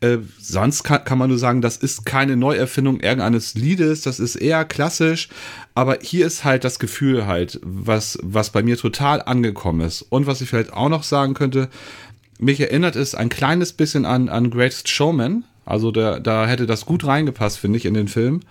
Äh, 0.01 0.17
sonst 0.39 0.83
kann, 0.83 1.03
kann 1.05 1.17
man 1.17 1.29
nur 1.29 1.39
sagen, 1.39 1.61
das 1.61 1.77
ist 1.77 2.05
keine 2.05 2.35
Neuerfindung 2.35 2.99
irgendeines 2.99 3.55
Liedes, 3.55 4.01
das 4.01 4.19
ist 4.19 4.35
eher 4.35 4.63
klassisch, 4.65 5.29
aber 5.73 5.97
hier 6.01 6.27
ist 6.27 6.43
halt 6.43 6.63
das 6.63 6.77
Gefühl 6.77 7.25
halt, 7.25 7.59
was, 7.63 8.19
was 8.21 8.51
bei 8.51 8.61
mir 8.61 8.77
total 8.77 9.21
angekommen 9.23 9.81
ist. 9.81 10.03
Und 10.03 10.27
was 10.27 10.41
ich 10.41 10.49
vielleicht 10.49 10.73
auch 10.73 10.89
noch 10.89 11.03
sagen 11.03 11.33
könnte, 11.33 11.69
mich 12.39 12.59
erinnert 12.59 12.95
es 12.95 13.15
ein 13.15 13.29
kleines 13.29 13.73
bisschen 13.73 14.05
an, 14.05 14.29
an 14.29 14.51
Greatest 14.51 14.89
Showman. 14.89 15.45
Also 15.65 15.91
da, 15.91 16.19
da 16.19 16.45
hätte 16.45 16.65
das 16.65 16.85
gut 16.85 17.05
reingepasst, 17.05 17.57
finde 17.57 17.77
ich, 17.77 17.85
in 17.85 17.93
den 17.93 18.07
Film. 18.07 18.41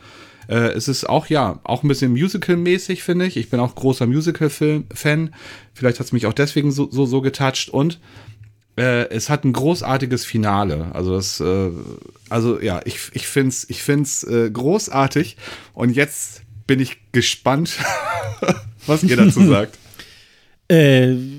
Äh, 0.49 0.72
es 0.72 0.88
ist 0.88 1.09
auch, 1.09 1.26
ja, 1.26 1.61
auch 1.64 1.82
ein 1.82 1.88
bisschen 1.88 2.12
Musical-mäßig, 2.12 3.03
finde 3.03 3.26
ich. 3.26 3.36
Ich 3.36 3.51
bin 3.51 3.61
auch 3.61 3.74
großer 3.74 4.07
Musical-Fan. 4.07 5.34
Vielleicht 5.74 5.99
hat 5.99 6.07
es 6.07 6.12
mich 6.12 6.26
auch 6.26 6.32
deswegen 6.32 6.70
so, 6.70 6.88
so, 6.90 7.07
so 7.07 7.20
getoucht. 7.20 7.68
Und 7.68 7.99
äh, 8.76 9.09
es 9.09 9.28
hat 9.28 9.44
ein 9.44 9.53
großartiges 9.53 10.24
Finale. 10.24 10.88
Also 10.92 11.14
das, 11.14 11.40
äh, 11.40 11.70
also 12.28 12.61
ja, 12.61 12.80
ich, 12.84 13.11
ich 13.12 13.26
finde 13.26 13.49
es 13.49 13.68
ich 13.68 13.82
find's, 13.82 14.24
äh, 14.24 14.51
großartig. 14.51 15.36
Und 15.72 15.90
jetzt 15.90 16.42
bin 16.66 16.80
ich 16.80 16.99
gespannt, 17.12 17.78
was 18.86 19.03
ihr 19.03 19.16
dazu 19.16 19.47
sagt. 19.47 19.78
Äh, 20.68 21.36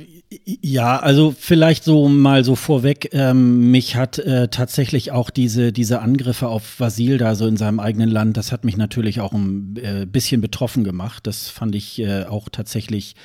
ja, 0.50 0.98
also 0.98 1.36
vielleicht 1.38 1.84
so 1.84 2.08
mal 2.08 2.46
so 2.46 2.56
vorweg, 2.56 3.10
ähm, 3.12 3.70
mich 3.70 3.98
hat 3.98 4.18
äh, 4.18 4.48
tatsächlich 4.48 5.12
auch 5.12 5.30
diese, 5.30 5.74
diese 5.74 6.00
Angriffe 6.00 6.48
auf 6.48 6.80
Vasil 6.80 7.18
da 7.18 7.36
so 7.36 7.46
in 7.48 7.58
seinem 7.58 7.82
eigenen 7.82 8.10
Land, 8.10 8.38
das 8.38 8.54
hat 8.54 8.64
mich 8.64 8.78
natürlich 8.78 9.20
auch 9.20 9.34
ein 9.34 9.76
äh, 9.76 10.06
bisschen 10.06 10.40
betroffen 10.40 10.86
gemacht. 10.86 11.28
Das 11.28 11.50
fand 11.50 11.76
ich 11.76 12.00
äh, 12.00 12.24
auch 12.24 12.48
tatsächlich, 12.50 13.16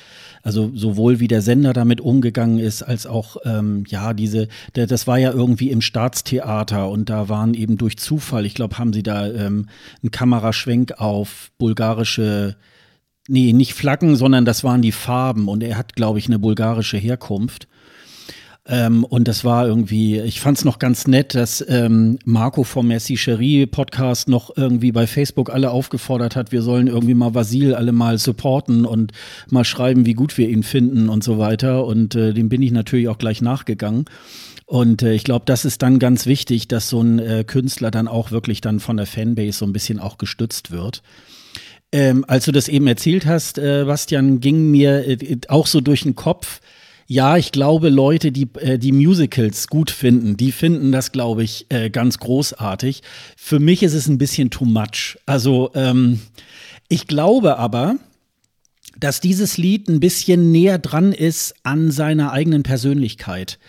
also 0.41 0.71
sowohl 0.75 1.21
wie 1.21 1.29
der 1.29 1.41
Sender 1.41 1.71
damit 1.71 2.01
umgegangen 2.01 2.59
ist, 2.59 2.83
als 2.83 3.07
auch, 3.07 3.37
ähm, 3.45 3.85
ja, 3.87 4.13
diese, 4.13 4.49
der, 4.75 4.85
das 4.85 5.07
war 5.07 5.17
ja 5.17 5.31
irgendwie 5.31 5.71
im 5.71 5.79
Staatstheater 5.79 6.89
und 6.89 7.09
da 7.09 7.29
waren 7.29 7.53
eben 7.53 7.77
durch 7.77 7.97
Zufall, 7.97 8.45
ich 8.45 8.53
glaube, 8.53 8.79
haben 8.79 8.91
sie 8.91 9.03
da 9.03 9.27
ähm, 9.27 9.69
einen 10.01 10.11
Kameraschwenk 10.11 10.99
auf 10.99 11.51
bulgarische 11.57 12.57
Nee, 13.27 13.53
nicht 13.53 13.73
Flaggen, 13.73 14.15
sondern 14.15 14.43
das 14.43 14.63
waren 14.63 14.81
die 14.81 14.91
Farben 14.91 15.47
und 15.47 15.63
er 15.63 15.77
hat, 15.77 15.95
glaube 15.95 16.19
ich, 16.19 16.27
eine 16.27 16.39
bulgarische 16.39 16.97
Herkunft. 16.97 17.67
Ähm, 18.65 19.03
und 19.03 19.27
das 19.27 19.43
war 19.43 19.67
irgendwie, 19.67 20.19
ich 20.19 20.39
fand 20.39 20.57
es 20.57 20.65
noch 20.65 20.79
ganz 20.79 21.05
nett, 21.05 21.35
dass 21.35 21.63
ähm, 21.67 22.17
Marco 22.23 22.63
vom 22.63 22.87
Messi 22.87 23.15
Cherie 23.15 23.65
Podcast 23.65 24.29
noch 24.29 24.55
irgendwie 24.55 24.93
bei 24.93 25.05
Facebook 25.05 25.49
alle 25.49 25.71
aufgefordert 25.71 26.37
hat, 26.37 26.53
wir 26.53 26.61
sollen 26.61 26.87
irgendwie 26.87 27.13
mal 27.13 27.33
Vasil 27.33 27.75
alle 27.75 27.91
mal 27.91 28.17
supporten 28.17 28.85
und 28.85 29.11
mal 29.49 29.65
schreiben, 29.65 30.05
wie 30.05 30.13
gut 30.13 30.37
wir 30.37 30.47
ihn 30.47 30.63
finden 30.63 31.09
und 31.09 31.25
so 31.25 31.37
weiter. 31.37 31.85
Und 31.85 32.15
äh, 32.15 32.33
dem 32.33 32.47
bin 32.47 32.61
ich 32.61 32.71
natürlich 32.71 33.09
auch 33.09 33.17
gleich 33.17 33.41
nachgegangen. 33.41 34.05
Und 34.65 35.01
äh, 35.01 35.13
ich 35.13 35.25
glaube, 35.25 35.43
das 35.45 35.65
ist 35.65 35.81
dann 35.81 35.99
ganz 35.99 36.25
wichtig, 36.25 36.69
dass 36.69 36.87
so 36.87 37.01
ein 37.01 37.19
äh, 37.19 37.43
Künstler 37.45 37.91
dann 37.91 38.07
auch 38.07 38.31
wirklich 38.31 38.61
dann 38.61 38.79
von 38.79 38.95
der 38.95 39.07
Fanbase 39.07 39.57
so 39.59 39.65
ein 39.65 39.73
bisschen 39.73 39.99
auch 39.99 40.17
gestützt 40.17 40.71
wird. 40.71 41.03
Ähm, 41.93 42.25
als 42.27 42.45
du 42.45 42.51
das 42.51 42.67
eben 42.67 42.87
erzählt 42.87 43.27
hast, 43.27 43.59
äh, 43.59 43.83
Bastian, 43.85 44.39
ging 44.39 44.71
mir 44.71 45.07
äh, 45.07 45.37
auch 45.47 45.67
so 45.67 45.79
durch 45.79 46.01
den 46.01 46.15
Kopf, 46.15 46.59
ja, 47.05 47.37
ich 47.37 47.51
glaube, 47.51 47.89
Leute, 47.89 48.31
die 48.31 48.47
äh, 48.59 48.79
die 48.79 48.91
Musicals 48.91 49.67
gut 49.67 49.91
finden, 49.91 50.35
die 50.35 50.51
finden 50.51 50.91
das, 50.91 51.11
glaube 51.11 51.43
ich, 51.43 51.67
äh, 51.69 51.91
ganz 51.91 52.17
großartig. 52.17 53.03
Für 53.37 53.59
mich 53.59 53.83
ist 53.83 53.93
es 53.93 54.07
ein 54.07 54.17
bisschen 54.17 54.49
too 54.49 54.65
much. 54.65 55.19
Also 55.27 55.69
ähm, 55.75 56.21
ich 56.87 57.05
glaube 57.05 57.59
aber, 57.59 57.97
dass 58.97 59.21
dieses 59.21 59.57
Lied 59.57 59.89
ein 59.89 59.99
bisschen 59.99 60.51
näher 60.51 60.79
dran 60.79 61.11
ist 61.11 61.53
an 61.61 61.91
seiner 61.91 62.31
eigenen 62.31 62.63
Persönlichkeit 62.63 63.59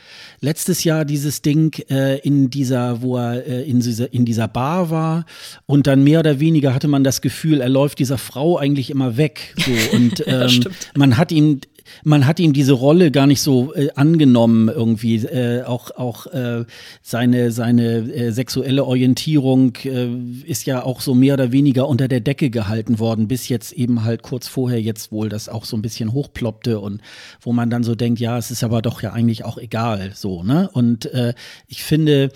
letztes 0.45 0.85
Jahr 0.85 1.05
dieses 1.05 1.43
Ding 1.43 1.75
äh, 1.91 2.19
in 2.19 2.51
dieser, 2.51 3.03
wo 3.03 3.17
er 3.17 3.47
äh, 3.47 3.63
in, 3.63 3.81
dieser, 3.81 4.13
in 4.13 4.25
dieser 4.25 4.47
Bar 4.47 4.91
war 4.91 5.25
und 5.67 5.87
dann 5.87 6.05
mehr 6.05 6.21
oder 6.21 6.39
weniger 6.39 6.75
hatte 6.75 6.87
man 6.87 7.03
das 7.03 7.23
Gefühl, 7.23 7.61
er 7.61 7.71
läuft 7.71 7.99
dieser 7.99 8.19
Frau 8.19 8.59
eigentlich 8.59 8.91
immer 8.91 9.17
weg. 9.17 9.55
So. 9.57 9.97
Und 9.97 10.23
ähm, 10.27 10.49
ja, 10.49 10.71
man 10.95 11.17
hat 11.17 11.33
ihn 11.33 11.63
man 12.03 12.27
hat 12.27 12.41
ihm 12.41 12.53
diese 12.53 12.73
Rolle 12.73 13.11
gar 13.11 13.27
nicht 13.27 13.41
so 13.41 13.75
äh, 13.75 13.91
angenommen 13.95 14.69
irgendwie. 14.69 15.17
Äh, 15.17 15.63
auch 15.65 15.91
auch 15.93 16.27
äh, 16.27 16.65
seine 17.03 17.51
seine 17.51 18.13
äh, 18.13 18.31
sexuelle 18.33 18.85
Orientierung 18.85 19.77
äh, 19.85 20.09
ist 20.45 20.67
ja 20.67 20.83
auch 20.83 21.01
so 21.01 21.15
mehr 21.15 21.35
oder 21.35 21.53
weniger 21.53 21.89
unter 21.89 22.09
der 22.09 22.21
Decke 22.21 22.51
gehalten 22.51 22.99
worden, 22.99 23.29
bis 23.29 23.49
jetzt 23.49 23.73
eben 23.73 24.05
halt 24.05 24.23
kurz 24.23 24.49
vorher 24.49 24.81
jetzt 24.81 25.13
wohl 25.13 25.29
das 25.29 25.49
auch 25.49 25.65
so 25.65 25.77
ein 25.77 25.83
bisschen 25.83 26.13
hochploppte 26.13 26.81
und 26.81 27.01
wo 27.41 27.53
man 27.53 27.71
dann 27.71 27.85
so 27.85 27.95
denkt, 27.95 28.21
ja, 28.21 28.39
es 28.39 28.51
ist 28.51 28.65
aber 28.65 28.83
doch 28.83 29.03
ja 29.03 29.13
eigentlich 29.13 29.45
auch 29.45 29.59
egal 29.59 30.13
so, 30.15 30.43
ne? 30.43 30.71
Und 30.73 31.07
äh, 31.07 31.35
ich 31.69 31.85
finde, 31.85 32.31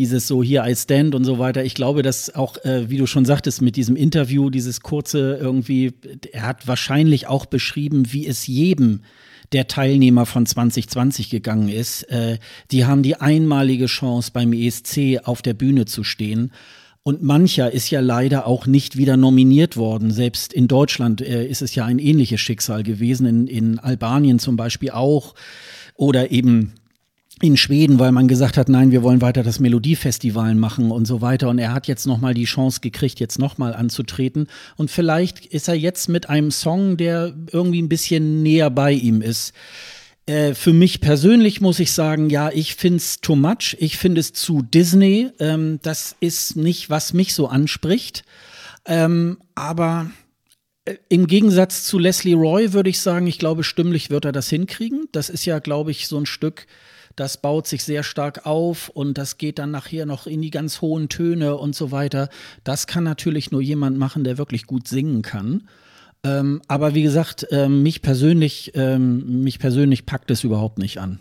dieses 0.00 0.26
so 0.26 0.42
hier 0.42 0.64
I 0.66 0.74
stand 0.74 1.14
und 1.14 1.24
so 1.24 1.38
weiter. 1.38 1.62
Ich 1.62 1.74
glaube, 1.74 2.00
dass 2.00 2.34
auch, 2.34 2.56
äh, 2.64 2.88
wie 2.88 2.96
du 2.96 3.06
schon 3.06 3.26
sagtest, 3.26 3.60
mit 3.60 3.76
diesem 3.76 3.96
Interview, 3.96 4.48
dieses 4.48 4.80
kurze 4.80 5.36
irgendwie, 5.38 5.92
er 6.32 6.46
hat 6.46 6.66
wahrscheinlich 6.66 7.26
auch 7.26 7.44
beschrieben, 7.44 8.10
wie 8.10 8.26
es 8.26 8.46
jedem 8.46 9.02
der 9.52 9.68
Teilnehmer 9.68 10.24
von 10.24 10.46
2020 10.46 11.28
gegangen 11.28 11.68
ist. 11.68 12.04
Äh, 12.04 12.38
die 12.70 12.86
haben 12.86 13.02
die 13.02 13.16
einmalige 13.16 13.86
Chance 13.86 14.30
beim 14.32 14.54
ESC 14.54 15.20
auf 15.24 15.42
der 15.42 15.52
Bühne 15.52 15.84
zu 15.84 16.02
stehen. 16.02 16.50
Und 17.02 17.22
mancher 17.22 17.70
ist 17.70 17.90
ja 17.90 18.00
leider 18.00 18.46
auch 18.46 18.66
nicht 18.66 18.96
wieder 18.96 19.18
nominiert 19.18 19.76
worden. 19.76 20.12
Selbst 20.12 20.54
in 20.54 20.66
Deutschland 20.66 21.20
äh, 21.20 21.46
ist 21.46 21.60
es 21.60 21.74
ja 21.74 21.84
ein 21.84 21.98
ähnliches 21.98 22.40
Schicksal 22.40 22.84
gewesen, 22.84 23.26
in, 23.26 23.46
in 23.48 23.78
Albanien 23.78 24.38
zum 24.38 24.56
Beispiel 24.56 24.92
auch. 24.92 25.34
Oder 25.94 26.30
eben 26.30 26.72
in 27.42 27.56
Schweden, 27.56 27.98
weil 27.98 28.12
man 28.12 28.28
gesagt 28.28 28.56
hat, 28.56 28.68
nein, 28.68 28.90
wir 28.90 29.02
wollen 29.02 29.22
weiter 29.22 29.42
das 29.42 29.60
Melodiefestival 29.60 30.54
machen 30.54 30.90
und 30.90 31.06
so 31.06 31.20
weiter. 31.20 31.48
Und 31.48 31.58
er 31.58 31.72
hat 31.72 31.86
jetzt 31.86 32.06
nochmal 32.06 32.34
die 32.34 32.44
Chance 32.44 32.80
gekriegt, 32.80 33.18
jetzt 33.18 33.38
nochmal 33.38 33.74
anzutreten. 33.74 34.48
Und 34.76 34.90
vielleicht 34.90 35.46
ist 35.46 35.68
er 35.68 35.74
jetzt 35.74 36.08
mit 36.08 36.28
einem 36.28 36.50
Song, 36.50 36.96
der 36.96 37.34
irgendwie 37.50 37.80
ein 37.80 37.88
bisschen 37.88 38.42
näher 38.42 38.70
bei 38.70 38.92
ihm 38.92 39.22
ist. 39.22 39.54
Äh, 40.26 40.54
für 40.54 40.72
mich 40.72 41.00
persönlich 41.00 41.60
muss 41.60 41.80
ich 41.80 41.92
sagen, 41.92 42.28
ja, 42.30 42.50
ich 42.50 42.74
finde 42.74 42.98
es 42.98 43.20
too 43.20 43.36
much. 43.36 43.76
Ich 43.80 43.96
finde 43.96 44.20
es 44.20 44.32
zu 44.32 44.62
Disney. 44.62 45.30
Ähm, 45.38 45.80
das 45.82 46.16
ist 46.20 46.56
nicht, 46.56 46.90
was 46.90 47.14
mich 47.14 47.34
so 47.34 47.48
anspricht. 47.48 48.22
Ähm, 48.86 49.38
aber 49.54 50.10
äh, 50.84 50.96
im 51.08 51.26
Gegensatz 51.26 51.84
zu 51.84 51.98
Leslie 51.98 52.34
Roy 52.34 52.72
würde 52.72 52.90
ich 52.90 53.00
sagen, 53.00 53.26
ich 53.26 53.38
glaube, 53.38 53.64
stimmlich 53.64 54.10
wird 54.10 54.24
er 54.24 54.32
das 54.32 54.48
hinkriegen. 54.50 55.08
Das 55.12 55.30
ist 55.30 55.46
ja, 55.46 55.58
glaube 55.58 55.90
ich, 55.90 56.06
so 56.06 56.18
ein 56.18 56.26
Stück, 56.26 56.66
das 57.20 57.36
baut 57.36 57.66
sich 57.66 57.84
sehr 57.84 58.02
stark 58.02 58.46
auf 58.46 58.88
und 58.88 59.18
das 59.18 59.36
geht 59.36 59.58
dann 59.58 59.70
nachher 59.70 60.06
noch 60.06 60.26
in 60.26 60.40
die 60.40 60.50
ganz 60.50 60.80
hohen 60.80 61.10
Töne 61.10 61.56
und 61.56 61.74
so 61.74 61.92
weiter. 61.92 62.30
Das 62.64 62.86
kann 62.86 63.04
natürlich 63.04 63.50
nur 63.50 63.60
jemand 63.60 63.98
machen, 63.98 64.24
der 64.24 64.38
wirklich 64.38 64.66
gut 64.66 64.88
singen 64.88 65.20
kann. 65.20 65.68
Ähm, 66.24 66.62
aber 66.66 66.94
wie 66.94 67.02
gesagt, 67.02 67.46
ähm, 67.50 67.82
mich 67.82 68.00
persönlich, 68.00 68.72
ähm, 68.74 69.42
mich 69.42 69.58
persönlich 69.58 70.06
packt 70.06 70.30
es 70.30 70.44
überhaupt 70.44 70.78
nicht 70.78 70.98
an. 70.98 71.20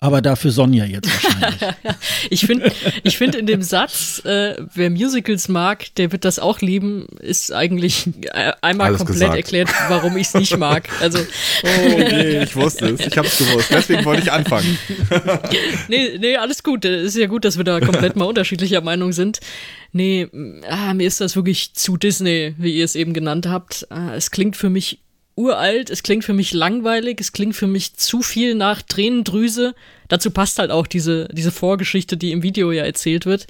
Aber 0.00 0.22
dafür 0.22 0.52
Sonja 0.52 0.84
jetzt 0.84 1.08
wahrscheinlich. 1.08 1.60
ich 2.30 2.46
finde 2.46 2.70
ich 3.02 3.18
find 3.18 3.34
in 3.34 3.46
dem 3.46 3.62
Satz, 3.62 4.22
äh, 4.24 4.54
wer 4.72 4.90
Musicals 4.90 5.48
mag, 5.48 5.92
der 5.96 6.12
wird 6.12 6.24
das 6.24 6.38
auch 6.38 6.60
lieben, 6.60 7.06
ist 7.20 7.52
eigentlich 7.52 8.06
äh, 8.32 8.52
einmal 8.62 8.88
Alles 8.88 8.98
komplett 8.98 9.18
gesagt. 9.18 9.36
erklärt, 9.36 9.70
warum 9.88 10.16
ich 10.16 10.28
es 10.28 10.34
nicht 10.34 10.56
mag. 10.56 10.88
Also 11.00 11.18
oh, 11.18 11.92
okay, 11.94 12.44
ich 12.44 12.54
wusste 12.54 12.90
es, 12.90 13.00
ich 13.00 13.18
habe 13.18 13.26
es 13.26 13.38
gewusst, 13.38 13.70
deswegen 13.72 14.04
wollte 14.04 14.22
ich 14.22 14.30
anfangen. 14.30 14.78
nee, 15.88 16.16
nee, 16.16 16.36
alles 16.36 16.62
gut. 16.62 16.84
Es 16.84 17.14
ist 17.14 17.16
ja 17.16 17.26
gut, 17.26 17.44
dass 17.44 17.56
wir 17.56 17.64
da 17.64 17.80
komplett 17.80 18.14
mal 18.14 18.26
unterschiedlicher 18.26 18.80
Meinung 18.80 19.12
sind. 19.12 19.40
Nee, 19.90 20.28
ah, 20.68 20.94
mir 20.94 21.08
ist 21.08 21.20
das 21.20 21.34
wirklich 21.34 21.74
zu 21.74 21.96
Disney, 21.96 22.54
wie 22.56 22.76
ihr 22.76 22.84
es 22.84 22.94
eben 22.94 23.14
genannt 23.14 23.46
habt. 23.46 23.86
Ah, 23.90 24.14
es 24.14 24.30
klingt 24.30 24.56
für 24.56 24.70
mich 24.70 25.00
uralt, 25.38 25.88
es 25.88 26.02
klingt 26.02 26.24
für 26.24 26.34
mich 26.34 26.52
langweilig, 26.52 27.20
es 27.20 27.32
klingt 27.32 27.54
für 27.54 27.68
mich 27.68 27.94
zu 27.94 28.22
viel 28.22 28.54
nach 28.54 28.82
Tränendrüse. 28.82 29.74
Dazu 30.08 30.30
passt 30.30 30.58
halt 30.58 30.70
auch 30.70 30.86
diese, 30.86 31.28
diese 31.32 31.52
Vorgeschichte, 31.52 32.16
die 32.16 32.32
im 32.32 32.42
Video 32.42 32.72
ja 32.72 32.84
erzählt 32.84 33.24
wird. 33.24 33.46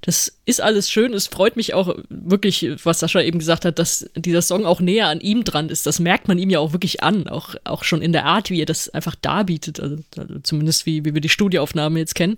Das 0.00 0.32
ist 0.46 0.60
alles 0.60 0.90
schön. 0.90 1.12
Es 1.12 1.26
freut 1.26 1.56
mich 1.56 1.74
auch 1.74 1.94
wirklich, 2.08 2.70
was 2.84 3.00
Sascha 3.00 3.20
eben 3.20 3.38
gesagt 3.38 3.64
hat, 3.64 3.78
dass 3.78 4.10
dieser 4.16 4.42
Song 4.42 4.64
auch 4.64 4.80
näher 4.80 5.08
an 5.08 5.20
ihm 5.20 5.44
dran 5.44 5.68
ist. 5.68 5.86
Das 5.86 6.00
merkt 6.00 6.26
man 6.26 6.38
ihm 6.38 6.50
ja 6.50 6.58
auch 6.58 6.72
wirklich 6.72 7.02
an, 7.02 7.28
auch, 7.28 7.54
auch 7.64 7.84
schon 7.84 8.02
in 8.02 8.12
der 8.12 8.24
Art, 8.24 8.50
wie 8.50 8.60
er 8.60 8.66
das 8.66 8.88
einfach 8.88 9.14
darbietet. 9.14 9.78
Also, 9.78 9.98
also 10.16 10.38
zumindest 10.42 10.86
wie, 10.86 11.04
wie 11.04 11.14
wir 11.14 11.20
die 11.20 11.28
Studioaufnahmen 11.28 11.98
jetzt 11.98 12.14
kennen. 12.14 12.36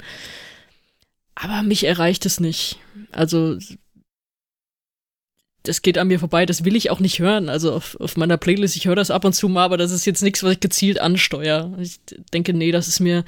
Aber 1.35 1.63
mich 1.63 1.85
erreicht 1.85 2.27
es 2.27 2.41
nicht. 2.41 2.79
Also 3.13 3.57
das 5.65 5.83
geht 5.83 5.99
an 5.99 6.09
mir 6.09 6.19
vorbei, 6.19 6.47
das 6.47 6.65
will 6.65 6.77
ich 6.77 6.91
auch 6.91 7.01
nicht 7.01 7.19
hören. 7.19 7.49
Also 7.49 7.73
auf, 7.73 7.97
auf 8.01 8.17
meiner 8.17 8.37
Playlist, 8.37 8.77
ich 8.77 8.87
höre 8.87 8.97
das 8.97 9.11
ab 9.11 9.25
und 9.25 9.33
zu 9.33 9.49
mal, 9.49 9.65
aber 9.65 9.77
das 9.77 9.93
ist 9.93 10.07
jetzt 10.07 10.23
nichts, 10.23 10.43
was 10.43 10.53
ich 10.53 10.61
gezielt 10.61 11.01
ansteuere. 11.01 11.73
Ich 11.81 12.01
denke, 12.33 12.53
nee, 12.53 12.73
das 12.73 12.89
ist 12.89 13.01
mir 13.01 13.25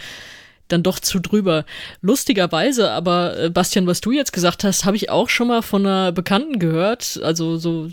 dann 0.68 0.82
doch 0.82 0.98
zu 0.98 1.20
drüber. 1.20 1.64
Lustigerweise, 2.00 2.90
aber 2.90 3.38
äh, 3.38 3.50
Bastian, 3.50 3.86
was 3.86 4.00
du 4.00 4.12
jetzt 4.12 4.32
gesagt 4.32 4.64
hast, 4.64 4.84
habe 4.84 4.96
ich 4.96 5.10
auch 5.10 5.28
schon 5.28 5.48
mal 5.48 5.62
von 5.62 5.86
einer 5.86 6.12
Bekannten 6.12 6.58
gehört. 6.58 7.20
Also 7.22 7.56
so 7.56 7.88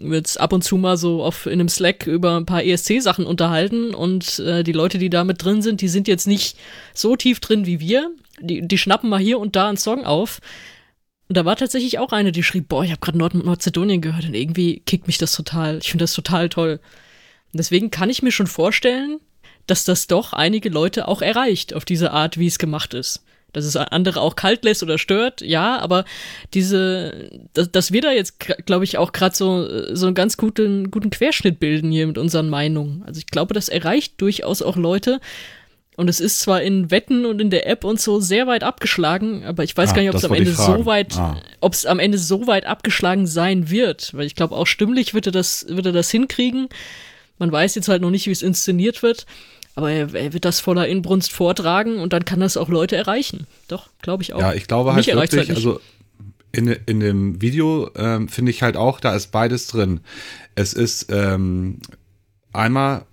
jetzt 0.00 0.40
ab 0.40 0.52
und 0.52 0.62
zu 0.62 0.76
mal 0.76 0.96
so 0.96 1.22
auf 1.22 1.46
in 1.46 1.54
einem 1.54 1.68
Slack 1.68 2.06
über 2.06 2.36
ein 2.36 2.46
paar 2.46 2.62
ESC-Sachen 2.62 3.26
unterhalten 3.26 3.94
und 3.94 4.38
äh, 4.40 4.62
die 4.62 4.72
Leute, 4.72 4.98
die 4.98 5.10
da 5.10 5.24
mit 5.24 5.42
drin 5.42 5.62
sind, 5.62 5.80
die 5.80 5.88
sind 5.88 6.06
jetzt 6.06 6.26
nicht 6.26 6.58
so 6.94 7.16
tief 7.16 7.40
drin 7.40 7.66
wie 7.66 7.80
wir. 7.80 8.10
Die, 8.40 8.66
die 8.66 8.78
schnappen 8.78 9.08
mal 9.08 9.20
hier 9.20 9.38
und 9.38 9.56
da 9.56 9.68
einen 9.68 9.78
Song 9.78 10.04
auf. 10.04 10.40
Und 11.28 11.36
da 11.36 11.44
war 11.44 11.56
tatsächlich 11.56 11.98
auch 11.98 12.12
eine, 12.12 12.32
die 12.32 12.42
schrieb, 12.42 12.68
boah, 12.68 12.84
ich 12.84 12.90
habe 12.90 13.00
gerade 13.00 13.18
Nordmazedonien 13.18 14.00
gehört 14.00 14.26
und 14.26 14.34
irgendwie 14.34 14.80
kickt 14.80 15.06
mich 15.06 15.18
das 15.18 15.34
total. 15.34 15.78
Ich 15.78 15.90
finde 15.90 16.04
das 16.04 16.12
total 16.12 16.48
toll. 16.48 16.78
Und 17.52 17.58
deswegen 17.58 17.90
kann 17.90 18.10
ich 18.10 18.22
mir 18.22 18.32
schon 18.32 18.46
vorstellen, 18.46 19.18
dass 19.66 19.84
das 19.84 20.06
doch 20.06 20.32
einige 20.32 20.68
Leute 20.68 21.08
auch 21.08 21.22
erreicht 21.22 21.74
auf 21.74 21.84
diese 21.84 22.12
Art, 22.12 22.38
wie 22.38 22.46
es 22.46 22.58
gemacht 22.58 22.94
ist. 22.94 23.24
Dass 23.52 23.64
es 23.64 23.76
andere 23.76 24.20
auch 24.20 24.36
kalt 24.36 24.64
lässt 24.64 24.82
oder 24.82 24.98
stört, 24.98 25.40
ja, 25.40 25.78
aber 25.78 26.04
diese, 26.52 27.30
dass, 27.54 27.72
dass 27.72 27.90
wir 27.90 28.02
da 28.02 28.12
jetzt, 28.12 28.38
glaube 28.66 28.84
ich, 28.84 28.98
auch 28.98 29.12
gerade 29.12 29.34
so, 29.34 29.94
so 29.94 30.06
einen 30.06 30.14
ganz 30.14 30.36
guten, 30.36 30.90
guten 30.90 31.10
Querschnitt 31.10 31.58
bilden 31.58 31.90
hier 31.90 32.06
mit 32.06 32.18
unseren 32.18 32.50
Meinungen. 32.50 33.02
Also 33.06 33.18
ich 33.18 33.26
glaube, 33.26 33.54
das 33.54 33.68
erreicht 33.68 34.20
durchaus 34.20 34.62
auch 34.62 34.76
Leute, 34.76 35.20
und 35.96 36.08
es 36.08 36.20
ist 36.20 36.40
zwar 36.40 36.62
in 36.62 36.90
Wetten 36.90 37.24
und 37.24 37.40
in 37.40 37.48
der 37.48 37.66
App 37.66 37.82
und 37.82 37.98
so 37.98 38.20
sehr 38.20 38.46
weit 38.46 38.62
abgeschlagen, 38.62 39.44
aber 39.44 39.64
ich 39.64 39.74
weiß 39.74 39.90
ah, 39.90 39.94
gar 39.94 40.02
nicht, 40.02 40.10
ob 40.10 40.16
es 40.16 40.24
am 40.24 40.34
Ende 40.34 40.52
so 40.52 40.86
weit, 40.86 41.16
ah. 41.16 41.40
ob 41.60 41.72
es 41.72 41.86
am 41.86 41.98
Ende 41.98 42.18
so 42.18 42.46
weit 42.46 42.66
abgeschlagen 42.66 43.26
sein 43.26 43.70
wird. 43.70 44.12
Weil 44.14 44.26
ich 44.26 44.34
glaube, 44.34 44.54
auch 44.54 44.66
stimmlich 44.66 45.14
wird 45.14 45.26
er 45.26 45.32
das, 45.32 45.66
wird 45.68 45.86
er 45.86 45.92
das 45.92 46.10
hinkriegen. 46.10 46.68
Man 47.38 47.50
weiß 47.50 47.74
jetzt 47.74 47.88
halt 47.88 48.02
noch 48.02 48.10
nicht, 48.10 48.26
wie 48.26 48.32
es 48.32 48.42
inszeniert 48.42 49.02
wird. 49.02 49.26
Aber 49.74 49.90
er, 49.90 50.14
er, 50.14 50.32
wird 50.32 50.46
das 50.46 50.60
voller 50.60 50.86
Inbrunst 50.88 51.32
vortragen 51.32 51.98
und 51.98 52.14
dann 52.14 52.24
kann 52.24 52.40
das 52.40 52.56
auch 52.56 52.70
Leute 52.70 52.96
erreichen. 52.96 53.46
Doch, 53.68 53.88
glaube 54.00 54.22
ich 54.22 54.32
auch. 54.32 54.40
Ja, 54.40 54.54
ich 54.54 54.68
glaube 54.68 54.94
halt 54.94 55.06
wirklich, 55.06 55.30
halt 55.34 55.50
also 55.50 55.80
in, 56.52 56.68
in 56.68 57.00
dem 57.00 57.42
Video 57.42 57.90
ähm, 57.94 58.28
finde 58.28 58.50
ich 58.50 58.62
halt 58.62 58.76
auch, 58.76 59.00
da 59.00 59.14
ist 59.14 59.32
beides 59.32 59.66
drin. 59.66 60.00
Es 60.54 60.72
ist 60.72 61.10
ähm, 61.10 61.80
einmal, 62.54 63.04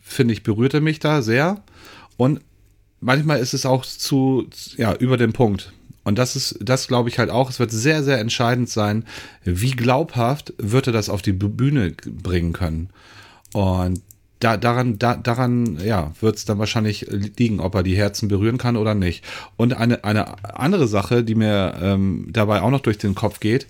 finde 0.00 0.32
ich, 0.32 0.42
berührt 0.42 0.72
er 0.72 0.80
mich 0.80 0.98
da 0.98 1.20
sehr. 1.20 1.62
Und 2.18 2.40
manchmal 3.00 3.38
ist 3.38 3.54
es 3.54 3.64
auch 3.64 3.86
zu, 3.86 4.46
ja, 4.76 4.94
über 4.94 5.16
den 5.16 5.32
Punkt. 5.32 5.72
Und 6.04 6.18
das 6.18 6.36
ist, 6.36 6.58
das 6.60 6.88
glaube 6.88 7.08
ich 7.08 7.18
halt 7.18 7.30
auch, 7.30 7.48
es 7.48 7.58
wird 7.58 7.70
sehr, 7.70 8.02
sehr 8.02 8.18
entscheidend 8.18 8.68
sein, 8.68 9.04
wie 9.44 9.70
glaubhaft 9.70 10.52
wird 10.58 10.88
er 10.88 10.92
das 10.92 11.08
auf 11.08 11.22
die 11.22 11.32
Bühne 11.32 11.92
bringen 11.92 12.52
können. 12.52 12.90
Und 13.54 14.02
da, 14.40 14.56
daran, 14.56 14.98
da, 14.98 15.16
daran, 15.16 15.78
ja, 15.84 16.12
wird 16.20 16.36
es 16.36 16.44
dann 16.44 16.58
wahrscheinlich 16.58 17.06
liegen, 17.36 17.60
ob 17.60 17.74
er 17.74 17.82
die 17.82 17.96
Herzen 17.96 18.28
berühren 18.28 18.58
kann 18.58 18.76
oder 18.76 18.94
nicht. 18.94 19.24
Und 19.56 19.74
eine, 19.74 20.04
eine 20.04 20.44
andere 20.56 20.86
Sache, 20.86 21.24
die 21.24 21.34
mir 21.34 21.74
ähm, 21.80 22.28
dabei 22.30 22.62
auch 22.62 22.70
noch 22.70 22.80
durch 22.80 22.98
den 22.98 23.14
Kopf 23.14 23.40
geht, 23.40 23.66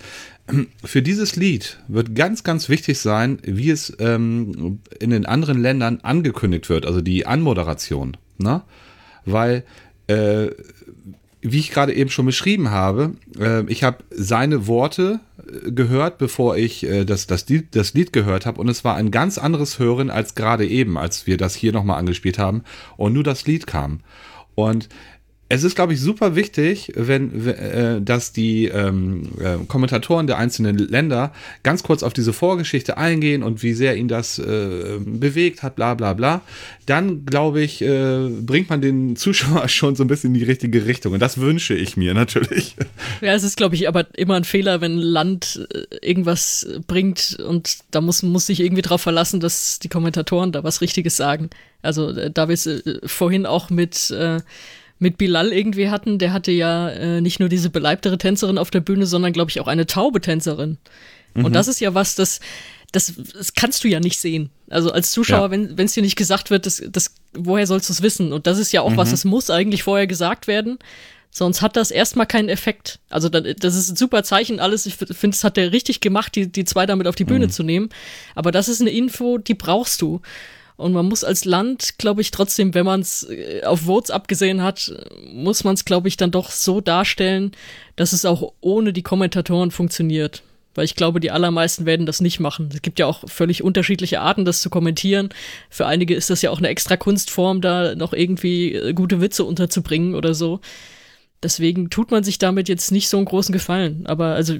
für 0.84 1.02
dieses 1.02 1.36
Lied 1.36 1.78
wird 1.88 2.14
ganz, 2.14 2.44
ganz 2.44 2.68
wichtig 2.68 2.98
sein, 2.98 3.38
wie 3.42 3.70
es 3.70 3.96
ähm, 3.98 4.80
in 4.98 5.10
den 5.10 5.26
anderen 5.26 5.60
Ländern 5.60 6.00
angekündigt 6.02 6.68
wird, 6.68 6.86
also 6.86 7.00
die 7.00 7.26
Anmoderation 7.26 8.16
ne? 8.38 8.62
Weil, 9.24 9.64
äh, 10.06 10.48
wie 11.40 11.58
ich 11.58 11.70
gerade 11.70 11.94
eben 11.94 12.10
schon 12.10 12.26
beschrieben 12.26 12.70
habe, 12.70 13.14
äh, 13.38 13.64
ich 13.70 13.84
habe 13.84 13.98
seine 14.10 14.66
Worte 14.66 15.20
gehört, 15.66 16.18
bevor 16.18 16.56
ich 16.56 16.84
äh, 16.84 17.04
das, 17.04 17.26
das, 17.26 17.48
Lied, 17.48 17.74
das 17.74 17.94
Lied 17.94 18.12
gehört 18.12 18.46
habe 18.46 18.60
und 18.60 18.68
es 18.68 18.84
war 18.84 18.96
ein 18.96 19.10
ganz 19.10 19.38
anderes 19.38 19.78
Hören 19.78 20.10
als 20.10 20.34
gerade 20.34 20.66
eben, 20.66 20.98
als 20.98 21.26
wir 21.26 21.36
das 21.36 21.54
hier 21.54 21.72
nochmal 21.72 21.98
angespielt 21.98 22.38
haben 22.38 22.62
und 22.96 23.12
nur 23.12 23.24
das 23.24 23.46
Lied 23.46 23.66
kam. 23.66 24.00
Und 24.54 24.88
es 25.50 25.64
ist, 25.64 25.74
glaube 25.74 25.94
ich, 25.94 26.00
super 26.00 26.36
wichtig, 26.36 26.92
wenn, 26.94 27.46
äh, 27.46 28.02
dass 28.02 28.32
die 28.32 28.66
ähm, 28.66 29.30
äh, 29.40 29.64
Kommentatoren 29.66 30.26
der 30.26 30.36
einzelnen 30.36 30.76
Länder 30.76 31.32
ganz 31.62 31.82
kurz 31.82 32.02
auf 32.02 32.12
diese 32.12 32.34
Vorgeschichte 32.34 32.98
eingehen 32.98 33.42
und 33.42 33.62
wie 33.62 33.72
sehr 33.72 33.96
ihn 33.96 34.08
das 34.08 34.38
äh, 34.38 34.98
bewegt 35.00 35.62
hat, 35.62 35.76
bla 35.76 35.94
bla 35.94 36.12
bla. 36.12 36.42
Dann, 36.84 37.24
glaube 37.24 37.62
ich, 37.62 37.80
äh, 37.80 38.28
bringt 38.28 38.68
man 38.68 38.82
den 38.82 39.16
Zuschauer 39.16 39.68
schon 39.68 39.96
so 39.96 40.04
ein 40.04 40.08
bisschen 40.08 40.34
in 40.34 40.40
die 40.40 40.44
richtige 40.44 40.84
Richtung. 40.84 41.14
Und 41.14 41.20
das 41.20 41.38
wünsche 41.38 41.74
ich 41.74 41.96
mir 41.96 42.14
natürlich. 42.14 42.76
Ja, 43.20 43.34
es 43.34 43.42
ist, 43.42 43.56
glaube 43.56 43.74
ich, 43.74 43.88
aber 43.88 44.06
immer 44.16 44.34
ein 44.34 44.44
Fehler, 44.44 44.80
wenn 44.80 44.96
ein 44.96 45.02
Land 45.02 45.66
äh, 45.72 45.96
irgendwas 46.06 46.68
bringt 46.86 47.36
und 47.44 47.78
da 47.90 48.00
muss, 48.00 48.22
muss 48.22 48.46
sich 48.46 48.60
irgendwie 48.60 48.82
drauf 48.82 49.00
verlassen, 49.00 49.40
dass 49.40 49.78
die 49.78 49.88
Kommentatoren 49.88 50.52
da 50.52 50.62
was 50.62 50.80
Richtiges 50.80 51.16
sagen. 51.16 51.50
Also 51.82 52.10
äh, 52.10 52.30
da 52.30 52.48
wir 52.48 52.54
es 52.54 52.68
vorhin 53.06 53.46
auch 53.46 53.70
mit 53.70 54.10
mit 54.98 55.18
Bilal 55.18 55.52
irgendwie 55.52 55.90
hatten, 55.90 56.18
der 56.18 56.32
hatte 56.32 56.50
ja 56.50 56.88
äh, 56.90 57.20
nicht 57.20 57.40
nur 57.40 57.48
diese 57.48 57.70
beleibtere 57.70 58.18
Tänzerin 58.18 58.58
auf 58.58 58.70
der 58.70 58.80
Bühne, 58.80 59.06
sondern 59.06 59.32
glaube 59.32 59.50
ich 59.50 59.60
auch 59.60 59.68
eine 59.68 59.86
taube 59.86 60.20
Tänzerin. 60.20 60.78
Mhm. 61.34 61.44
Und 61.44 61.52
das 61.54 61.68
ist 61.68 61.80
ja 61.80 61.94
was, 61.94 62.14
das, 62.14 62.40
das, 62.92 63.14
das 63.32 63.54
kannst 63.54 63.84
du 63.84 63.88
ja 63.88 64.00
nicht 64.00 64.18
sehen. 64.18 64.50
Also 64.68 64.90
als 64.90 65.12
Zuschauer, 65.12 65.46
ja. 65.46 65.50
wenn 65.50 65.78
es 65.78 65.92
dir 65.92 66.02
nicht 66.02 66.16
gesagt 66.16 66.50
wird, 66.50 66.66
das, 66.66 66.82
das, 66.90 67.14
woher 67.32 67.66
sollst 67.66 67.88
du 67.88 67.92
es 67.92 68.02
wissen? 68.02 68.32
Und 68.32 68.46
das 68.46 68.58
ist 68.58 68.72
ja 68.72 68.82
auch 68.82 68.90
mhm. 68.90 68.96
was, 68.96 69.10
das 69.10 69.24
muss 69.24 69.50
eigentlich 69.50 69.82
vorher 69.82 70.06
gesagt 70.06 70.46
werden. 70.46 70.78
Sonst 71.30 71.60
hat 71.60 71.76
das 71.76 71.90
erstmal 71.90 72.26
keinen 72.26 72.48
Effekt. 72.48 73.00
Also 73.10 73.28
das 73.28 73.74
ist 73.74 73.90
ein 73.90 73.96
super 73.96 74.24
Zeichen, 74.24 74.60
alles. 74.60 74.86
Ich 74.86 74.96
finde, 74.96 75.34
es 75.34 75.44
hat 75.44 75.58
der 75.58 75.72
richtig 75.72 76.00
gemacht, 76.00 76.34
die, 76.34 76.50
die 76.50 76.64
zwei 76.64 76.86
damit 76.86 77.06
auf 77.06 77.16
die 77.16 77.24
Bühne 77.24 77.46
mhm. 77.46 77.50
zu 77.50 77.62
nehmen. 77.62 77.90
Aber 78.34 78.50
das 78.50 78.68
ist 78.68 78.80
eine 78.80 78.90
Info, 78.90 79.38
die 79.38 79.54
brauchst 79.54 80.00
du. 80.00 80.22
Und 80.78 80.92
man 80.92 81.06
muss 81.06 81.24
als 81.24 81.44
Land, 81.44 81.98
glaube 81.98 82.20
ich, 82.20 82.30
trotzdem, 82.30 82.72
wenn 82.72 82.86
man 82.86 83.00
es 83.00 83.28
äh, 83.28 83.62
auf 83.64 83.80
Votes 83.80 84.12
abgesehen 84.12 84.62
hat, 84.62 84.94
muss 85.30 85.64
man 85.64 85.74
es, 85.74 85.84
glaube 85.84 86.06
ich, 86.06 86.16
dann 86.16 86.30
doch 86.30 86.52
so 86.52 86.80
darstellen, 86.80 87.50
dass 87.96 88.12
es 88.12 88.24
auch 88.24 88.52
ohne 88.60 88.92
die 88.92 89.02
Kommentatoren 89.02 89.72
funktioniert. 89.72 90.44
Weil 90.76 90.84
ich 90.84 90.94
glaube, 90.94 91.18
die 91.18 91.32
allermeisten 91.32 91.84
werden 91.84 92.06
das 92.06 92.20
nicht 92.20 92.38
machen. 92.38 92.70
Es 92.72 92.80
gibt 92.80 93.00
ja 93.00 93.06
auch 93.06 93.28
völlig 93.28 93.64
unterschiedliche 93.64 94.20
Arten, 94.20 94.44
das 94.44 94.62
zu 94.62 94.70
kommentieren. 94.70 95.30
Für 95.68 95.86
einige 95.86 96.14
ist 96.14 96.30
das 96.30 96.42
ja 96.42 96.52
auch 96.52 96.58
eine 96.58 96.68
extra 96.68 96.96
Kunstform, 96.96 97.60
da 97.60 97.96
noch 97.96 98.12
irgendwie 98.12 98.74
äh, 98.74 98.92
gute 98.92 99.20
Witze 99.20 99.42
unterzubringen 99.42 100.14
oder 100.14 100.32
so. 100.32 100.60
Deswegen 101.42 101.90
tut 101.90 102.10
man 102.10 102.24
sich 102.24 102.38
damit 102.38 102.68
jetzt 102.68 102.90
nicht 102.90 103.08
so 103.08 103.16
einen 103.16 103.26
großen 103.26 103.52
Gefallen. 103.52 104.06
Aber 104.06 104.34
also, 104.34 104.54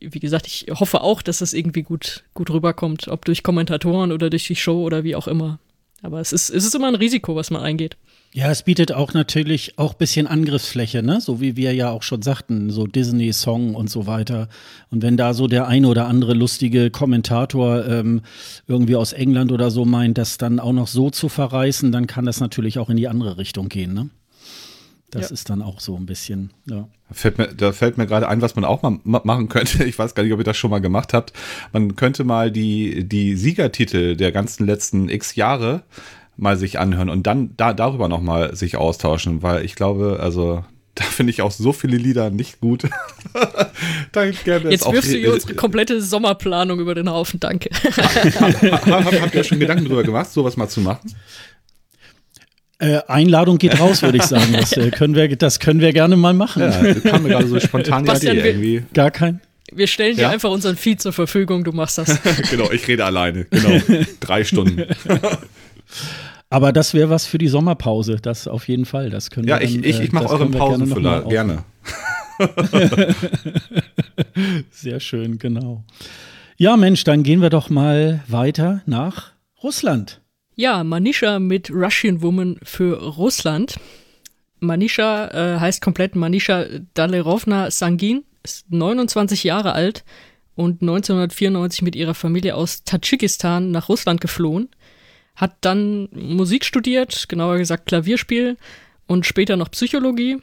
wie 0.00 0.20
gesagt, 0.20 0.46
ich 0.46 0.66
hoffe 0.70 1.00
auch, 1.00 1.22
dass 1.22 1.38
das 1.38 1.52
irgendwie 1.52 1.82
gut, 1.82 2.24
gut 2.34 2.50
rüberkommt, 2.50 3.08
ob 3.08 3.24
durch 3.24 3.42
Kommentatoren 3.42 4.12
oder 4.12 4.30
durch 4.30 4.46
die 4.46 4.56
Show 4.56 4.82
oder 4.82 5.04
wie 5.04 5.16
auch 5.16 5.26
immer. 5.26 5.58
Aber 6.02 6.20
es 6.20 6.32
ist, 6.32 6.50
es 6.50 6.64
ist 6.64 6.74
immer 6.74 6.88
ein 6.88 6.96
Risiko, 6.96 7.36
was 7.36 7.50
man 7.50 7.62
eingeht. 7.62 7.96
Ja, 8.34 8.50
es 8.50 8.62
bietet 8.62 8.92
auch 8.92 9.12
natürlich 9.12 9.78
auch 9.78 9.94
bisschen 9.94 10.26
Angriffsfläche, 10.26 11.02
ne? 11.02 11.20
So 11.20 11.40
wie 11.40 11.56
wir 11.56 11.74
ja 11.74 11.90
auch 11.90 12.02
schon 12.02 12.22
sagten, 12.22 12.70
so 12.70 12.86
Disney-Song 12.86 13.74
und 13.74 13.90
so 13.90 14.06
weiter. 14.06 14.48
Und 14.90 15.02
wenn 15.02 15.16
da 15.16 15.34
so 15.34 15.46
der 15.46 15.68
ein 15.68 15.84
oder 15.84 16.06
andere 16.06 16.32
lustige 16.34 16.90
Kommentator 16.90 17.86
ähm, 17.86 18.22
irgendwie 18.66 18.96
aus 18.96 19.12
England 19.12 19.52
oder 19.52 19.70
so 19.70 19.84
meint, 19.84 20.18
das 20.18 20.38
dann 20.38 20.60
auch 20.60 20.72
noch 20.72 20.88
so 20.88 21.10
zu 21.10 21.28
verreißen, 21.28 21.92
dann 21.92 22.06
kann 22.06 22.24
das 22.24 22.40
natürlich 22.40 22.78
auch 22.78 22.90
in 22.90 22.96
die 22.96 23.06
andere 23.06 23.36
Richtung 23.38 23.68
gehen, 23.68 23.92
ne? 23.92 24.10
Das 25.12 25.28
ja. 25.28 25.34
ist 25.34 25.50
dann 25.50 25.60
auch 25.60 25.78
so 25.78 25.94
ein 25.94 26.06
bisschen, 26.06 26.50
ja. 26.64 26.88
Da 27.08 27.14
fällt 27.14 27.36
mir, 27.36 27.48
da 27.48 27.72
fällt 27.72 27.98
mir 27.98 28.06
gerade 28.06 28.28
ein, 28.28 28.40
was 28.40 28.56
man 28.56 28.64
auch 28.64 28.80
mal 28.82 28.98
machen 29.04 29.48
könnte. 29.48 29.84
Ich 29.92 29.98
weiß 29.98 30.14
gar 30.14 30.22
nicht, 30.22 30.32
ob 30.32 30.40
ihr 30.40 30.44
das 30.44 30.56
schon 30.56 30.70
mal 30.70 30.80
gemacht 30.80 31.12
habt. 31.12 31.34
Man 31.72 31.96
könnte 31.96 32.24
mal 32.24 32.50
die, 32.50 33.06
die 33.06 33.36
Siegertitel 33.36 34.16
der 34.16 34.32
ganzen 34.32 34.66
letzten 34.66 35.10
x 35.10 35.34
Jahre 35.34 35.82
mal 36.38 36.56
sich 36.56 36.78
anhören 36.78 37.10
und 37.10 37.26
dann 37.26 37.54
da, 37.58 37.74
darüber 37.74 38.08
nochmal 38.08 38.56
sich 38.56 38.78
austauschen, 38.78 39.42
weil 39.42 39.66
ich 39.66 39.74
glaube, 39.74 40.18
also 40.20 40.64
da 40.94 41.04
finde 41.04 41.30
ich 41.30 41.42
auch 41.42 41.50
so 41.50 41.74
viele 41.74 41.98
Lieder 41.98 42.30
nicht 42.30 42.60
gut. 42.60 42.84
Jetzt 44.14 44.90
wirfst 44.90 45.12
du 45.12 45.18
hier 45.18 45.34
unsere 45.34 45.54
komplette 45.54 46.00
Sommerplanung 46.00 46.80
über 46.80 46.94
den 46.94 47.10
Haufen, 47.10 47.38
danke. 47.38 47.68
Habt 47.72 49.34
ihr 49.34 49.44
schon 49.44 49.60
Gedanken 49.60 49.84
darüber 49.84 50.04
gemacht, 50.04 50.30
sowas 50.30 50.56
mal 50.56 50.68
zu 50.68 50.80
machen? 50.80 51.14
Äh, 52.82 53.00
Einladung 53.06 53.58
geht 53.58 53.78
raus, 53.78 54.02
würde 54.02 54.18
ich 54.18 54.24
sagen. 54.24 54.52
Das, 54.52 54.72
äh, 54.72 54.90
können 54.90 55.14
wir, 55.14 55.36
das 55.36 55.60
können 55.60 55.78
wir 55.78 55.92
gerne 55.92 56.16
mal 56.16 56.34
machen. 56.34 56.62
Ja, 56.62 56.94
kam 56.94 57.22
mir 57.22 57.28
gerade 57.28 57.46
so 57.46 57.60
spontan 57.60 58.04
die 58.04 58.26
Idee 58.26 58.48
irgendwie. 58.48 58.82
Gar 58.92 59.12
kein. 59.12 59.40
Wir 59.72 59.86
stellen 59.86 60.16
dir 60.16 60.22
ja? 60.22 60.30
einfach 60.30 60.50
unseren 60.50 60.76
Feed 60.76 61.00
zur 61.00 61.12
Verfügung, 61.12 61.62
du 61.62 61.70
machst 61.70 61.98
das. 61.98 62.20
genau, 62.50 62.72
ich 62.72 62.86
rede 62.88 63.04
alleine. 63.04 63.44
Genau. 63.44 63.80
Drei 64.18 64.42
Stunden. 64.42 64.84
Aber 66.50 66.72
das 66.72 66.92
wäre 66.92 67.08
was 67.08 67.24
für 67.24 67.38
die 67.38 67.46
Sommerpause, 67.46 68.16
das 68.20 68.48
auf 68.48 68.66
jeden 68.66 68.84
Fall. 68.84 69.10
Das 69.10 69.30
können 69.30 69.46
ja, 69.46 69.60
wir 69.60 69.66
dann, 69.66 69.84
ich, 69.84 69.86
ich, 69.86 70.00
ich 70.00 70.12
mache 70.12 70.28
euren 70.28 70.50
Pausenfüller 70.50 71.22
gerne. 71.22 71.64
Sehr 74.72 74.98
schön, 74.98 75.38
genau. 75.38 75.84
Ja, 76.56 76.76
Mensch, 76.76 77.04
dann 77.04 77.22
gehen 77.22 77.40
wir 77.40 77.50
doch 77.50 77.70
mal 77.70 78.22
weiter 78.26 78.82
nach 78.86 79.30
Russland. 79.62 80.21
Ja, 80.54 80.84
Manisha 80.84 81.38
mit 81.38 81.70
Russian 81.70 82.20
Woman 82.20 82.58
für 82.62 83.02
Russland. 83.02 83.80
Manisha 84.60 85.28
äh, 85.28 85.60
heißt 85.60 85.80
komplett 85.80 86.14
Manisha 86.14 86.66
Dalerovna 86.92 87.70
Sangin, 87.70 88.24
ist 88.42 88.70
29 88.70 89.44
Jahre 89.44 89.72
alt 89.72 90.04
und 90.54 90.82
1994 90.82 91.82
mit 91.82 91.96
ihrer 91.96 92.14
Familie 92.14 92.54
aus 92.54 92.84
Tadschikistan 92.84 93.70
nach 93.70 93.88
Russland 93.88 94.20
geflohen. 94.20 94.68
Hat 95.36 95.56
dann 95.62 96.08
Musik 96.12 96.66
studiert, 96.66 97.30
genauer 97.30 97.56
gesagt 97.56 97.86
Klavierspiel 97.86 98.58
und 99.06 99.24
später 99.24 99.56
noch 99.56 99.70
Psychologie 99.70 100.36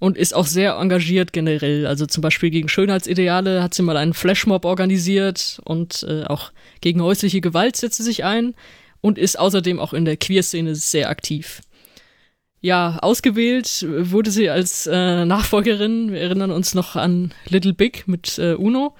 und 0.00 0.18
ist 0.18 0.34
auch 0.34 0.46
sehr 0.46 0.74
engagiert 0.74 1.32
generell. 1.32 1.86
Also 1.86 2.06
zum 2.06 2.20
Beispiel 2.20 2.50
gegen 2.50 2.68
Schönheitsideale 2.68 3.62
hat 3.62 3.74
sie 3.74 3.82
mal 3.82 3.96
einen 3.96 4.12
Flashmob 4.12 4.64
organisiert 4.64 5.60
und 5.64 6.04
äh, 6.08 6.24
auch 6.24 6.50
gegen 6.80 7.00
häusliche 7.00 7.40
Gewalt 7.40 7.76
setzt 7.76 7.98
sie 7.98 8.02
sich 8.02 8.24
ein 8.24 8.54
und 9.06 9.18
ist 9.18 9.38
außerdem 9.38 9.78
auch 9.78 9.92
in 9.92 10.04
der 10.04 10.16
Queerszene 10.16 10.74
sehr 10.74 11.08
aktiv. 11.08 11.62
Ja, 12.60 12.98
ausgewählt 13.00 13.86
wurde 13.88 14.32
sie 14.32 14.50
als 14.50 14.88
äh, 14.88 15.24
Nachfolgerin, 15.24 16.10
wir 16.10 16.20
erinnern 16.20 16.50
uns 16.50 16.74
noch 16.74 16.96
an 16.96 17.32
Little 17.48 17.72
Big 17.72 18.08
mit 18.08 18.36
äh, 18.38 18.54
Uno. 18.54 18.96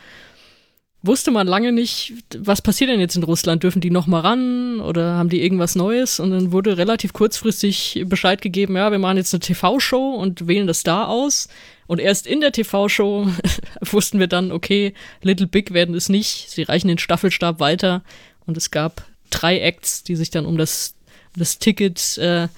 Wusste 1.02 1.32
man 1.32 1.48
lange 1.48 1.72
nicht, 1.72 2.14
was 2.38 2.62
passiert 2.62 2.88
denn 2.88 3.00
jetzt 3.00 3.16
in 3.16 3.24
Russland? 3.24 3.64
Dürfen 3.64 3.80
die 3.80 3.90
noch 3.90 4.06
mal 4.06 4.20
ran 4.20 4.80
oder 4.80 5.14
haben 5.14 5.28
die 5.28 5.42
irgendwas 5.42 5.74
Neues? 5.74 6.20
Und 6.20 6.30
dann 6.30 6.52
wurde 6.52 6.78
relativ 6.78 7.12
kurzfristig 7.12 8.04
Bescheid 8.06 8.40
gegeben, 8.40 8.76
ja, 8.76 8.92
wir 8.92 9.00
machen 9.00 9.16
jetzt 9.16 9.34
eine 9.34 9.40
TV-Show 9.40 10.14
und 10.14 10.46
wählen 10.46 10.68
das 10.68 10.84
da 10.84 11.04
aus. 11.04 11.48
Und 11.88 11.98
erst 11.98 12.28
in 12.28 12.40
der 12.40 12.52
TV-Show 12.52 13.26
wussten 13.80 14.20
wir 14.20 14.28
dann, 14.28 14.52
okay, 14.52 14.94
Little 15.22 15.48
Big 15.48 15.72
werden 15.72 15.96
es 15.96 16.08
nicht. 16.08 16.48
Sie 16.48 16.62
reichen 16.62 16.86
den 16.86 16.98
Staffelstab 16.98 17.58
weiter 17.58 18.04
und 18.46 18.56
es 18.56 18.70
gab 18.70 19.04
drei 19.30 19.60
Acts, 19.60 20.02
die 20.02 20.16
sich 20.16 20.30
dann 20.30 20.46
um 20.46 20.56
das, 20.56 20.94
das 21.36 21.58
Ticket 21.58 22.18
äh, 22.18 22.48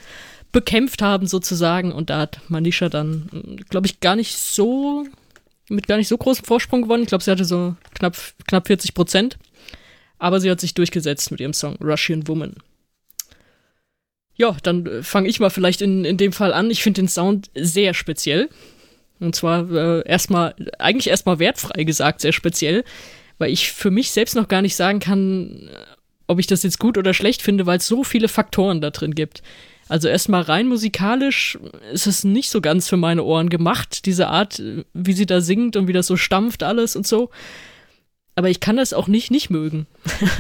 bekämpft 0.53 1.03
haben 1.03 1.27
sozusagen. 1.27 1.93
Und 1.93 2.11
da 2.11 2.21
hat 2.21 2.41
Manisha 2.49 2.89
dann, 2.89 3.61
glaube 3.69 3.87
ich, 3.87 4.01
gar 4.01 4.17
nicht 4.17 4.37
so, 4.37 5.07
mit 5.69 5.87
gar 5.87 5.97
nicht 5.97 6.09
so 6.09 6.19
großem 6.19 6.45
Vorsprung 6.45 6.83
gewonnen. 6.83 7.03
Ich 7.03 7.09
glaube, 7.09 7.25
sie 7.25 7.31
hatte 7.31 7.45
so 7.45 7.77
knapp, 7.95 8.17
knapp 8.47 8.67
40 8.67 8.95
Prozent. 8.95 9.39
Aber 10.19 10.41
sie 10.41 10.51
hat 10.51 10.61
sich 10.61 10.75
durchgesetzt 10.75 11.31
mit 11.31 11.41
ihrem 11.41 11.53
Song 11.53 11.77
Russian 11.77 12.27
Woman. 12.27 12.57
Ja, 14.35 14.57
dann 14.63 15.03
fange 15.03 15.29
ich 15.29 15.41
mal 15.41 15.51
vielleicht 15.51 15.83
in, 15.83 16.05
in 16.05 16.17
dem 16.17 16.33
Fall 16.33 16.53
an. 16.53 16.71
Ich 16.71 16.83
finde 16.83 17.03
den 17.03 17.09
Sound 17.09 17.51
sehr 17.55 17.95
speziell. 17.95 18.49
Und 19.21 19.35
zwar 19.35 19.71
äh, 19.71 20.09
erstmal, 20.09 20.55
eigentlich 20.79 21.09
erstmal 21.09 21.39
wertfrei 21.39 21.85
gesagt, 21.85 22.21
sehr 22.21 22.33
speziell, 22.33 22.85
weil 23.39 23.51
ich 23.51 23.73
für 23.73 23.91
mich 23.91 24.11
selbst 24.13 24.37
noch 24.37 24.49
gar 24.49 24.63
nicht 24.63 24.77
sagen 24.77 25.01
kann, 25.01 25.71
ob 26.29 26.39
ich 26.39 26.47
das 26.47 26.63
jetzt 26.63 26.79
gut 26.79 26.97
oder 26.97 27.13
schlecht 27.15 27.43
finde, 27.43 27.67
weil 27.67 27.79
es 27.79 27.87
so 27.87 28.05
viele 28.05 28.29
Faktoren 28.29 28.81
da 28.81 28.91
drin 28.91 29.15
gibt. 29.15 29.43
Also 29.89 30.09
erstmal 30.09 30.43
rein 30.43 30.69
musikalisch 30.69 31.59
ist 31.93 32.07
es 32.07 32.23
nicht 32.23 32.51
so 32.51 32.61
ganz 32.61 32.89
für 32.89 32.99
meine 32.99 33.25
Ohren 33.25 33.49
gemacht, 33.49 34.05
diese 34.05 34.29
Art, 34.29 34.63
wie 34.93 35.13
sie 35.15 35.27
da 35.27 35.41
singt 35.41 35.77
und 35.77 35.89
wie 35.89 35.95
das 35.95 36.07
so 36.07 36.17
stampft 36.17 36.63
alles 36.63 36.95
und 36.95 37.07
so. 37.07 37.31
Aber 38.39 38.51
ich 38.51 38.61
kann 38.61 38.77
das 38.77 38.93
auch 38.93 39.09
nicht 39.09 39.33
nicht 39.33 39.51
mögen. 39.51 39.89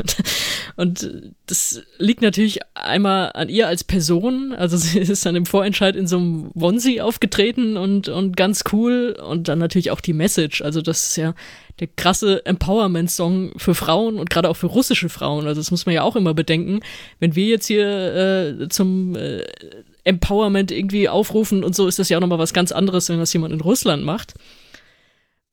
und 0.76 1.10
das 1.46 1.82
liegt 1.98 2.22
natürlich 2.22 2.60
einmal 2.74 3.32
an 3.34 3.48
ihr 3.48 3.66
als 3.66 3.82
Person. 3.82 4.54
Also 4.56 4.76
sie 4.76 5.00
ist 5.00 5.26
dann 5.26 5.34
im 5.34 5.46
Vorentscheid 5.46 5.96
in 5.96 6.06
so 6.06 6.18
einem 6.18 6.52
Wonsi 6.54 7.00
aufgetreten 7.00 7.76
und, 7.76 8.08
und 8.08 8.36
ganz 8.36 8.62
cool. 8.72 9.18
Und 9.20 9.48
dann 9.48 9.58
natürlich 9.58 9.90
auch 9.90 10.00
die 10.00 10.12
Message. 10.12 10.62
Also 10.62 10.80
das 10.80 11.08
ist 11.08 11.16
ja 11.16 11.34
der 11.80 11.88
krasse 11.88 12.46
Empowerment-Song 12.46 13.54
für 13.56 13.74
Frauen 13.74 14.20
und 14.20 14.30
gerade 14.30 14.48
auch 14.48 14.56
für 14.56 14.68
russische 14.68 15.08
Frauen. 15.08 15.48
Also 15.48 15.60
das 15.60 15.72
muss 15.72 15.84
man 15.84 15.96
ja 15.96 16.02
auch 16.02 16.14
immer 16.14 16.34
bedenken. 16.34 16.78
Wenn 17.18 17.34
wir 17.34 17.46
jetzt 17.46 17.66
hier 17.66 18.60
äh, 18.60 18.68
zum 18.68 19.16
äh, 19.16 19.42
Empowerment 20.04 20.70
irgendwie 20.70 21.08
aufrufen 21.08 21.64
und 21.64 21.74
so, 21.74 21.88
ist 21.88 21.98
das 21.98 22.10
ja 22.10 22.18
auch 22.18 22.20
nochmal 22.20 22.38
was 22.38 22.52
ganz 22.52 22.70
anderes, 22.70 23.08
wenn 23.08 23.18
das 23.18 23.32
jemand 23.32 23.54
in 23.54 23.60
Russland 23.60 24.04
macht. 24.04 24.34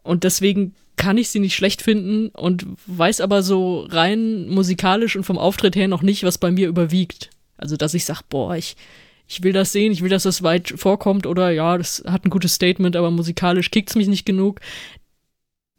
Und 0.04 0.24
deswegen 0.24 0.76
kann 0.96 1.18
ich 1.18 1.30
sie 1.30 1.40
nicht 1.40 1.56
schlecht 1.56 1.82
finden 1.82 2.30
und 2.30 2.66
weiß 2.88 3.22
aber 3.22 3.44
so 3.44 3.86
rein 3.90 4.48
musikalisch 4.50 5.16
und 5.16 5.24
vom 5.24 5.38
Auftritt 5.38 5.76
her 5.76 5.88
noch 5.88 6.02
nicht, 6.02 6.24
was 6.24 6.38
bei 6.38 6.52
mir 6.52 6.68
überwiegt. 6.68 7.30
Also, 7.58 7.78
dass 7.78 7.94
ich 7.94 8.06
sage, 8.06 8.22
boah, 8.30 8.56
ich, 8.56 8.76
ich 9.28 9.44
will 9.44 9.54
das 9.54 9.72
sehen, 9.72 9.92
ich 9.92 10.02
will, 10.02 10.10
dass 10.10 10.24
das 10.24 10.44
weit 10.44 10.74
vorkommt 10.76 11.26
oder 11.26 11.52
ja, 11.52 11.78
das 11.78 12.04
hat 12.06 12.26
ein 12.26 12.30
gutes 12.30 12.54
Statement, 12.54 12.96
aber 12.96 13.12
musikalisch 13.12 13.72
kickt's 13.72 13.96
mich 13.96 14.08
nicht 14.08 14.26
genug 14.26 14.60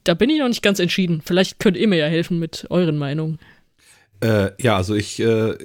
da 0.06 0.14
bin 0.14 0.30
ich 0.30 0.38
noch 0.38 0.48
nicht 0.48 0.62
ganz 0.62 0.78
entschieden. 0.78 1.20
Vielleicht 1.24 1.58
könnt 1.58 1.76
ihr 1.76 1.88
mir 1.88 1.96
ja 1.96 2.06
helfen 2.06 2.38
mit 2.38 2.66
euren 2.70 2.96
Meinungen. 2.96 3.38
Äh, 4.20 4.50
ja, 4.62 4.76
also 4.76 4.94
ich, 4.94 5.20
äh, 5.20 5.56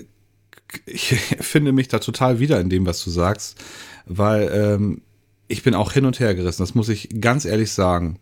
ich 0.85 1.09
finde 1.39 1.71
mich 1.71 1.87
da 1.87 1.99
total 1.99 2.39
wieder 2.39 2.59
in 2.59 2.69
dem, 2.69 2.85
was 2.85 3.03
du 3.03 3.09
sagst, 3.09 3.63
weil 4.05 4.49
ähm, 4.53 5.01
ich 5.47 5.63
bin 5.63 5.75
auch 5.75 5.91
hin 5.91 6.05
und 6.05 6.19
her 6.19 6.33
gerissen, 6.33 6.63
das 6.63 6.75
muss 6.75 6.89
ich 6.89 7.09
ganz 7.21 7.45
ehrlich 7.45 7.71
sagen. 7.71 8.19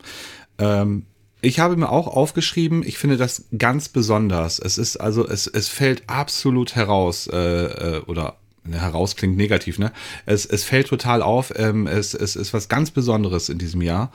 Ähm, 0.57 1.05
ich 1.41 1.59
habe 1.59 1.77
mir 1.77 1.89
auch 1.89 2.07
aufgeschrieben, 2.07 2.83
ich 2.85 2.97
finde 2.97 3.17
das 3.17 3.45
ganz 3.57 3.89
besonders. 3.89 4.59
Es 4.59 4.77
ist 4.77 4.97
also, 4.97 5.27
es, 5.27 5.47
es 5.47 5.69
fällt 5.69 6.03
absolut 6.07 6.75
heraus, 6.75 7.27
äh, 7.27 7.37
äh 7.37 8.01
oder 8.07 8.37
ne, 8.63 8.81
heraus 8.81 9.15
klingt 9.15 9.37
negativ, 9.37 9.79
ne? 9.79 9.91
Es, 10.25 10.45
es 10.45 10.63
fällt 10.63 10.87
total 10.87 11.21
auf, 11.21 11.53
ähm, 11.55 11.87
es, 11.87 12.13
es 12.13 12.35
ist 12.35 12.53
was 12.53 12.67
ganz 12.67 12.91
Besonderes 12.91 13.49
in 13.49 13.57
diesem 13.57 13.81
Jahr. 13.81 14.11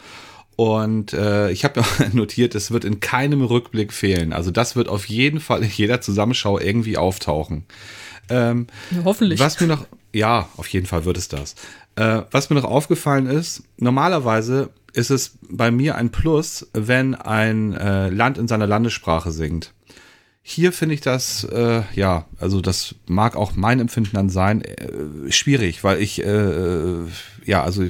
Und 0.56 1.12
äh, 1.12 1.50
ich 1.50 1.64
habe 1.64 1.82
notiert, 2.12 2.54
es 2.54 2.70
wird 2.70 2.84
in 2.84 3.00
keinem 3.00 3.42
Rückblick 3.42 3.92
fehlen. 3.92 4.32
Also 4.32 4.50
das 4.50 4.76
wird 4.76 4.88
auf 4.88 5.06
jeden 5.06 5.40
Fall 5.40 5.62
in 5.62 5.70
jeder 5.70 6.00
Zusammenschau 6.00 6.58
irgendwie 6.58 6.96
auftauchen. 6.96 7.64
Ähm, 8.28 8.68
ja, 8.90 9.04
hoffentlich. 9.04 9.40
Was 9.40 9.60
mir 9.60 9.66
noch, 9.66 9.86
Ja, 10.12 10.48
auf 10.56 10.68
jeden 10.68 10.86
Fall 10.86 11.04
wird 11.04 11.16
es 11.16 11.28
das. 11.28 11.54
Äh, 11.96 12.22
was 12.30 12.50
mir 12.50 12.56
noch 12.56 12.64
aufgefallen 12.64 13.26
ist, 13.26 13.64
normalerweise 13.78 14.70
ist 14.94 15.10
es 15.10 15.38
bei 15.48 15.70
mir 15.70 15.96
ein 15.96 16.10
Plus, 16.10 16.68
wenn 16.72 17.14
ein 17.14 17.74
äh, 17.74 18.08
Land 18.08 18.38
in 18.38 18.48
seiner 18.48 18.66
Landessprache 18.66 19.30
singt. 19.30 19.72
Hier 20.42 20.72
finde 20.72 20.94
ich 20.94 21.00
das, 21.00 21.44
äh, 21.44 21.82
ja, 21.94 22.26
also 22.38 22.60
das 22.60 22.94
mag 23.06 23.34
auch 23.34 23.56
mein 23.56 23.80
Empfinden 23.80 24.10
dann 24.14 24.28
sein, 24.28 24.62
äh, 24.62 25.32
schwierig, 25.32 25.84
weil 25.84 26.00
ich, 26.02 26.22
äh, 26.22 27.04
ja, 27.44 27.62
also 27.62 27.84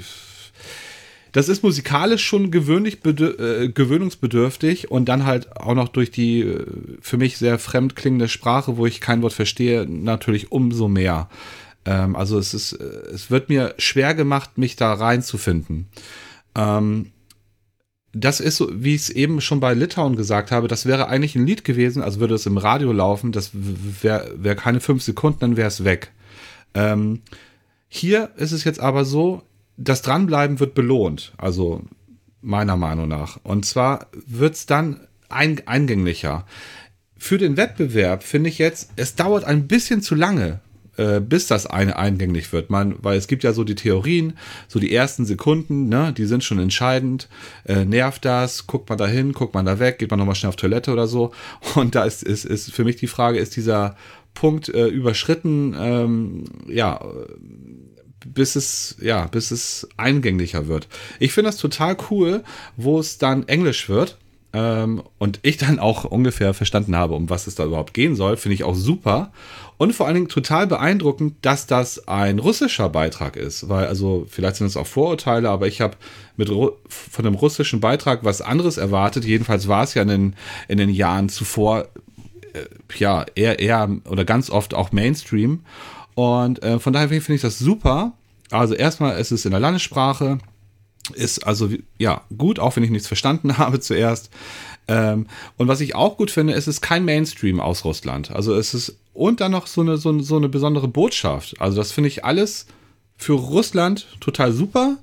das 1.32 1.48
ist 1.48 1.64
musikalisch 1.64 2.24
schon 2.24 2.52
gewöhnlich 2.52 3.04
äh, 3.04 3.68
gewöhnungsbedürftig 3.68 4.88
und 4.92 5.08
dann 5.08 5.26
halt 5.26 5.56
auch 5.56 5.74
noch 5.74 5.88
durch 5.88 6.12
die 6.12 6.42
äh, 6.42 6.64
für 7.00 7.16
mich 7.16 7.38
sehr 7.38 7.58
fremd 7.58 7.96
klingende 7.96 8.28
Sprache, 8.28 8.76
wo 8.76 8.86
ich 8.86 9.00
kein 9.00 9.20
Wort 9.22 9.32
verstehe, 9.32 9.84
natürlich 9.88 10.52
umso 10.52 10.86
mehr. 10.86 11.28
Ähm, 11.86 12.14
also 12.14 12.38
es 12.38 12.54
ist, 12.54 12.74
äh, 12.74 12.84
es 13.12 13.32
wird 13.32 13.48
mir 13.48 13.74
schwer 13.78 14.14
gemacht, 14.14 14.58
mich 14.58 14.76
da 14.76 14.92
reinzufinden. 14.92 15.88
Ähm, 16.54 17.12
das 18.12 18.38
ist 18.40 18.56
so, 18.56 18.70
wie 18.72 18.94
ich 18.94 19.02
es 19.02 19.10
eben 19.10 19.40
schon 19.40 19.60
bei 19.60 19.74
Litauen 19.74 20.14
gesagt 20.14 20.52
habe, 20.52 20.68
das 20.68 20.86
wäre 20.86 21.08
eigentlich 21.08 21.34
ein 21.34 21.46
Lied 21.46 21.64
gewesen, 21.64 22.02
also 22.02 22.20
würde 22.20 22.36
es 22.36 22.46
im 22.46 22.58
Radio 22.58 22.92
laufen, 22.92 23.32
das 23.32 23.50
wäre 23.52 24.32
wär 24.36 24.54
keine 24.54 24.80
fünf 24.80 25.02
Sekunden, 25.02 25.40
dann 25.40 25.56
wäre 25.56 25.68
es 25.68 25.84
weg. 25.84 26.12
Ähm, 26.74 27.22
hier 27.88 28.30
ist 28.36 28.52
es 28.52 28.64
jetzt 28.64 28.80
aber 28.80 29.04
so, 29.04 29.42
das 29.76 30.02
Dranbleiben 30.02 30.60
wird 30.60 30.74
belohnt, 30.74 31.32
also 31.36 31.82
meiner 32.40 32.76
Meinung 32.76 33.08
nach. 33.08 33.40
Und 33.42 33.64
zwar 33.64 34.06
wird 34.26 34.54
es 34.54 34.66
dann 34.66 35.00
ein, 35.28 35.66
eingänglicher. 35.66 36.46
Für 37.16 37.38
den 37.38 37.56
Wettbewerb 37.56 38.22
finde 38.22 38.50
ich 38.50 38.58
jetzt, 38.58 38.90
es 38.96 39.16
dauert 39.16 39.44
ein 39.44 39.66
bisschen 39.66 40.02
zu 40.02 40.14
lange, 40.14 40.60
äh, 40.96 41.20
bis 41.20 41.46
das 41.46 41.66
eine 41.66 41.96
eingänglich 41.96 42.52
wird. 42.52 42.70
Man, 42.70 42.96
weil 43.02 43.16
es 43.16 43.26
gibt 43.26 43.44
ja 43.44 43.52
so 43.52 43.64
die 43.64 43.74
Theorien, 43.74 44.36
so 44.68 44.78
die 44.78 44.94
ersten 44.94 45.24
Sekunden, 45.24 45.88
ne, 45.88 46.12
die 46.16 46.26
sind 46.26 46.44
schon 46.44 46.58
entscheidend. 46.58 47.28
Äh, 47.64 47.84
nervt 47.84 48.24
das? 48.24 48.66
Guckt 48.66 48.88
man 48.88 48.98
da 48.98 49.06
hin, 49.06 49.32
guckt 49.32 49.54
man 49.54 49.66
da 49.66 49.78
weg, 49.78 49.98
geht 49.98 50.10
man 50.10 50.18
nochmal 50.18 50.34
schnell 50.34 50.50
auf 50.50 50.56
Toilette 50.56 50.92
oder 50.92 51.06
so. 51.06 51.32
Und 51.74 51.94
da 51.94 52.04
ist, 52.04 52.22
ist, 52.22 52.44
ist 52.44 52.72
für 52.72 52.84
mich 52.84 52.96
die 52.96 53.06
Frage, 53.06 53.38
ist 53.38 53.56
dieser 53.56 53.96
Punkt 54.34 54.68
äh, 54.68 54.86
überschritten, 54.86 55.74
ähm, 55.78 56.44
ja, 56.68 57.00
bis 58.26 58.56
es, 58.56 58.96
ja, 59.00 59.26
bis 59.26 59.50
es 59.50 59.88
eingänglicher 59.96 60.66
wird. 60.66 60.88
Ich 61.20 61.32
finde 61.32 61.48
das 61.48 61.58
total 61.58 61.96
cool, 62.10 62.42
wo 62.76 62.98
es 62.98 63.18
dann 63.18 63.46
Englisch 63.48 63.88
wird. 63.88 64.18
Ähm, 64.52 65.02
und 65.18 65.40
ich 65.42 65.56
dann 65.56 65.80
auch 65.80 66.04
ungefähr 66.04 66.54
verstanden 66.54 66.94
habe, 66.94 67.14
um 67.14 67.28
was 67.28 67.48
es 67.48 67.56
da 67.56 67.64
überhaupt 67.64 67.92
gehen 67.92 68.14
soll, 68.14 68.36
finde 68.36 68.54
ich 68.54 68.62
auch 68.62 68.76
super. 68.76 69.32
Und 69.84 69.92
vor 69.92 70.06
allen 70.06 70.14
Dingen 70.14 70.28
total 70.28 70.66
beeindruckend, 70.66 71.36
dass 71.42 71.66
das 71.66 72.08
ein 72.08 72.38
russischer 72.38 72.88
Beitrag 72.88 73.36
ist. 73.36 73.68
Weil, 73.68 73.86
also, 73.86 74.26
vielleicht 74.30 74.56
sind 74.56 74.66
es 74.66 74.78
auch 74.78 74.86
Vorurteile, 74.86 75.50
aber 75.50 75.66
ich 75.66 75.82
habe 75.82 75.98
von 76.88 77.26
einem 77.26 77.34
russischen 77.34 77.80
Beitrag 77.80 78.24
was 78.24 78.40
anderes 78.40 78.78
erwartet. 78.78 79.26
Jedenfalls 79.26 79.68
war 79.68 79.84
es 79.84 79.92
ja 79.92 80.00
in 80.00 80.08
den, 80.08 80.36
in 80.68 80.78
den 80.78 80.88
Jahren 80.88 81.28
zuvor, 81.28 81.88
äh, 82.54 82.64
ja, 82.96 83.26
eher, 83.34 83.58
eher 83.58 83.90
oder 84.08 84.24
ganz 84.24 84.48
oft 84.48 84.72
auch 84.72 84.90
Mainstream. 84.90 85.60
Und 86.14 86.62
äh, 86.62 86.78
von 86.78 86.94
daher 86.94 87.08
finde 87.08 87.34
ich 87.34 87.42
das 87.42 87.58
super. 87.58 88.14
Also 88.50 88.72
erstmal 88.72 89.18
ist 89.18 89.32
es 89.32 89.44
in 89.44 89.50
der 89.50 89.60
Landessprache, 89.60 90.38
ist 91.12 91.46
also 91.46 91.68
ja 91.98 92.22
gut, 92.38 92.58
auch 92.58 92.74
wenn 92.74 92.84
ich 92.84 92.90
nichts 92.90 93.08
verstanden 93.08 93.58
habe 93.58 93.80
zuerst. 93.80 94.30
Ähm, 94.86 95.26
und 95.56 95.68
was 95.68 95.80
ich 95.80 95.94
auch 95.94 96.16
gut 96.16 96.30
finde, 96.30 96.54
es 96.54 96.68
ist 96.68 96.80
kein 96.80 97.04
Mainstream 97.04 97.60
aus 97.60 97.84
Russland. 97.84 98.30
Also 98.30 98.54
es 98.54 98.74
ist 98.74 98.98
und 99.12 99.40
dann 99.40 99.52
noch 99.52 99.66
so 99.66 99.80
eine, 99.80 99.96
so, 99.96 100.18
so 100.20 100.36
eine 100.36 100.48
besondere 100.48 100.88
Botschaft. 100.88 101.60
Also 101.60 101.76
das 101.76 101.92
finde 101.92 102.08
ich 102.08 102.24
alles 102.24 102.66
für 103.16 103.34
Russland 103.34 104.06
total 104.20 104.52
super. 104.52 104.98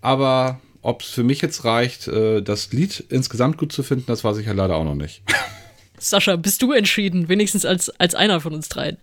Aber 0.00 0.60
ob 0.82 1.02
es 1.02 1.08
für 1.08 1.24
mich 1.24 1.42
jetzt 1.42 1.64
reicht, 1.64 2.06
äh, 2.06 2.40
das 2.40 2.72
Lied 2.72 3.04
insgesamt 3.08 3.58
gut 3.58 3.72
zu 3.72 3.82
finden, 3.82 4.06
das 4.06 4.22
weiß 4.22 4.38
ich 4.38 4.46
ja 4.46 4.52
leider 4.52 4.76
auch 4.76 4.84
noch 4.84 4.94
nicht. 4.94 5.22
Sascha, 5.98 6.36
bist 6.36 6.62
du 6.62 6.72
entschieden, 6.72 7.28
wenigstens 7.28 7.64
als, 7.64 7.90
als 7.90 8.14
einer 8.14 8.40
von 8.40 8.54
uns 8.54 8.68
dreien? 8.68 8.98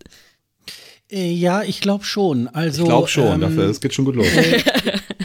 Äh, 1.13 1.31
ja, 1.31 1.61
ich 1.61 1.79
glaube 1.79 2.03
schon. 2.03 2.47
Also, 2.47 2.83
ich 2.83 2.89
glaube 2.89 3.07
schon, 3.07 3.33
ähm, 3.33 3.41
dafür, 3.41 3.65
es 3.69 3.79
geht 3.79 3.93
schon 3.93 4.05
gut 4.05 4.15
los. 4.15 4.27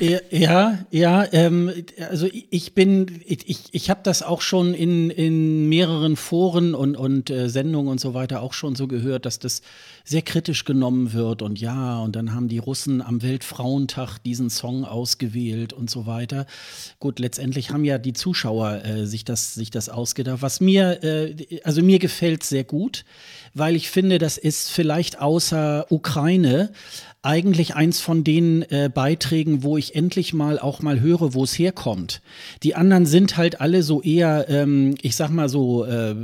Äh, 0.01 0.21
ja, 0.31 0.79
ja, 0.93 1.27
ähm, 1.33 1.73
also 2.09 2.29
ich 2.51 2.73
bin, 2.75 3.21
ich, 3.27 3.65
ich 3.73 3.91
habe 3.91 3.99
das 4.05 4.23
auch 4.23 4.43
schon 4.43 4.73
in, 4.73 5.11
in 5.11 5.69
mehreren 5.69 6.15
Foren 6.15 6.77
und, 6.77 6.95
und 6.95 7.31
äh, 7.31 7.49
Sendungen 7.49 7.91
und 7.91 7.99
so 7.99 8.15
weiter 8.15 8.41
auch 8.41 8.53
schon 8.53 8.77
so 8.77 8.87
gehört, 8.87 9.27
dass 9.27 9.41
das 9.41 9.61
sehr 10.09 10.23
kritisch 10.23 10.65
genommen 10.65 11.13
wird 11.13 11.43
und 11.43 11.61
ja, 11.61 11.99
und 11.99 12.17
dann 12.17 12.35
haben 12.35 12.49
die 12.49 12.57
Russen 12.57 13.03
am 13.03 13.21
Weltfrauentag 13.21 14.19
diesen 14.19 14.49
Song 14.49 14.87
ausgewählt 14.87 15.75
und 15.75 15.91
so 15.91 16.07
weiter. 16.07 16.47
Gut, 16.99 17.19
letztendlich 17.19 17.71
haben 17.71 17.85
ja 17.85 17.99
die 17.99 18.15
Zuschauer 18.15 18.85
äh, 18.87 19.07
sich, 19.07 19.27
das, 19.27 19.55
sich 19.55 19.71
das 19.71 19.91
ausgedacht. 19.91 20.41
Was 20.41 20.61
mir, 20.61 21.05
äh, 21.05 21.61
also 21.63 21.83
mir 21.83 21.99
gefällt 21.99 22.43
sehr 22.43 22.65
gut, 22.65 23.05
weil 23.53 23.77
ich 23.77 23.91
finde, 23.91 24.17
das 24.17 24.39
ist 24.39 24.71
vielleicht 24.71 25.21
außer 25.21 25.87
Ukraine 25.91 26.73
eigentlich 27.29 27.75
eins 27.75 28.01
von 28.01 28.25
den 28.25 28.63
äh, 28.71 28.89
Beiträgen, 28.93 29.63
wo 29.63 29.77
ich 29.77 29.95
endlich 29.95 30.33
mal 30.33 30.59
auch 30.59 30.81
mal 30.81 31.01
höre, 31.01 31.35
wo 31.35 31.45
es 31.45 31.59
herkommt. 31.59 32.23
Die 32.63 32.75
anderen 32.75 33.05
sind 33.05 33.37
halt 33.37 33.61
alle 33.61 33.83
so 33.83 34.01
eher, 34.01 34.47
ähm, 34.49 34.95
ich 35.03 35.15
sag 35.15 35.29
mal 35.29 35.51
so, 35.51 35.85
äh, 35.85 36.15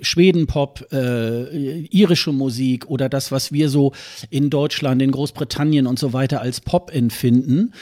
Schwedenpop, 0.00 0.86
äh, 0.92 1.80
irische 1.86 2.30
Musik 2.30 2.86
oder 2.88 3.08
das, 3.08 3.32
was 3.32 3.50
wir 3.50 3.68
so 3.68 3.94
in 4.30 4.48
Deutschland, 4.48 5.02
in 5.02 5.10
Großbritannien 5.10 5.88
und 5.88 5.98
so 5.98 6.12
weiter 6.12 6.40
als 6.40 6.60
Pop 6.60 6.94
empfinden. 6.94 7.72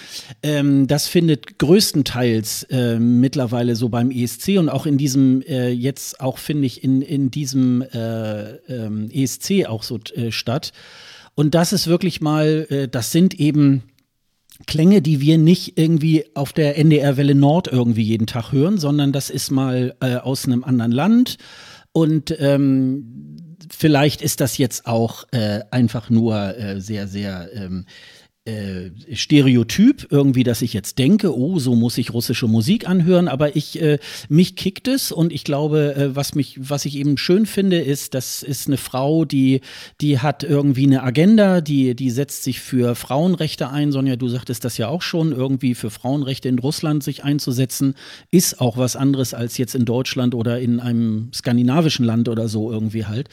Ähm, 0.43 0.87
das 0.87 1.09
findet 1.09 1.59
größtenteils 1.59 2.62
äh, 2.70 2.99
mittlerweile 2.99 3.77
so 3.77 3.91
beim 3.91 4.11
ESC 4.11 4.57
und 4.57 4.70
auch 4.70 4.87
in 4.87 4.97
diesem, 4.97 5.43
äh, 5.43 5.68
jetzt 5.68 6.23
auch 6.23 6.39
finde 6.39 6.64
ich, 6.64 6.83
in, 6.83 7.03
in 7.03 7.31
diesem 7.31 7.83
äh, 7.83 8.53
ähm, 8.68 9.11
ESC 9.12 9.66
auch 9.66 9.83
so 9.83 9.99
äh, 10.14 10.33
statt. 10.33 10.73
Und 11.35 11.55
das 11.55 11.72
ist 11.72 11.87
wirklich 11.87 12.20
mal, 12.20 12.66
äh, 12.70 12.89
das 12.89 13.11
sind 13.11 13.39
eben 13.39 13.83
Klänge, 14.66 15.03
die 15.03 15.20
wir 15.20 15.39
nicht 15.39 15.78
irgendwie 15.78 16.24
auf 16.35 16.53
der 16.53 16.78
NDR-Welle 16.78 17.35
Nord 17.35 17.68
irgendwie 17.68 18.03
jeden 18.03 18.26
Tag 18.26 18.53
hören, 18.53 18.78
sondern 18.78 19.12
das 19.12 19.30
ist 19.30 19.51
mal 19.51 19.95
äh, 20.01 20.16
aus 20.16 20.47
einem 20.47 20.62
anderen 20.64 20.93
Land. 20.93 21.39
Und 21.93 22.35
ähm, 22.39 23.57
vielleicht 23.70 24.22
ist 24.22 24.41
das 24.41 24.59
jetzt 24.59 24.87
auch 24.87 25.24
äh, 25.33 25.61
einfach 25.70 26.11
nur 26.11 26.57
äh, 26.59 26.80
sehr, 26.80 27.09
sehr 27.09 27.51
ähm, 27.55 27.87
äh, 28.45 28.90
Stereotyp 29.14 30.09
irgendwie, 30.11 30.43
dass 30.43 30.62
ich 30.62 30.72
jetzt 30.72 30.99
denke, 30.99 31.36
oh, 31.36 31.61
so 31.61 31.76
muss 31.76 31.97
ich 31.97 32.12
russische 32.12 32.49
Musik 32.49 32.88
anhören, 32.88 33.28
aber 33.28 33.55
ich 33.55 33.80
äh, 33.80 34.01
mich 34.28 34.57
kickt 34.57 34.88
es 34.88 35.12
und 35.12 35.32
ich 35.32 35.45
glaube, 35.45 35.95
äh, 35.95 36.16
was 36.16 36.34
mich, 36.34 36.59
was 36.61 36.84
ich 36.84 36.97
eben 36.97 37.16
schön 37.18 37.47
finde, 37.47 37.78
ist, 37.78 38.14
das 38.14 38.43
ist 38.43 38.66
eine 38.66 38.78
Frau, 38.78 39.24
die 39.24 39.61
die 40.01 40.18
hat 40.18 40.43
irgendwie 40.43 40.86
eine 40.86 41.05
Agenda, 41.05 41.61
die 41.61 41.95
die 41.95 42.11
setzt 42.11 42.43
sich 42.43 42.59
für 42.59 42.97
Frauenrechte 42.97 43.68
ein. 43.68 43.93
Sonja, 43.93 44.16
du 44.16 44.28
sagtest 44.28 44.64
das 44.64 44.76
ja 44.76 44.88
auch 44.88 45.03
schon, 45.03 45.30
irgendwie 45.30 45.76
für 45.76 45.90
Frauenrechte 45.90 46.49
in 46.49 46.59
Russland 46.59 47.05
sich 47.05 47.22
einzusetzen, 47.22 47.95
ist 48.32 48.61
auch 48.61 48.76
was 48.76 48.97
anderes 48.97 49.34
als 49.34 49.57
jetzt 49.57 49.76
in 49.76 49.84
Deutschland 49.84 50.34
oder 50.34 50.59
in 50.59 50.80
einem 50.80 51.30
skandinavischen 51.32 52.05
Land 52.05 52.28
oder 52.28 52.49
so 52.49 52.72
irgendwie 52.72 53.07
halt. 53.07 53.28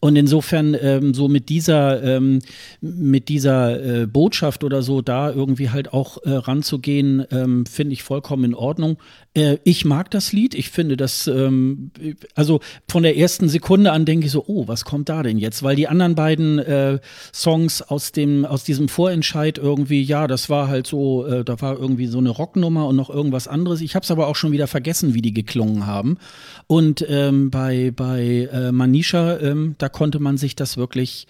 Und 0.00 0.16
insofern 0.16 0.74
ähm, 0.80 1.12
so 1.12 1.28
mit 1.28 1.50
dieser 1.50 2.02
ähm, 2.02 2.40
mit 2.80 3.28
dieser 3.28 4.02
äh, 4.02 4.06
Botschaft 4.06 4.64
oder 4.64 4.82
so 4.82 5.02
da 5.02 5.30
irgendwie 5.30 5.68
halt 5.68 5.92
auch 5.92 6.16
äh, 6.24 6.30
ranzugehen, 6.30 7.26
ähm, 7.30 7.66
finde 7.66 7.92
ich 7.92 8.02
vollkommen 8.02 8.44
in 8.44 8.54
Ordnung. 8.54 8.96
Äh, 9.34 9.58
ich 9.64 9.84
mag 9.84 10.10
das 10.10 10.32
Lied. 10.32 10.54
Ich 10.54 10.70
finde 10.70 10.96
das, 10.96 11.26
ähm, 11.26 11.92
also 12.34 12.60
von 12.88 13.02
der 13.02 13.16
ersten 13.16 13.48
Sekunde 13.48 13.92
an 13.92 14.04
denke 14.04 14.26
ich 14.26 14.32
so, 14.32 14.44
oh, 14.46 14.66
was 14.66 14.84
kommt 14.84 15.08
da 15.08 15.22
denn 15.22 15.38
jetzt? 15.38 15.62
Weil 15.62 15.76
die 15.76 15.88
anderen 15.88 16.14
beiden 16.14 16.58
äh, 16.58 16.98
Songs 17.32 17.82
aus 17.82 18.12
dem, 18.12 18.44
aus 18.44 18.64
diesem 18.64 18.88
Vorentscheid 18.88 19.58
irgendwie, 19.58 20.02
ja, 20.02 20.26
das 20.26 20.50
war 20.50 20.68
halt 20.68 20.86
so, 20.86 21.24
äh, 21.26 21.44
da 21.44 21.60
war 21.60 21.78
irgendwie 21.78 22.06
so 22.06 22.18
eine 22.18 22.30
Rocknummer 22.30 22.86
und 22.88 22.96
noch 22.96 23.10
irgendwas 23.10 23.46
anderes. 23.46 23.80
Ich 23.80 23.94
habe 23.94 24.04
es 24.04 24.10
aber 24.10 24.26
auch 24.26 24.36
schon 24.36 24.52
wieder 24.52 24.66
vergessen, 24.66 25.14
wie 25.14 25.22
die 25.22 25.34
geklungen 25.34 25.86
haben. 25.86 26.18
Und 26.66 27.04
ähm, 27.08 27.50
bei, 27.50 27.92
bei 27.94 28.48
äh, 28.52 28.72
Manisha, 28.72 29.38
ähm, 29.38 29.76
da 29.78 29.88
konnte 29.88 30.18
man 30.18 30.38
sich 30.38 30.56
das 30.56 30.76
wirklich 30.76 31.26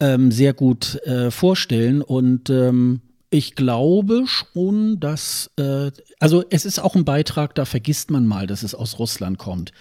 ähm, 0.00 0.32
sehr 0.32 0.54
gut 0.54 0.96
äh, 1.04 1.30
vorstellen 1.30 2.02
und 2.02 2.48
ähm, 2.48 3.02
ich 3.30 3.54
glaube 3.54 4.24
schon, 4.26 4.98
dass, 4.98 5.50
äh, 5.56 5.92
also 6.20 6.44
es 6.50 6.64
ist 6.64 6.78
auch 6.78 6.94
ein 6.94 7.04
Beitrag, 7.04 7.54
da 7.56 7.64
vergisst 7.64 8.10
man 8.10 8.26
mal, 8.26 8.46
dass 8.46 8.62
es 8.62 8.74
aus 8.74 8.98
Russland 9.00 9.38
kommt. 9.38 9.72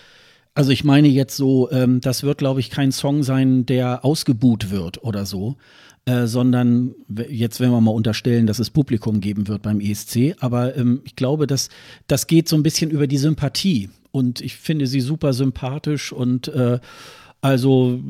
Also 0.55 0.71
ich 0.71 0.83
meine 0.83 1.07
jetzt 1.07 1.37
so, 1.37 1.69
ähm, 1.71 2.01
das 2.01 2.23
wird, 2.23 2.39
glaube 2.39 2.59
ich, 2.59 2.69
kein 2.71 2.91
Song 2.91 3.23
sein, 3.23 3.65
der 3.65 4.03
ausgebuht 4.03 4.71
wird 4.71 5.03
oder 5.03 5.25
so, 5.25 5.57
äh, 6.05 6.25
sondern 6.25 6.95
jetzt, 7.29 7.59
wenn 7.59 7.71
wir 7.71 7.81
mal 7.81 7.91
unterstellen, 7.91 8.47
dass 8.47 8.59
es 8.59 8.69
Publikum 8.71 9.21
geben 9.21 9.47
wird 9.47 9.61
beim 9.61 9.79
ESC, 9.79 10.35
aber 10.39 10.75
ähm, 10.75 11.01
ich 11.05 11.15
glaube, 11.15 11.45
dass 11.45 11.69
das 12.07 12.25
geht 12.27 12.49
so 12.49 12.55
ein 12.55 12.63
bisschen 12.63 12.89
über 12.89 13.05
die 13.07 13.17
Sympathie 13.17 13.89
und 14.11 14.41
ich 14.41 14.57
finde 14.57 14.87
sie 14.87 15.01
super 15.01 15.33
sympathisch 15.33 16.11
und 16.11 16.47
äh, 16.49 16.79
Also 17.41 18.01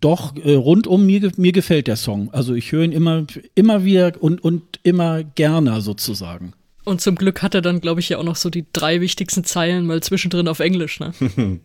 doch, 0.00 0.36
äh, 0.36 0.54
rundum 0.54 1.06
mir, 1.06 1.32
mir 1.36 1.52
gefällt 1.52 1.86
der 1.86 1.96
Song. 1.96 2.30
Also 2.32 2.54
ich 2.54 2.72
höre 2.72 2.84
ihn 2.84 2.92
immer, 2.92 3.26
immer 3.54 3.84
wieder 3.84 4.12
und, 4.20 4.42
und 4.44 4.62
immer 4.82 5.24
gerne 5.24 5.80
sozusagen. 5.80 6.52
Und 6.86 7.00
zum 7.00 7.16
Glück 7.16 7.42
hat 7.42 7.52
er 7.56 7.62
dann, 7.62 7.80
glaube 7.80 7.98
ich, 7.98 8.10
ja 8.10 8.18
auch 8.18 8.22
noch 8.22 8.36
so 8.36 8.48
die 8.48 8.64
drei 8.72 9.00
wichtigsten 9.00 9.42
Zeilen 9.42 9.86
mal 9.86 10.00
zwischendrin 10.04 10.46
auf 10.46 10.60
Englisch, 10.60 11.00
ne? 11.00 11.12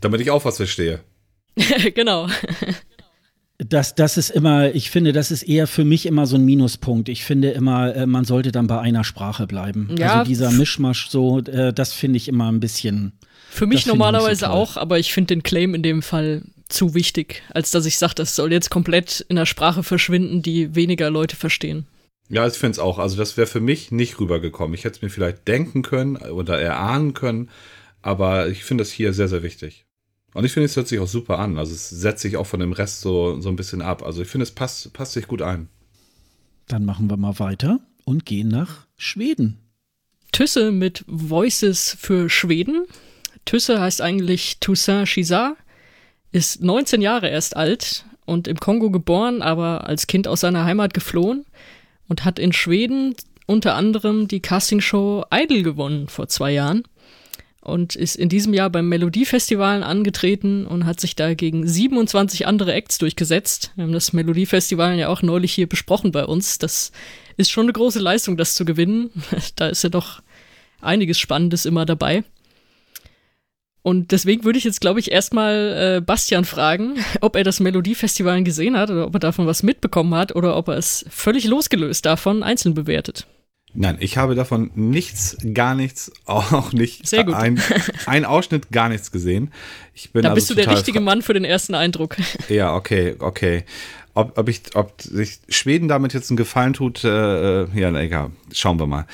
Damit 0.00 0.20
ich 0.20 0.30
auch 0.30 0.44
was 0.44 0.58
verstehe. 0.58 1.00
genau. 1.94 2.28
Das, 3.58 3.96
das 3.96 4.16
ist 4.16 4.30
immer, 4.30 4.72
ich 4.72 4.90
finde, 4.90 5.12
das 5.12 5.32
ist 5.32 5.42
eher 5.42 5.66
für 5.66 5.84
mich 5.84 6.06
immer 6.06 6.26
so 6.26 6.36
ein 6.36 6.44
Minuspunkt. 6.44 7.08
Ich 7.08 7.24
finde 7.24 7.50
immer, 7.50 7.96
äh, 7.96 8.06
man 8.06 8.24
sollte 8.24 8.52
dann 8.52 8.68
bei 8.68 8.78
einer 8.78 9.02
Sprache 9.02 9.48
bleiben. 9.48 9.92
Ja. 9.98 10.20
Also 10.20 10.28
dieser 10.28 10.52
Mischmasch 10.52 11.08
so, 11.08 11.40
äh, 11.40 11.72
das 11.72 11.92
finde 11.92 12.18
ich 12.18 12.28
immer 12.28 12.52
ein 12.52 12.60
bisschen. 12.60 13.12
Für 13.50 13.66
mich 13.66 13.86
normalerweise 13.86 14.46
so 14.46 14.52
auch, 14.52 14.76
aber 14.76 15.00
ich 15.00 15.12
finde 15.12 15.34
den 15.34 15.42
Claim 15.42 15.74
in 15.74 15.82
dem 15.82 16.00
Fall 16.00 16.42
zu 16.68 16.94
wichtig, 16.94 17.42
als 17.50 17.72
dass 17.72 17.86
ich 17.86 17.98
sage, 17.98 18.14
das 18.14 18.36
soll 18.36 18.52
jetzt 18.52 18.70
komplett 18.70 19.26
in 19.28 19.34
der 19.34 19.46
Sprache 19.46 19.82
verschwinden, 19.82 20.42
die 20.42 20.76
weniger 20.76 21.10
Leute 21.10 21.34
verstehen. 21.34 21.86
Ja, 22.28 22.46
ich 22.46 22.54
finde 22.54 22.72
es 22.72 22.78
auch. 22.78 22.98
Also 22.98 23.16
das 23.16 23.36
wäre 23.36 23.46
für 23.46 23.60
mich 23.60 23.92
nicht 23.92 24.18
rübergekommen. 24.18 24.74
Ich 24.74 24.84
hätte 24.84 24.96
es 24.96 25.02
mir 25.02 25.10
vielleicht 25.10 25.46
denken 25.46 25.82
können 25.82 26.16
oder 26.16 26.58
erahnen 26.60 27.14
können, 27.14 27.50
aber 28.02 28.48
ich 28.48 28.64
finde 28.64 28.82
das 28.82 28.90
hier 28.90 29.12
sehr, 29.12 29.28
sehr 29.28 29.42
wichtig. 29.42 29.84
Und 30.32 30.44
ich 30.44 30.52
finde, 30.52 30.66
es 30.66 30.76
hört 30.76 30.88
sich 30.88 30.98
auch 30.98 31.06
super 31.06 31.38
an. 31.38 31.58
Also 31.58 31.72
es 31.72 31.88
setzt 31.88 32.22
sich 32.22 32.36
auch 32.36 32.46
von 32.46 32.60
dem 32.60 32.72
Rest 32.72 33.00
so, 33.00 33.40
so 33.40 33.48
ein 33.48 33.56
bisschen 33.56 33.82
ab. 33.82 34.02
Also 34.02 34.22
ich 34.22 34.28
finde, 34.28 34.42
es 34.42 34.50
passt, 34.50 34.92
passt 34.92 35.12
sich 35.12 35.28
gut 35.28 35.42
ein. 35.42 35.68
Dann 36.66 36.84
machen 36.84 37.08
wir 37.08 37.16
mal 37.16 37.38
weiter 37.38 37.78
und 38.04 38.26
gehen 38.26 38.48
nach 38.48 38.86
Schweden. 38.96 39.58
Tüsse 40.32 40.72
mit 40.72 41.04
Voices 41.06 41.96
für 42.00 42.28
Schweden. 42.28 42.86
Tüsse 43.44 43.80
heißt 43.80 44.00
eigentlich 44.00 44.58
Toussaint 44.58 45.06
Chisard, 45.08 45.56
ist 46.32 46.62
19 46.62 47.02
Jahre 47.02 47.28
erst 47.28 47.56
alt 47.56 48.04
und 48.24 48.48
im 48.48 48.58
Kongo 48.58 48.90
geboren, 48.90 49.42
aber 49.42 49.86
als 49.86 50.08
Kind 50.08 50.26
aus 50.26 50.40
seiner 50.40 50.64
Heimat 50.64 50.94
geflohen 50.94 51.44
und 52.08 52.24
hat 52.24 52.38
in 52.38 52.52
Schweden 52.52 53.14
unter 53.46 53.74
anderem 53.74 54.28
die 54.28 54.40
Castingshow 54.40 55.24
Idol 55.32 55.62
gewonnen 55.62 56.08
vor 56.08 56.28
zwei 56.28 56.52
Jahren 56.52 56.84
und 57.64 57.96
ist 57.96 58.16
in 58.16 58.28
diesem 58.28 58.52
Jahr 58.52 58.68
beim 58.68 58.88
Melodiefestival 58.88 59.82
angetreten 59.82 60.66
und 60.66 60.84
hat 60.84 61.00
sich 61.00 61.16
da 61.16 61.32
gegen 61.32 61.66
27 61.66 62.46
andere 62.46 62.74
Acts 62.74 62.98
durchgesetzt. 62.98 63.72
Wir 63.74 63.84
haben 63.84 63.92
das 63.92 64.12
Melodiefestival 64.12 64.98
ja 64.98 65.08
auch 65.08 65.22
neulich 65.22 65.54
hier 65.54 65.66
besprochen 65.66 66.12
bei 66.12 66.26
uns. 66.26 66.58
Das 66.58 66.92
ist 67.38 67.50
schon 67.50 67.64
eine 67.64 67.72
große 67.72 68.00
Leistung, 68.00 68.36
das 68.36 68.54
zu 68.54 68.64
gewinnen. 68.64 69.10
Da 69.56 69.68
ist 69.68 69.82
ja 69.82 69.88
doch 69.88 70.22
einiges 70.80 71.18
Spannendes 71.18 71.64
immer 71.64 71.86
dabei. 71.86 72.24
Und 73.86 74.12
deswegen 74.12 74.44
würde 74.44 74.58
ich 74.58 74.64
jetzt, 74.64 74.80
glaube 74.80 74.98
ich, 74.98 75.12
erstmal 75.12 75.96
äh, 75.98 76.00
Bastian 76.00 76.46
fragen, 76.46 76.94
ob 77.20 77.36
er 77.36 77.44
das 77.44 77.60
Melodiefestival 77.60 78.42
gesehen 78.42 78.78
hat 78.78 78.90
oder 78.90 79.06
ob 79.06 79.14
er 79.14 79.20
davon 79.20 79.46
was 79.46 79.62
mitbekommen 79.62 80.14
hat 80.14 80.34
oder 80.34 80.56
ob 80.56 80.68
er 80.68 80.78
es 80.78 81.04
völlig 81.10 81.44
losgelöst 81.44 82.06
davon 82.06 82.42
einzeln 82.42 82.72
bewertet. 82.72 83.26
Nein, 83.74 83.98
ich 84.00 84.16
habe 84.16 84.34
davon 84.34 84.70
nichts, 84.74 85.36
gar 85.52 85.74
nichts, 85.74 86.10
auch 86.24 86.72
nicht 86.72 87.06
Sehr 87.06 87.24
gut. 87.24 87.34
Ein, 87.34 87.60
ein 88.06 88.24
Ausschnitt, 88.24 88.70
gar 88.70 88.88
nichts 88.88 89.12
gesehen. 89.12 89.52
Ich 89.92 90.12
bin 90.12 90.22
Da 90.22 90.30
also 90.30 90.36
bist 90.36 90.48
du 90.48 90.54
der 90.54 90.70
richtige 90.70 91.00
Mann 91.00 91.20
für 91.20 91.34
den 91.34 91.44
ersten 91.44 91.74
Eindruck. 91.74 92.16
Ja, 92.48 92.74
okay, 92.74 93.16
okay. 93.18 93.64
Ob, 94.14 94.38
ob, 94.38 94.48
ich, 94.48 94.62
ob 94.74 94.94
sich 95.02 95.40
Schweden 95.50 95.88
damit 95.88 96.14
jetzt 96.14 96.30
einen 96.30 96.38
Gefallen 96.38 96.72
tut, 96.72 97.04
äh, 97.04 97.64
ja, 97.64 97.90
na, 97.90 98.00
egal. 98.00 98.30
Schauen 98.50 98.78
wir 98.78 98.86
mal. 98.86 99.06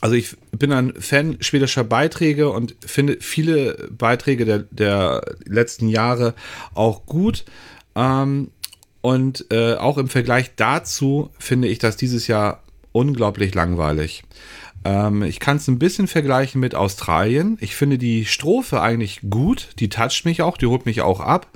Also 0.00 0.14
ich 0.14 0.36
bin 0.52 0.72
ein 0.72 0.94
Fan 0.94 1.38
schwedischer 1.40 1.84
Beiträge 1.84 2.50
und 2.50 2.76
finde 2.84 3.18
viele 3.20 3.88
Beiträge 3.90 4.44
der, 4.44 4.58
der 4.70 5.22
letzten 5.44 5.88
Jahre 5.88 6.34
auch 6.74 7.04
gut. 7.06 7.44
Ähm, 7.96 8.50
und 9.00 9.46
äh, 9.50 9.74
auch 9.74 9.98
im 9.98 10.08
Vergleich 10.08 10.52
dazu 10.56 11.30
finde 11.38 11.68
ich 11.68 11.78
das 11.78 11.96
dieses 11.96 12.26
Jahr 12.26 12.62
unglaublich 12.92 13.54
langweilig. 13.54 14.22
Ähm, 14.84 15.22
ich 15.22 15.40
kann 15.40 15.56
es 15.56 15.68
ein 15.68 15.78
bisschen 15.78 16.06
vergleichen 16.06 16.60
mit 16.60 16.74
Australien. 16.74 17.56
Ich 17.60 17.74
finde 17.74 17.98
die 17.98 18.24
Strophe 18.24 18.80
eigentlich 18.80 19.20
gut, 19.28 19.68
die 19.78 19.88
toucht 19.88 20.24
mich 20.24 20.42
auch, 20.42 20.56
die 20.56 20.66
holt 20.66 20.86
mich 20.86 21.00
auch 21.00 21.20
ab. 21.20 21.48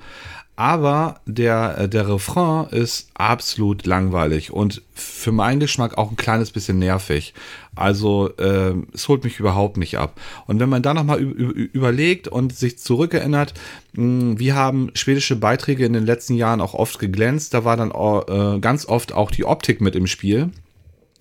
Aber 0.63 1.17
der, 1.27 1.77
äh, 1.77 1.89
der 1.89 2.09
Refrain 2.09 2.69
ist 2.69 3.11
absolut 3.15 3.85
langweilig 3.85 4.53
und 4.53 4.81
für 4.95 5.33
meinen 5.33 5.59
Geschmack 5.59 5.99
auch 5.99 6.13
ein 6.13 6.17
kleines 6.17 6.53
bisschen 6.53 6.79
nervig. 6.79 7.35
Also 7.75 8.31
äh, 8.37 8.73
es 8.95 9.09
holt 9.09 9.25
mich 9.25 9.41
überhaupt 9.41 9.77
nicht 9.77 9.99
ab. 9.99 10.21
Und 10.47 10.61
wenn 10.61 10.69
man 10.69 10.85
da 10.85 10.95
nochmal 10.95 11.19
überlegt 11.19 12.29
und 12.29 12.55
sich 12.55 12.79
zurückerinnert, 12.79 13.55
mh, 13.95 14.39
wie 14.39 14.53
haben 14.53 14.93
schwedische 14.95 15.35
Beiträge 15.35 15.85
in 15.85 15.95
den 15.95 16.07
letzten 16.07 16.37
Jahren 16.37 16.61
auch 16.61 16.75
oft 16.75 17.01
geglänzt, 17.01 17.55
da 17.55 17.65
war 17.65 17.77
dann 17.77 17.91
äh, 17.91 18.61
ganz 18.61 18.87
oft 18.87 19.13
auch 19.13 19.33
die 19.33 19.45
Optik 19.45 19.81
mit 19.81 19.97
im 19.97 20.07
Spiel. 20.07 20.51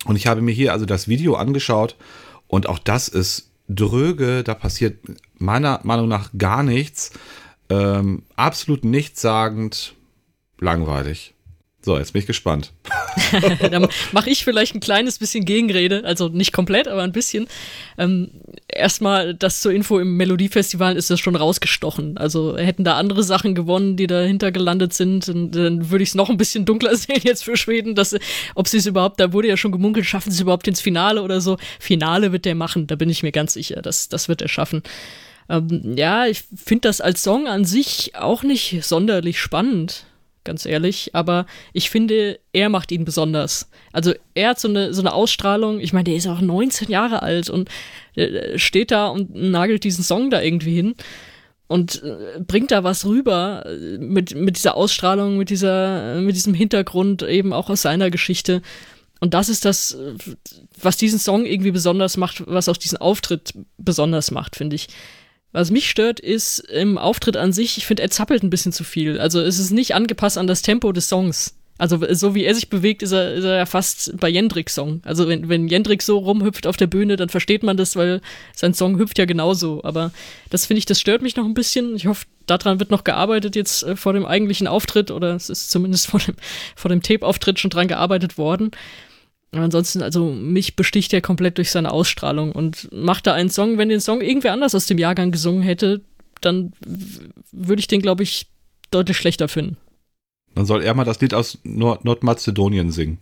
Und 0.04 0.14
ich 0.14 0.28
habe 0.28 0.40
mir 0.40 0.54
hier 0.54 0.72
also 0.72 0.86
das 0.86 1.08
Video 1.08 1.34
angeschaut 1.34 1.96
und 2.46 2.68
auch 2.68 2.78
das 2.78 3.08
ist 3.08 3.50
dröge, 3.68 4.44
da 4.44 4.54
passiert 4.54 4.98
meiner 5.38 5.80
Meinung 5.82 6.06
nach 6.06 6.30
gar 6.38 6.62
nichts. 6.62 7.10
Ähm, 7.72 8.22
absolut 8.36 8.84
nichtssagend, 8.84 9.94
langweilig. 10.58 11.34
So, 11.84 11.98
jetzt 11.98 12.12
bin 12.12 12.20
ich 12.20 12.26
gespannt. 12.26 12.72
Dann 13.60 13.88
mache 14.12 14.30
ich 14.30 14.44
vielleicht 14.44 14.74
ein 14.76 14.80
kleines 14.80 15.18
bisschen 15.18 15.44
Gegenrede, 15.44 16.04
also 16.04 16.28
nicht 16.28 16.52
komplett, 16.52 16.86
aber 16.86 17.02
ein 17.02 17.10
bisschen. 17.10 17.48
Ähm, 17.98 18.30
erstmal, 18.68 19.34
das 19.34 19.60
zur 19.62 19.72
Info, 19.72 19.98
im 19.98 20.16
Melodiefestival 20.16 20.96
ist 20.96 21.10
das 21.10 21.18
schon 21.18 21.34
rausgestochen. 21.34 22.18
Also 22.18 22.56
hätten 22.56 22.84
da 22.84 22.96
andere 22.98 23.24
Sachen 23.24 23.56
gewonnen, 23.56 23.96
die 23.96 24.06
dahinter 24.06 24.52
gelandet 24.52 24.92
sind, 24.92 25.26
dann, 25.26 25.50
dann 25.50 25.90
würde 25.90 26.04
ich 26.04 26.10
es 26.10 26.14
noch 26.14 26.30
ein 26.30 26.36
bisschen 26.36 26.64
dunkler 26.64 26.94
sehen 26.96 27.20
jetzt 27.24 27.42
für 27.42 27.56
Schweden, 27.56 27.96
dass, 27.96 28.14
ob 28.54 28.68
sie 28.68 28.78
es 28.78 28.86
überhaupt, 28.86 29.18
da 29.18 29.32
wurde 29.32 29.48
ja 29.48 29.56
schon 29.56 29.72
gemunkelt, 29.72 30.06
schaffen 30.06 30.30
sie 30.30 30.36
es 30.36 30.42
überhaupt 30.42 30.68
ins 30.68 30.80
Finale 30.80 31.22
oder 31.22 31.40
so. 31.40 31.56
Finale 31.80 32.30
wird 32.30 32.44
der 32.44 32.54
machen, 32.54 32.86
da 32.86 32.94
bin 32.94 33.10
ich 33.10 33.24
mir 33.24 33.32
ganz 33.32 33.54
sicher, 33.54 33.82
das, 33.82 34.08
das 34.08 34.28
wird 34.28 34.40
er 34.40 34.48
schaffen. 34.48 34.82
Ähm, 35.48 35.94
ja, 35.96 36.26
ich 36.26 36.44
finde 36.54 36.88
das 36.88 37.00
als 37.00 37.22
Song 37.22 37.46
an 37.46 37.64
sich 37.64 38.12
auch 38.14 38.42
nicht 38.42 38.84
sonderlich 38.84 39.40
spannend, 39.40 40.06
ganz 40.44 40.66
ehrlich, 40.66 41.14
aber 41.14 41.46
ich 41.72 41.90
finde, 41.90 42.38
er 42.52 42.68
macht 42.68 42.90
ihn 42.92 43.04
besonders. 43.04 43.68
Also 43.92 44.12
er 44.34 44.50
hat 44.50 44.60
so 44.60 44.68
eine, 44.68 44.92
so 44.94 45.02
eine 45.02 45.12
Ausstrahlung, 45.12 45.80
ich 45.80 45.92
meine, 45.92 46.04
der 46.04 46.16
ist 46.16 46.26
auch 46.26 46.40
19 46.40 46.90
Jahre 46.90 47.22
alt 47.22 47.50
und 47.50 47.68
äh, 48.16 48.58
steht 48.58 48.90
da 48.90 49.08
und 49.08 49.34
nagelt 49.34 49.84
diesen 49.84 50.04
Song 50.04 50.30
da 50.30 50.40
irgendwie 50.40 50.74
hin 50.74 50.94
und 51.72 52.02
äh, 52.02 52.40
bringt 52.40 52.70
da 52.70 52.84
was 52.84 53.06
rüber 53.06 53.64
äh, 53.66 53.96
mit, 53.98 54.34
mit 54.34 54.56
dieser 54.56 54.76
Ausstrahlung, 54.76 55.38
mit 55.38 55.48
dieser, 55.48 56.20
mit 56.20 56.36
diesem 56.36 56.54
Hintergrund 56.54 57.22
eben 57.22 57.52
auch 57.52 57.70
aus 57.70 57.82
seiner 57.82 58.10
Geschichte. 58.10 58.60
Und 59.20 59.34
das 59.34 59.48
ist 59.48 59.64
das, 59.64 59.92
äh, 59.92 60.14
was 60.80 60.98
diesen 60.98 61.18
Song 61.18 61.46
irgendwie 61.46 61.70
besonders 61.70 62.16
macht, 62.18 62.42
was 62.46 62.68
auch 62.68 62.76
diesen 62.76 62.98
Auftritt 62.98 63.54
besonders 63.78 64.30
macht, 64.30 64.56
finde 64.56 64.76
ich. 64.76 64.88
Was 65.52 65.70
mich 65.70 65.88
stört, 65.88 66.18
ist 66.18 66.60
im 66.60 66.96
Auftritt 66.98 67.36
an 67.36 67.52
sich, 67.52 67.76
ich 67.76 67.86
finde, 67.86 68.02
er 68.02 68.10
zappelt 68.10 68.42
ein 68.42 68.50
bisschen 68.50 68.72
zu 68.72 68.84
viel. 68.84 69.20
Also 69.20 69.40
es 69.40 69.58
ist 69.58 69.70
nicht 69.70 69.94
angepasst 69.94 70.38
an 70.38 70.46
das 70.46 70.62
Tempo 70.62 70.92
des 70.92 71.08
Songs. 71.08 71.54
Also 71.78 71.98
so 72.10 72.34
wie 72.34 72.44
er 72.44 72.54
sich 72.54 72.70
bewegt, 72.70 73.02
ist 73.02 73.12
er, 73.12 73.34
ist 73.34 73.44
er 73.44 73.56
ja 73.56 73.66
fast 73.66 74.16
bei 74.18 74.28
Jendriks 74.28 74.74
Song. 74.74 75.00
Also 75.04 75.26
wenn, 75.26 75.48
wenn 75.48 75.68
Jendrik 75.68 76.02
so 76.02 76.18
rumhüpft 76.18 76.66
auf 76.66 76.76
der 76.76 76.86
Bühne, 76.86 77.16
dann 77.16 77.28
versteht 77.28 77.62
man 77.64 77.76
das, 77.76 77.96
weil 77.96 78.20
sein 78.54 78.72
Song 78.72 78.98
hüpft 78.98 79.18
ja 79.18 79.24
genauso. 79.24 79.82
Aber 79.82 80.12
das 80.48 80.66
finde 80.66 80.78
ich, 80.78 80.86
das 80.86 81.00
stört 81.00 81.22
mich 81.22 81.34
noch 81.36 81.44
ein 81.44 81.54
bisschen. 81.54 81.96
Ich 81.96 82.06
hoffe, 82.06 82.26
daran 82.46 82.78
wird 82.78 82.90
noch 82.90 83.04
gearbeitet 83.04 83.56
jetzt 83.56 83.82
äh, 83.82 83.96
vor 83.96 84.12
dem 84.12 84.24
eigentlichen 84.24 84.68
Auftritt 84.68 85.10
oder 85.10 85.34
es 85.34 85.50
ist 85.50 85.70
zumindest 85.70 86.06
vor 86.10 86.20
dem, 86.20 86.36
vor 86.76 86.88
dem 86.88 87.02
Tape-Auftritt 87.02 87.58
schon 87.58 87.70
dran 87.70 87.88
gearbeitet 87.88 88.38
worden. 88.38 88.70
Ansonsten, 89.52 90.02
also 90.02 90.30
mich 90.32 90.76
besticht 90.76 91.12
er 91.12 91.20
komplett 91.20 91.58
durch 91.58 91.70
seine 91.70 91.90
Ausstrahlung 91.92 92.52
und 92.52 92.88
macht 92.90 93.26
da 93.26 93.34
einen 93.34 93.50
Song, 93.50 93.76
wenn 93.76 93.90
den 93.90 94.00
Song 94.00 94.22
irgendwer 94.22 94.52
anders 94.54 94.74
aus 94.74 94.86
dem 94.86 94.96
Jahrgang 94.98 95.30
gesungen 95.30 95.62
hätte, 95.62 96.00
dann 96.40 96.72
würde 97.52 97.80
ich 97.80 97.86
den, 97.86 98.00
glaube 98.00 98.22
ich, 98.22 98.46
deutlich 98.90 99.16
schlechter 99.16 99.48
finden. 99.48 99.76
Dann 100.54 100.64
soll 100.66 100.82
er 100.82 100.94
mal 100.94 101.04
das 101.04 101.20
Lied 101.20 101.34
aus 101.34 101.58
Nord 101.64 102.04
Nordmazedonien 102.04 102.90
singen. 102.92 103.18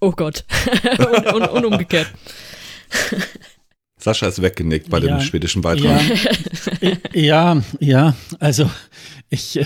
Oh 0.00 0.12
Gott. 0.12 0.44
und, 0.98 1.26
und, 1.34 1.48
und 1.48 1.64
umgekehrt. 1.64 2.08
Sascha 3.98 4.28
ist 4.28 4.40
weggenickt 4.40 4.90
bei 4.90 4.98
Ja. 4.98 5.16
dem 5.16 5.20
schwedischen 5.20 5.62
Beitrag. 5.62 6.00
Ja, 6.80 6.90
ja, 7.12 7.62
ja, 7.80 8.16
also 8.38 8.70
ich, 9.28 9.56
äh, 9.58 9.64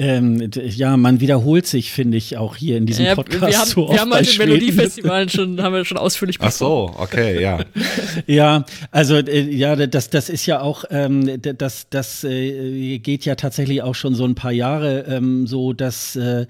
Ähm, 0.00 0.48
ja, 0.54 0.96
man 0.96 1.18
wiederholt 1.18 1.66
sich, 1.66 1.90
finde 1.90 2.18
ich, 2.18 2.36
auch 2.36 2.54
hier 2.54 2.76
in 2.76 2.86
diesem 2.86 3.06
Podcast. 3.16 3.42
Ja, 3.42 3.48
wir 3.48 3.58
haben, 3.58 3.68
so 3.68 3.88
wir 3.90 4.00
haben 4.00 4.14
halt 4.14 4.32
im 4.32 4.38
Melodiefestival 4.38 5.28
schon, 5.28 5.60
haben 5.60 5.74
wir 5.74 5.84
schon 5.84 5.98
ausführlich 5.98 6.38
besprochen. 6.38 6.92
Ach 6.94 6.98
so, 6.98 7.02
okay, 7.02 7.42
ja. 7.42 7.64
ja, 8.28 8.64
also 8.92 9.16
äh, 9.16 9.40
ja, 9.40 9.74
das, 9.74 10.08
das 10.08 10.28
ist 10.28 10.46
ja 10.46 10.60
auch, 10.60 10.84
ähm, 10.90 11.42
das, 11.42 11.88
das 11.90 12.22
äh, 12.22 12.98
geht 12.98 13.24
ja 13.24 13.34
tatsächlich 13.34 13.82
auch 13.82 13.96
schon 13.96 14.14
so 14.14 14.24
ein 14.24 14.36
paar 14.36 14.52
Jahre 14.52 15.00
ähm, 15.08 15.48
so, 15.48 15.72
dass 15.72 16.14
äh, 16.14 16.46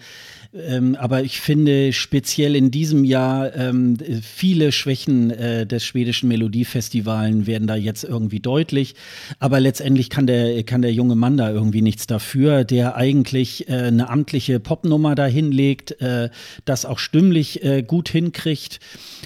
ähm, 0.54 0.96
aber 0.98 1.22
ich 1.22 1.40
finde 1.40 1.92
speziell 1.92 2.56
in 2.56 2.70
diesem 2.70 3.04
Jahr 3.04 3.54
ähm, 3.54 3.96
viele 4.22 4.72
Schwächen 4.72 5.30
äh, 5.30 5.66
des 5.66 5.84
schwedischen 5.84 6.28
Melodiefestivalen 6.28 7.46
werden 7.46 7.68
da 7.68 7.76
jetzt 7.76 8.02
irgendwie 8.02 8.40
deutlich. 8.40 8.94
Aber 9.40 9.60
letztendlich 9.60 10.08
kann 10.08 10.26
der, 10.26 10.62
kann 10.64 10.80
der 10.80 10.92
junge 10.92 11.16
Mann 11.16 11.36
da 11.36 11.50
irgendwie 11.50 11.82
nichts 11.82 12.06
dafür, 12.06 12.64
der 12.64 12.96
eigentlich 12.96 13.68
äh, 13.68 13.74
eine 13.74 14.08
amtliche 14.08 14.58
Popnummer 14.58 15.14
da 15.14 15.26
hinlegt, 15.26 16.00
äh, 16.00 16.30
das 16.64 16.86
auch 16.86 16.98
stimmlich 16.98 17.62
äh, 17.62 17.82
gut 17.82 18.08
hinkriegt. 18.08 18.80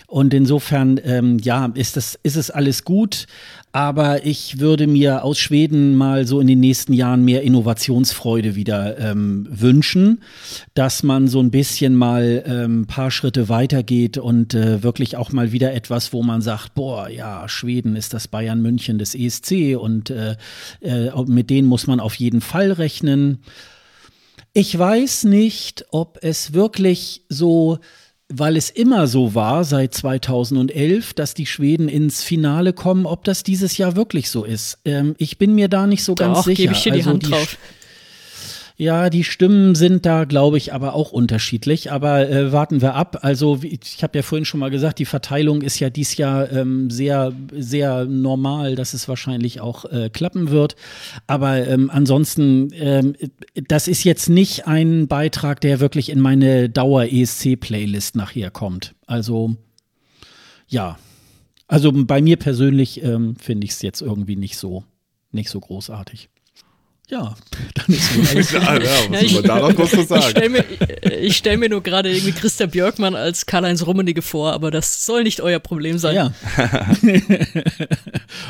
Und 0.09 0.35
insofern, 0.35 1.01
ähm, 1.05 1.39
ja, 1.39 1.67
ist, 1.75 1.97
das, 1.97 2.19
ist 2.23 2.37
es 2.37 2.51
alles 2.51 2.85
gut. 2.85 3.27
Aber 3.75 4.27
ich 4.27 4.61
würde 4.61 4.87
mir 4.87 5.25
aus 5.25 5.39
Schweden 5.39 5.95
mal 5.95 6.27
so 6.27 6.41
in 6.41 6.47
den 6.47 6.61
nächsten 6.61 6.93
Jahren 6.93 7.25
mehr 7.25 7.43
Innovationsfreude 7.43 8.55
wieder 8.55 8.99
ähm, 8.99 9.47
wünschen, 9.49 10.23
dass 10.75 11.03
man 11.03 11.27
so 11.27 11.41
ein 11.41 11.51
bisschen 11.51 11.97
mal 11.97 12.45
ein 12.47 12.53
ähm, 12.53 12.87
paar 12.87 13.11
Schritte 13.11 13.49
weitergeht 13.49 14.19
und 14.19 14.53
äh, 14.53 14.83
wirklich 14.83 15.17
auch 15.17 15.33
mal 15.33 15.53
wieder 15.53 15.73
etwas, 15.73 16.13
wo 16.13 16.23
man 16.23 16.43
sagt, 16.43 16.75
boah, 16.75 17.09
ja, 17.09 17.49
Schweden 17.49 17.97
ist 17.97 18.13
das 18.13 18.29
Bayern 18.29 18.61
München 18.61 18.99
des 18.99 19.15
ESC 19.15 19.79
und 19.79 20.11
äh, 20.11 20.37
äh, 20.83 21.11
mit 21.27 21.49
denen 21.49 21.67
muss 21.67 21.87
man 21.87 21.99
auf 21.99 22.15
jeden 22.17 22.43
Fall 22.43 22.73
rechnen. 22.73 23.39
Ich 24.53 24.79
weiß 24.79 25.25
nicht, 25.25 25.87
ob 25.93 26.19
es 26.21 26.53
wirklich 26.53 27.23
so 27.31 27.79
weil 28.35 28.57
es 28.57 28.71
immer 28.71 29.07
so 29.07 29.35
war 29.35 29.65
seit 29.65 29.95
2011, 29.95 31.15
dass 31.15 31.35
die 31.35 31.47
Schweden 31.47 31.89
ins 31.89 32.23
Finale 32.23 32.73
kommen, 32.73 33.07
ob 33.07 33.25
das 33.25 33.43
dieses 33.43 33.77
Jahr 33.77 33.97
wirklich 33.97 34.31
so 34.31 34.45
ist. 34.45 34.79
Ähm, 34.85 35.15
ich 35.19 35.39
bin 35.39 35.55
mir 35.55 35.69
da 35.69 35.87
nicht 35.87 36.05
so 36.05 36.15
Doch, 36.15 36.25
ganz 36.25 36.45
sicher. 36.45 36.63
gebe 36.63 36.73
ich 36.73 36.83
dir 36.83 36.93
die 36.93 37.01
also 37.01 37.11
Hand 37.11 37.31
drauf. 37.31 37.57
Ja, 38.77 39.11
die 39.11 39.25
Stimmen 39.25 39.75
sind 39.75 40.07
da, 40.07 40.25
glaube 40.25 40.57
ich, 40.57 40.73
aber 40.73 40.95
auch 40.95 41.13
unterschiedlich. 41.13 41.93
Aber 41.93 42.29
äh, 42.29 42.53
warten 42.53 42.81
wir 42.81 42.95
ab. 42.95 43.19
Also 43.23 43.61
ich 43.63 44.03
habe 44.03 44.19
ja 44.19 44.23
vorhin 44.23 44.45
schon 44.45 44.61
mal 44.61 44.71
gesagt, 44.71 44.99
die 44.99 45.05
Verteilung 45.05 45.63
ist 45.63 45.79
ja 45.79 45.91
dies 45.91 46.17
Jahr 46.17 46.51
ähm, 46.51 46.91
sehr, 46.91 47.33
sehr 47.53 48.07
normal, 48.07 48.75
dass 48.75 48.95
es 48.95 49.09
wahrscheinlich 49.09 49.61
auch 49.61 49.85
äh, 49.85 50.11
klappen 50.11 50.51
wird. 50.51 50.77
Aber 51.27 51.67
ähm, 51.67 51.91
ansonsten, 51.91 52.71
ähm, 52.73 53.15
das 53.55 53.89
ist 53.89 54.05
jetzt 54.05 54.29
nicht 54.29 54.67
ein 54.67 55.07
Beitrag, 55.07 55.61
der 55.61 55.81
wirklich 55.81 56.09
in 56.09 56.21
meine 56.21 56.69
Dauer-ESC-Playlist 56.69 58.17
nachher 58.17 58.51
kommt. 58.51 58.95
Also 59.07 59.57
ja. 60.73 60.99
Also 61.69 61.93
bei 61.93 62.21
mir 62.21 62.37
persönlich 62.37 63.03
ähm, 63.03 63.37
finde 63.37 63.65
ich 63.67 63.73
es 63.73 63.83
jetzt 63.83 64.03
irgendwie 64.03 64.37
nicht 64.37 64.57
so, 64.57 64.85
nicht 65.31 65.49
so 65.49 65.61
großartig. 65.61 66.29
Ja, 67.13 67.35
dann 67.75 67.95
ist 67.95 68.17
wohl 68.17 68.27
alles. 68.27 68.53
ja, 68.53 68.61
ja, 68.63 68.81
was 69.11 69.21
ja, 69.21 69.21
ich, 69.21 69.43
da 69.43 69.61
noch 69.61 69.77
kurz 69.77 69.91
sagen? 69.91 70.23
Ich 70.23 70.31
stelle 70.31 70.49
mir, 70.49 71.31
stell 71.31 71.57
mir 71.59 71.69
nur 71.69 71.83
gerade 71.83 72.11
irgendwie 72.11 72.33
Christa 72.33 72.65
Björkmann 72.65 73.15
als 73.15 73.45
Karl-Heinz 73.45 73.87
Rummenigge 73.87 74.23
vor, 74.23 74.55
aber 74.55 74.71
das 74.71 75.05
soll 75.05 75.23
nicht 75.23 75.43
euer 75.43 75.59
Problem 75.59 75.99
sein. 75.99 76.15
Ja. 76.15 76.33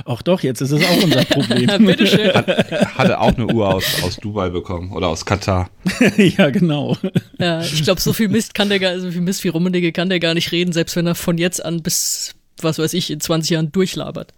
Ach 0.04 0.22
doch, 0.22 0.44
jetzt 0.44 0.60
ist 0.60 0.70
es 0.70 0.80
auch 0.80 1.02
unser 1.02 1.24
Problem. 1.24 1.86
Bitteschön. 1.86 2.32
Hat, 2.32 2.46
hatte 2.94 3.18
auch 3.18 3.34
eine 3.36 3.52
Uhr 3.52 3.74
aus, 3.74 4.00
aus 4.04 4.16
Dubai 4.18 4.48
bekommen 4.50 4.92
oder 4.92 5.08
aus 5.08 5.26
Katar. 5.26 5.68
ja, 6.16 6.50
genau. 6.50 6.96
Ja, 7.40 7.62
ich 7.62 7.82
glaube, 7.82 8.00
so 8.00 8.12
viel 8.12 8.28
Mist 8.28 8.54
kann 8.54 8.68
der 8.68 8.78
gar, 8.78 9.00
so 9.00 9.10
viel 9.10 9.22
Mist 9.22 9.42
wie 9.42 9.48
Rummenigge 9.48 9.90
kann 9.90 10.08
der 10.08 10.20
gar 10.20 10.34
nicht 10.34 10.52
reden, 10.52 10.72
selbst 10.72 10.94
wenn 10.94 11.08
er 11.08 11.16
von 11.16 11.36
jetzt 11.36 11.64
an 11.64 11.82
bis, 11.82 12.36
was 12.60 12.78
weiß 12.78 12.94
ich, 12.94 13.10
in 13.10 13.18
20 13.18 13.50
Jahren 13.50 13.72
durchlabert. 13.72 14.32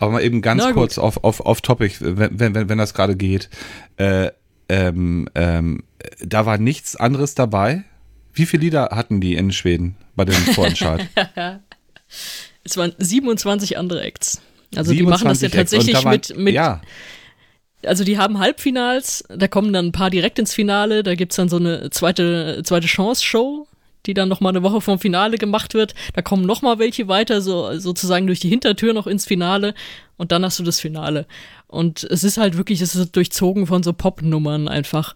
Aber 0.00 0.12
mal 0.12 0.22
eben 0.22 0.40
ganz 0.40 0.64
kurz 0.72 0.98
auf, 0.98 1.22
auf, 1.22 1.40
auf 1.40 1.60
Topic, 1.60 1.96
wenn, 2.00 2.54
wenn, 2.54 2.68
wenn 2.68 2.78
das 2.78 2.94
gerade 2.94 3.16
geht. 3.16 3.50
Äh, 3.96 4.30
ähm, 4.68 5.28
ähm, 5.34 5.84
da 6.20 6.46
war 6.46 6.58
nichts 6.58 6.96
anderes 6.96 7.34
dabei. 7.34 7.84
Wie 8.32 8.46
viele 8.46 8.64
Lieder 8.64 8.90
hatten 8.92 9.20
die 9.20 9.34
in 9.34 9.52
Schweden 9.52 9.96
bei 10.16 10.24
dem 10.24 10.34
Vorentscheid? 10.34 11.06
es 12.64 12.76
waren 12.76 12.92
27 12.96 13.76
andere 13.76 14.02
Acts. 14.02 14.40
Also 14.74 14.92
die 14.92 15.02
machen 15.02 15.28
das 15.28 15.42
ja 15.42 15.48
tatsächlich 15.48 15.96
waren, 15.96 16.12
mit, 16.12 16.36
mit 16.36 16.54
ja. 16.54 16.80
Also 17.84 18.04
die 18.04 18.18
haben 18.18 18.38
Halbfinals, 18.38 19.24
da 19.28 19.48
kommen 19.48 19.72
dann 19.72 19.86
ein 19.86 19.92
paar 19.92 20.10
direkt 20.10 20.38
ins 20.38 20.54
Finale, 20.54 21.02
da 21.02 21.14
gibt's 21.14 21.36
dann 21.36 21.48
so 21.48 21.56
eine 21.56 21.90
zweite, 21.90 22.62
zweite 22.62 22.86
Chance-Show, 22.86 23.66
die 24.06 24.14
dann 24.14 24.28
noch 24.28 24.40
mal 24.40 24.50
eine 24.50 24.62
Woche 24.62 24.80
vom 24.80 24.98
Finale 24.98 25.36
gemacht 25.36 25.74
wird. 25.74 25.94
Da 26.14 26.22
kommen 26.22 26.44
noch 26.44 26.62
mal 26.62 26.78
welche 26.78 27.08
weiter, 27.08 27.40
so 27.40 27.78
sozusagen 27.78 28.26
durch 28.26 28.40
die 28.40 28.48
Hintertür 28.48 28.92
noch 28.92 29.06
ins 29.06 29.26
Finale 29.26 29.74
und 30.16 30.32
dann 30.32 30.44
hast 30.44 30.58
du 30.58 30.62
das 30.62 30.80
Finale. 30.80 31.26
Und 31.66 32.04
es 32.04 32.24
ist 32.24 32.38
halt 32.38 32.56
wirklich, 32.56 32.80
es 32.80 32.94
ist 32.94 33.14
durchzogen 33.16 33.66
von 33.66 33.82
so 33.82 33.92
Pop-Nummern 33.92 34.68
einfach. 34.68 35.14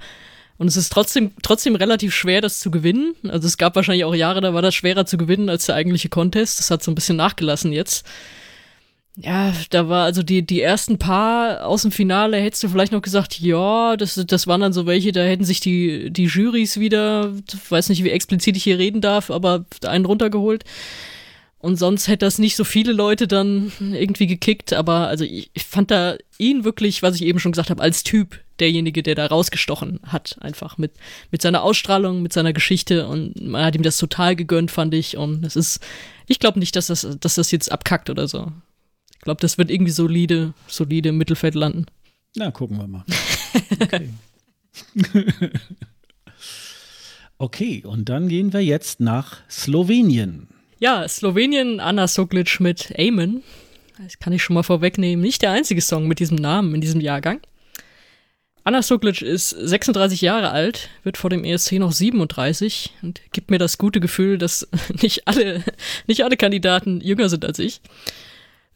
Und 0.57 0.69
es 0.69 0.77
ist 0.77 0.93
trotzdem, 0.93 1.33
trotzdem 1.43 1.75
relativ 1.75 2.15
schwer, 2.15 2.41
das 2.41 2.61
zu 2.61 2.71
gewinnen. 2.71 3.15
Also 3.27 3.47
es 3.47 3.59
gab 3.59 3.75
wahrscheinlich 3.75 4.05
auch 4.05 4.15
Jahre, 4.15 4.41
da 4.41 4.55
war 4.55 4.63
das 4.63 4.75
schwerer 4.75 5.05
zu 5.05 5.17
gewinnen 5.17 5.49
als 5.49 5.67
der 5.67 5.75
eigentliche 5.75 6.09
Contest. 6.09 6.61
Das 6.61 6.71
hat 6.71 6.83
so 6.83 6.91
ein 6.91 6.95
bisschen 6.95 7.17
nachgelassen 7.17 7.73
jetzt. 7.73 8.07
Ja, 9.17 9.55
da 9.71 9.89
war 9.89 10.05
also 10.05 10.25
die, 10.25 10.45
die 10.45 10.61
ersten 10.61 10.99
paar 10.99 11.67
aus 11.67 11.83
dem 11.83 11.93
Finale, 11.93 12.37
hättest 12.39 12.65
du 12.65 12.69
vielleicht 12.69 12.91
noch 12.91 13.03
gesagt, 13.03 13.39
ja, 13.39 13.97
das, 13.97 14.21
das 14.27 14.47
waren 14.49 14.61
dann 14.61 14.73
so 14.73 14.87
welche, 14.87 15.13
da 15.13 15.23
hätten 15.23 15.45
sich 15.45 15.61
die, 15.61 16.11
die 16.11 16.25
Jurys 16.25 16.81
wieder, 16.81 17.33
weiß 17.69 17.91
nicht, 17.91 18.03
wie 18.03 18.11
explizit 18.11 18.57
ich 18.57 18.65
hier 18.65 18.79
reden 18.79 19.01
darf, 19.01 19.31
aber 19.31 19.67
einen 19.87 20.05
runtergeholt. 20.05 20.65
Und 21.59 21.77
sonst 21.77 22.09
hätte 22.09 22.27
das 22.27 22.39
nicht 22.39 22.57
so 22.57 22.65
viele 22.65 22.93
Leute 22.93 23.27
dann 23.29 23.73
irgendwie 23.79 24.27
gekickt, 24.27 24.73
aber 24.73 25.07
also 25.07 25.25
ich, 25.25 25.49
ich 25.55 25.65
fand 25.65 25.93
da 25.93 26.17
ihn 26.37 26.65
wirklich, 26.65 27.03
was 27.03 27.15
ich 27.15 27.23
eben 27.23 27.39
schon 27.39 27.53
gesagt 27.53 27.71
habe, 27.71 27.83
als 27.83 28.03
Typ 28.03 28.41
derjenige, 28.59 29.03
der 29.05 29.15
da 29.15 29.27
rausgestochen 29.27 30.01
hat, 30.05 30.37
einfach 30.41 30.77
mit, 30.77 30.93
mit 31.31 31.41
seiner 31.41 31.63
Ausstrahlung, 31.63 32.21
mit 32.21 32.33
seiner 32.33 32.53
Geschichte 32.53 33.07
und 33.07 33.41
man 33.41 33.65
hat 33.65 33.77
ihm 33.77 33.83
das 33.83 33.97
total 33.97 34.35
gegönnt, 34.35 34.73
fand 34.73 34.93
ich. 34.93 35.17
Und 35.17 35.45
es 35.45 35.55
ist, 35.55 35.81
ich 36.27 36.41
glaube 36.41 36.59
nicht, 36.59 36.75
dass 36.75 36.89
das, 36.89 37.07
dass 37.21 37.37
das 37.37 37.51
jetzt 37.53 37.71
abkackt 37.71 38.11
oder 38.11 38.27
so 38.27 38.53
glaube, 39.25 39.41
das 39.41 39.59
wird 39.59 39.71
irgendwie 39.71 39.93
solide, 39.93 40.55
solide 40.69 41.09
im 41.09 41.19
Mittelfeld 41.19 41.55
landen. 41.55 41.87
Na, 42.37 42.51
gucken 42.51 42.79
wir 42.79 42.87
mal. 42.87 43.05
Okay. 43.81 44.11
okay, 47.39 47.85
und 47.87 48.09
dann 48.09 48.29
gehen 48.29 48.53
wir 48.53 48.65
jetzt 48.65 48.99
nach 48.99 49.39
Slowenien. 49.49 50.49
Ja, 50.81 51.07
Slowenien, 51.07 51.79
Anna 51.79 52.09
Soglic 52.09 52.59
mit 52.59 52.93
Amen. 52.99 53.45
Das 54.03 54.19
kann 54.19 54.33
ich 54.33 54.43
schon 54.43 54.55
mal 54.55 54.65
vorwegnehmen. 54.65 55.23
Nicht 55.25 55.43
der 55.43 55.53
einzige 55.53 55.81
Song 55.81 56.09
mit 56.09 56.19
diesem 56.19 56.37
Namen 56.37 56.75
in 56.75 56.81
diesem 56.81 57.01
Jahrgang. 57.01 57.41
Anna 58.65 58.83
Soglic 58.83 59.21
ist 59.21 59.51
36 59.51 60.23
Jahre 60.23 60.51
alt, 60.51 60.89
wird 61.03 61.19
vor 61.19 61.29
dem 61.29 61.45
ESC 61.45 61.73
noch 61.73 61.93
37 61.93 62.93
und 63.03 63.21
gibt 63.33 63.51
mir 63.51 63.59
das 63.59 63.77
gute 63.77 64.01
Gefühl, 64.01 64.39
dass 64.39 64.67
nicht 65.03 65.29
alle, 65.29 65.63
nicht 66.07 66.25
alle 66.25 66.37
Kandidaten 66.37 67.01
jünger 67.01 67.29
sind 67.29 67.45
als 67.45 67.59
ich. 67.59 67.81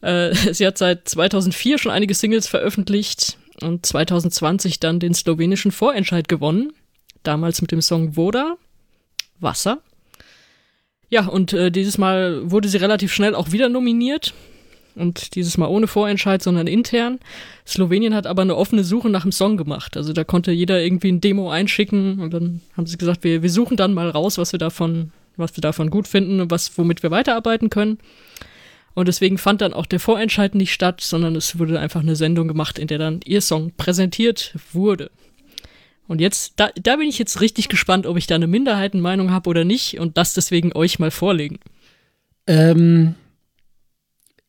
Äh, 0.01 0.33
sie 0.53 0.65
hat 0.65 0.77
seit 0.77 1.07
2004 1.07 1.77
schon 1.77 1.91
einige 1.91 2.13
Singles 2.13 2.47
veröffentlicht 2.47 3.37
und 3.61 3.85
2020 3.85 4.79
dann 4.79 4.99
den 4.99 5.13
slowenischen 5.13 5.71
Vorentscheid 5.71 6.27
gewonnen. 6.27 6.71
Damals 7.23 7.61
mit 7.61 7.71
dem 7.71 7.81
Song 7.81 8.15
Voda, 8.15 8.55
Wasser. 9.39 9.79
Ja, 11.09 11.25
und 11.25 11.53
äh, 11.53 11.71
dieses 11.71 11.97
Mal 11.97 12.49
wurde 12.49 12.69
sie 12.69 12.77
relativ 12.77 13.11
schnell 13.11 13.35
auch 13.35 13.51
wieder 13.51 13.67
nominiert. 13.67 14.33
Und 14.95 15.35
dieses 15.35 15.57
Mal 15.57 15.67
ohne 15.67 15.87
Vorentscheid, 15.87 16.41
sondern 16.41 16.67
intern. 16.67 17.19
Slowenien 17.65 18.13
hat 18.13 18.27
aber 18.27 18.41
eine 18.41 18.55
offene 18.55 18.83
Suche 18.83 19.09
nach 19.09 19.23
einem 19.23 19.31
Song 19.31 19.55
gemacht. 19.55 19.95
Also 19.95 20.13
da 20.13 20.23
konnte 20.23 20.51
jeder 20.51 20.81
irgendwie 20.81 21.11
ein 21.11 21.21
Demo 21.21 21.49
einschicken 21.49 22.19
und 22.19 22.33
dann 22.33 22.61
haben 22.75 22.85
sie 22.85 22.97
gesagt, 22.97 23.23
wir, 23.23 23.41
wir 23.41 23.49
suchen 23.49 23.77
dann 23.77 23.93
mal 23.93 24.09
raus, 24.09 24.37
was 24.37 24.51
wir 24.51 24.59
davon, 24.59 25.11
was 25.37 25.55
wir 25.55 25.61
davon 25.61 25.89
gut 25.89 26.07
finden 26.07 26.41
und 26.41 26.51
was, 26.51 26.77
womit 26.77 27.01
wir 27.01 27.11
weiterarbeiten 27.11 27.69
können. 27.69 27.99
Und 28.95 29.07
deswegen 29.07 29.37
fand 29.37 29.61
dann 29.61 29.73
auch 29.73 29.85
der 29.85 29.99
Vorentscheid 29.99 30.55
nicht 30.55 30.73
statt, 30.73 31.01
sondern 31.01 31.35
es 31.35 31.59
wurde 31.59 31.79
einfach 31.79 32.01
eine 32.01 32.15
Sendung 32.15 32.47
gemacht, 32.47 32.79
in 32.79 32.87
der 32.87 32.97
dann 32.97 33.21
ihr 33.25 33.41
Song 33.41 33.71
präsentiert 33.77 34.55
wurde. 34.73 35.11
Und 36.07 36.21
jetzt, 36.21 36.53
da, 36.55 36.71
da 36.75 36.95
bin 36.95 37.07
ich 37.07 37.19
jetzt 37.19 37.39
richtig 37.39 37.69
gespannt, 37.69 38.07
ob 38.07 38.17
ich 38.17 38.25
da 38.25 38.35
eine 38.35 38.47
Minderheitenmeinung 38.47 39.31
habe 39.31 39.49
oder 39.49 39.63
nicht 39.63 39.99
und 39.99 40.17
das 40.17 40.33
deswegen 40.33 40.73
euch 40.73 40.97
mal 40.97 41.11
vorlegen. 41.11 41.59
Ähm, 42.47 43.13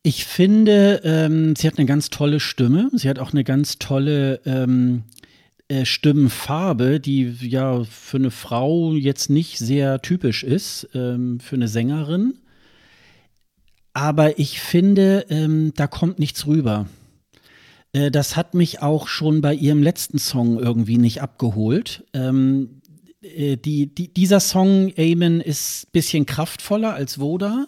ich 0.03 0.25
finde, 0.25 1.03
ähm, 1.05 1.55
sie 1.55 1.67
hat 1.67 1.77
eine 1.77 1.87
ganz 1.87 2.09
tolle 2.09 2.41
Stimme. 2.41 2.89
Sie 2.95 3.11
hat 3.11 3.19
auch 3.19 3.33
eine 3.33 3.45
ganz 3.45 3.79
tolle 3.79 4.41
ähm, 4.47 5.05
äh, 5.69 5.85
Stimmenfarbe, 5.85 6.99
die 6.99 7.31
ja 7.43 7.85
für 7.85 8.17
eine 8.17 8.31
Frau 8.31 8.95
jetzt 8.95 9.29
nicht 9.29 9.59
sehr 9.59 10.01
typisch 10.01 10.43
ist, 10.43 10.89
ähm, 10.95 11.41
für 11.41 11.57
eine 11.57 11.69
Sängerin 11.69 12.39
aber 13.93 14.39
ich 14.39 14.61
finde, 14.61 15.27
ähm, 15.31 15.73
da 15.75 15.87
kommt 15.87 16.19
nichts 16.19 16.47
rüber. 16.47 16.87
Äh, 17.93 18.11
das 18.11 18.37
hat 18.37 18.55
mich 18.55 18.83
auch 18.83 19.09
schon 19.09 19.41
bei 19.41 19.55
ihrem 19.55 19.83
letzten 19.83 20.19
Song 20.19 20.59
irgendwie 20.59 20.99
nicht 20.99 21.23
abgeholt. 21.23 22.05
Ähm, 22.13 22.81
äh, 23.23 23.57
die, 23.57 23.95
die, 23.95 24.13
dieser 24.13 24.41
Song, 24.41 24.93
Amen, 24.97 25.41
ist 25.41 25.85
ein 25.85 25.91
bisschen 25.93 26.27
kraftvoller 26.27 26.95
als 26.95 27.19
Voda. 27.19 27.67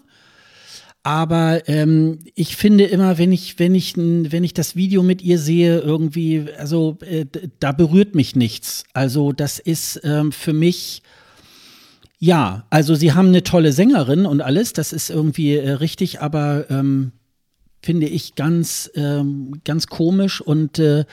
Aber 1.04 1.68
ähm, 1.68 2.20
ich 2.36 2.54
finde 2.56 2.84
immer, 2.84 3.18
wenn 3.18 3.32
ich, 3.32 3.58
wenn 3.58 3.74
ich, 3.74 3.96
wenn 3.96 4.44
ich 4.44 4.54
das 4.54 4.76
Video 4.76 5.02
mit 5.02 5.20
ihr 5.20 5.38
sehe, 5.38 5.80
irgendwie, 5.80 6.46
also 6.56 6.96
äh, 7.00 7.26
da 7.58 7.72
berührt 7.72 8.14
mich 8.14 8.36
nichts. 8.36 8.84
Also 8.92 9.32
das 9.32 9.58
ist 9.58 10.00
ähm, 10.04 10.30
für 10.30 10.52
mich, 10.52 11.02
ja, 12.22 12.66
also 12.70 12.94
sie 12.94 13.14
haben 13.14 13.28
eine 13.28 13.42
tolle 13.42 13.72
Sängerin 13.72 14.26
und 14.26 14.42
alles, 14.42 14.72
das 14.72 14.92
ist 14.92 15.10
irgendwie 15.10 15.56
äh, 15.56 15.72
richtig, 15.72 16.20
aber 16.20 16.70
ähm, 16.70 17.10
finde 17.82 18.06
ich 18.06 18.36
ganz, 18.36 18.88
ähm, 18.94 19.60
ganz 19.64 19.88
komisch 19.88 20.40
und 20.40 20.78
äh, 20.78 21.04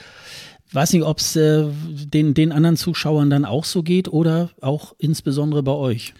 weiß 0.70 0.92
nicht, 0.92 1.02
ob 1.02 1.18
es 1.18 1.34
äh, 1.34 1.66
den, 1.88 2.34
den 2.34 2.52
anderen 2.52 2.76
Zuschauern 2.76 3.28
dann 3.28 3.44
auch 3.44 3.64
so 3.64 3.82
geht 3.82 4.06
oder 4.06 4.50
auch 4.60 4.94
insbesondere 4.98 5.64
bei 5.64 5.72
euch. 5.72 6.14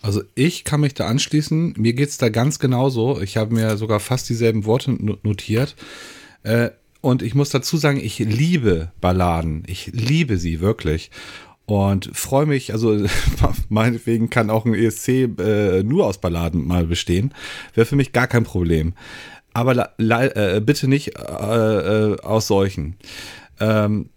Also 0.00 0.22
ich 0.34 0.64
kann 0.64 0.80
mich 0.80 0.94
da 0.94 1.06
anschließen. 1.06 1.74
Mir 1.76 1.92
geht 1.92 2.08
es 2.08 2.16
da 2.16 2.30
ganz 2.30 2.58
genauso. 2.58 3.20
Ich 3.20 3.36
habe 3.36 3.52
mir 3.52 3.76
sogar 3.76 4.00
fast 4.00 4.30
dieselben 4.30 4.64
Worte 4.64 4.92
notiert. 5.22 5.76
Äh, 6.44 6.70
und 7.02 7.20
ich 7.20 7.34
muss 7.34 7.50
dazu 7.50 7.76
sagen, 7.76 8.00
ich 8.02 8.18
liebe 8.18 8.90
Balladen. 9.02 9.64
Ich 9.66 9.88
liebe 9.92 10.38
sie 10.38 10.60
wirklich. 10.60 11.10
Und 11.70 12.10
freue 12.14 12.46
mich, 12.46 12.72
also 12.72 13.06
meinetwegen 13.68 14.28
kann 14.28 14.50
auch 14.50 14.66
ein 14.66 14.74
ESC 14.74 15.08
äh, 15.38 15.84
nur 15.84 16.06
aus 16.06 16.18
Balladen 16.18 16.66
mal 16.66 16.84
bestehen. 16.84 17.32
Wäre 17.74 17.86
für 17.86 17.94
mich 17.94 18.10
gar 18.12 18.26
kein 18.26 18.42
Problem. 18.42 18.94
Aber 19.52 19.92
äh, 20.00 20.60
bitte 20.60 20.88
nicht 20.88 21.16
äh, 21.16 21.20
äh, 21.22 22.20
aus 22.22 22.48
solchen. 22.48 22.96
Ähm, 23.60 24.08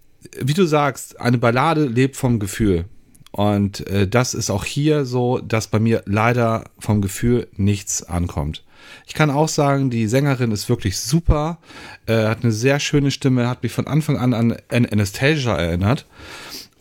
wie 0.42 0.56
du 0.56 0.66
sagst, 0.66 1.22
eine 1.22 1.38
Ballade 1.38 1.86
lebt 1.86 2.16
vom 2.16 2.40
Gefühl. 2.40 2.86
Und 3.30 3.86
äh, 3.86 4.08
das 4.08 4.34
ist 4.34 4.50
auch 4.50 4.66
hier 4.66 5.06
so, 5.06 5.38
dass 5.38 5.68
bei 5.68 5.80
mir 5.80 6.02
leider 6.08 6.64
vom 6.80 7.04
Gefühl 7.04 7.50
nichts 7.56 8.02
ankommt. 8.02 8.64
Ich 9.06 9.14
kann 9.14 9.30
auch 9.30 9.48
sagen, 9.48 9.92
die 9.92 10.08
Sängerin 10.08 10.50
ist 10.50 10.70
wirklich 10.70 10.98
super, 10.98 11.60
äh, 12.08 12.26
hat 12.26 12.42
eine 12.42 12.52
sehr 12.52 12.80
schöne 12.80 13.12
Stimme, 13.12 13.48
hat 13.48 13.62
mich 13.62 13.72
von 13.72 13.86
Anfang 13.86 14.18
an 14.18 14.34
an 14.34 14.58
Anastasia 14.70 15.56
erinnert. 15.56 16.08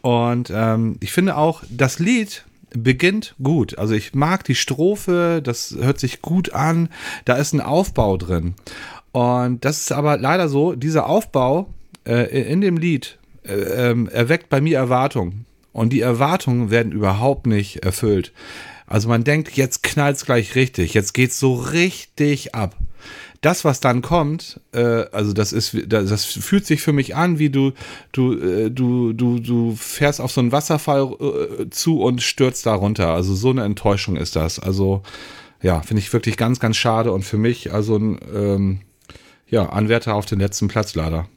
Und 0.03 0.53
ähm, 0.55 0.97
ich 1.01 1.13
finde 1.13 1.37
auch, 1.37 1.63
das 1.71 1.99
Lied 1.99 2.45
beginnt 2.75 3.35
gut. 3.43 3.79
Also 3.79 3.95
ich 3.95 4.15
mag 4.15 4.45
die 4.45 4.55
Strophe, 4.55 5.41
das 5.43 5.77
hört 5.79 6.01
sich 6.01 6.23
gut 6.23 6.53
an, 6.53 6.89
da 7.25 7.35
ist 7.35 7.53
ein 7.53 7.61
Aufbau 7.61 8.17
drin. 8.17 8.55
Und 9.13 9.65
das 9.65 9.81
ist 9.81 9.93
aber 9.93 10.19
leider 10.19 10.49
so, 10.49 10.75
dieser 10.75 11.07
Aufbau 11.07 11.69
äh, 12.07 12.43
in 12.51 12.61
dem 12.61 12.77
Lied 12.77 13.19
äh, 13.45 13.55
äh, 13.55 14.07
erweckt 14.11 14.49
bei 14.49 14.61
mir 14.61 14.79
Erwartungen. 14.79 15.47
Und 15.73 15.93
die 15.93 16.01
Erwartungen 16.01 16.71
werden 16.71 16.93
überhaupt 16.93 17.47
nicht 17.47 17.85
erfüllt. 17.85 18.33
Also 18.87 19.09
man 19.09 19.25
denkt, 19.25 19.53
jetzt 19.53 19.83
knallt's 19.83 20.27
gleich 20.27 20.55
richtig, 20.55 20.93
jetzt 20.95 21.15
geht's 21.15 21.39
so 21.39 21.55
richtig 21.55 22.55
ab. 22.55 22.77
Das, 23.43 23.65
was 23.65 23.81
dann 23.81 24.03
kommt, 24.03 24.61
äh, 24.73 25.05
also 25.13 25.33
das 25.33 25.53
ist, 25.53 25.77
das 25.87 26.25
fühlt 26.25 26.65
sich 26.65 26.81
für 26.81 26.93
mich 26.93 27.17
an, 27.17 27.41
wie 27.41 27.51
du, 27.51 27.73
du, 28.13 28.39
äh, 28.39 28.71
du, 28.71 29.13
du, 29.13 29.41
du 29.41 29.75
fährst 29.77 30.21
auf 30.21 30.31
so 30.31 30.41
einen 30.41 30.53
Wasserfall 30.53 31.13
äh, 31.21 31.69
zu 31.69 32.01
und 32.01 32.23
stürzt 32.23 32.67
da 32.67 32.75
runter. 32.75 33.09
Also 33.09 33.35
so 33.35 33.51
eine 33.51 33.65
Enttäuschung 33.65 34.17
ist 34.17 34.37
das. 34.37 34.61
Also 34.61 35.03
ja, 35.61 35.81
finde 35.83 36.01
ich 36.01 36.13
wirklich 36.13 36.37
ganz, 36.37 36.61
ganz 36.61 36.77
schade 36.77 37.13
und 37.13 37.25
für 37.25 37.37
mich 37.37 37.73
also 37.73 37.97
ein 37.97 38.21
ähm, 38.33 38.81
ja, 39.49 39.69
Anwärter 39.69 40.15
auf 40.15 40.27
den 40.27 40.39
letzten 40.39 40.69
Platz 40.69 40.95
leider. 40.95 41.29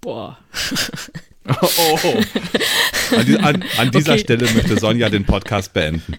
Boah. 0.00 0.38
oh, 1.48 1.98
oh. 2.02 3.16
An, 3.16 3.26
die, 3.26 3.38
an, 3.38 3.64
an 3.78 3.90
dieser 3.92 4.12
okay. 4.12 4.20
Stelle 4.20 4.50
möchte 4.52 4.78
Sonja 4.78 5.08
den 5.10 5.24
Podcast 5.24 5.72
beenden. 5.72 6.16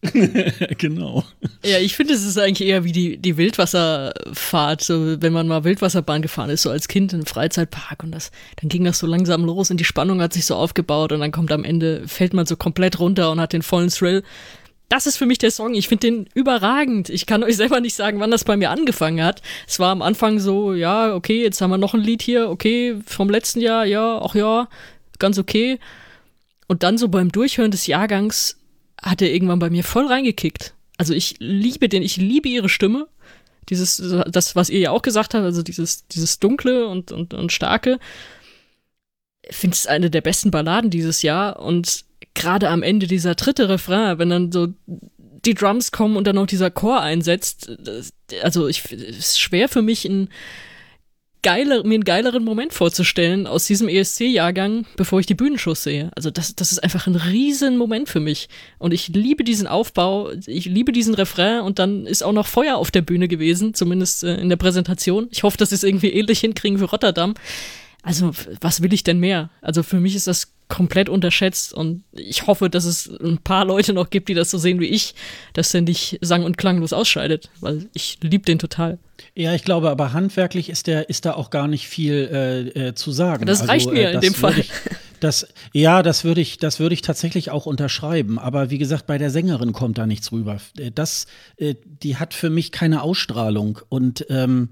genau. 0.78 1.24
Ja, 1.64 1.78
ich 1.78 1.96
finde, 1.96 2.14
es 2.14 2.24
ist 2.24 2.38
eigentlich 2.38 2.68
eher 2.68 2.84
wie 2.84 2.92
die, 2.92 3.16
die 3.16 3.36
Wildwasserfahrt, 3.36 4.82
so, 4.82 5.20
wenn 5.20 5.32
man 5.32 5.48
mal 5.48 5.64
Wildwasserbahn 5.64 6.22
gefahren 6.22 6.50
ist, 6.50 6.62
so 6.62 6.70
als 6.70 6.86
Kind 6.86 7.12
im 7.12 7.26
Freizeitpark 7.26 8.04
und 8.04 8.12
das, 8.12 8.30
dann 8.60 8.68
ging 8.68 8.84
das 8.84 9.00
so 9.00 9.08
langsam 9.08 9.44
los 9.44 9.72
und 9.72 9.78
die 9.78 9.84
Spannung 9.84 10.20
hat 10.20 10.32
sich 10.32 10.46
so 10.46 10.54
aufgebaut 10.54 11.10
und 11.10 11.18
dann 11.20 11.32
kommt 11.32 11.50
am 11.50 11.64
Ende, 11.64 12.06
fällt 12.06 12.32
man 12.32 12.46
so 12.46 12.56
komplett 12.56 13.00
runter 13.00 13.32
und 13.32 13.40
hat 13.40 13.52
den 13.52 13.62
vollen 13.62 13.88
Thrill. 13.88 14.22
Das 14.88 15.06
ist 15.06 15.16
für 15.16 15.26
mich 15.26 15.38
der 15.38 15.50
Song. 15.50 15.74
Ich 15.74 15.88
finde 15.88 16.06
den 16.06 16.28
überragend. 16.32 17.10
Ich 17.10 17.26
kann 17.26 17.42
euch 17.42 17.56
selber 17.56 17.80
nicht 17.80 17.94
sagen, 17.94 18.20
wann 18.20 18.30
das 18.30 18.44
bei 18.44 18.56
mir 18.56 18.70
angefangen 18.70 19.22
hat. 19.22 19.42
Es 19.66 19.78
war 19.80 19.90
am 19.90 20.00
Anfang 20.00 20.38
so, 20.38 20.72
ja, 20.72 21.14
okay, 21.14 21.42
jetzt 21.42 21.60
haben 21.60 21.70
wir 21.70 21.76
noch 21.76 21.92
ein 21.92 22.00
Lied 22.00 22.22
hier, 22.22 22.48
okay, 22.48 22.96
vom 23.04 23.28
letzten 23.28 23.60
Jahr, 23.60 23.84
ja, 23.84 24.16
auch 24.16 24.34
ja, 24.34 24.68
ganz 25.18 25.38
okay. 25.38 25.78
Und 26.68 26.84
dann 26.84 26.98
so 26.98 27.08
beim 27.08 27.32
Durchhören 27.32 27.70
des 27.70 27.86
Jahrgangs 27.86 28.57
hat 29.02 29.22
er 29.22 29.32
irgendwann 29.32 29.58
bei 29.58 29.70
mir 29.70 29.84
voll 29.84 30.06
reingekickt. 30.06 30.74
Also 30.96 31.14
ich 31.14 31.36
liebe 31.38 31.88
den, 31.88 32.02
ich 32.02 32.16
liebe 32.16 32.48
ihre 32.48 32.68
Stimme. 32.68 33.08
Dieses, 33.68 34.02
das, 34.26 34.56
was 34.56 34.70
ihr 34.70 34.80
ja 34.80 34.90
auch 34.90 35.02
gesagt 35.02 35.34
habt, 35.34 35.44
also 35.44 35.62
dieses, 35.62 36.06
dieses 36.08 36.38
Dunkle 36.38 36.88
und, 36.88 37.12
und, 37.12 37.34
und 37.34 37.52
Starke. 37.52 37.98
Ich 39.42 39.56
finde 39.56 39.74
es 39.74 39.86
eine 39.86 40.10
der 40.10 40.22
besten 40.22 40.50
Balladen 40.50 40.90
dieses 40.90 41.22
Jahr 41.22 41.60
und 41.60 42.04
gerade 42.34 42.68
am 42.68 42.82
Ende 42.82 43.06
dieser 43.06 43.34
dritte 43.34 43.68
Refrain, 43.68 44.18
wenn 44.18 44.30
dann 44.30 44.52
so 44.52 44.68
die 44.86 45.54
Drums 45.54 45.92
kommen 45.92 46.16
und 46.16 46.26
dann 46.26 46.36
noch 46.36 46.46
dieser 46.46 46.70
Chor 46.70 47.00
einsetzt, 47.00 47.70
also 48.42 48.68
ich, 48.68 48.84
es 48.90 49.18
ist 49.18 49.40
schwer 49.40 49.68
für 49.68 49.82
mich 49.82 50.04
ein 50.04 50.28
geiler, 51.42 51.84
mir 51.84 51.94
einen 51.94 52.04
geileren 52.04 52.44
Moment 52.44 52.72
vorzustellen 52.72 53.46
aus 53.46 53.66
diesem 53.66 53.88
ESC-Jahrgang, 53.88 54.86
bevor 54.96 55.20
ich 55.20 55.26
die 55.26 55.34
Bühnenshows 55.34 55.82
sehe. 55.82 56.10
Also 56.14 56.30
das, 56.30 56.54
das 56.54 56.72
ist 56.72 56.82
einfach 56.82 57.06
ein 57.06 57.16
riesen 57.16 57.76
Moment 57.76 58.08
für 58.08 58.20
mich. 58.20 58.48
Und 58.78 58.92
ich 58.92 59.08
liebe 59.08 59.44
diesen 59.44 59.66
Aufbau, 59.66 60.30
ich 60.46 60.66
liebe 60.66 60.92
diesen 60.92 61.14
Refrain 61.14 61.60
und 61.60 61.78
dann 61.78 62.06
ist 62.06 62.22
auch 62.22 62.32
noch 62.32 62.46
Feuer 62.46 62.76
auf 62.76 62.90
der 62.90 63.02
Bühne 63.02 63.28
gewesen, 63.28 63.74
zumindest 63.74 64.24
äh, 64.24 64.36
in 64.36 64.48
der 64.48 64.56
Präsentation. 64.56 65.28
Ich 65.30 65.42
hoffe, 65.42 65.56
dass 65.56 65.70
sie 65.70 65.76
es 65.76 65.84
irgendwie 65.84 66.12
ähnlich 66.12 66.40
hinkriegen 66.40 66.78
für 66.78 66.86
Rotterdam. 66.86 67.34
Also, 68.02 68.32
was 68.60 68.80
will 68.80 68.92
ich 68.92 69.02
denn 69.02 69.18
mehr? 69.18 69.50
Also 69.60 69.82
für 69.82 70.00
mich 70.00 70.14
ist 70.14 70.28
das 70.28 70.52
komplett 70.68 71.08
unterschätzt 71.08 71.72
und 71.72 72.04
ich 72.12 72.46
hoffe, 72.46 72.70
dass 72.70 72.84
es 72.84 73.08
ein 73.20 73.38
paar 73.38 73.64
Leute 73.64 73.92
noch 73.92 74.10
gibt, 74.10 74.28
die 74.28 74.34
das 74.34 74.50
so 74.50 74.58
sehen 74.58 74.80
wie 74.80 74.86
ich, 74.86 75.14
dass 75.54 75.72
der 75.72 75.80
nicht 75.80 76.18
sang- 76.20 76.44
und 76.44 76.58
klanglos 76.58 76.92
ausscheidet, 76.92 77.50
weil 77.60 77.88
ich 77.94 78.18
liebe 78.22 78.44
den 78.44 78.58
total. 78.58 78.98
Ja, 79.34 79.54
ich 79.54 79.64
glaube, 79.64 79.90
aber 79.90 80.12
handwerklich 80.12 80.68
ist 80.68 80.86
der 80.86 81.08
ist 81.08 81.24
da 81.24 81.34
auch 81.34 81.50
gar 81.50 81.68
nicht 81.68 81.88
viel 81.88 82.72
äh, 82.76 82.88
äh, 82.88 82.94
zu 82.94 83.12
sagen. 83.12 83.46
Das 83.46 83.60
also, 83.60 83.70
reicht 83.70 83.92
mir 83.92 84.10
äh, 84.10 84.14
in 84.14 84.20
dem 84.20 84.34
Fall. 84.34 84.58
Ich, 84.58 84.70
das, 85.20 85.48
ja, 85.72 86.02
das 86.02 86.24
würde 86.24 86.40
ich, 86.40 86.58
das 86.58 86.80
würde 86.80 86.94
ich 86.94 87.02
tatsächlich 87.02 87.50
auch 87.50 87.66
unterschreiben. 87.66 88.38
Aber 88.38 88.70
wie 88.70 88.78
gesagt, 88.78 89.06
bei 89.06 89.18
der 89.18 89.30
Sängerin 89.30 89.72
kommt 89.72 89.98
da 89.98 90.06
nichts 90.06 90.32
rüber. 90.32 90.58
Äh, 90.76 90.90
das, 90.92 91.26
äh, 91.56 91.74
die 91.84 92.16
hat 92.16 92.34
für 92.34 92.50
mich 92.50 92.72
keine 92.72 93.02
Ausstrahlung 93.02 93.80
und 93.88 94.26
ähm, 94.28 94.70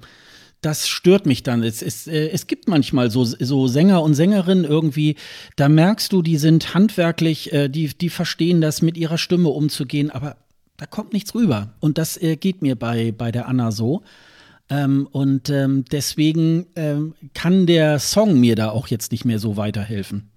das 0.63 0.89
stört 0.89 1.27
mich 1.27 1.43
dann. 1.43 1.63
Es, 1.63 1.83
es, 1.83 2.07
äh, 2.07 2.29
es 2.29 2.47
gibt 2.47 2.69
manchmal 2.69 3.11
so, 3.11 3.25
so 3.25 3.69
Sänger 3.69 4.03
und 4.03 4.15
Sängerinnen 4.15 4.65
irgendwie, 4.65 5.17
da 5.55 5.69
merkst 5.69 6.13
du, 6.13 6.23
die 6.23 6.39
sind 6.39 6.75
handwerklich, 6.75 7.53
äh, 7.53 7.69
die, 7.69 7.89
die 7.89 8.09
verstehen 8.09 8.61
das, 8.61 8.83
mit 8.83 8.97
ihrer 8.97 9.19
Stimme 9.19 9.51
umzugehen, 9.51 10.11
aber 10.11 10.37
da 10.77 10.87
kommt 10.87 11.13
nichts 11.13 11.35
rüber. 11.35 11.75
Und 11.81 11.99
das 11.99 12.21
äh, 12.21 12.37
geht 12.37 12.63
mir 12.63 12.77
bei, 12.77 13.13
bei 13.13 13.31
der 13.31 13.49
Anna 13.49 13.71
so. 13.71 14.03
Ähm, 14.69 15.09
und 15.11 15.49
ähm, 15.51 15.85
deswegen 15.91 16.67
ähm, 16.75 17.15
kann 17.35 17.67
der 17.67 17.99
Song 17.99 18.41
mir 18.41 18.57
da 18.57 18.71
auch 18.71 18.89
jetzt 18.89 19.13
nicht 19.13 19.25
mehr 19.25 19.39
so 19.39 19.57
weiterhelfen. 19.57 20.31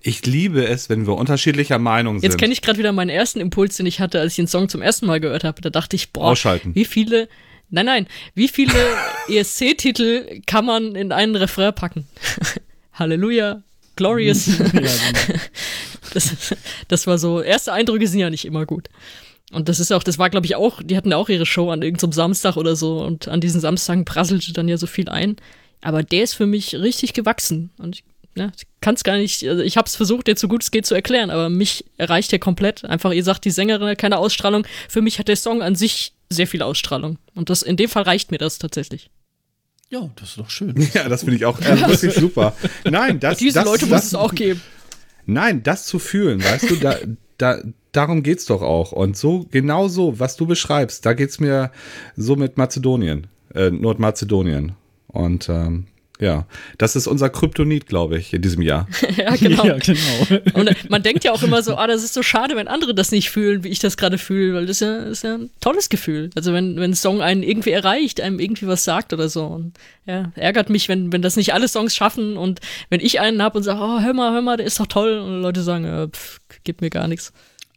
Ich 0.00 0.24
liebe 0.24 0.64
es, 0.64 0.88
wenn 0.88 1.06
wir 1.06 1.16
unterschiedlicher 1.16 1.78
Meinung 1.78 2.20
sind. 2.20 2.30
Jetzt 2.30 2.38
kenne 2.38 2.52
ich 2.52 2.62
gerade 2.62 2.78
wieder 2.78 2.92
meinen 2.92 3.10
ersten 3.10 3.40
Impuls, 3.40 3.76
den 3.76 3.86
ich 3.86 4.00
hatte, 4.00 4.20
als 4.20 4.32
ich 4.32 4.36
den 4.36 4.46
Song 4.46 4.68
zum 4.68 4.80
ersten 4.80 5.06
Mal 5.06 5.20
gehört 5.20 5.44
habe. 5.44 5.60
Da 5.60 5.70
dachte 5.70 5.96
ich, 5.96 6.12
boah, 6.12 6.32
Ausschalten. 6.32 6.74
wie 6.74 6.84
viele 6.84 7.28
Nein, 7.68 7.86
nein. 7.86 8.06
Wie 8.34 8.48
viele 8.48 8.72
ESC-Titel 9.28 10.40
kann 10.46 10.64
man 10.64 10.94
in 10.94 11.12
einen 11.12 11.36
Refrain 11.36 11.74
packen? 11.74 12.06
Halleluja, 12.92 13.62
Glorious. 13.96 14.46
ja, 14.58 14.68
genau. 14.68 14.90
das, 16.14 16.54
das 16.88 17.06
war 17.06 17.18
so, 17.18 17.42
erste 17.42 17.72
Eindrücke 17.72 18.06
sind 18.06 18.20
ja 18.20 18.30
nicht 18.30 18.44
immer 18.44 18.66
gut. 18.66 18.88
Und 19.52 19.68
das 19.68 19.78
ist 19.78 19.92
auch, 19.92 20.02
das 20.02 20.18
war, 20.18 20.28
glaube 20.28 20.46
ich, 20.46 20.56
auch, 20.56 20.82
die 20.82 20.96
hatten 20.96 21.12
auch 21.12 21.28
ihre 21.28 21.46
Show 21.46 21.70
an 21.70 21.82
irgendeinem 21.82 22.12
Samstag 22.12 22.56
oder 22.56 22.74
so 22.74 23.00
und 23.02 23.28
an 23.28 23.40
diesen 23.40 23.60
Samstagen 23.60 24.04
prasselte 24.04 24.52
dann 24.52 24.68
ja 24.68 24.76
so 24.76 24.86
viel 24.86 25.08
ein. 25.08 25.36
Aber 25.82 26.02
der 26.02 26.24
ist 26.24 26.34
für 26.34 26.46
mich 26.46 26.74
richtig 26.74 27.12
gewachsen. 27.12 27.70
Und 27.78 27.96
ich, 27.96 28.04
ja, 28.34 28.50
ich 28.56 28.64
kann 28.80 28.96
es 28.96 29.04
gar 29.04 29.16
nicht, 29.16 29.46
also 29.46 29.62
ich 29.62 29.76
habe 29.76 29.86
es 29.86 29.94
versucht, 29.94 30.26
dir 30.26 30.36
so 30.36 30.48
gut 30.48 30.62
es 30.62 30.70
geht 30.70 30.84
zu 30.84 30.94
erklären, 30.94 31.30
aber 31.30 31.48
mich 31.48 31.84
erreicht 31.96 32.32
der 32.32 32.40
komplett. 32.40 32.84
Einfach, 32.84 33.12
ihr 33.12 33.22
sagt, 33.22 33.44
die 33.44 33.50
Sängerin 33.50 33.88
hat 33.88 33.98
keine 33.98 34.18
Ausstrahlung. 34.18 34.66
Für 34.88 35.00
mich 35.00 35.18
hat 35.18 35.28
der 35.28 35.36
Song 35.36 35.62
an 35.62 35.76
sich 35.76 36.12
sehr 36.28 36.48
viel 36.48 36.62
Ausstrahlung. 36.62 37.18
Und 37.34 37.48
das 37.48 37.62
in 37.62 37.76
dem 37.76 37.88
Fall 37.88 38.02
reicht 38.02 38.32
mir 38.32 38.38
das 38.38 38.58
tatsächlich. 38.58 39.10
Ja, 39.88 40.10
das 40.16 40.30
ist 40.30 40.38
doch 40.38 40.50
schön. 40.50 40.74
Ja, 40.94 41.08
das 41.08 41.20
finde 41.20 41.36
ich 41.36 41.44
auch 41.44 41.60
äh, 41.60 41.80
wirklich 41.80 42.14
super. 42.14 42.56
Nein, 42.84 43.20
das 43.20 43.38
Diese 43.38 43.60
das, 43.60 43.64
Leute 43.64 43.86
das, 43.86 43.90
muss 43.90 44.04
es 44.06 44.14
auch 44.14 44.34
geben. 44.34 44.60
Nein, 45.26 45.62
das 45.62 45.86
zu 45.86 45.98
fühlen, 45.98 46.42
weißt 46.42 46.70
du, 46.70 46.76
da, 46.76 46.96
da, 47.38 47.62
darum 47.96 48.22
geht's 48.22 48.46
doch 48.46 48.62
auch. 48.62 48.92
Und 48.92 49.16
so, 49.16 49.46
genau 49.50 49.88
so, 49.88 50.18
was 50.18 50.36
du 50.36 50.46
beschreibst, 50.46 51.06
da 51.06 51.14
geht's 51.14 51.40
mir 51.40 51.70
so 52.16 52.36
mit 52.36 52.56
Mazedonien, 52.56 53.26
äh, 53.54 53.70
Nordmazedonien. 53.70 54.72
Und 55.08 55.48
ähm, 55.48 55.86
Ja, 56.18 56.46
das 56.78 56.96
ist 56.96 57.06
unser 57.06 57.28
Kryptonit, 57.28 57.86
glaube 57.86 58.16
ich, 58.16 58.32
in 58.32 58.40
diesem 58.40 58.62
Jahr. 58.62 58.88
ja, 59.16 59.36
genau. 59.36 59.66
ja, 59.66 59.76
genau. 59.76 60.40
Und 60.54 60.68
äh, 60.68 60.74
man 60.88 61.02
denkt 61.02 61.24
ja 61.24 61.32
auch 61.32 61.42
immer 61.42 61.62
so, 61.62 61.76
ah, 61.76 61.86
das 61.86 62.04
ist 62.04 62.14
so 62.14 62.22
schade, 62.22 62.56
wenn 62.56 62.68
andere 62.68 62.94
das 62.94 63.12
nicht 63.12 63.30
fühlen, 63.30 63.64
wie 63.64 63.68
ich 63.68 63.80
das 63.80 63.98
gerade 63.98 64.16
fühle, 64.16 64.54
weil 64.54 64.66
das 64.66 64.76
ist 64.76 64.80
ja, 64.80 64.96
ist 64.98 65.24
ja 65.24 65.34
ein 65.34 65.50
tolles 65.60 65.90
Gefühl. 65.90 66.30
Also 66.34 66.54
wenn, 66.54 66.76
wenn 66.76 66.92
ein 66.92 66.94
Song 66.94 67.20
einen 67.20 67.42
irgendwie 67.42 67.72
erreicht, 67.72 68.20
einem 68.20 68.40
irgendwie 68.40 68.66
was 68.66 68.84
sagt 68.84 69.12
oder 69.12 69.28
so. 69.28 69.44
Und 69.44 69.74
ja, 70.06 70.32
ärgert 70.36 70.70
mich, 70.70 70.88
wenn, 70.88 71.12
wenn 71.12 71.22
das 71.22 71.36
nicht 71.36 71.52
alle 71.52 71.68
Songs 71.68 71.94
schaffen 71.94 72.38
und 72.38 72.60
wenn 72.88 73.00
ich 73.00 73.20
einen 73.20 73.42
habe 73.42 73.58
und 73.58 73.64
sage, 73.64 73.80
oh, 73.82 74.00
hör 74.00 74.14
mal, 74.14 74.32
hör 74.32 74.42
mal, 74.42 74.56
der 74.56 74.66
ist 74.66 74.80
doch 74.80 74.86
toll 74.86 75.18
und 75.18 75.42
Leute 75.42 75.62
sagen, 75.62 75.84
äh, 75.84 76.08
pff, 76.08 76.40
gibt 76.64 76.80
mir 76.80 76.90
gar 76.90 77.08
nichts. 77.08 77.32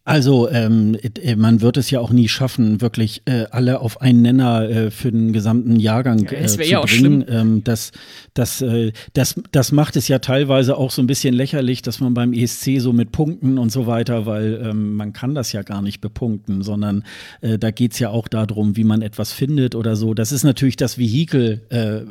Also 0.06 0.50
ähm, 0.50 0.98
äh, 1.22 1.36
man 1.36 1.62
wird 1.62 1.78
es 1.78 1.92
ja 1.92 2.00
auch 2.00 2.10
nie 2.10 2.28
schaffen, 2.28 2.82
wirklich 2.82 3.22
äh, 3.26 3.46
alle 3.52 3.80
auf 3.80 4.02
einen 4.02 4.24
Nenner 4.24 4.68
äh, 4.68 4.92
für 4.92 5.12
den 5.12 5.34
gesamten 5.34 5.80
Jahrgang 5.80 6.26
äh, 6.32 6.48
zu 6.48 6.64
ja 6.64 6.82
bringen. 6.82 7.24
Ähm, 7.28 7.64
das, 7.64 7.92
das, 8.34 8.62
äh, 8.62 8.92
das, 9.14 9.36
das 9.52 9.72
macht 9.72 9.96
es 9.98 10.08
ja 10.08 10.18
teilweise 10.20 10.78
auch 10.78 10.90
so 10.90 11.04
ein 11.04 11.08
bisschen 11.08 11.36
lächerlich, 11.36 11.82
dass 11.84 12.00
man 12.00 12.14
beim 12.16 12.34
ESC 12.34 12.80
so 12.80 12.92
mit 12.92 13.12
Punkten 13.12 13.58
und 13.60 13.72
so 13.72 13.86
weiter, 13.86 14.26
weil 14.26 14.62
ähm, 14.64 14.96
man 14.96 15.14
kann 15.14 15.36
das 15.36 15.52
ja 15.52 15.62
gar 15.62 15.82
nicht 15.82 16.02
bepunkten, 16.02 16.64
sondern 16.64 17.04
äh, 17.42 17.60
da 17.60 17.70
geht 17.70 17.94
es 17.94 18.00
ja 18.00 18.10
auch 18.10 18.28
darum, 18.28 18.78
wie 18.78 18.86
man 18.86 19.02
etwas 19.02 19.32
findet 19.32 19.76
oder 19.76 19.96
so. 19.96 20.14
Das 20.14 20.32
ist 20.32 20.44
natürlich 20.44 20.78
das 20.78 20.98
Vehikel 20.98 21.62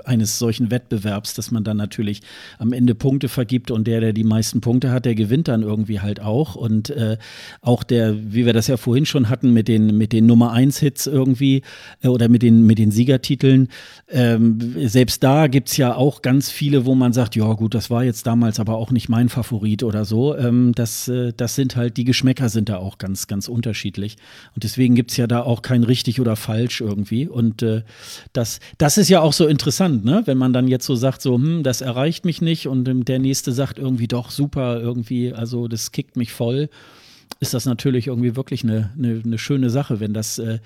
eines 0.05 0.39
solchen 0.39 0.71
Wettbewerbs, 0.71 1.35
dass 1.35 1.51
man 1.51 1.65
dann 1.65 1.77
natürlich 1.77 2.23
am 2.59 2.73
Ende 2.73 2.95
Punkte 2.95 3.29
vergibt 3.29 3.71
und 3.71 3.87
der, 3.87 4.01
der 4.01 4.13
die 4.13 4.25
meisten 4.25 4.61
Punkte 4.61 4.91
hat, 4.91 5.05
der 5.05 5.15
gewinnt 5.15 5.49
dann 5.49 5.63
irgendwie 5.63 6.01
halt 6.01 6.21
auch. 6.21 6.55
Und 6.55 6.91
äh, 6.91 7.17
auch 7.79 7.85
der, 7.85 8.15
wie 8.33 8.45
wir 8.45 8.53
das 8.53 8.67
ja 8.67 8.77
vorhin 8.77 9.07
schon 9.07 9.29
hatten, 9.29 9.53
mit 9.53 9.69
den, 9.69 9.97
mit 9.97 10.13
den 10.13 10.27
Nummer 10.27 10.53
1 10.53 10.79
Hits 10.79 11.07
irgendwie 11.07 11.63
äh, 12.03 12.09
oder 12.09 12.29
mit 12.29 12.43
den, 12.43 12.67
mit 12.67 12.79
den 12.79 12.91
Siegertiteln, 12.91 13.69
ähm, 14.09 14.59
selbst 14.89 15.23
da 15.23 15.47
gibt 15.47 15.69
es 15.69 15.77
ja 15.77 15.95
auch 15.95 16.23
ganz 16.23 16.51
viele, 16.51 16.87
wo 16.87 16.97
man 16.97 17.13
sagt, 17.13 17.37
ja 17.37 17.53
gut, 17.53 17.75
das 17.75 17.89
war 17.89 18.03
jetzt 18.03 18.27
damals 18.27 18.59
aber 18.59 18.77
auch 18.77 18.91
nicht 18.91 19.09
mein 19.09 19.29
Favorit 19.29 19.85
oder 19.85 20.05
so. 20.05 20.37
Ähm, 20.37 20.73
das, 20.75 21.07
äh, 21.07 21.33
das 21.37 21.55
sind 21.55 21.77
halt, 21.77 21.97
die 21.97 22.05
Geschmäcker 22.05 22.49
sind 22.49 22.69
da 22.69 22.79
auch 22.79 22.99
ganz, 22.99 23.29
ganz 23.29 23.47
unterschiedlich. 23.47 24.17
Und 24.55 24.65
deswegen 24.65 24.97
gibt 24.97 25.13
es 25.13 25.17
ja 25.17 25.29
da 25.29 25.43
auch 25.43 25.63
kein 25.63 25.85
richtig 25.85 26.21
oder 26.21 26.35
falsch 26.35 26.81
irgendwie. 26.81 27.29
Und 27.29 27.63
äh, 27.63 27.83
das, 28.33 28.59
das 28.79 28.99
ist 28.99 29.09
ja 29.09 29.21
auch 29.21 29.33
so 29.33 29.47
interessant, 29.47 30.05
ne? 30.05 30.23
wenn 30.25 30.39
man 30.39 30.53
dann 30.53 30.67
jetzt 30.67 30.87
so 30.87 30.97
sagt, 30.97 31.23
so, 31.23 31.37
hm, 31.37 31.63
das 31.63 31.81
erreicht 31.81 32.25
mich 32.25 32.41
nicht 32.41 32.67
und 32.67 32.89
ähm, 32.89 33.05
der 33.05 33.21
nächste 33.21 33.53
sagt 33.53 33.79
irgendwie 33.79 34.09
doch 34.09 34.31
super, 34.31 34.81
irgendwie, 34.81 35.33
also 35.33 35.69
das 35.69 35.93
kickt 35.93 36.17
mich 36.17 36.33
voll 36.33 36.71
ist 37.41 37.55
das 37.55 37.67
natürlich 37.67 38.09
irgendwie 38.09 38.35
wirklich 38.35 38.65
eine, 38.65 38.91
eine, 38.99 39.23
eine 39.25 39.39
schöne 39.39 39.71
Sache, 39.71 40.01
wenn 40.01 40.13
das, 40.13 40.39
äh, 40.39 40.59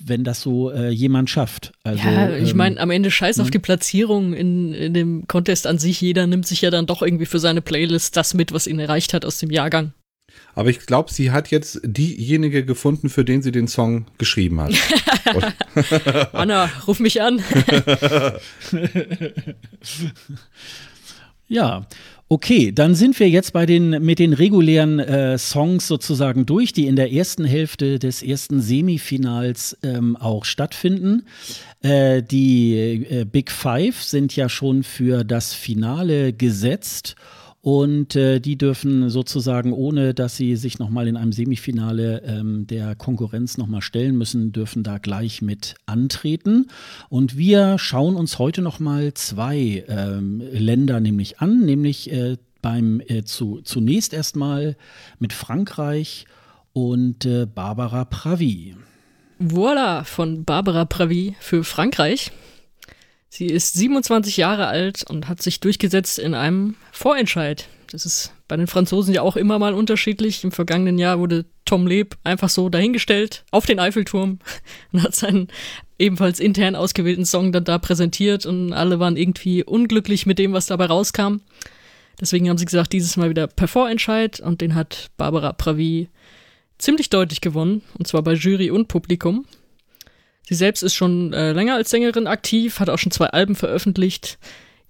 wenn 0.00 0.24
das 0.24 0.42
so 0.42 0.70
äh, 0.70 0.90
jemand 0.90 1.30
schafft. 1.30 1.72
Also, 1.84 2.06
ja, 2.06 2.36
ich 2.36 2.50
ähm, 2.50 2.56
meine, 2.56 2.80
am 2.80 2.90
Ende 2.90 3.10
scheiß 3.10 3.40
auf 3.40 3.46
ne? 3.46 3.52
die 3.52 3.58
Platzierung 3.58 4.34
in, 4.34 4.74
in 4.74 4.94
dem 4.94 5.26
Contest 5.26 5.66
an 5.66 5.78
sich. 5.78 6.00
Jeder 6.00 6.26
nimmt 6.26 6.46
sich 6.46 6.60
ja 6.60 6.70
dann 6.70 6.86
doch 6.86 7.02
irgendwie 7.02 7.26
für 7.26 7.38
seine 7.38 7.62
Playlist 7.62 8.16
das 8.16 8.34
mit, 8.34 8.52
was 8.52 8.66
ihn 8.66 8.78
erreicht 8.78 9.14
hat 9.14 9.24
aus 9.24 9.38
dem 9.38 9.50
Jahrgang. 9.50 9.92
Aber 10.54 10.70
ich 10.70 10.80
glaube, 10.80 11.12
sie 11.12 11.30
hat 11.30 11.50
jetzt 11.50 11.80
diejenige 11.84 12.64
gefunden, 12.64 13.08
für 13.08 13.24
den 13.24 13.42
sie 13.42 13.52
den 13.52 13.68
Song 13.68 14.06
geschrieben 14.18 14.60
hat. 14.60 14.74
Anna, 16.32 16.70
ruf 16.86 17.00
mich 17.00 17.22
an. 17.22 17.40
ja, 21.48 21.86
Okay, 22.30 22.72
dann 22.72 22.94
sind 22.94 23.18
wir 23.20 23.30
jetzt 23.30 23.54
bei 23.54 23.64
den 23.64 24.04
mit 24.04 24.18
den 24.18 24.34
regulären 24.34 24.98
äh, 24.98 25.38
Songs 25.38 25.88
sozusagen 25.88 26.44
durch, 26.44 26.74
die 26.74 26.86
in 26.86 26.94
der 26.94 27.10
ersten 27.10 27.46
Hälfte 27.46 27.98
des 27.98 28.22
ersten 28.22 28.60
Semifinals 28.60 29.78
ähm, 29.82 30.14
auch 30.14 30.44
stattfinden. 30.44 31.24
Äh, 31.80 32.22
die 32.22 33.06
äh, 33.08 33.24
Big 33.24 33.50
Five 33.50 34.02
sind 34.02 34.36
ja 34.36 34.50
schon 34.50 34.82
für 34.82 35.24
das 35.24 35.54
Finale 35.54 36.34
gesetzt 36.34 37.16
und 37.60 38.14
äh, 38.14 38.40
die 38.40 38.56
dürfen 38.56 39.10
sozusagen, 39.10 39.72
ohne 39.72 40.14
dass 40.14 40.36
sie 40.36 40.56
sich 40.56 40.78
nochmal 40.78 41.08
in 41.08 41.16
einem 41.16 41.32
Semifinale 41.32 42.22
ähm, 42.24 42.66
der 42.66 42.94
Konkurrenz 42.94 43.58
nochmal 43.58 43.82
stellen 43.82 44.16
müssen, 44.16 44.52
dürfen 44.52 44.84
da 44.84 44.98
gleich 44.98 45.42
mit 45.42 45.74
antreten. 45.84 46.68
Und 47.08 47.36
wir 47.36 47.78
schauen 47.78 48.14
uns 48.14 48.38
heute 48.38 48.62
nochmal 48.62 49.12
zwei 49.14 49.84
ähm, 49.88 50.40
Länder 50.52 51.00
nämlich 51.00 51.40
an, 51.40 51.64
nämlich 51.64 52.12
äh, 52.12 52.36
beim 52.62 53.00
äh, 53.06 53.24
zu, 53.24 53.60
zunächst 53.62 54.12
erstmal 54.12 54.76
mit 55.18 55.32
Frankreich 55.32 56.26
und 56.72 57.26
äh, 57.26 57.46
Barbara 57.46 58.04
Pravi. 58.04 58.76
Voilà, 59.40 60.04
von 60.04 60.44
Barbara 60.44 60.84
Pravi 60.84 61.36
für 61.40 61.64
Frankreich. 61.64 62.30
Sie 63.28 63.46
ist 63.46 63.74
27 63.74 64.36
Jahre 64.36 64.66
alt 64.66 65.04
und 65.08 65.28
hat 65.28 65.42
sich 65.42 65.60
durchgesetzt 65.60 66.18
in 66.18 66.34
einem 66.34 66.76
Vorentscheid. 66.92 67.68
Das 67.90 68.06
ist 68.06 68.32
bei 68.48 68.56
den 68.56 68.66
Franzosen 68.66 69.14
ja 69.14 69.22
auch 69.22 69.36
immer 69.36 69.58
mal 69.58 69.74
unterschiedlich. 69.74 70.44
Im 70.44 70.52
vergangenen 70.52 70.98
Jahr 70.98 71.18
wurde 71.18 71.44
Tom 71.64 71.86
Leb 71.86 72.16
einfach 72.24 72.48
so 72.48 72.68
dahingestellt 72.68 73.44
auf 73.50 73.66
den 73.66 73.78
Eiffelturm 73.78 74.38
und 74.92 75.02
hat 75.02 75.14
seinen 75.14 75.48
ebenfalls 75.98 76.40
intern 76.40 76.76
ausgewählten 76.76 77.26
Song 77.26 77.52
dann 77.52 77.64
da 77.64 77.78
präsentiert 77.78 78.46
und 78.46 78.72
alle 78.72 78.98
waren 79.00 79.16
irgendwie 79.16 79.64
unglücklich 79.64 80.26
mit 80.26 80.38
dem, 80.38 80.52
was 80.52 80.66
dabei 80.66 80.86
rauskam. 80.86 81.40
Deswegen 82.20 82.48
haben 82.48 82.58
sie 82.58 82.64
gesagt, 82.64 82.92
dieses 82.92 83.16
Mal 83.16 83.30
wieder 83.30 83.46
per 83.46 83.68
Vorentscheid 83.68 84.40
und 84.40 84.60
den 84.60 84.74
hat 84.74 85.08
Barbara 85.16 85.52
Pravi 85.52 86.08
ziemlich 86.78 87.10
deutlich 87.10 87.40
gewonnen 87.40 87.82
und 87.98 88.06
zwar 88.06 88.22
bei 88.22 88.34
Jury 88.34 88.70
und 88.70 88.88
Publikum. 88.88 89.44
Sie 90.48 90.54
selbst 90.54 90.82
ist 90.82 90.94
schon 90.94 91.34
äh, 91.34 91.52
länger 91.52 91.74
als 91.74 91.90
Sängerin 91.90 92.26
aktiv, 92.26 92.80
hat 92.80 92.88
auch 92.88 92.96
schon 92.96 93.12
zwei 93.12 93.26
Alben 93.26 93.54
veröffentlicht, 93.54 94.38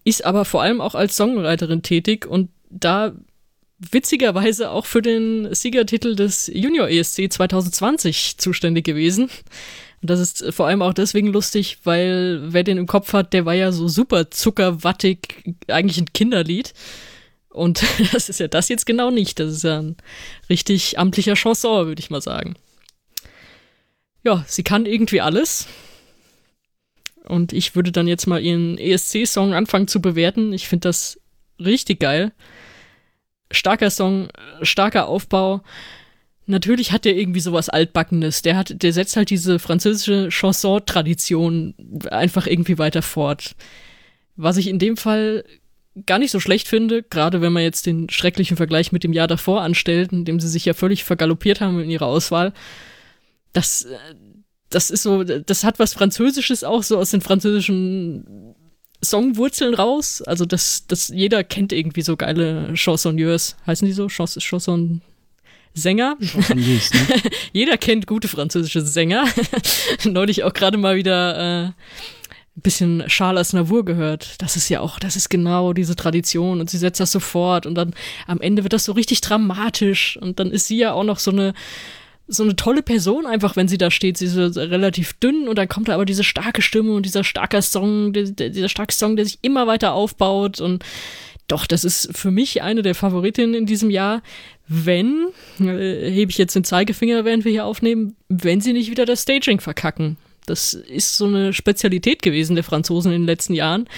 ist 0.05 0.25
aber 0.25 0.45
vor 0.45 0.63
allem 0.63 0.81
auch 0.81 0.95
als 0.95 1.17
Songwriterin 1.17 1.83
tätig 1.83 2.27
und 2.27 2.51
da 2.71 3.13
witzigerweise 3.81 4.71
auch 4.71 4.87
für 4.87 5.03
den 5.03 5.53
Siegertitel 5.53 6.15
des 6.15 6.47
Junior 6.47 6.89
ESC 6.89 7.33
2020 7.33 8.39
zuständig 8.39 8.85
gewesen. 8.85 9.31
Und 10.01 10.11
das 10.11 10.21
ist 10.21 10.55
vor 10.55 10.69
allem 10.69 10.81
auch 10.81 10.95
deswegen 10.95 11.33
lustig, 11.33 11.79
weil 11.83 12.41
wer 12.53 12.63
den 12.63 12.79
im 12.79 12.87
Kopf 12.87 13.13
hat, 13.13 13.33
der 13.33 13.45
war 13.45 13.55
ja 13.55 13.73
so 13.73 13.89
super 13.89 14.31
zuckerwattig, 14.31 15.43
eigentlich 15.67 15.99
ein 15.99 16.13
Kinderlied. 16.13 16.73
Und 17.49 17.83
das 18.13 18.29
ist 18.29 18.39
ja 18.39 18.47
das 18.47 18.69
jetzt 18.69 18.87
genau 18.87 19.11
nicht. 19.11 19.41
Das 19.41 19.53
ist 19.53 19.65
ja 19.65 19.81
ein 19.81 19.97
richtig 20.49 21.01
amtlicher 21.01 21.35
Chanson, 21.35 21.89
würde 21.89 22.01
ich 22.01 22.11
mal 22.11 22.23
sagen 22.23 22.55
ja, 24.25 24.45
sie 24.47 24.63
kann 24.63 24.87
irgendwie 24.87 25.21
alles. 25.21 25.67
Und 27.25 27.53
ich 27.53 27.75
würde 27.75 27.93
dann 27.93 28.09
jetzt 28.09 28.27
mal 28.27 28.43
ihren 28.43 28.79
ESC-Song 28.79 29.53
anfangen 29.53 29.89
zu 29.89 30.01
bewerten. 30.01 30.53
Ich 30.53 30.67
finde 30.67 30.89
das 30.89 31.21
richtig 31.61 32.01
geil. 32.01 32.33
Starker 33.51 33.91
Song, 33.91 34.29
starker 34.63 35.07
Aufbau. 35.07 35.63
Natürlich 36.47 36.93
hat 36.93 37.05
der 37.05 37.17
irgendwie 37.17 37.41
sowas 37.41 37.69
Altbackenes. 37.69 38.41
Der 38.43 38.57
hat, 38.57 38.83
der 38.83 38.93
setzt 38.95 39.17
halt 39.17 39.29
diese 39.29 39.59
französische 39.59 40.31
Chanson-Tradition 40.31 41.75
einfach 42.11 42.47
irgendwie 42.47 42.79
weiter 42.79 43.03
fort. 43.03 43.55
Was 44.37 44.57
ich 44.57 44.69
in 44.69 44.79
dem 44.79 44.97
Fall 44.97 45.45
gar 46.07 46.19
nicht 46.19 46.31
so 46.31 46.41
schlecht 46.41 46.69
finde, 46.69 47.03
gerade 47.03 47.43
wenn 47.43 47.53
man 47.53 47.63
jetzt 47.63 47.85
den 47.85 48.09
schrecklichen 48.09 48.57
Vergleich 48.57 48.93
mit 48.93 49.05
dem 49.05 49.13
Jahr 49.13 49.27
davor 49.27 49.63
anstellt, 49.63 50.13
in 50.13 50.25
dem 50.25 50.41
sie 50.41 50.49
sich 50.49 50.65
ja 50.65 50.73
völlig 50.73 51.05
vergaloppiert 51.05 51.61
haben 51.61 51.81
in 51.81 51.91
ihrer 51.91 52.07
Auswahl 52.07 52.55
das, 53.53 53.85
äh, 53.85 53.97
das 54.71 54.91
ist 54.91 55.03
so, 55.03 55.25
das 55.25 55.65
hat 55.65 55.79
was 55.79 55.95
Französisches 55.95 56.65
auch 56.65 56.83
so 56.83 56.99
aus 56.99 57.11
den 57.11 57.21
französischen 57.21 58.55
Songwurzeln 59.05 59.75
raus. 59.75 60.23
Also 60.23 60.45
das, 60.45 60.87
das 60.87 61.09
jeder 61.09 61.45
kennt 61.45 61.73
irgendwie 61.73 62.03
so 62.03 62.17
geile 62.17 62.75
Chansonneurs, 62.77 63.57
heißen 63.67 63.87
die 63.87 63.93
so? 63.93 64.09
Chans 64.09 64.37
Chanson 64.39 65.03
Sänger. 65.75 66.17
Ne? 66.21 66.81
jeder 67.53 67.77
kennt 67.79 68.07
gute 68.07 68.29
französische 68.29 68.83
Sänger. 68.83 69.25
Neulich 70.05 70.45
auch 70.45 70.53
gerade 70.53 70.77
mal 70.77 70.97
wieder 70.97 71.37
äh, 71.37 71.65
ein 72.59 72.63
bisschen 72.63 73.05
Charles 73.07 73.53
Navour 73.53 73.85
gehört. 73.85 74.35
Das 74.39 74.57
ist 74.57 74.69
ja 74.69 74.81
auch, 74.81 74.99
das 74.99 75.15
ist 75.15 75.29
genau 75.29 75.73
diese 75.73 75.95
Tradition 75.95 76.61
und 76.61 76.69
sie 76.69 76.79
setzt 76.79 77.01
das 77.01 77.13
sofort 77.13 77.67
und 77.67 77.77
dann 77.77 77.95
am 78.27 78.41
Ende 78.41 78.65
wird 78.65 78.73
das 78.73 78.85
so 78.85 78.93
richtig 78.93 79.21
dramatisch 79.21 80.19
und 80.21 80.41
dann 80.41 80.51
ist 80.51 80.67
sie 80.67 80.79
ja 80.79 80.93
auch 80.93 81.05
noch 81.05 81.21
so 81.21 81.31
eine 81.31 81.55
so 82.29 82.43
eine 82.43 82.57
tolle 82.57 82.83
Person 82.83 83.27
einfach, 83.27 83.57
wenn 83.57 83.69
sie 83.69 83.79
da 83.79 83.91
steht. 83.91 84.19
Sie 84.19 84.27
ist 84.27 84.35
so 84.35 84.61
relativ 84.61 85.15
dünn 85.15 85.49
und 85.49 85.57
dann 85.57 85.69
kommt 85.69 85.89
da 85.89 85.95
aber 85.95 86.05
diese 86.05 86.25
starke 86.25 86.63
Stimme 86.63 86.93
und 86.93 87.07
dieser 87.07 87.25
starke 87.25 87.61
Song, 87.63 88.13
dieser 88.13 88.69
starke 88.69 88.95
Song, 88.95 89.17
der 89.17 89.25
sich 89.25 89.39
immer 89.43 89.67
weiter 89.67 89.95
aufbaut 89.95 90.61
und 90.61 90.85
doch, 91.49 91.67
das 91.67 91.83
ist 91.83 92.15
für 92.17 92.31
mich 92.31 92.63
eine 92.63 92.83
der 92.83 92.95
Favoritinnen 92.95 93.55
in 93.55 93.65
diesem 93.65 93.89
Jahr. 93.91 94.23
Wenn, 94.69 95.29
äh, 95.59 96.11
hebe 96.11 96.31
ich 96.31 96.37
jetzt 96.37 96.55
den 96.55 96.63
Zeigefinger, 96.65 97.25
während 97.25 97.47
wir 97.47 97.53
hier 97.53 97.65
aufnehmen, 97.65 98.17
wenn 98.29 98.61
sie 98.61 98.75
nicht 98.75 98.91
wieder 98.91 99.07
das 99.07 99.23
Staging 99.23 99.61
verkacken. 99.61 100.19
Das 100.45 100.75
ist 100.75 101.17
so 101.17 101.25
eine 101.25 101.55
Spezialität 101.55 102.21
gewesen 102.21 102.55
der 102.55 102.65
Franzosen 102.65 103.13
in 103.13 103.23
den 103.23 103.27
letzten 103.27 103.55
Jahren. 103.55 103.89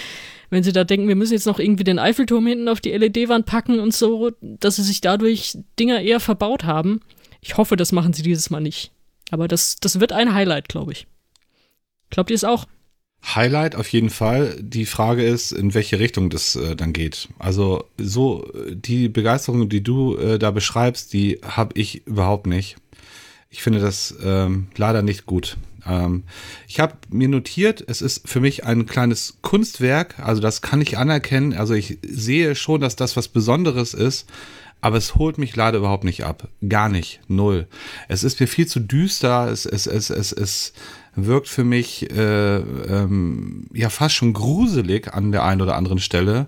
Wenn 0.49 0.63
sie 0.63 0.71
da 0.71 0.85
denken, 0.85 1.09
wir 1.09 1.15
müssen 1.15 1.33
jetzt 1.33 1.45
noch 1.45 1.59
irgendwie 1.59 1.83
den 1.83 1.99
Eiffelturm 1.99 2.47
hinten 2.47 2.69
auf 2.69 2.79
die 2.79 2.91
LED-Wand 2.91 3.45
packen 3.45 3.79
und 3.79 3.93
so, 3.93 4.31
dass 4.41 4.77
sie 4.77 4.83
sich 4.83 5.01
dadurch 5.01 5.57
Dinger 5.77 6.01
eher 6.01 6.21
verbaut 6.21 6.63
haben. 6.63 7.01
Ich 7.41 7.57
hoffe, 7.57 7.75
das 7.75 7.91
machen 7.91 8.13
sie 8.13 8.21
dieses 8.21 8.49
Mal 8.49 8.61
nicht. 8.61 8.91
Aber 9.31 9.47
das, 9.47 9.77
das 9.77 9.99
wird 9.99 10.13
ein 10.13 10.33
Highlight, 10.33 10.69
glaube 10.69 10.91
ich. 10.91 11.07
Glaubt 12.09 12.29
ihr 12.29 12.35
es 12.35 12.43
auch? 12.43 12.67
Highlight 13.23 13.75
auf 13.75 13.87
jeden 13.89 14.09
Fall. 14.09 14.57
Die 14.59 14.85
Frage 14.85 15.23
ist, 15.23 15.51
in 15.51 15.73
welche 15.73 15.99
Richtung 15.99 16.29
das 16.29 16.55
äh, 16.55 16.75
dann 16.75 16.93
geht. 16.93 17.29
Also 17.39 17.85
so 17.97 18.51
die 18.71 19.09
Begeisterung, 19.09 19.69
die 19.69 19.83
du 19.83 20.17
äh, 20.17 20.39
da 20.39 20.51
beschreibst, 20.51 21.13
die 21.13 21.39
habe 21.43 21.79
ich 21.79 22.05
überhaupt 22.07 22.47
nicht. 22.47 22.77
Ich 23.49 23.61
finde 23.61 23.79
das 23.79 24.15
ähm, 24.23 24.67
leider 24.75 25.01
nicht 25.01 25.25
gut. 25.25 25.57
Ähm, 25.85 26.23
ich 26.67 26.79
habe 26.79 26.95
mir 27.09 27.27
notiert, 27.27 27.83
es 27.87 28.01
ist 28.01 28.27
für 28.27 28.39
mich 28.39 28.65
ein 28.65 28.85
kleines 28.85 29.37
Kunstwerk. 29.41 30.19
Also 30.19 30.41
das 30.41 30.61
kann 30.61 30.81
ich 30.81 30.97
anerkennen. 30.97 31.53
Also 31.53 31.73
ich 31.73 31.99
sehe 32.01 32.55
schon, 32.55 32.81
dass 32.81 32.95
das 32.95 33.15
was 33.17 33.27
Besonderes 33.27 33.93
ist. 33.93 34.27
Aber 34.81 34.97
es 34.97 35.15
holt 35.15 35.37
mich 35.37 35.55
leider 35.55 35.77
überhaupt 35.77 36.03
nicht 36.03 36.25
ab. 36.25 36.47
Gar 36.67 36.89
nicht. 36.89 37.21
Null. 37.27 37.67
Es 38.07 38.23
ist 38.23 38.39
mir 38.39 38.47
viel 38.47 38.67
zu 38.67 38.79
düster. 38.79 39.47
Es, 39.49 39.65
es, 39.67 39.85
es, 39.85 40.09
es, 40.09 40.31
es 40.31 40.73
wirkt 41.15 41.47
für 41.47 41.63
mich 41.63 42.09
äh, 42.09 42.57
ähm, 42.57 43.67
ja 43.73 43.89
fast 43.89 44.15
schon 44.15 44.33
gruselig 44.33 45.13
an 45.13 45.31
der 45.31 45.43
einen 45.43 45.61
oder 45.61 45.75
anderen 45.75 45.99
Stelle. 45.99 46.47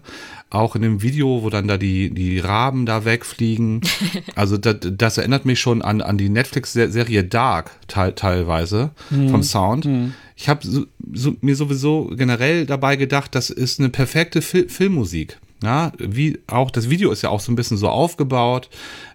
Auch 0.49 0.75
in 0.75 0.81
dem 0.81 1.01
Video, 1.01 1.43
wo 1.43 1.49
dann 1.49 1.67
da 1.67 1.77
die, 1.77 2.11
die 2.11 2.39
Raben 2.39 2.85
da 2.85 3.05
wegfliegen. 3.05 3.81
Also 4.35 4.57
das, 4.57 4.77
das 4.81 5.17
erinnert 5.17 5.45
mich 5.45 5.59
schon 5.59 5.81
an, 5.81 6.01
an 6.01 6.17
die 6.17 6.29
Netflix-Serie 6.29 7.23
Dark 7.23 7.71
te 7.87 8.15
teilweise 8.15 8.91
mhm. 9.09 9.29
vom 9.29 9.43
Sound. 9.43 9.85
Mhm. 9.85 10.13
Ich 10.35 10.49
habe 10.49 10.65
so, 10.65 10.85
so, 11.13 11.35
mir 11.41 11.55
sowieso 11.55 12.09
generell 12.15 12.65
dabei 12.65 12.95
gedacht, 12.95 13.35
das 13.35 13.49
ist 13.49 13.79
eine 13.79 13.89
perfekte 13.89 14.41
Fil 14.41 14.69
Filmmusik. 14.69 15.37
Ja, 15.63 15.91
wie 15.97 16.39
auch 16.47 16.71
das 16.71 16.89
Video 16.89 17.11
ist 17.11 17.21
ja 17.21 17.29
auch 17.29 17.39
so 17.39 17.51
ein 17.51 17.55
bisschen 17.55 17.77
so 17.77 17.87
aufgebaut, 17.89 18.69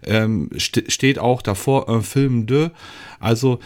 ähm, 0.04 0.50
st 0.58 0.90
steht 0.90 1.18
auch 1.18 1.42
davor 1.42 1.88
ein 1.88 2.02
Film 2.02 2.46
de. 2.46 2.70
Also 3.20 3.58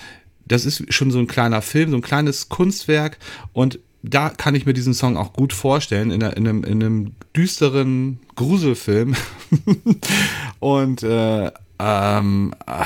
das 0.47 0.67
ist 0.67 0.93
schon 0.93 1.11
so 1.11 1.19
ein 1.19 1.27
kleiner 1.27 1.63
Film, 1.63 1.91
so 1.91 1.97
ein 1.97 2.03
kleines 2.03 2.49
Kunstwerk 2.49 3.19
und 3.53 3.79
da 4.03 4.31
kann 4.31 4.55
ich 4.55 4.67
mir 4.67 4.73
diesen 4.73 4.95
Song 4.95 5.17
auch 5.17 5.33
gut 5.33 5.53
vorstellen, 5.53 6.11
in, 6.11 6.23
in, 6.23 6.49
einem, 6.49 6.65
in 6.65 6.83
einem 6.83 7.13
düsteren 7.37 8.19
Gruselfilm. 8.35 9.15
und 10.59 11.05
äh, 11.05 11.53
ähm, 11.79 12.53
äh, 12.67 12.85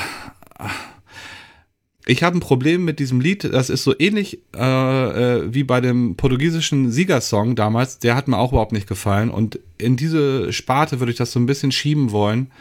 ich 2.08 2.22
habe 2.22 2.38
ein 2.38 2.40
Problem 2.40 2.84
mit 2.84 3.00
diesem 3.00 3.20
Lied, 3.20 3.44
das 3.44 3.68
ist 3.68 3.82
so 3.82 3.92
ähnlich 3.98 4.38
äh, 4.56 4.60
äh, 4.60 5.52
wie 5.52 5.64
bei 5.64 5.80
dem 5.80 6.14
portugiesischen 6.16 6.92
Siegersong 6.92 7.56
damals, 7.56 7.98
der 7.98 8.14
hat 8.14 8.28
mir 8.28 8.38
auch 8.38 8.52
überhaupt 8.52 8.72
nicht 8.72 8.86
gefallen 8.86 9.28
und 9.28 9.58
in 9.76 9.96
diese 9.96 10.52
Sparte 10.52 11.00
würde 11.00 11.10
ich 11.10 11.18
das 11.18 11.32
so 11.32 11.40
ein 11.40 11.46
bisschen 11.46 11.72
schieben 11.72 12.12
wollen. 12.12 12.52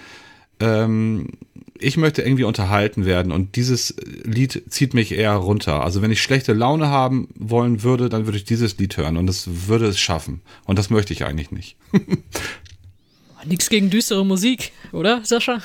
Ähm, 0.59 1.29
ich 1.77 1.95
möchte 1.97 2.23
irgendwie 2.23 2.45
unterhalten 2.45 3.05
werden 3.05 3.31
und 3.31 3.55
dieses 3.55 3.95
Lied 4.23 4.63
zieht 4.69 4.95
mich 4.95 5.11
eher 5.11 5.33
runter. 5.33 5.83
Also 5.83 6.01
wenn 6.01 6.11
ich 6.11 6.23
schlechte 6.23 6.53
Laune 6.53 6.87
haben 6.87 7.27
wollen 7.35 7.83
würde, 7.83 8.09
dann 8.09 8.25
würde 8.25 8.39
ich 8.39 8.45
dieses 8.45 8.77
Lied 8.79 8.97
hören 8.97 9.17
und 9.17 9.29
es 9.29 9.67
würde 9.67 9.85
es 9.85 9.99
schaffen. 9.99 10.41
Und 10.63 10.79
das 10.79 10.89
möchte 10.89 11.13
ich 11.13 11.23
eigentlich 11.23 11.51
nicht. 11.51 11.75
Nichts 13.45 13.69
gegen 13.69 13.91
düstere 13.91 14.25
Musik, 14.25 14.71
oder, 14.91 15.23
Sascha? 15.23 15.61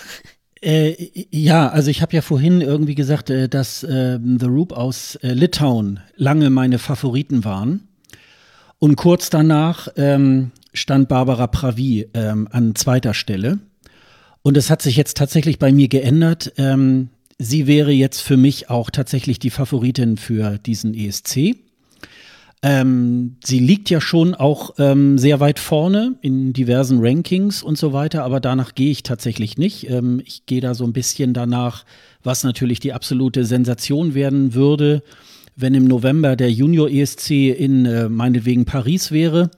Äh, 0.63 1.27
ja, 1.31 1.69
also 1.69 1.91
ich 1.91 2.03
habe 2.03 2.15
ja 2.15 2.23
vorhin 2.23 2.61
irgendwie 2.61 2.95
gesagt, 2.95 3.31
äh, 3.31 3.49
dass 3.49 3.83
äh, 3.83 4.19
The 4.23 4.47
Roop 4.47 4.73
aus 4.73 5.17
äh, 5.17 5.33
Litauen 5.33 6.01
lange 6.17 6.51
meine 6.51 6.79
Favoriten 6.79 7.45
waren. 7.45 7.89
Und 8.79 8.97
kurz 8.97 9.31
danach 9.31 9.89
ähm, 9.97 10.53
stand 10.73 11.09
Barbara 11.09 11.47
Pravi 11.47 12.09
ähm, 12.15 12.49
an 12.51 12.75
zweiter 12.75 13.15
Stelle. 13.15 13.59
Und 14.43 14.57
es 14.57 14.71
hat 14.71 14.83
sich 14.83 14.97
jetzt 14.97 15.17
tatsächlich 15.17 15.59
bei 15.59 15.73
mir 15.73 15.89
geändert. 15.89 16.53
Ähm, 16.57 17.11
sie 17.39 17.67
wäre 17.67 17.93
jetzt 17.93 18.21
für 18.21 18.37
mich 18.37 18.71
auch 18.71 18.91
tatsächlich 18.91 19.39
die 19.39 19.51
Favoritin 19.51 20.17
für 20.17 20.59
diesen 20.59 20.95
ESC. 20.95 21.57
Ähm, 22.63 23.37
sie 23.43 23.59
liegt 23.59 23.89
ja 23.89 24.03
schon 24.03 24.35
auch 24.35 24.75
ähm, 24.79 25.17
sehr 25.17 25.41
weit 25.41 25.59
vorne 25.59 26.17
in 26.21 26.53
diversen 26.53 26.99
Rankings 27.01 27.63
und 27.63 27.79
so 27.79 27.95
weiter, 27.95 28.23
aber 28.23 28.39
danach 28.39 28.75
gehe 28.75 28.91
ich 28.91 29.03
tatsächlich 29.03 29.57
nicht. 29.57 29.89
Ähm, 29.89 30.21
ich 30.27 30.45
gehe 30.45 30.61
da 30.61 30.75
so 30.75 30.85
ein 30.85 30.93
bisschen 30.93 31.33
danach, 31.33 31.87
was 32.23 32.45
natürlich 32.45 32.79
die 32.79 32.93
absolute 32.93 33.47
Sensation 33.47 34.13
werden 34.13 34.53
würde, 34.53 35.03
wenn 35.57 35.75
im 35.75 35.85
November 35.87 36.37
der 36.37 36.53
Junior 36.53 36.91
ESC 36.91 37.31
in 37.31 37.87
äh, 37.87 38.11
meinetwegen 38.11 38.67
Paris 38.67 39.11
wäre 39.11 39.51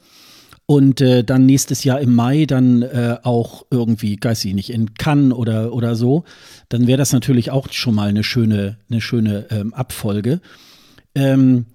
und 0.66 1.00
äh, 1.00 1.24
dann 1.24 1.44
nächstes 1.44 1.82
Jahr 1.82 2.00
im 2.00 2.14
Mai 2.14 2.46
dann 2.46 2.82
äh, 2.82 3.16
auch 3.24 3.66
irgendwie, 3.70 4.16
weiß 4.20 4.44
ich 4.44 4.54
nicht, 4.54 4.70
in 4.70 4.94
Cannes 4.94 5.32
oder, 5.32 5.72
oder 5.72 5.96
so, 5.96 6.22
dann 6.68 6.86
wäre 6.86 6.98
das 6.98 7.12
natürlich 7.12 7.50
auch 7.50 7.66
schon 7.72 7.96
mal 7.96 8.08
eine 8.08 8.22
schöne, 8.22 8.78
eine 8.88 9.00
schöne 9.00 9.46
ähm, 9.50 9.74
Abfolge. 9.74 10.40
Ähm, 11.16 11.66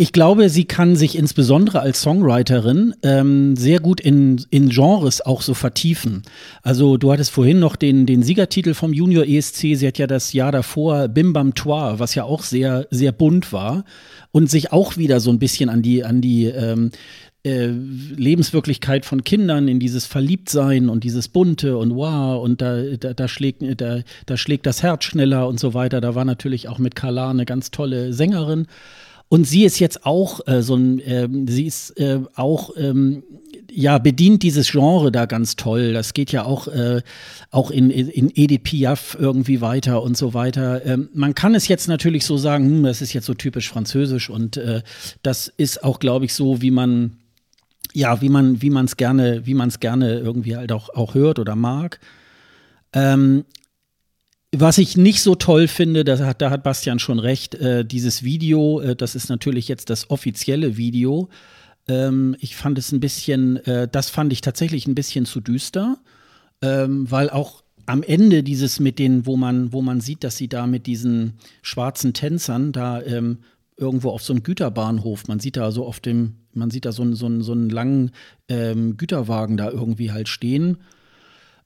ich 0.00 0.12
glaube, 0.12 0.48
sie 0.48 0.64
kann 0.64 0.94
sich 0.94 1.18
insbesondere 1.18 1.80
als 1.80 2.02
Songwriterin 2.02 2.94
ähm, 3.02 3.56
sehr 3.56 3.80
gut 3.80 4.00
in, 4.00 4.40
in 4.48 4.68
Genres 4.68 5.20
auch 5.20 5.42
so 5.42 5.54
vertiefen. 5.54 6.22
Also 6.62 6.96
du 6.98 7.10
hattest 7.10 7.32
vorhin 7.32 7.58
noch 7.58 7.74
den, 7.74 8.06
den 8.06 8.22
Siegertitel 8.22 8.74
vom 8.74 8.92
Junior 8.92 9.26
ESC. 9.26 9.74
Sie 9.74 9.88
hat 9.88 9.98
ja 9.98 10.06
das 10.06 10.32
Jahr 10.32 10.52
davor 10.52 11.08
Bim 11.08 11.32
Bam 11.32 11.54
Toi, 11.54 11.98
was 11.98 12.14
ja 12.14 12.22
auch 12.22 12.44
sehr, 12.44 12.86
sehr 12.92 13.10
bunt 13.10 13.52
war 13.52 13.84
und 14.30 14.48
sich 14.48 14.72
auch 14.72 14.96
wieder 14.96 15.18
so 15.18 15.30
ein 15.30 15.40
bisschen 15.40 15.68
an 15.68 15.82
die, 15.82 16.04
an 16.04 16.20
die 16.20 16.44
ähm, 16.44 16.92
äh, 17.42 17.66
Lebenswirklichkeit 17.66 19.04
von 19.04 19.24
Kindern, 19.24 19.66
in 19.66 19.80
dieses 19.80 20.06
Verliebtsein 20.06 20.90
und 20.90 21.02
dieses 21.02 21.26
Bunte 21.26 21.76
und 21.76 21.96
wow, 21.96 22.40
und 22.40 22.62
da, 22.62 22.82
da, 22.82 23.14
da, 23.14 23.26
schlägt, 23.26 23.64
da, 23.80 24.02
da 24.26 24.36
schlägt 24.36 24.66
das 24.66 24.84
Herz 24.84 25.02
schneller 25.02 25.48
und 25.48 25.58
so 25.58 25.74
weiter. 25.74 26.00
Da 26.00 26.14
war 26.14 26.24
natürlich 26.24 26.68
auch 26.68 26.78
mit 26.78 26.94
Carla 26.94 27.30
eine 27.30 27.46
ganz 27.46 27.72
tolle 27.72 28.12
Sängerin. 28.12 28.68
Und 29.28 29.44
sie 29.44 29.64
ist 29.64 29.78
jetzt 29.78 30.06
auch 30.06 30.40
äh, 30.46 30.62
so 30.62 30.74
ein, 30.74 31.00
äh, 31.00 31.28
sie 31.48 31.66
ist 31.66 31.98
äh, 31.98 32.20
auch, 32.34 32.70
ähm, 32.76 33.22
ja, 33.70 33.98
bedient 33.98 34.42
dieses 34.42 34.70
Genre 34.70 35.12
da 35.12 35.26
ganz 35.26 35.54
toll. 35.56 35.92
Das 35.92 36.14
geht 36.14 36.32
ja 36.32 36.44
auch, 36.44 36.68
äh, 36.68 37.02
auch 37.50 37.70
in, 37.70 37.90
in 37.90 38.32
Edith 38.34 38.62
Piaf 38.62 39.16
irgendwie 39.20 39.60
weiter 39.60 40.02
und 40.02 40.16
so 40.16 40.32
weiter. 40.32 40.84
Ähm, 40.86 41.10
man 41.12 41.34
kann 41.34 41.54
es 41.54 41.68
jetzt 41.68 41.88
natürlich 41.88 42.24
so 42.24 42.38
sagen, 42.38 42.64
hm, 42.64 42.82
das 42.84 43.02
ist 43.02 43.12
jetzt 43.12 43.26
so 43.26 43.34
typisch 43.34 43.68
französisch 43.68 44.30
und 44.30 44.56
äh, 44.56 44.82
das 45.22 45.48
ist 45.48 45.84
auch, 45.84 45.98
glaube 45.98 46.24
ich, 46.24 46.32
so, 46.32 46.62
wie 46.62 46.70
man 46.70 47.18
ja, 47.94 48.20
wie 48.20 48.28
man, 48.28 48.60
wie 48.62 48.70
man 48.70 48.84
es 48.84 48.96
gerne, 48.96 49.46
wie 49.46 49.54
man 49.54 49.68
es 49.68 49.80
gerne 49.80 50.18
irgendwie 50.18 50.56
halt 50.56 50.72
auch, 50.72 50.90
auch 50.90 51.14
hört 51.14 51.38
oder 51.38 51.56
mag. 51.56 52.00
Ähm, 52.92 53.44
was 54.56 54.78
ich 54.78 54.96
nicht 54.96 55.22
so 55.22 55.34
toll 55.34 55.68
finde, 55.68 56.04
da 56.04 56.18
hat, 56.18 56.40
da 56.40 56.50
hat 56.50 56.62
Bastian 56.62 56.98
schon 56.98 57.18
recht, 57.18 57.54
äh, 57.56 57.84
dieses 57.84 58.22
Video, 58.22 58.80
äh, 58.80 58.96
das 58.96 59.14
ist 59.14 59.28
natürlich 59.28 59.68
jetzt 59.68 59.90
das 59.90 60.10
offizielle 60.10 60.76
Video. 60.76 61.28
Ähm, 61.86 62.36
ich 62.40 62.56
fand 62.56 62.78
es 62.78 62.92
ein 62.92 63.00
bisschen, 63.00 63.56
äh, 63.66 63.88
das 63.90 64.08
fand 64.10 64.32
ich 64.32 64.40
tatsächlich 64.40 64.86
ein 64.86 64.94
bisschen 64.94 65.26
zu 65.26 65.40
düster, 65.40 65.98
ähm, 66.62 67.10
weil 67.10 67.30
auch 67.30 67.62
am 67.86 68.02
Ende 68.02 68.42
dieses 68.42 68.80
mit 68.80 68.98
den, 68.98 69.26
wo 69.26 69.36
man, 69.36 69.72
wo 69.72 69.82
man 69.82 70.00
sieht, 70.00 70.24
dass 70.24 70.36
sie 70.36 70.48
da 70.48 70.66
mit 70.66 70.86
diesen 70.86 71.34
schwarzen 71.62 72.12
Tänzern 72.12 72.72
da 72.72 73.02
ähm, 73.02 73.38
irgendwo 73.76 74.10
auf 74.10 74.22
so 74.22 74.32
einem 74.32 74.42
Güterbahnhof, 74.42 75.28
man 75.28 75.40
sieht 75.40 75.56
da 75.56 75.70
so 75.70 75.86
auf 75.86 76.00
dem 76.00 76.34
man 76.58 76.70
sieht 76.70 76.84
da 76.84 76.92
so, 76.92 77.14
so, 77.14 77.40
so 77.40 77.52
einen 77.52 77.70
langen 77.70 78.10
ähm, 78.48 78.96
Güterwagen 78.96 79.56
da 79.56 79.70
irgendwie 79.70 80.12
halt 80.12 80.28
stehen. 80.28 80.78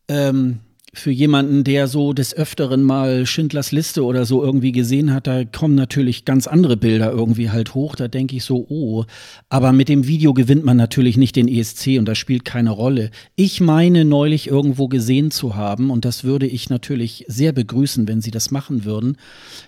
Ähm, 0.09 0.61
für 0.95 1.11
jemanden, 1.11 1.65
der 1.65 1.89
so 1.89 2.13
des 2.13 2.37
Öfteren 2.37 2.83
mal 2.83 3.25
Schindlers 3.25 3.73
Liste 3.73 4.05
oder 4.05 4.27
so 4.27 4.45
irgendwie 4.45 4.73
gesehen 4.73 5.15
hat, 5.15 5.27
da 5.27 5.43
kommen 5.47 5.75
natürlich 5.75 6.27
ganz 6.27 6.47
andere 6.47 6.77
Bilder 6.77 7.11
irgendwie 7.11 7.49
halt 7.49 7.75
hoch. 7.75 7.97
Da 7.97 8.09
denke 8.09 8.37
ich 8.37 8.45
so, 8.45 8.67
oh, 8.69 9.07
aber 9.49 9.73
mit 9.73 9.89
dem 9.89 10.07
Video 10.07 10.35
gewinnt 10.35 10.67
man 10.67 10.77
natürlich 10.77 11.17
nicht 11.17 11.35
den 11.35 11.49
ESC 11.49 11.99
und 11.99 12.05
das 12.05 12.19
spielt 12.19 12.45
keine 12.45 12.71
Rolle. 12.71 13.11
Ich 13.37 13.63
meine 13.63 14.05
neulich 14.05 14.49
irgendwo 14.49 14.87
gesehen 14.89 15.31
zu 15.31 15.57
haben, 15.57 15.91
und 15.91 16.05
das 16.05 16.25
würde 16.25 16.47
ich 16.47 16.69
natürlich 16.69 17.25
sehr 17.27 17.53
begrüßen, 17.53 18.07
wenn 18.07 18.21
sie 18.21 18.31
das 18.31 18.51
machen 18.51 18.85
würden, 18.85 19.17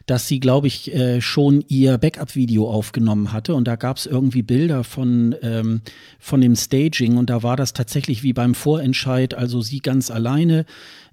dass 0.05 0.29
sie, 0.29 0.41
glaube 0.41 0.67
ich, 0.67 0.95
äh, 0.95 1.23
schon 1.23 1.65
ihr 1.69 1.97
Backup-Video 1.97 2.69
aufgenommen 2.69 3.33
hatte 3.33 3.55
und 3.55 3.67
da 3.67 3.77
gab 3.77 3.97
es 3.97 4.05
irgendwie 4.05 4.43
Bilder 4.43 4.85
von, 4.85 5.35
ähm, 5.41 5.81
von 6.19 6.43
dem 6.43 6.55
Staging 6.55 7.17
und 7.17 7.31
da 7.31 7.43
war 7.43 7.57
das 7.57 7.73
tatsächlich 7.73 8.23
wie 8.23 8.35
beim 8.35 8.55
Vorentscheid, 8.55 9.33
also 9.33 9.63
sie 9.63 9.79
ganz 9.79 10.11
alleine 10.11 10.67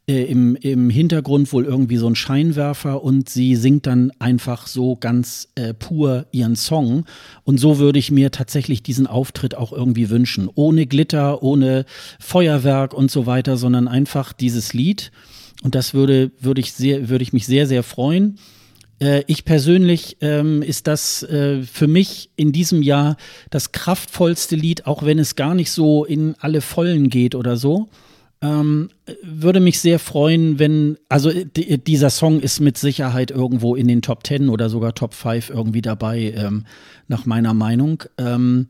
äh, 0.08 0.24
im, 0.24 0.56
im 0.56 0.90
Hintergrund 0.90 1.54
wohl 1.54 1.66
irgendwie 1.66 1.98
so 1.98 2.08
ein 2.08 2.16
Scheinwerfer 2.16 3.04
und 3.04 3.30
sie 3.30 3.56
singt 3.56 3.86
dann 3.88 4.12
einfach 4.20 4.68
so 4.68 4.96
ganz 4.96 5.50
äh, 5.56 5.74
pur 5.74 6.26
ihren 6.32 6.56
Song. 6.56 7.06
Und 7.44 7.60
so 7.60 7.78
würde 7.78 8.00
ich 8.00 8.12
mir 8.12 8.32
tatsächlich 8.32 8.84
diesen 8.84 9.08
Auftritt 9.08 9.56
auch 9.56 9.72
irgendwie 9.72 10.10
wünschen. 10.10 10.50
Ohne 10.54 10.88
Glitter, 10.88 11.44
ohne 11.44 11.86
Feuerwerk 12.20 12.94
und 12.94 13.12
so 13.12 13.26
weiter, 13.26 13.58
sondern 13.58 13.88
einfach 13.88 14.34
dieses 14.34 14.74
Lied. 14.74 15.12
Und 15.64 15.76
das 15.76 15.94
würde, 15.94 16.32
würde 16.40 16.62
ich 16.62 16.74
sehr, 16.74 17.10
würde 17.10 17.24
ich 17.24 17.34
mich 17.34 17.46
sehr, 17.46 17.68
sehr 17.68 17.84
freuen. 17.84 18.40
Äh, 19.00 19.24
ich 19.28 19.46
persönlich 19.46 20.18
ähm, 20.22 20.62
ist 20.62 20.88
das 20.88 21.24
äh, 21.24 21.62
für 21.64 21.88
mich 21.88 22.30
in 22.36 22.52
diesem 22.52 22.82
Jahr 22.82 23.18
das 23.50 23.72
kraftvollste 23.72 24.56
Lied, 24.56 24.88
auch 24.88 25.04
wenn 25.04 25.20
es 25.20 25.36
gar 25.36 25.56
nicht 25.56 25.72
so 25.72 26.06
in 26.06 26.36
alle 26.40 26.62
Vollen 26.62 27.10
geht 27.10 27.36
oder 27.36 27.58
so. 27.58 27.90
Ähm, 28.42 28.90
würde 29.22 29.60
mich 29.60 29.80
sehr 29.80 30.00
freuen, 30.00 30.58
wenn, 30.58 30.98
also 31.10 31.32
dieser 31.32 32.10
Song 32.10 32.40
ist 32.40 32.60
mit 32.60 32.78
Sicherheit 32.78 33.30
irgendwo 33.30 33.76
in 33.76 33.88
den 33.88 34.02
Top 34.02 34.26
10 34.26 34.50
oder 34.50 34.70
sogar 34.70 34.96
Top 34.96 35.14
5 35.14 35.52
irgendwie 35.52 35.82
dabei, 35.82 36.34
ähm, 36.36 36.66
nach 37.08 37.26
meiner 37.26 37.54
Meinung. 37.54 38.04
Ähm, 38.18 38.68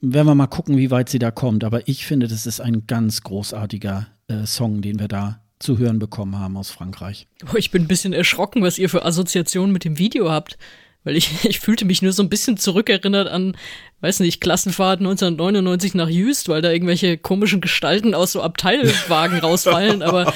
werden 0.00 0.26
wir 0.26 0.34
mal 0.34 0.46
gucken, 0.46 0.78
wie 0.78 0.90
weit 0.90 1.10
sie 1.10 1.18
da 1.18 1.30
kommt. 1.30 1.64
Aber 1.64 1.86
ich 1.86 2.06
finde, 2.06 2.28
das 2.28 2.46
ist 2.46 2.60
ein 2.60 2.86
ganz 2.86 3.22
großartiger 3.22 4.06
äh, 4.28 4.46
Song, 4.46 4.80
den 4.80 4.98
wir 4.98 5.08
da 5.08 5.42
zu 5.58 5.76
hören 5.76 5.98
bekommen 5.98 6.38
haben 6.38 6.56
aus 6.56 6.70
Frankreich. 6.70 7.28
Ich 7.54 7.70
bin 7.70 7.82
ein 7.82 7.88
bisschen 7.88 8.14
erschrocken, 8.14 8.62
was 8.62 8.78
ihr 8.78 8.88
für 8.88 9.04
Assoziationen 9.04 9.72
mit 9.72 9.84
dem 9.84 9.98
Video 9.98 10.30
habt. 10.30 10.56
Weil 11.04 11.16
ich, 11.16 11.44
ich 11.44 11.60
fühlte 11.60 11.84
mich 11.84 12.02
nur 12.02 12.12
so 12.12 12.22
ein 12.22 12.30
bisschen 12.30 12.56
zurückerinnert 12.56 13.28
an, 13.28 13.56
weiß 14.00 14.20
nicht, 14.20 14.40
Klassenfahrt 14.40 15.00
1999 15.00 15.94
nach 15.94 16.08
Jüst, 16.08 16.48
weil 16.48 16.62
da 16.62 16.70
irgendwelche 16.70 17.18
komischen 17.18 17.60
Gestalten 17.60 18.14
aus 18.14 18.32
so 18.32 18.42
Abteilwagen 18.42 19.38
rausfallen. 19.42 20.02
Aber 20.02 20.32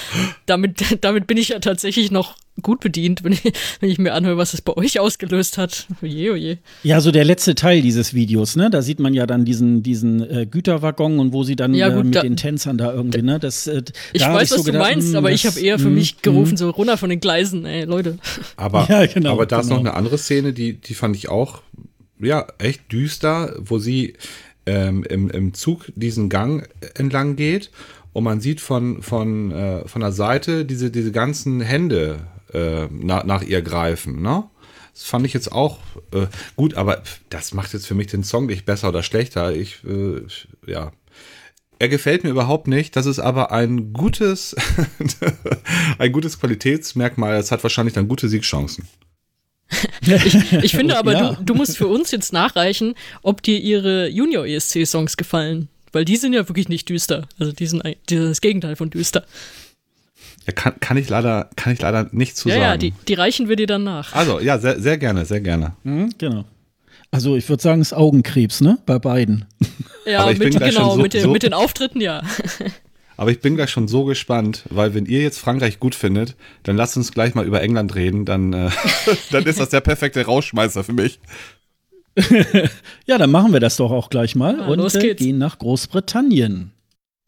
damit, 0.47 0.99
damit 1.01 1.27
bin 1.27 1.37
ich 1.37 1.49
ja 1.49 1.59
tatsächlich 1.59 2.11
noch 2.11 2.37
gut 2.63 2.81
bedient, 2.81 3.25
wenn 3.25 3.33
ich, 3.33 3.43
wenn 3.81 3.91
ich 3.91 3.99
mir 3.99 4.13
anhöre, 4.13 4.37
was 4.37 4.55
es 4.55 4.63
bei 4.63 4.77
euch 4.77 5.01
ausgelöst 5.01 5.59
hat. 5.59 5.87
Oje, 6.03 6.33
oje. 6.33 6.59
Ja, 6.83 7.01
so 7.01 7.11
der 7.11 7.25
letzte 7.25 7.55
Teil 7.55 7.83
dieses 7.83 8.15
Videos, 8.15 8.55
ne? 8.55 8.71
Da 8.71 8.83
sieht 8.83 9.01
man 9.01 9.13
ja 9.15 9.27
dann 9.27 9.45
diesen, 9.45 9.83
diesen 9.83 10.21
äh, 10.29 10.47
Güterwaggon 10.47 11.19
und 11.19 11.33
wo 11.33 11.43
sie 11.43 11.57
dann 11.57 11.75
ja, 11.75 11.89
gut, 11.89 12.01
äh, 12.01 12.05
mit 12.05 12.15
da, 12.15 12.21
den 12.21 12.37
Tänzern 12.37 12.79
da 12.79 12.93
irgendwie, 12.93 13.23
ne? 13.23 13.41
Das, 13.41 13.67
äh, 13.67 13.83
ich 14.13 14.23
da 14.23 14.33
weiß, 14.33 14.51
ich 14.51 14.51
was 14.51 14.51
so 14.51 14.57
du 14.59 14.65
gedacht, 14.65 14.83
meinst, 14.83 15.13
mh, 15.13 15.19
aber 15.19 15.31
das, 15.31 15.41
ich 15.41 15.47
habe 15.47 15.61
eher 15.61 15.79
für 15.79 15.89
mh, 15.89 15.95
mich 15.95 16.23
gerufen, 16.23 16.53
mh. 16.53 16.59
so 16.59 16.71
runter 16.71 16.97
von 16.97 17.11
den 17.11 17.21
Gleisen, 17.21 17.65
ey, 17.65 17.85
Leute. 17.85 18.19
Aber, 18.57 18.87
Ja, 18.95 19.07
genau, 19.07 19.33
aber 19.33 19.47
da 19.47 19.61
ist 19.61 19.69
genau. 19.69 19.81
noch 19.81 19.87
eine 19.87 19.95
andere 19.95 20.19
Szene, 20.19 20.53
die, 20.53 20.75
die 20.75 20.95
fand 20.95 21.17
ich 21.17 21.29
auch, 21.29 21.63
ja, 22.25 22.47
echt 22.59 22.91
düster, 22.93 23.55
wo 23.59 23.79
sie 23.79 24.15
ähm, 24.67 25.05
im, 25.05 25.31
im 25.31 25.55
Zug 25.55 25.87
diesen 25.95 26.29
Gang 26.29 26.69
entlang 26.95 27.37
geht 27.37 27.71
und 28.13 28.25
man 28.25 28.41
sieht 28.41 28.61
von, 28.61 29.03
von, 29.03 29.51
äh, 29.51 29.87
von 29.87 30.01
der 30.01 30.13
Seite 30.13 30.65
diese, 30.65 30.91
diese 30.91 31.13
ganzen 31.13 31.61
Hände 31.61 32.27
äh, 32.53 32.87
nach, 32.87 33.25
nach 33.25 33.43
ihr 33.43 33.61
greifen, 33.63 34.23
ne? 34.23 34.45
Das 34.95 35.03
fand 35.03 35.27
ich 35.27 35.33
jetzt 35.33 35.51
auch 35.51 35.81
äh, 36.13 36.27
gut, 36.55 36.75
aber 36.75 37.03
das 37.29 37.53
macht 37.53 37.73
jetzt 37.73 37.87
für 37.87 37.97
mich 37.97 38.07
den 38.07 38.23
Song 38.23 38.47
nicht 38.47 38.65
besser 38.65 38.91
oder 38.91 39.03
schlechter. 39.03 39.53
Ich, 39.53 39.83
äh, 39.85 40.23
ja. 40.71 40.93
Er 41.81 41.89
gefällt 41.89 42.23
mir 42.23 42.31
überhaupt 42.31 42.69
nicht. 42.69 42.95
Das 42.95 43.05
ist 43.07 43.19
aber 43.19 43.51
ein 43.51 43.93
gutes, 43.93 44.55
ein 45.99 46.13
gutes 46.13 46.39
Qualitätsmerkmal. 46.39 47.35
Es 47.35 47.51
hat 47.51 47.65
wahrscheinlich 47.65 47.95
dann 47.95 48.07
gute 48.07 48.29
Siegchancen. 48.29 48.87
Ich, 50.03 50.53
ich 50.53 50.73
finde 50.73 50.97
aber, 50.99 51.13
Ja. 51.13 51.33
du, 51.35 51.43
du 51.45 51.55
musst 51.55 51.77
für 51.77 51.87
uns 51.87 52.11
jetzt 52.11 52.33
nachreichen, 52.33 52.95
ob 53.23 53.43
dir 53.43 53.59
ihre 53.59 54.09
Junior-ESC-Songs 54.09 55.17
gefallen. 55.17 55.69
Weil 55.93 56.05
die 56.05 56.17
sind 56.17 56.33
ja 56.33 56.49
wirklich 56.49 56.69
nicht 56.69 56.89
düster. 56.89 57.29
Also 57.39 57.53
die 57.53 57.67
sind, 57.67 57.85
ein- 57.85 57.97
die 58.11 58.17
sind 58.17 58.29
das 58.29 58.41
Gegenteil 58.41 58.75
von 58.77 58.91
düster. 58.91 59.25
Ja, 60.47 60.53
kann, 60.53 60.75
kann 60.81 60.97
ich 60.97 61.09
leider, 61.09 61.49
kann 61.57 61.73
ich 61.73 61.81
leider 61.81 62.09
nicht 62.13 62.37
zu 62.37 62.49
Ja, 62.49 62.57
sagen. 62.57 62.65
ja, 62.65 62.77
die, 62.77 62.93
die 63.09 63.15
reichen 63.15 63.49
wir 63.49 63.57
dir 63.57 63.67
dann 63.67 63.85
nach. 63.85 64.13
also, 64.13 64.41
ja, 64.41 64.59
sehr, 64.59 64.81
sehr 64.81 64.99
gerne, 64.99 65.25
sehr 65.25 65.41
gerne. 65.41 65.75
Mhm, 65.85 66.11
genau. 66.19 66.45
Also 67.11 67.37
ich 67.37 67.49
würde 67.49 67.63
sagen, 67.63 67.81
es 67.81 67.89
ist 67.93 67.93
Augenkrebs, 67.95 68.61
ne? 68.61 68.79
Bei 68.87 68.99
beiden. 68.99 69.45
Ja, 70.05 70.27
mit, 70.27 70.41
genau, 70.59 70.97
so- 70.97 71.01
mit, 71.03 71.15
den, 71.15 71.23
so- 71.23 71.31
mit 71.31 71.45
den 71.45 71.55
Auftritten, 71.55 72.01
ja. 72.01 72.23
Aber 73.17 73.31
ich 73.31 73.41
bin 73.41 73.55
gleich 73.57 73.71
schon 73.71 73.89
so 73.89 74.05
gespannt, 74.05 74.65
weil 74.71 74.95
wenn 74.95 75.07
ihr 75.07 75.21
jetzt 75.23 75.39
Frankreich 75.39 75.79
gut 75.79 75.95
findet, 75.95 76.35
dann 76.65 76.77
lasst 76.77 76.97
uns 76.97 77.13
gleich 77.13 77.35
mal 77.35 77.47
über 77.47 77.63
England 77.63 77.95
reden. 77.95 78.25
Dann, 78.25 78.53
äh, 78.53 78.71
dann 79.31 79.45
ist 79.45 79.61
das 79.61 79.69
der 79.71 79.81
perfekte 79.81 80.25
Rauschmeißer 80.25 80.85
für 80.85 80.93
mich. 80.93 81.19
Ja, 83.07 83.19
dann 83.19 83.31
machen 83.33 83.53
wir 83.53 83.61
das 83.61 83.77
doch 83.77 83.91
auch 83.91 84.09
gleich 84.09 84.35
mal 84.37 84.59
Ja, 84.59 84.67
und 84.67 84.79
los 84.79 84.95
äh, 84.95 85.01
geht's. 85.01 85.21
gehen 85.23 85.39
nach 85.39 85.59
Großbritannien. 85.59 86.71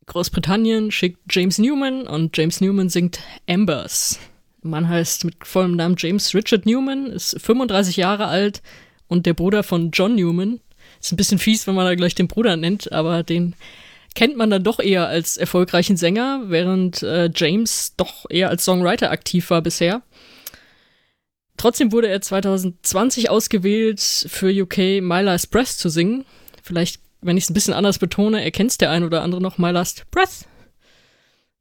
Großbritannien 0.06 0.92
schickt 0.92 1.18
James 1.30 1.58
Newman 1.58 2.06
und 2.06 2.36
James 2.36 2.60
Newman 2.60 2.88
singt 2.88 3.18
Embers. 3.46 4.20
Der 4.62 4.70
Mann 4.70 4.88
heißt 4.88 5.24
mit 5.24 5.44
vollem 5.44 5.74
Namen 5.74 5.96
James 5.98 6.32
Richard 6.34 6.66
Newman, 6.66 7.06
ist 7.06 7.36
35 7.40 7.96
Jahre 7.96 8.26
alt 8.26 8.62
und 9.08 9.26
der 9.26 9.34
Bruder 9.34 9.62
von 9.64 9.90
John 9.90 10.14
Newman. 10.14 10.60
Ist 11.00 11.12
ein 11.12 11.16
bisschen 11.16 11.38
fies, 11.38 11.66
wenn 11.66 11.74
man 11.74 11.84
da 11.84 11.94
gleich 11.96 12.14
den 12.14 12.28
Bruder 12.28 12.56
nennt, 12.56 12.92
aber 12.92 13.24
den 13.24 13.54
kennt 14.16 14.36
man 14.36 14.51
dann 14.51 14.64
doch 14.64 14.80
eher 14.80 15.06
als 15.06 15.36
erfolgreichen 15.36 15.97
Sänger, 15.97 16.40
während 16.47 17.02
äh, 17.02 17.30
James 17.32 17.94
doch 17.97 18.24
eher 18.28 18.48
als 18.48 18.64
Songwriter 18.64 19.12
aktiv 19.12 19.51
war 19.51 19.62
bisher. 19.62 20.02
Trotzdem 21.56 21.93
wurde 21.93 22.09
er 22.09 22.20
2020 22.20 23.30
ausgewählt, 23.30 24.01
für 24.01 24.51
UK 24.51 24.78
My 25.02 25.20
Last 25.20 25.51
Breath 25.51 25.68
zu 25.68 25.88
singen. 25.88 26.24
Vielleicht, 26.62 27.01
wenn 27.20 27.36
ich 27.36 27.44
es 27.44 27.51
ein 27.51 27.55
bisschen 27.55 27.74
anders 27.74 27.98
betone, 27.98 28.43
erkennt 28.43 28.80
der 28.80 28.90
ein 28.90 29.05
oder 29.05 29.22
andere 29.22 29.40
noch 29.40 29.59
My 29.59 29.70
Last 29.70 30.10
Breath. 30.10 30.47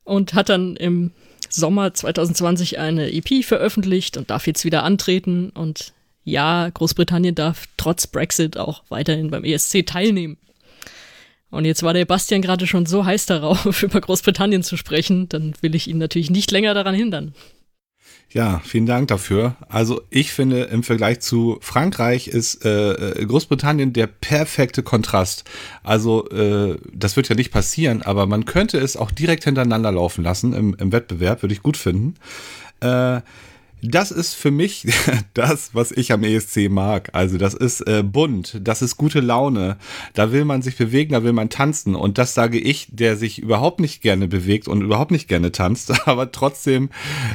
Und 0.03 0.33
hat 0.33 0.49
dann 0.49 0.75
im 0.77 1.11
Sommer 1.49 1.93
2020 1.93 2.79
eine 2.79 3.11
EP 3.11 3.43
veröffentlicht 3.43 4.17
und 4.17 4.29
darf 4.29 4.47
jetzt 4.47 4.63
wieder 4.63 4.83
antreten. 4.83 5.49
Und 5.49 5.93
ja, 6.23 6.69
Großbritannien 6.69 7.35
darf 7.35 7.65
trotz 7.75 8.07
Brexit 8.07 8.57
auch 8.57 8.83
weiterhin 8.89 9.29
beim 9.29 9.43
ESC 9.43 9.85
teilnehmen. 9.85 10.37
Und 11.55 11.65
jetzt 11.65 11.83
war 11.83 11.93
der 11.93 12.05
Bastian 12.05 12.41
gerade 12.41 12.67
schon 12.67 12.85
so 12.85 13.05
heiß 13.05 13.25
darauf, 13.25 13.81
über 13.83 14.01
Großbritannien 14.01 14.63
zu 14.63 14.77
sprechen, 14.77 15.29
dann 15.29 15.53
will 15.61 15.73
ich 15.75 15.87
ihn 15.87 15.97
natürlich 15.97 16.29
nicht 16.29 16.51
länger 16.51 16.73
daran 16.73 16.95
hindern. 16.95 17.33
Ja, 18.31 18.59
vielen 18.65 18.85
Dank 18.85 19.07
dafür. 19.07 19.55
Also 19.69 20.01
ich 20.09 20.33
finde, 20.33 20.63
im 20.63 20.83
Vergleich 20.83 21.21
zu 21.21 21.57
Frankreich 21.61 22.27
ist 22.27 22.65
äh, 22.65 22.91
äh, 22.91 23.25
Großbritannien 23.25 23.93
der 23.93 24.07
perfekte 24.07 24.83
Kontrast. 24.83 25.45
Also 25.83 26.29
äh, 26.31 26.77
das 26.91 27.15
wird 27.15 27.29
ja 27.29 27.35
nicht 27.35 27.51
passieren, 27.51 28.01
aber 28.01 28.25
man 28.25 28.43
könnte 28.43 28.77
es 28.77 28.97
auch 28.97 29.11
direkt 29.11 29.45
hintereinander 29.45 29.91
laufen 29.91 30.23
lassen 30.23 30.53
im, 30.53 30.75
im 30.77 30.91
Wettbewerb, 30.91 31.43
würde 31.43 31.53
ich 31.53 31.63
gut 31.63 31.77
finden. 31.77 32.15
Äh, 32.81 33.21
das 33.87 34.11
ist 34.11 34.33
für 34.33 34.51
mich 34.51 34.87
das, 35.33 35.73
was 35.73 35.91
ich 35.91 36.11
am 36.11 36.23
ESC 36.23 36.69
mag. 36.69 37.09
Also 37.13 37.37
das 37.37 37.53
ist 37.53 37.81
äh, 37.81 38.03
bunt, 38.03 38.59
das 38.61 38.81
ist 38.81 38.97
gute 38.97 39.19
Laune. 39.19 39.77
Da 40.13 40.31
will 40.31 40.45
man 40.45 40.61
sich 40.61 40.77
bewegen, 40.77 41.13
da 41.13 41.23
will 41.23 41.33
man 41.33 41.49
tanzen. 41.49 41.95
Und 41.95 42.17
das 42.17 42.33
sage 42.33 42.59
ich, 42.59 42.87
der 42.91 43.17
sich 43.17 43.39
überhaupt 43.39 43.79
nicht 43.79 44.01
gerne 44.01 44.27
bewegt 44.27 44.67
und 44.67 44.81
überhaupt 44.81 45.11
nicht 45.11 45.27
gerne 45.27 45.51
tanzt, 45.51 45.93
aber 46.07 46.31
trotzdem 46.31 46.89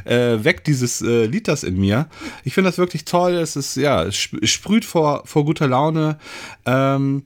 äh, 0.05 0.39
weckt 0.43 0.67
dieses 0.67 1.03
äh, 1.03 1.27
Lied 1.27 1.49
das 1.49 1.63
in 1.63 1.79
mir. 1.79 2.09
Ich 2.45 2.55
finde 2.55 2.69
das 2.69 2.79
wirklich 2.79 3.05
toll. 3.05 3.33
Es 3.33 3.57
ist 3.57 3.77
ja 3.77 4.11
sprüht 4.11 4.85
vor 4.85 5.23
vor 5.25 5.45
guter 5.45 5.69
Laune. 5.69 6.19
Ähm, 6.67 7.25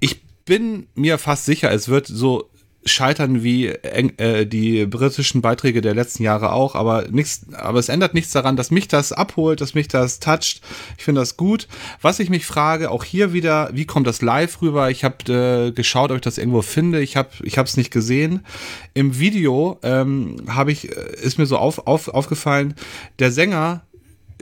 ich 0.00 0.22
bin 0.44 0.86
mir 0.94 1.18
fast 1.18 1.44
sicher, 1.44 1.70
es 1.72 1.88
wird 1.88 2.06
so 2.06 2.50
scheitern 2.84 3.42
wie 3.42 3.68
äh, 3.68 4.46
die 4.46 4.86
britischen 4.86 5.40
Beiträge 5.40 5.80
der 5.80 5.94
letzten 5.94 6.22
Jahre 6.22 6.52
auch, 6.52 6.74
aber 6.74 7.06
nichts, 7.10 7.46
aber 7.52 7.78
es 7.78 7.88
ändert 7.88 8.14
nichts 8.14 8.32
daran, 8.32 8.56
dass 8.56 8.70
mich 8.70 8.88
das 8.88 9.12
abholt, 9.12 9.60
dass 9.60 9.74
mich 9.74 9.88
das 9.88 10.20
toucht. 10.20 10.60
Ich 10.98 11.04
finde 11.04 11.20
das 11.20 11.36
gut. 11.36 11.68
Was 12.00 12.20
ich 12.20 12.30
mich 12.30 12.46
frage, 12.46 12.90
auch 12.90 13.04
hier 13.04 13.32
wieder, 13.32 13.70
wie 13.72 13.86
kommt 13.86 14.06
das 14.06 14.22
live 14.22 14.60
rüber? 14.62 14.90
Ich 14.90 15.04
habe 15.04 15.32
äh, 15.32 15.72
geschaut, 15.72 16.10
ob 16.10 16.16
ich 16.16 16.22
das 16.22 16.38
irgendwo 16.38 16.62
finde. 16.62 17.00
Ich 17.00 17.16
habe, 17.16 17.30
ich 17.42 17.58
habe 17.58 17.68
es 17.68 17.76
nicht 17.76 17.90
gesehen. 17.90 18.44
Im 18.92 19.18
Video 19.18 19.78
ähm, 19.82 20.36
habe 20.48 20.72
ich, 20.72 20.90
äh, 20.90 21.16
ist 21.22 21.38
mir 21.38 21.46
so 21.46 21.58
auf, 21.58 21.86
auf, 21.86 22.08
aufgefallen, 22.08 22.74
der 23.18 23.32
Sänger 23.32 23.82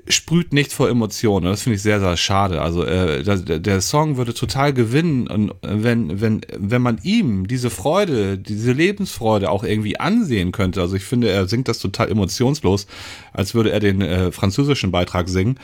sprüht 0.09 0.53
nicht 0.53 0.73
vor 0.73 0.89
Emotionen. 0.89 1.47
Das 1.47 1.63
finde 1.63 1.77
ich 1.77 1.83
sehr, 1.83 2.01
sehr 2.01 2.17
schade. 2.17 2.61
Also 2.61 2.85
äh, 2.85 3.23
der, 3.23 3.59
der 3.59 3.81
Song 3.81 4.17
würde 4.17 4.35
total 4.35 4.73
gewinnen, 4.73 5.29
und 5.29 5.53
wenn, 5.63 6.21
wenn, 6.21 6.41
wenn 6.57 6.83
man 6.83 6.99
ihm 7.03 7.47
diese 7.47 7.71
Freude, 7.71 8.37
diese 8.39 8.73
Lebensfreude 8.73 9.51
auch 9.51 9.63
irgendwie 9.63 10.01
ansehen 10.01 10.51
könnte. 10.53 10.81
Also 10.81 10.97
ich 10.97 11.05
finde, 11.05 11.31
er 11.31 11.47
singt 11.47 11.69
das 11.69 11.79
total 11.79 12.11
emotionslos, 12.11 12.87
als 13.33 13.55
würde 13.55 13.71
er 13.71 13.81
den 13.81 14.01
äh, 14.01 14.33
französischen 14.33 14.91
Beitrag 14.91 15.29
singen. 15.29 15.59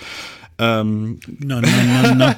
Ähm, 0.61 1.21
Na, 1.39 1.61
na, 1.61 1.69
na, 2.03 2.15
na. 2.15 2.37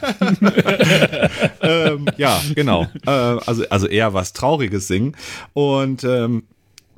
ähm, 1.62 2.06
ja, 2.18 2.40
genau. 2.54 2.86
Äh, 3.06 3.10
also, 3.10 3.64
also 3.70 3.86
eher 3.86 4.12
was 4.12 4.34
Trauriges 4.34 4.88
singen. 4.88 5.16
Und 5.54 6.04
ähm, 6.04 6.42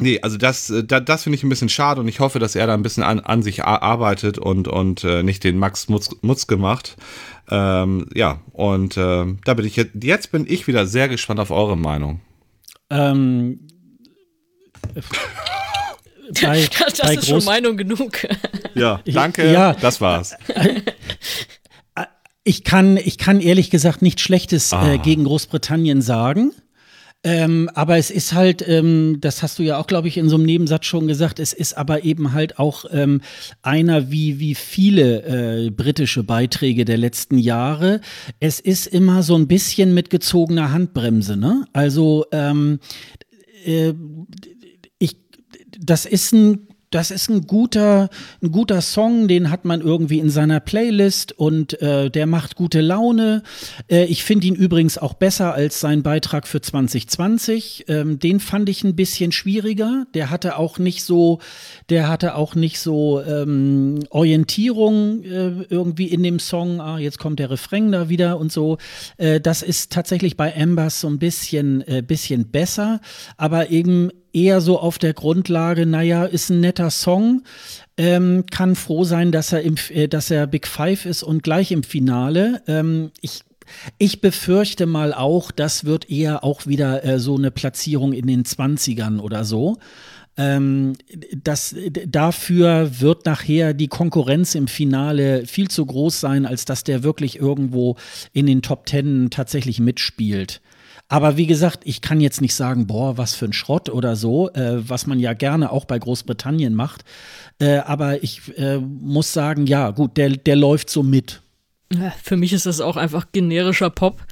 nee, 0.02 0.20
also 0.20 0.36
das, 0.36 0.68
äh, 0.70 0.84
da, 0.84 1.00
das 1.00 1.22
finde 1.24 1.36
ich 1.36 1.42
ein 1.42 1.48
bisschen 1.48 1.68
schade 1.68 2.00
und 2.00 2.08
ich 2.08 2.20
hoffe, 2.20 2.38
dass 2.38 2.54
er 2.54 2.66
da 2.66 2.74
ein 2.74 2.82
bisschen 2.82 3.02
an, 3.02 3.20
an 3.20 3.42
sich 3.42 3.64
arbeitet 3.64 4.38
und, 4.38 4.68
und 4.68 5.02
äh, 5.04 5.22
nicht 5.22 5.42
den 5.44 5.58
Max 5.58 5.88
Mutz, 5.88 6.10
Mutz 6.22 6.46
gemacht. 6.46 6.96
Ähm, 7.50 8.08
ja, 8.14 8.40
und 8.52 8.96
ähm, 8.96 9.38
da 9.44 9.54
bin 9.54 9.64
ich 9.66 9.76
jetzt, 9.76 9.92
jetzt 10.02 10.30
bin 10.32 10.46
ich 10.48 10.66
wieder 10.66 10.86
sehr 10.86 11.08
gespannt 11.08 11.40
auf 11.40 11.50
eure 11.50 11.76
Meinung. 11.76 12.20
ähm, 12.90 13.60
bei, 16.40 16.66
Das 16.78 16.98
bei 16.98 17.14
ist 17.14 17.26
schon 17.28 17.44
Meinung 17.44 17.76
genug. 17.76 18.26
Ja, 18.74 19.00
danke. 19.06 19.52
Ja. 19.52 19.74
Das 19.74 20.00
war's. 20.00 20.34
Ich 22.44 22.64
kann, 22.64 22.96
ich 22.96 23.18
kann 23.18 23.40
ehrlich 23.40 23.70
gesagt 23.70 24.02
nichts 24.02 24.20
Schlechtes 24.20 24.72
Ah. 24.72 24.94
äh, 24.94 24.98
gegen 24.98 25.22
Großbritannien 25.22 26.02
sagen. 26.02 26.50
Ähm, 27.24 27.70
aber 27.74 27.98
es 27.98 28.10
ist 28.10 28.32
halt, 28.32 28.66
ähm, 28.66 29.18
das 29.20 29.42
hast 29.42 29.58
du 29.58 29.62
ja 29.62 29.78
auch, 29.78 29.86
glaube 29.86 30.08
ich, 30.08 30.16
in 30.16 30.28
so 30.28 30.34
einem 30.34 30.44
Nebensatz 30.44 30.86
schon 30.86 31.06
gesagt, 31.06 31.38
es 31.38 31.52
ist 31.52 31.76
aber 31.76 32.02
eben 32.02 32.32
halt 32.32 32.58
auch 32.58 32.84
ähm, 32.90 33.20
einer 33.62 34.10
wie, 34.10 34.40
wie 34.40 34.56
viele 34.56 35.66
äh, 35.66 35.70
britische 35.70 36.24
Beiträge 36.24 36.84
der 36.84 36.98
letzten 36.98 37.38
Jahre. 37.38 38.00
Es 38.40 38.58
ist 38.58 38.88
immer 38.88 39.22
so 39.22 39.36
ein 39.36 39.46
bisschen 39.46 39.94
mit 39.94 40.10
gezogener 40.10 40.72
Handbremse, 40.72 41.36
ne? 41.36 41.64
Also 41.72 42.26
ähm, 42.32 42.80
äh, 43.64 43.94
ich 44.98 45.16
das 45.78 46.06
ist 46.06 46.32
ein 46.32 46.66
das 46.94 47.10
ist 47.10 47.28
ein 47.30 47.46
guter, 47.46 48.08
ein 48.42 48.52
guter 48.52 48.80
Song, 48.80 49.26
den 49.28 49.50
hat 49.50 49.64
man 49.64 49.80
irgendwie 49.80 50.18
in 50.18 50.30
seiner 50.30 50.60
Playlist 50.60 51.32
und 51.32 51.80
äh, 51.80 52.10
der 52.10 52.26
macht 52.26 52.54
gute 52.54 52.80
Laune. 52.80 53.42
Äh, 53.90 54.04
ich 54.04 54.24
finde 54.24 54.46
ihn 54.46 54.54
übrigens 54.54 54.98
auch 54.98 55.14
besser 55.14 55.54
als 55.54 55.80
sein 55.80 56.02
Beitrag 56.02 56.46
für 56.46 56.60
2020. 56.60 57.86
Ähm, 57.88 58.18
den 58.18 58.40
fand 58.40 58.68
ich 58.68 58.84
ein 58.84 58.94
bisschen 58.94 59.32
schwieriger. 59.32 60.06
Der 60.14 60.30
hatte 60.30 60.56
auch 60.56 60.78
nicht 60.78 61.04
so, 61.04 61.40
der 61.88 62.08
hatte 62.08 62.34
auch 62.34 62.54
nicht 62.54 62.78
so 62.78 63.22
ähm, 63.22 64.00
Orientierung 64.10 65.22
äh, 65.22 65.62
irgendwie 65.70 66.06
in 66.06 66.22
dem 66.22 66.38
Song. 66.38 66.80
Ah, 66.80 66.98
jetzt 66.98 67.18
kommt 67.18 67.38
der 67.38 67.50
Refrain 67.50 67.90
da 67.90 68.08
wieder 68.08 68.38
und 68.38 68.52
so. 68.52 68.78
Äh, 69.16 69.40
das 69.40 69.62
ist 69.62 69.92
tatsächlich 69.92 70.36
bei 70.36 70.54
Ambers 70.54 71.00
so 71.00 71.08
ein 71.08 71.18
bisschen, 71.18 71.80
äh, 71.88 72.02
bisschen 72.06 72.50
besser, 72.50 73.00
aber 73.36 73.70
eben 73.70 74.10
eher 74.32 74.60
so 74.60 74.78
auf 74.78 74.98
der 74.98 75.14
Grundlage, 75.14 75.86
naja, 75.86 76.24
ist 76.24 76.50
ein 76.50 76.60
netter 76.60 76.90
Song, 76.90 77.42
ähm, 77.96 78.44
kann 78.50 78.74
froh 78.76 79.04
sein, 79.04 79.32
dass 79.32 79.52
er, 79.52 79.62
im, 79.62 79.76
äh, 79.90 80.08
dass 80.08 80.30
er 80.30 80.46
Big 80.46 80.66
Five 80.66 81.06
ist 81.06 81.22
und 81.22 81.42
gleich 81.42 81.72
im 81.72 81.82
Finale. 81.82 82.62
Ähm, 82.66 83.10
ich 83.20 83.42
ich 83.98 84.20
befürchte 84.20 84.86
mal 84.86 85.14
auch, 85.14 85.50
das 85.50 85.84
wird 85.84 86.10
eher 86.10 86.44
auch 86.44 86.66
wieder 86.66 87.04
äh, 87.04 87.18
so 87.18 87.36
eine 87.36 87.50
Platzierung 87.50 88.12
in 88.12 88.26
den 88.26 88.44
20ern 88.44 89.20
oder 89.20 89.44
so. 89.44 89.78
Ähm, 90.36 90.94
das, 91.34 91.74
dafür 92.06 93.00
wird 93.00 93.26
nachher 93.26 93.74
die 93.74 93.88
Konkurrenz 93.88 94.54
im 94.54 94.66
Finale 94.66 95.46
viel 95.46 95.68
zu 95.68 95.84
groß 95.84 96.20
sein, 96.20 96.46
als 96.46 96.64
dass 96.64 96.84
der 96.84 97.02
wirklich 97.02 97.38
irgendwo 97.38 97.96
in 98.32 98.46
den 98.46 98.62
Top 98.62 98.86
Ten 98.86 99.28
tatsächlich 99.30 99.78
mitspielt. 99.78 100.62
Aber 101.12 101.36
wie 101.36 101.46
gesagt, 101.46 101.80
ich 101.84 102.00
kann 102.00 102.22
jetzt 102.22 102.40
nicht 102.40 102.54
sagen, 102.54 102.86
boah, 102.86 103.18
was 103.18 103.34
für 103.34 103.44
ein 103.44 103.52
Schrott 103.52 103.90
oder 103.90 104.16
so, 104.16 104.48
äh, 104.52 104.88
was 104.88 105.06
man 105.06 105.20
ja 105.20 105.34
gerne 105.34 105.70
auch 105.70 105.84
bei 105.84 105.98
Großbritannien 105.98 106.74
macht. 106.74 107.04
Äh, 107.58 107.80
aber 107.80 108.24
ich 108.24 108.40
äh, 108.56 108.78
muss 108.78 109.30
sagen, 109.30 109.66
ja, 109.66 109.90
gut, 109.90 110.16
der, 110.16 110.30
der 110.30 110.56
läuft 110.56 110.88
so 110.88 111.02
mit. 111.02 111.42
Für 112.22 112.38
mich 112.38 112.54
ist 112.54 112.64
das 112.64 112.80
auch 112.80 112.96
einfach 112.96 113.26
generischer 113.30 113.90
Pop. 113.90 114.24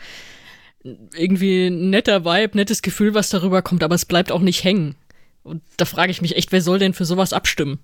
Irgendwie 0.82 1.68
netter 1.68 2.24
Vibe, 2.24 2.56
nettes 2.56 2.80
Gefühl, 2.80 3.12
was 3.12 3.28
darüber 3.28 3.60
kommt, 3.60 3.82
aber 3.82 3.94
es 3.94 4.06
bleibt 4.06 4.32
auch 4.32 4.40
nicht 4.40 4.64
hängen. 4.64 4.94
Und 5.42 5.60
da 5.76 5.84
frage 5.84 6.10
ich 6.10 6.22
mich 6.22 6.34
echt, 6.34 6.50
wer 6.50 6.62
soll 6.62 6.78
denn 6.78 6.94
für 6.94 7.04
sowas 7.04 7.34
abstimmen? 7.34 7.78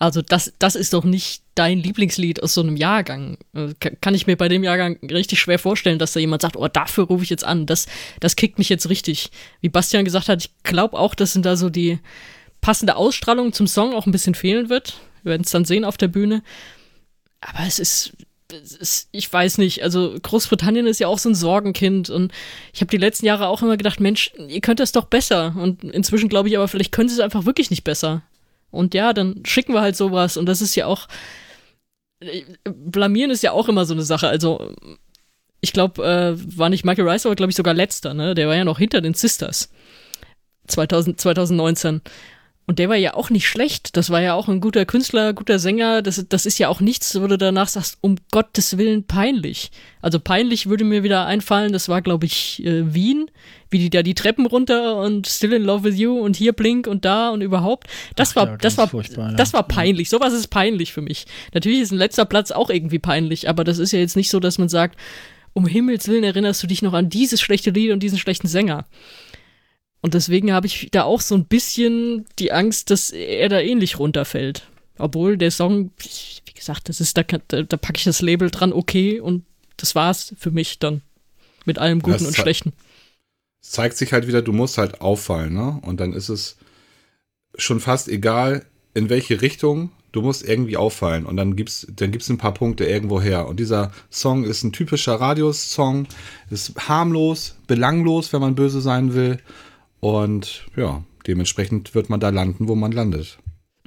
Also 0.00 0.22
das, 0.22 0.54
das 0.58 0.76
ist 0.76 0.94
doch 0.94 1.04
nicht 1.04 1.42
dein 1.54 1.78
Lieblingslied 1.78 2.42
aus 2.42 2.54
so 2.54 2.62
einem 2.62 2.76
Jahrgang. 2.76 3.36
Äh, 3.54 3.74
kann 4.00 4.14
ich 4.14 4.26
mir 4.26 4.36
bei 4.36 4.48
dem 4.48 4.64
Jahrgang 4.64 4.98
richtig 5.02 5.38
schwer 5.38 5.58
vorstellen, 5.58 5.98
dass 5.98 6.14
da 6.14 6.20
jemand 6.20 6.40
sagt, 6.40 6.56
oh, 6.56 6.68
dafür 6.68 7.04
rufe 7.04 7.22
ich 7.22 7.28
jetzt 7.28 7.44
an. 7.44 7.66
Das, 7.66 7.86
das 8.18 8.34
kickt 8.34 8.58
mich 8.58 8.70
jetzt 8.70 8.88
richtig. 8.88 9.30
Wie 9.60 9.68
Bastian 9.68 10.06
gesagt 10.06 10.30
hat, 10.30 10.42
ich 10.42 10.50
glaube 10.62 10.98
auch, 10.98 11.14
dass 11.14 11.34
da 11.34 11.54
so 11.54 11.68
die 11.68 11.98
passende 12.62 12.96
Ausstrahlung 12.96 13.52
zum 13.52 13.66
Song 13.66 13.92
auch 13.92 14.06
ein 14.06 14.12
bisschen 14.12 14.34
fehlen 14.34 14.70
wird. 14.70 14.94
Wir 15.22 15.30
werden 15.30 15.42
es 15.44 15.50
dann 15.50 15.66
sehen 15.66 15.84
auf 15.84 15.98
der 15.98 16.08
Bühne. 16.08 16.42
Aber 17.42 17.66
es 17.66 17.78
ist, 17.78 18.12
es 18.50 18.72
ist, 18.72 19.08
ich 19.12 19.30
weiß 19.30 19.58
nicht, 19.58 19.82
also 19.82 20.16
Großbritannien 20.22 20.86
ist 20.86 21.00
ja 21.00 21.08
auch 21.08 21.18
so 21.18 21.28
ein 21.28 21.34
Sorgenkind 21.34 22.08
und 22.08 22.32
ich 22.72 22.80
habe 22.80 22.90
die 22.90 22.96
letzten 22.96 23.26
Jahre 23.26 23.48
auch 23.48 23.60
immer 23.60 23.76
gedacht, 23.76 24.00
Mensch, 24.00 24.32
ihr 24.48 24.62
könnt 24.62 24.80
das 24.80 24.92
doch 24.92 25.04
besser. 25.04 25.54
Und 25.58 25.84
inzwischen 25.84 26.30
glaube 26.30 26.48
ich 26.48 26.56
aber, 26.56 26.68
vielleicht 26.68 26.92
können 26.92 27.10
sie 27.10 27.16
es 27.16 27.20
einfach 27.20 27.44
wirklich 27.44 27.68
nicht 27.68 27.84
besser. 27.84 28.22
Und 28.70 28.94
ja, 28.94 29.12
dann 29.12 29.42
schicken 29.44 29.74
wir 29.74 29.80
halt 29.80 29.96
sowas. 29.96 30.36
Und 30.36 30.46
das 30.46 30.60
ist 30.60 30.74
ja 30.74 30.86
auch. 30.86 31.08
Blamieren 32.64 33.30
ist 33.30 33.42
ja 33.42 33.52
auch 33.52 33.68
immer 33.68 33.86
so 33.86 33.94
eine 33.94 34.02
Sache. 34.02 34.28
Also, 34.28 34.74
ich 35.60 35.72
glaube, 35.72 36.04
äh, 36.04 36.58
war 36.58 36.68
nicht 36.68 36.84
Michael 36.84 37.08
Rice, 37.08 37.26
aber 37.26 37.36
glaube 37.36 37.50
ich 37.50 37.56
sogar 37.56 37.74
letzter, 37.74 38.14
ne? 38.14 38.34
Der 38.34 38.48
war 38.48 38.56
ja 38.56 38.64
noch 38.64 38.78
hinter 38.78 39.00
den 39.00 39.14
Sisters. 39.14 39.70
2000, 40.68 41.20
2019. 41.20 42.02
Und 42.70 42.78
der 42.78 42.88
war 42.88 42.94
ja 42.94 43.14
auch 43.14 43.30
nicht 43.30 43.48
schlecht. 43.48 43.96
Das 43.96 44.10
war 44.10 44.22
ja 44.22 44.34
auch 44.34 44.46
ein 44.46 44.60
guter 44.60 44.86
Künstler, 44.86 45.32
guter 45.32 45.58
Sänger. 45.58 46.02
Das, 46.02 46.24
das 46.28 46.46
ist 46.46 46.56
ja 46.60 46.68
auch 46.68 46.78
nichts, 46.78 47.20
wo 47.20 47.26
du 47.26 47.36
danach 47.36 47.66
sagst, 47.66 47.98
um 48.00 48.14
Gottes 48.30 48.78
Willen 48.78 49.02
peinlich. 49.02 49.72
Also 50.00 50.20
peinlich 50.20 50.68
würde 50.68 50.84
mir 50.84 51.02
wieder 51.02 51.26
einfallen, 51.26 51.72
das 51.72 51.88
war, 51.88 52.00
glaube 52.00 52.26
ich, 52.26 52.64
äh, 52.64 52.94
Wien, 52.94 53.28
wie 53.70 53.80
die 53.80 53.90
da 53.90 54.04
die 54.04 54.14
Treppen 54.14 54.46
runter 54.46 55.02
und 55.02 55.26
Still 55.26 55.54
in 55.54 55.64
Love 55.64 55.82
with 55.82 55.98
You 55.98 56.16
und 56.20 56.36
hier 56.36 56.52
Blink 56.52 56.86
und 56.86 57.04
da 57.04 57.30
und 57.30 57.40
überhaupt. 57.40 57.88
Das 58.14 58.30
Ach, 58.30 58.36
war, 58.36 58.46
ja, 58.50 58.56
das 58.58 58.78
war, 58.78 58.88
ja. 58.94 59.32
das 59.32 59.52
war 59.52 59.66
peinlich. 59.66 60.08
Sowas 60.08 60.32
ist 60.32 60.46
peinlich 60.46 60.92
für 60.92 61.02
mich. 61.02 61.26
Natürlich 61.52 61.80
ist 61.80 61.90
ein 61.90 61.98
letzter 61.98 62.24
Platz 62.24 62.52
auch 62.52 62.70
irgendwie 62.70 63.00
peinlich, 63.00 63.48
aber 63.48 63.64
das 63.64 63.80
ist 63.80 63.90
ja 63.90 63.98
jetzt 63.98 64.14
nicht 64.14 64.30
so, 64.30 64.38
dass 64.38 64.58
man 64.58 64.68
sagt, 64.68 64.96
um 65.54 65.66
Himmels 65.66 66.06
Willen 66.06 66.22
erinnerst 66.22 66.62
du 66.62 66.68
dich 66.68 66.82
noch 66.82 66.92
an 66.92 67.10
dieses 67.10 67.40
schlechte 67.40 67.72
Lied 67.72 67.90
und 67.90 68.00
diesen 68.00 68.18
schlechten 68.18 68.46
Sänger. 68.46 68.86
Und 70.02 70.14
deswegen 70.14 70.52
habe 70.52 70.66
ich 70.66 70.88
da 70.90 71.04
auch 71.04 71.20
so 71.20 71.34
ein 71.34 71.44
bisschen 71.44 72.26
die 72.38 72.52
Angst, 72.52 72.90
dass 72.90 73.10
er 73.10 73.48
da 73.48 73.60
ähnlich 73.60 73.98
runterfällt. 73.98 74.66
Obwohl 74.98 75.36
der 75.36 75.50
Song, 75.50 75.90
wie 75.98 76.52
gesagt, 76.54 76.88
das 76.88 77.00
ist, 77.00 77.16
da, 77.16 77.22
da, 77.22 77.62
da 77.62 77.76
packe 77.76 77.98
ich 77.98 78.04
das 78.04 78.22
Label 78.22 78.50
dran, 78.50 78.72
okay, 78.72 79.20
und 79.20 79.44
das 79.76 79.94
war's 79.94 80.34
für 80.38 80.50
mich 80.50 80.78
dann. 80.78 81.02
Mit 81.64 81.78
allem 81.78 82.00
Guten 82.00 82.26
und 82.26 82.34
Schlechten. 82.34 82.72
Es 83.62 83.70
zeigt 83.70 83.96
sich 83.96 84.12
halt 84.12 84.26
wieder, 84.26 84.40
du 84.42 84.52
musst 84.52 84.78
halt 84.78 85.02
auffallen, 85.02 85.52
ne? 85.52 85.78
Und 85.82 86.00
dann 86.00 86.14
ist 86.14 86.30
es 86.30 86.56
schon 87.56 87.80
fast 87.80 88.08
egal, 88.08 88.64
in 88.94 89.10
welche 89.10 89.42
Richtung, 89.42 89.90
du 90.12 90.22
musst 90.22 90.46
irgendwie 90.46 90.76
auffallen. 90.76 91.26
Und 91.26 91.36
dann 91.36 91.56
gibt's, 91.56 91.86
dann 91.94 92.10
gibt's 92.10 92.28
ein 92.28 92.38
paar 92.38 92.54
Punkte 92.54 92.84
irgendwo 92.86 93.20
her. 93.20 93.46
Und 93.46 93.60
dieser 93.60 93.92
Song 94.10 94.44
ist 94.44 94.62
ein 94.62 94.72
typischer 94.72 95.14
Radios-Song, 95.14 96.06
ist 96.50 96.72
harmlos, 96.88 97.56
belanglos, 97.66 98.32
wenn 98.32 98.40
man 98.40 98.54
böse 98.54 98.80
sein 98.80 99.14
will. 99.14 99.38
Und 100.00 100.66
ja, 100.76 101.04
dementsprechend 101.26 101.94
wird 101.94 102.10
man 102.10 102.20
da 102.20 102.30
landen, 102.30 102.68
wo 102.68 102.74
man 102.74 102.92
landet. 102.92 103.38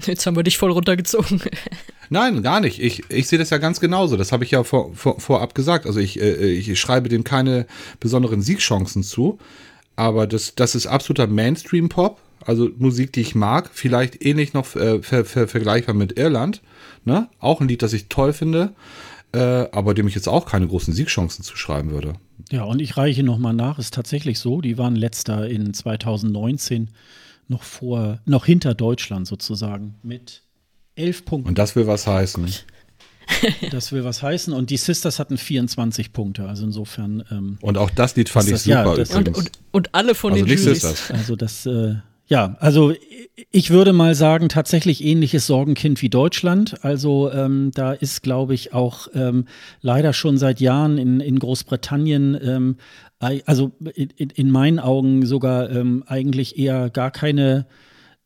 Jetzt 0.01 0.25
haben 0.25 0.35
wir 0.35 0.43
dich 0.43 0.57
voll 0.57 0.71
runtergezogen. 0.71 1.41
Nein, 2.09 2.43
gar 2.43 2.59
nicht. 2.59 2.81
Ich, 2.81 3.09
ich 3.09 3.27
sehe 3.27 3.39
das 3.39 3.49
ja 3.49 3.57
ganz 3.57 3.79
genauso. 3.79 4.17
Das 4.17 4.31
habe 4.31 4.43
ich 4.43 4.51
ja 4.51 4.63
vor, 4.63 4.93
vor, 4.95 5.19
vorab 5.19 5.55
gesagt. 5.55 5.85
Also 5.85 5.99
ich, 5.99 6.19
äh, 6.19 6.51
ich 6.51 6.79
schreibe 6.79 7.09
dem 7.09 7.23
keine 7.23 7.67
besonderen 7.99 8.41
Siegchancen 8.41 9.03
zu. 9.03 9.39
Aber 9.95 10.27
das, 10.27 10.55
das 10.55 10.75
ist 10.75 10.87
absoluter 10.87 11.27
Mainstream-Pop. 11.27 12.19
Also 12.45 12.69
Musik, 12.77 13.13
die 13.13 13.21
ich 13.21 13.35
mag. 13.35 13.69
Vielleicht 13.71 14.23
ähnlich 14.25 14.53
noch 14.53 14.75
äh, 14.75 15.01
ver, 15.01 15.25
ver, 15.25 15.47
vergleichbar 15.47 15.95
mit 15.95 16.17
Irland. 16.17 16.61
Ne? 17.05 17.29
Auch 17.39 17.61
ein 17.61 17.67
Lied, 17.67 17.81
das 17.81 17.93
ich 17.93 18.07
toll 18.09 18.33
finde. 18.33 18.73
Äh, 19.33 19.67
aber 19.71 19.93
dem 19.95 20.07
ich 20.07 20.15
jetzt 20.15 20.29
auch 20.29 20.45
keine 20.45 20.67
großen 20.67 20.93
Siegchancen 20.93 21.43
zuschreiben 21.43 21.91
würde. 21.91 22.13
Ja, 22.51 22.63
und 22.65 22.81
ich 22.81 22.97
reiche 22.97 23.23
nochmal 23.23 23.53
nach, 23.53 23.79
ist 23.79 23.93
tatsächlich 23.93 24.39
so, 24.39 24.61
die 24.61 24.77
waren 24.77 24.95
letzter 24.95 25.49
in 25.49 25.73
2019 25.73 26.89
noch 27.47 27.63
vor, 27.63 28.19
noch 28.25 28.45
hinter 28.45 28.75
Deutschland 28.75 29.27
sozusagen 29.27 29.95
mit 30.03 30.43
elf 30.95 31.25
Punkten. 31.25 31.49
Und 31.49 31.57
das 31.57 31.75
will 31.75 31.87
was 31.87 32.07
heißen. 32.07 32.47
Das 33.71 33.93
will 33.93 34.03
was 34.03 34.21
heißen. 34.21 34.53
Und 34.53 34.69
die 34.69 34.75
Sisters 34.75 35.17
hatten 35.17 35.37
24 35.37 36.11
Punkte. 36.11 36.45
Also 36.47 36.65
insofern. 36.65 37.23
Ähm, 37.31 37.57
und 37.61 37.77
auch 37.77 37.89
das 37.89 38.17
Lied 38.17 38.27
fand 38.27 38.47
ich 38.47 38.51
das, 38.51 38.63
super. 38.65 38.97
Ja, 38.97 39.17
und, 39.17 39.29
und, 39.29 39.51
und, 39.71 39.95
alle 39.95 40.13
von 40.13 40.33
also 40.33 40.45
den 40.45 40.57
Sisters. 40.57 41.09
Also 41.09 41.37
das, 41.37 41.65
äh, 41.65 41.95
ja, 42.33 42.55
also 42.59 42.93
ich 43.51 43.69
würde 43.69 43.93
mal 43.93 44.15
sagen, 44.15 44.49
tatsächlich 44.49 45.03
ähnliches 45.03 45.45
Sorgenkind 45.45 46.01
wie 46.01 46.09
Deutschland. 46.09 46.83
Also 46.83 47.31
ähm, 47.31 47.69
da 47.75 47.93
ist, 47.93 48.23
glaube 48.23 48.55
ich, 48.55 48.73
auch 48.73 49.07
ähm, 49.13 49.45
leider 49.81 50.13
schon 50.13 50.39
seit 50.39 50.59
Jahren 50.59 50.97
in, 50.97 51.19
in 51.19 51.37
Großbritannien, 51.37 52.35
ähm, 52.43 52.77
also 53.45 53.71
in, 53.93 54.09
in, 54.31 54.49
meinen 54.49 54.79
Augen 54.79 55.27
sogar 55.27 55.69
ähm, 55.69 56.03
eigentlich 56.07 56.57
eher 56.57 56.89
gar 56.89 57.11
keine 57.11 57.67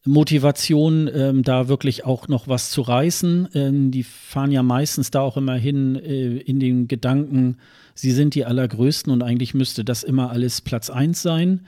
Motivation, 0.05 1.09
ähm, 1.13 1.43
da 1.43 1.67
wirklich 1.67 2.05
auch 2.05 2.29
noch 2.29 2.47
was 2.47 2.69
zu 2.69 2.83
reißen. 2.83 3.49
Ähm, 3.55 3.91
die 3.91 4.03
fahren 4.03 4.53
ja 4.53 4.63
meistens 4.63 5.11
da 5.11 5.19
auch 5.19 5.35
immer 5.35 5.55
hin 5.55 5.97
äh, 5.97 6.37
in 6.37 6.61
den 6.61 6.87
Gedanken, 6.87 7.57
sie 7.93 8.11
sind 8.11 8.35
die 8.35 8.45
Allergrößten 8.45 9.11
und 9.11 9.21
eigentlich 9.21 9.53
müsste 9.53 9.83
das 9.83 10.03
immer 10.03 10.29
alles 10.29 10.61
Platz 10.61 10.89
eins 10.89 11.21
sein. 11.21 11.65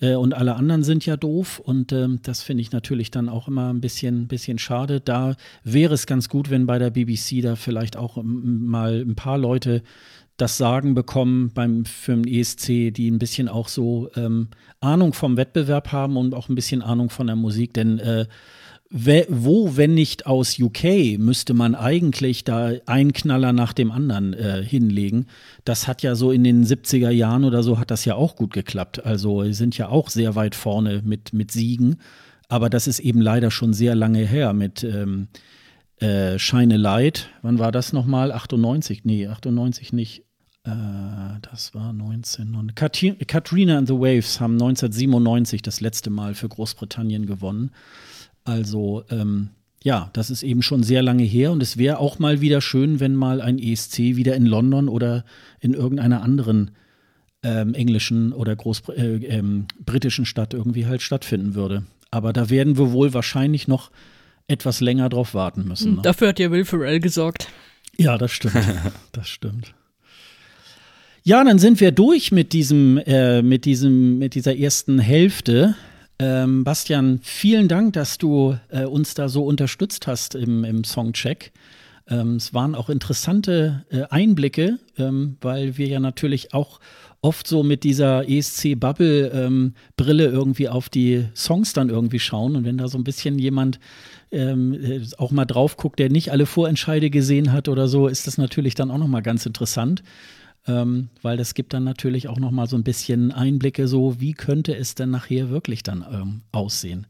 Äh, 0.00 0.14
und 0.14 0.34
alle 0.34 0.56
anderen 0.56 0.82
sind 0.82 1.06
ja 1.06 1.16
doof. 1.16 1.58
Und 1.58 1.92
ähm, 1.92 2.20
das 2.22 2.42
finde 2.42 2.62
ich 2.62 2.72
natürlich 2.72 3.10
dann 3.10 3.28
auch 3.28 3.48
immer 3.48 3.72
ein 3.72 3.80
bisschen, 3.80 4.28
bisschen 4.28 4.58
schade. 4.58 5.00
Da 5.00 5.36
wäre 5.64 5.94
es 5.94 6.06
ganz 6.06 6.28
gut, 6.28 6.50
wenn 6.50 6.66
bei 6.66 6.78
der 6.78 6.90
BBC 6.90 7.42
da 7.42 7.56
vielleicht 7.56 7.96
auch 7.96 8.18
mal 8.22 9.00
ein 9.00 9.14
paar 9.14 9.38
Leute 9.38 9.82
das 10.36 10.56
Sagen 10.56 10.94
bekommen 10.94 11.50
beim 11.52 11.84
für 11.84 12.14
den 12.14 12.26
ESC, 12.26 12.92
die 12.94 13.10
ein 13.10 13.18
bisschen 13.18 13.48
auch 13.48 13.66
so 13.66 14.08
ähm, 14.14 14.48
Ahnung 14.80 15.12
vom 15.12 15.36
Wettbewerb 15.36 15.90
haben 15.90 16.16
und 16.16 16.32
auch 16.32 16.48
ein 16.48 16.54
bisschen 16.54 16.80
Ahnung 16.80 17.10
von 17.10 17.26
der 17.26 17.34
Musik, 17.34 17.74
denn 17.74 17.98
äh, 17.98 18.26
wo, 18.90 19.76
wenn 19.76 19.92
nicht 19.92 20.26
aus 20.26 20.58
UK, 20.58 21.18
müsste 21.18 21.52
man 21.52 21.74
eigentlich 21.74 22.44
da 22.44 22.72
einen 22.86 23.12
Knaller 23.12 23.52
nach 23.52 23.74
dem 23.74 23.90
anderen 23.90 24.32
äh, 24.32 24.62
hinlegen. 24.64 25.26
Das 25.64 25.86
hat 25.86 26.02
ja 26.02 26.14
so 26.14 26.32
in 26.32 26.42
den 26.42 26.64
70er 26.64 27.10
Jahren 27.10 27.44
oder 27.44 27.62
so 27.62 27.78
hat 27.78 27.90
das 27.90 28.06
ja 28.06 28.14
auch 28.14 28.34
gut 28.34 28.52
geklappt. 28.52 29.04
Also 29.04 29.50
sind 29.52 29.76
ja 29.76 29.88
auch 29.88 30.08
sehr 30.08 30.36
weit 30.36 30.54
vorne 30.54 31.02
mit, 31.04 31.34
mit 31.34 31.50
Siegen. 31.50 31.96
Aber 32.48 32.70
das 32.70 32.86
ist 32.86 33.00
eben 33.00 33.20
leider 33.20 33.50
schon 33.50 33.74
sehr 33.74 33.94
lange 33.94 34.26
her 34.26 34.54
mit 34.54 34.82
ähm, 34.82 35.28
äh, 36.00 36.38
Shine 36.38 36.78
Light. 36.78 37.28
Wann 37.42 37.58
war 37.58 37.72
das 37.72 37.92
nochmal? 37.92 38.32
98? 38.32 39.04
Nee, 39.04 39.26
98 39.26 39.92
nicht. 39.92 40.24
Äh, 40.64 40.70
das 41.42 41.74
war 41.74 41.92
19. 41.92 42.54
Und 42.54 42.74
Katrina 42.74 43.76
and 43.76 43.88
the 43.88 43.94
Waves 43.94 44.40
haben 44.40 44.54
1997 44.54 45.60
das 45.60 45.82
letzte 45.82 46.08
Mal 46.08 46.34
für 46.34 46.48
Großbritannien 46.48 47.26
gewonnen. 47.26 47.70
Also 48.48 49.04
ähm, 49.10 49.50
ja, 49.82 50.08
das 50.14 50.30
ist 50.30 50.42
eben 50.42 50.62
schon 50.62 50.82
sehr 50.82 51.02
lange 51.02 51.22
her 51.22 51.52
und 51.52 51.62
es 51.62 51.76
wäre 51.76 51.98
auch 51.98 52.18
mal 52.18 52.40
wieder 52.40 52.62
schön, 52.62 52.98
wenn 52.98 53.14
mal 53.14 53.42
ein 53.42 53.58
ESC 53.58 53.98
wieder 53.98 54.34
in 54.34 54.46
London 54.46 54.88
oder 54.88 55.24
in 55.60 55.74
irgendeiner 55.74 56.22
anderen 56.22 56.70
ähm, 57.42 57.74
englischen 57.74 58.32
oder 58.32 58.56
groß 58.56 58.88
äh, 58.96 59.16
ähm, 59.26 59.66
britischen 59.84 60.24
Stadt 60.24 60.54
irgendwie 60.54 60.86
halt 60.86 61.02
stattfinden 61.02 61.54
würde. 61.54 61.84
Aber 62.10 62.32
da 62.32 62.48
werden 62.48 62.78
wir 62.78 62.92
wohl 62.92 63.12
wahrscheinlich 63.12 63.68
noch 63.68 63.90
etwas 64.46 64.80
länger 64.80 65.10
drauf 65.10 65.34
warten 65.34 65.68
müssen. 65.68 65.96
Ne? 65.96 66.02
Dafür 66.02 66.28
hat 66.28 66.38
ja 66.38 66.50
Will 66.50 66.64
Ferrell 66.64 67.00
gesorgt. 67.00 67.48
Ja, 67.98 68.16
das 68.16 68.32
stimmt. 68.32 68.56
das 69.12 69.28
stimmt. 69.28 69.74
Ja, 71.22 71.44
dann 71.44 71.58
sind 71.58 71.80
wir 71.80 71.92
durch 71.92 72.32
mit 72.32 72.54
diesem, 72.54 72.96
äh, 73.04 73.42
mit 73.42 73.66
diesem, 73.66 74.18
mit 74.18 74.34
dieser 74.34 74.56
ersten 74.56 74.98
Hälfte. 74.98 75.76
Ähm, 76.20 76.64
Bastian, 76.64 77.20
vielen 77.22 77.68
Dank, 77.68 77.92
dass 77.92 78.18
du 78.18 78.56
äh, 78.70 78.84
uns 78.84 79.14
da 79.14 79.28
so 79.28 79.44
unterstützt 79.44 80.06
hast 80.08 80.34
im, 80.34 80.64
im 80.64 80.82
Songcheck. 80.82 81.52
Ähm, 82.08 82.36
es 82.36 82.52
waren 82.52 82.74
auch 82.74 82.88
interessante 82.88 83.84
äh, 83.90 84.02
Einblicke, 84.10 84.78
ähm, 84.96 85.36
weil 85.40 85.78
wir 85.78 85.86
ja 85.86 86.00
natürlich 86.00 86.54
auch 86.54 86.80
oft 87.20 87.46
so 87.46 87.62
mit 87.62 87.84
dieser 87.84 88.28
ESC-Bubble-Brille 88.28 90.26
ähm, 90.26 90.34
irgendwie 90.34 90.68
auf 90.68 90.88
die 90.88 91.26
Songs 91.34 91.72
dann 91.72 91.88
irgendwie 91.88 92.18
schauen. 92.20 92.56
Und 92.56 92.64
wenn 92.64 92.78
da 92.78 92.88
so 92.88 92.98
ein 92.98 93.04
bisschen 93.04 93.38
jemand 93.38 93.78
ähm, 94.30 94.74
äh, 94.74 95.00
auch 95.18 95.30
mal 95.30 95.44
drauf 95.44 95.76
guckt, 95.76 95.98
der 95.98 96.10
nicht 96.10 96.32
alle 96.32 96.46
Vorentscheide 96.46 97.10
gesehen 97.10 97.52
hat 97.52 97.68
oder 97.68 97.88
so, 97.88 98.08
ist 98.08 98.26
das 98.26 98.38
natürlich 98.38 98.74
dann 98.74 98.90
auch 98.90 98.98
nochmal 98.98 99.22
ganz 99.22 99.46
interessant. 99.46 100.02
Ähm, 100.68 101.08
weil 101.22 101.36
das 101.36 101.54
gibt 101.54 101.72
dann 101.72 101.84
natürlich 101.84 102.28
auch 102.28 102.38
nochmal 102.38 102.68
so 102.68 102.76
ein 102.76 102.84
bisschen 102.84 103.32
Einblicke, 103.32 103.88
so 103.88 104.20
wie 104.20 104.34
könnte 104.34 104.76
es 104.76 104.94
denn 104.94 105.10
nachher 105.10 105.50
wirklich 105.50 105.82
dann 105.82 106.04
ähm, 106.10 106.40
aussehen. 106.52 107.06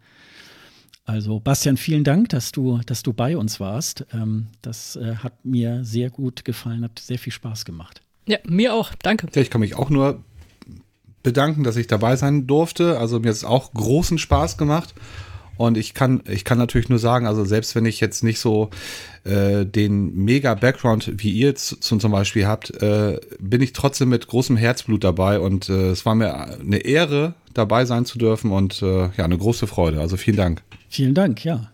Also 1.05 1.40
Bastian, 1.40 1.76
vielen 1.76 2.05
Dank, 2.05 2.28
dass 2.28 2.52
du, 2.52 2.80
dass 2.86 3.02
du 3.02 3.12
bei 3.12 3.36
uns 3.36 3.60
warst. 3.60 4.06
Ähm, 4.12 4.48
das 4.62 4.97
äh, 4.97 5.16
hat 5.16 5.44
mir 5.44 5.85
sehr 5.85 6.10
gut 6.10 6.44
gefallen, 6.44 6.85
hat 6.85 6.98
sehr 6.98 7.18
viel 7.18 7.32
Spaß 7.32 7.64
gemacht. 7.64 8.02
Ja, 8.26 8.39
mir 8.47 8.74
auch. 8.74 8.93
Danke. 9.02 9.26
Ja, 9.35 9.40
ich 9.40 9.51
kann 9.51 9.62
mich 9.62 9.74
auch 9.74 9.89
nur 9.89 10.22
bedanken, 11.22 11.64
dass 11.64 11.76
ich 11.76 11.86
dabei 11.86 12.16
sein 12.16 12.47
durfte. 12.47 12.98
Also 12.98 13.20
mir 13.20 13.28
hat 13.28 13.36
es 13.36 13.44
auch 13.44 13.72
großen 13.72 14.18
Spaß 14.18 14.59
gemacht. 14.59 14.94
Und 15.59 15.76
ich 15.76 15.93
kann, 15.93 16.22
ich 16.26 16.44
kann 16.44 16.56
natürlich 16.56 16.89
nur 16.89 16.98
sagen, 16.98 17.26
also 17.26 17.44
selbst 17.44 17.74
wenn 17.74 17.85
ich 17.85 18.01
jetzt 18.01 18.24
nicht 18.24 18.39
so 18.39 18.70
äh, 19.24 19.66
den 19.66 20.14
mega 20.14 20.55
Background 20.55 21.12
wie 21.16 21.32
ihr 21.32 21.48
jetzt 21.48 21.82
zum 21.82 21.98
Beispiel 22.10 22.47
habt, 22.47 22.70
äh, 22.80 23.20
bin 23.39 23.60
ich 23.60 23.74
trotzdem 23.74 24.09
mit 24.09 24.28
großem 24.28 24.56
Herzblut 24.56 25.05
dabei 25.05 25.40
und 25.40 25.68
äh, 25.68 25.90
es 25.90 26.06
war 26.06 26.14
mir 26.14 26.35
eine 26.35 26.78
Ehre, 26.78 27.35
dabei 27.55 27.85
sein 27.85 28.05
zu 28.05 28.18
dürfen 28.18 28.52
und 28.52 28.80
äh, 28.82 29.10
ja, 29.16 29.24
eine 29.24 29.36
große 29.36 29.66
Freude. 29.66 30.01
Also 30.01 30.16
vielen 30.16 30.36
Dank. 30.36 30.62
Vielen 30.89 31.14
Dank, 31.14 31.44
ja. 31.44 31.70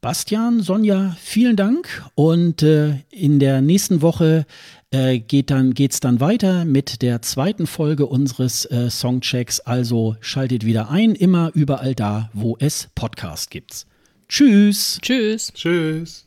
Bastian, 0.00 0.60
Sonja, 0.60 1.16
vielen 1.18 1.56
Dank. 1.56 2.04
Und 2.14 2.62
äh, 2.62 3.00
in 3.10 3.38
der 3.38 3.62
nächsten 3.62 4.02
Woche 4.02 4.44
äh, 4.90 5.18
geht 5.18 5.50
dann, 5.50 5.72
geht's 5.72 6.00
dann 6.00 6.20
weiter 6.20 6.66
mit 6.66 7.00
der 7.00 7.22
zweiten 7.22 7.66
Folge 7.66 8.04
unseres 8.06 8.66
äh, 8.66 8.90
Songchecks. 8.90 9.60
Also 9.60 10.16
schaltet 10.20 10.66
wieder 10.66 10.90
ein, 10.90 11.14
immer 11.14 11.52
überall 11.54 11.94
da, 11.94 12.28
wo 12.34 12.58
es 12.60 12.88
Podcast 12.94 13.50
gibt. 13.50 13.86
Tschüss. 14.28 14.98
Tschüss. 15.00 15.52
Tschüss. 15.54 16.23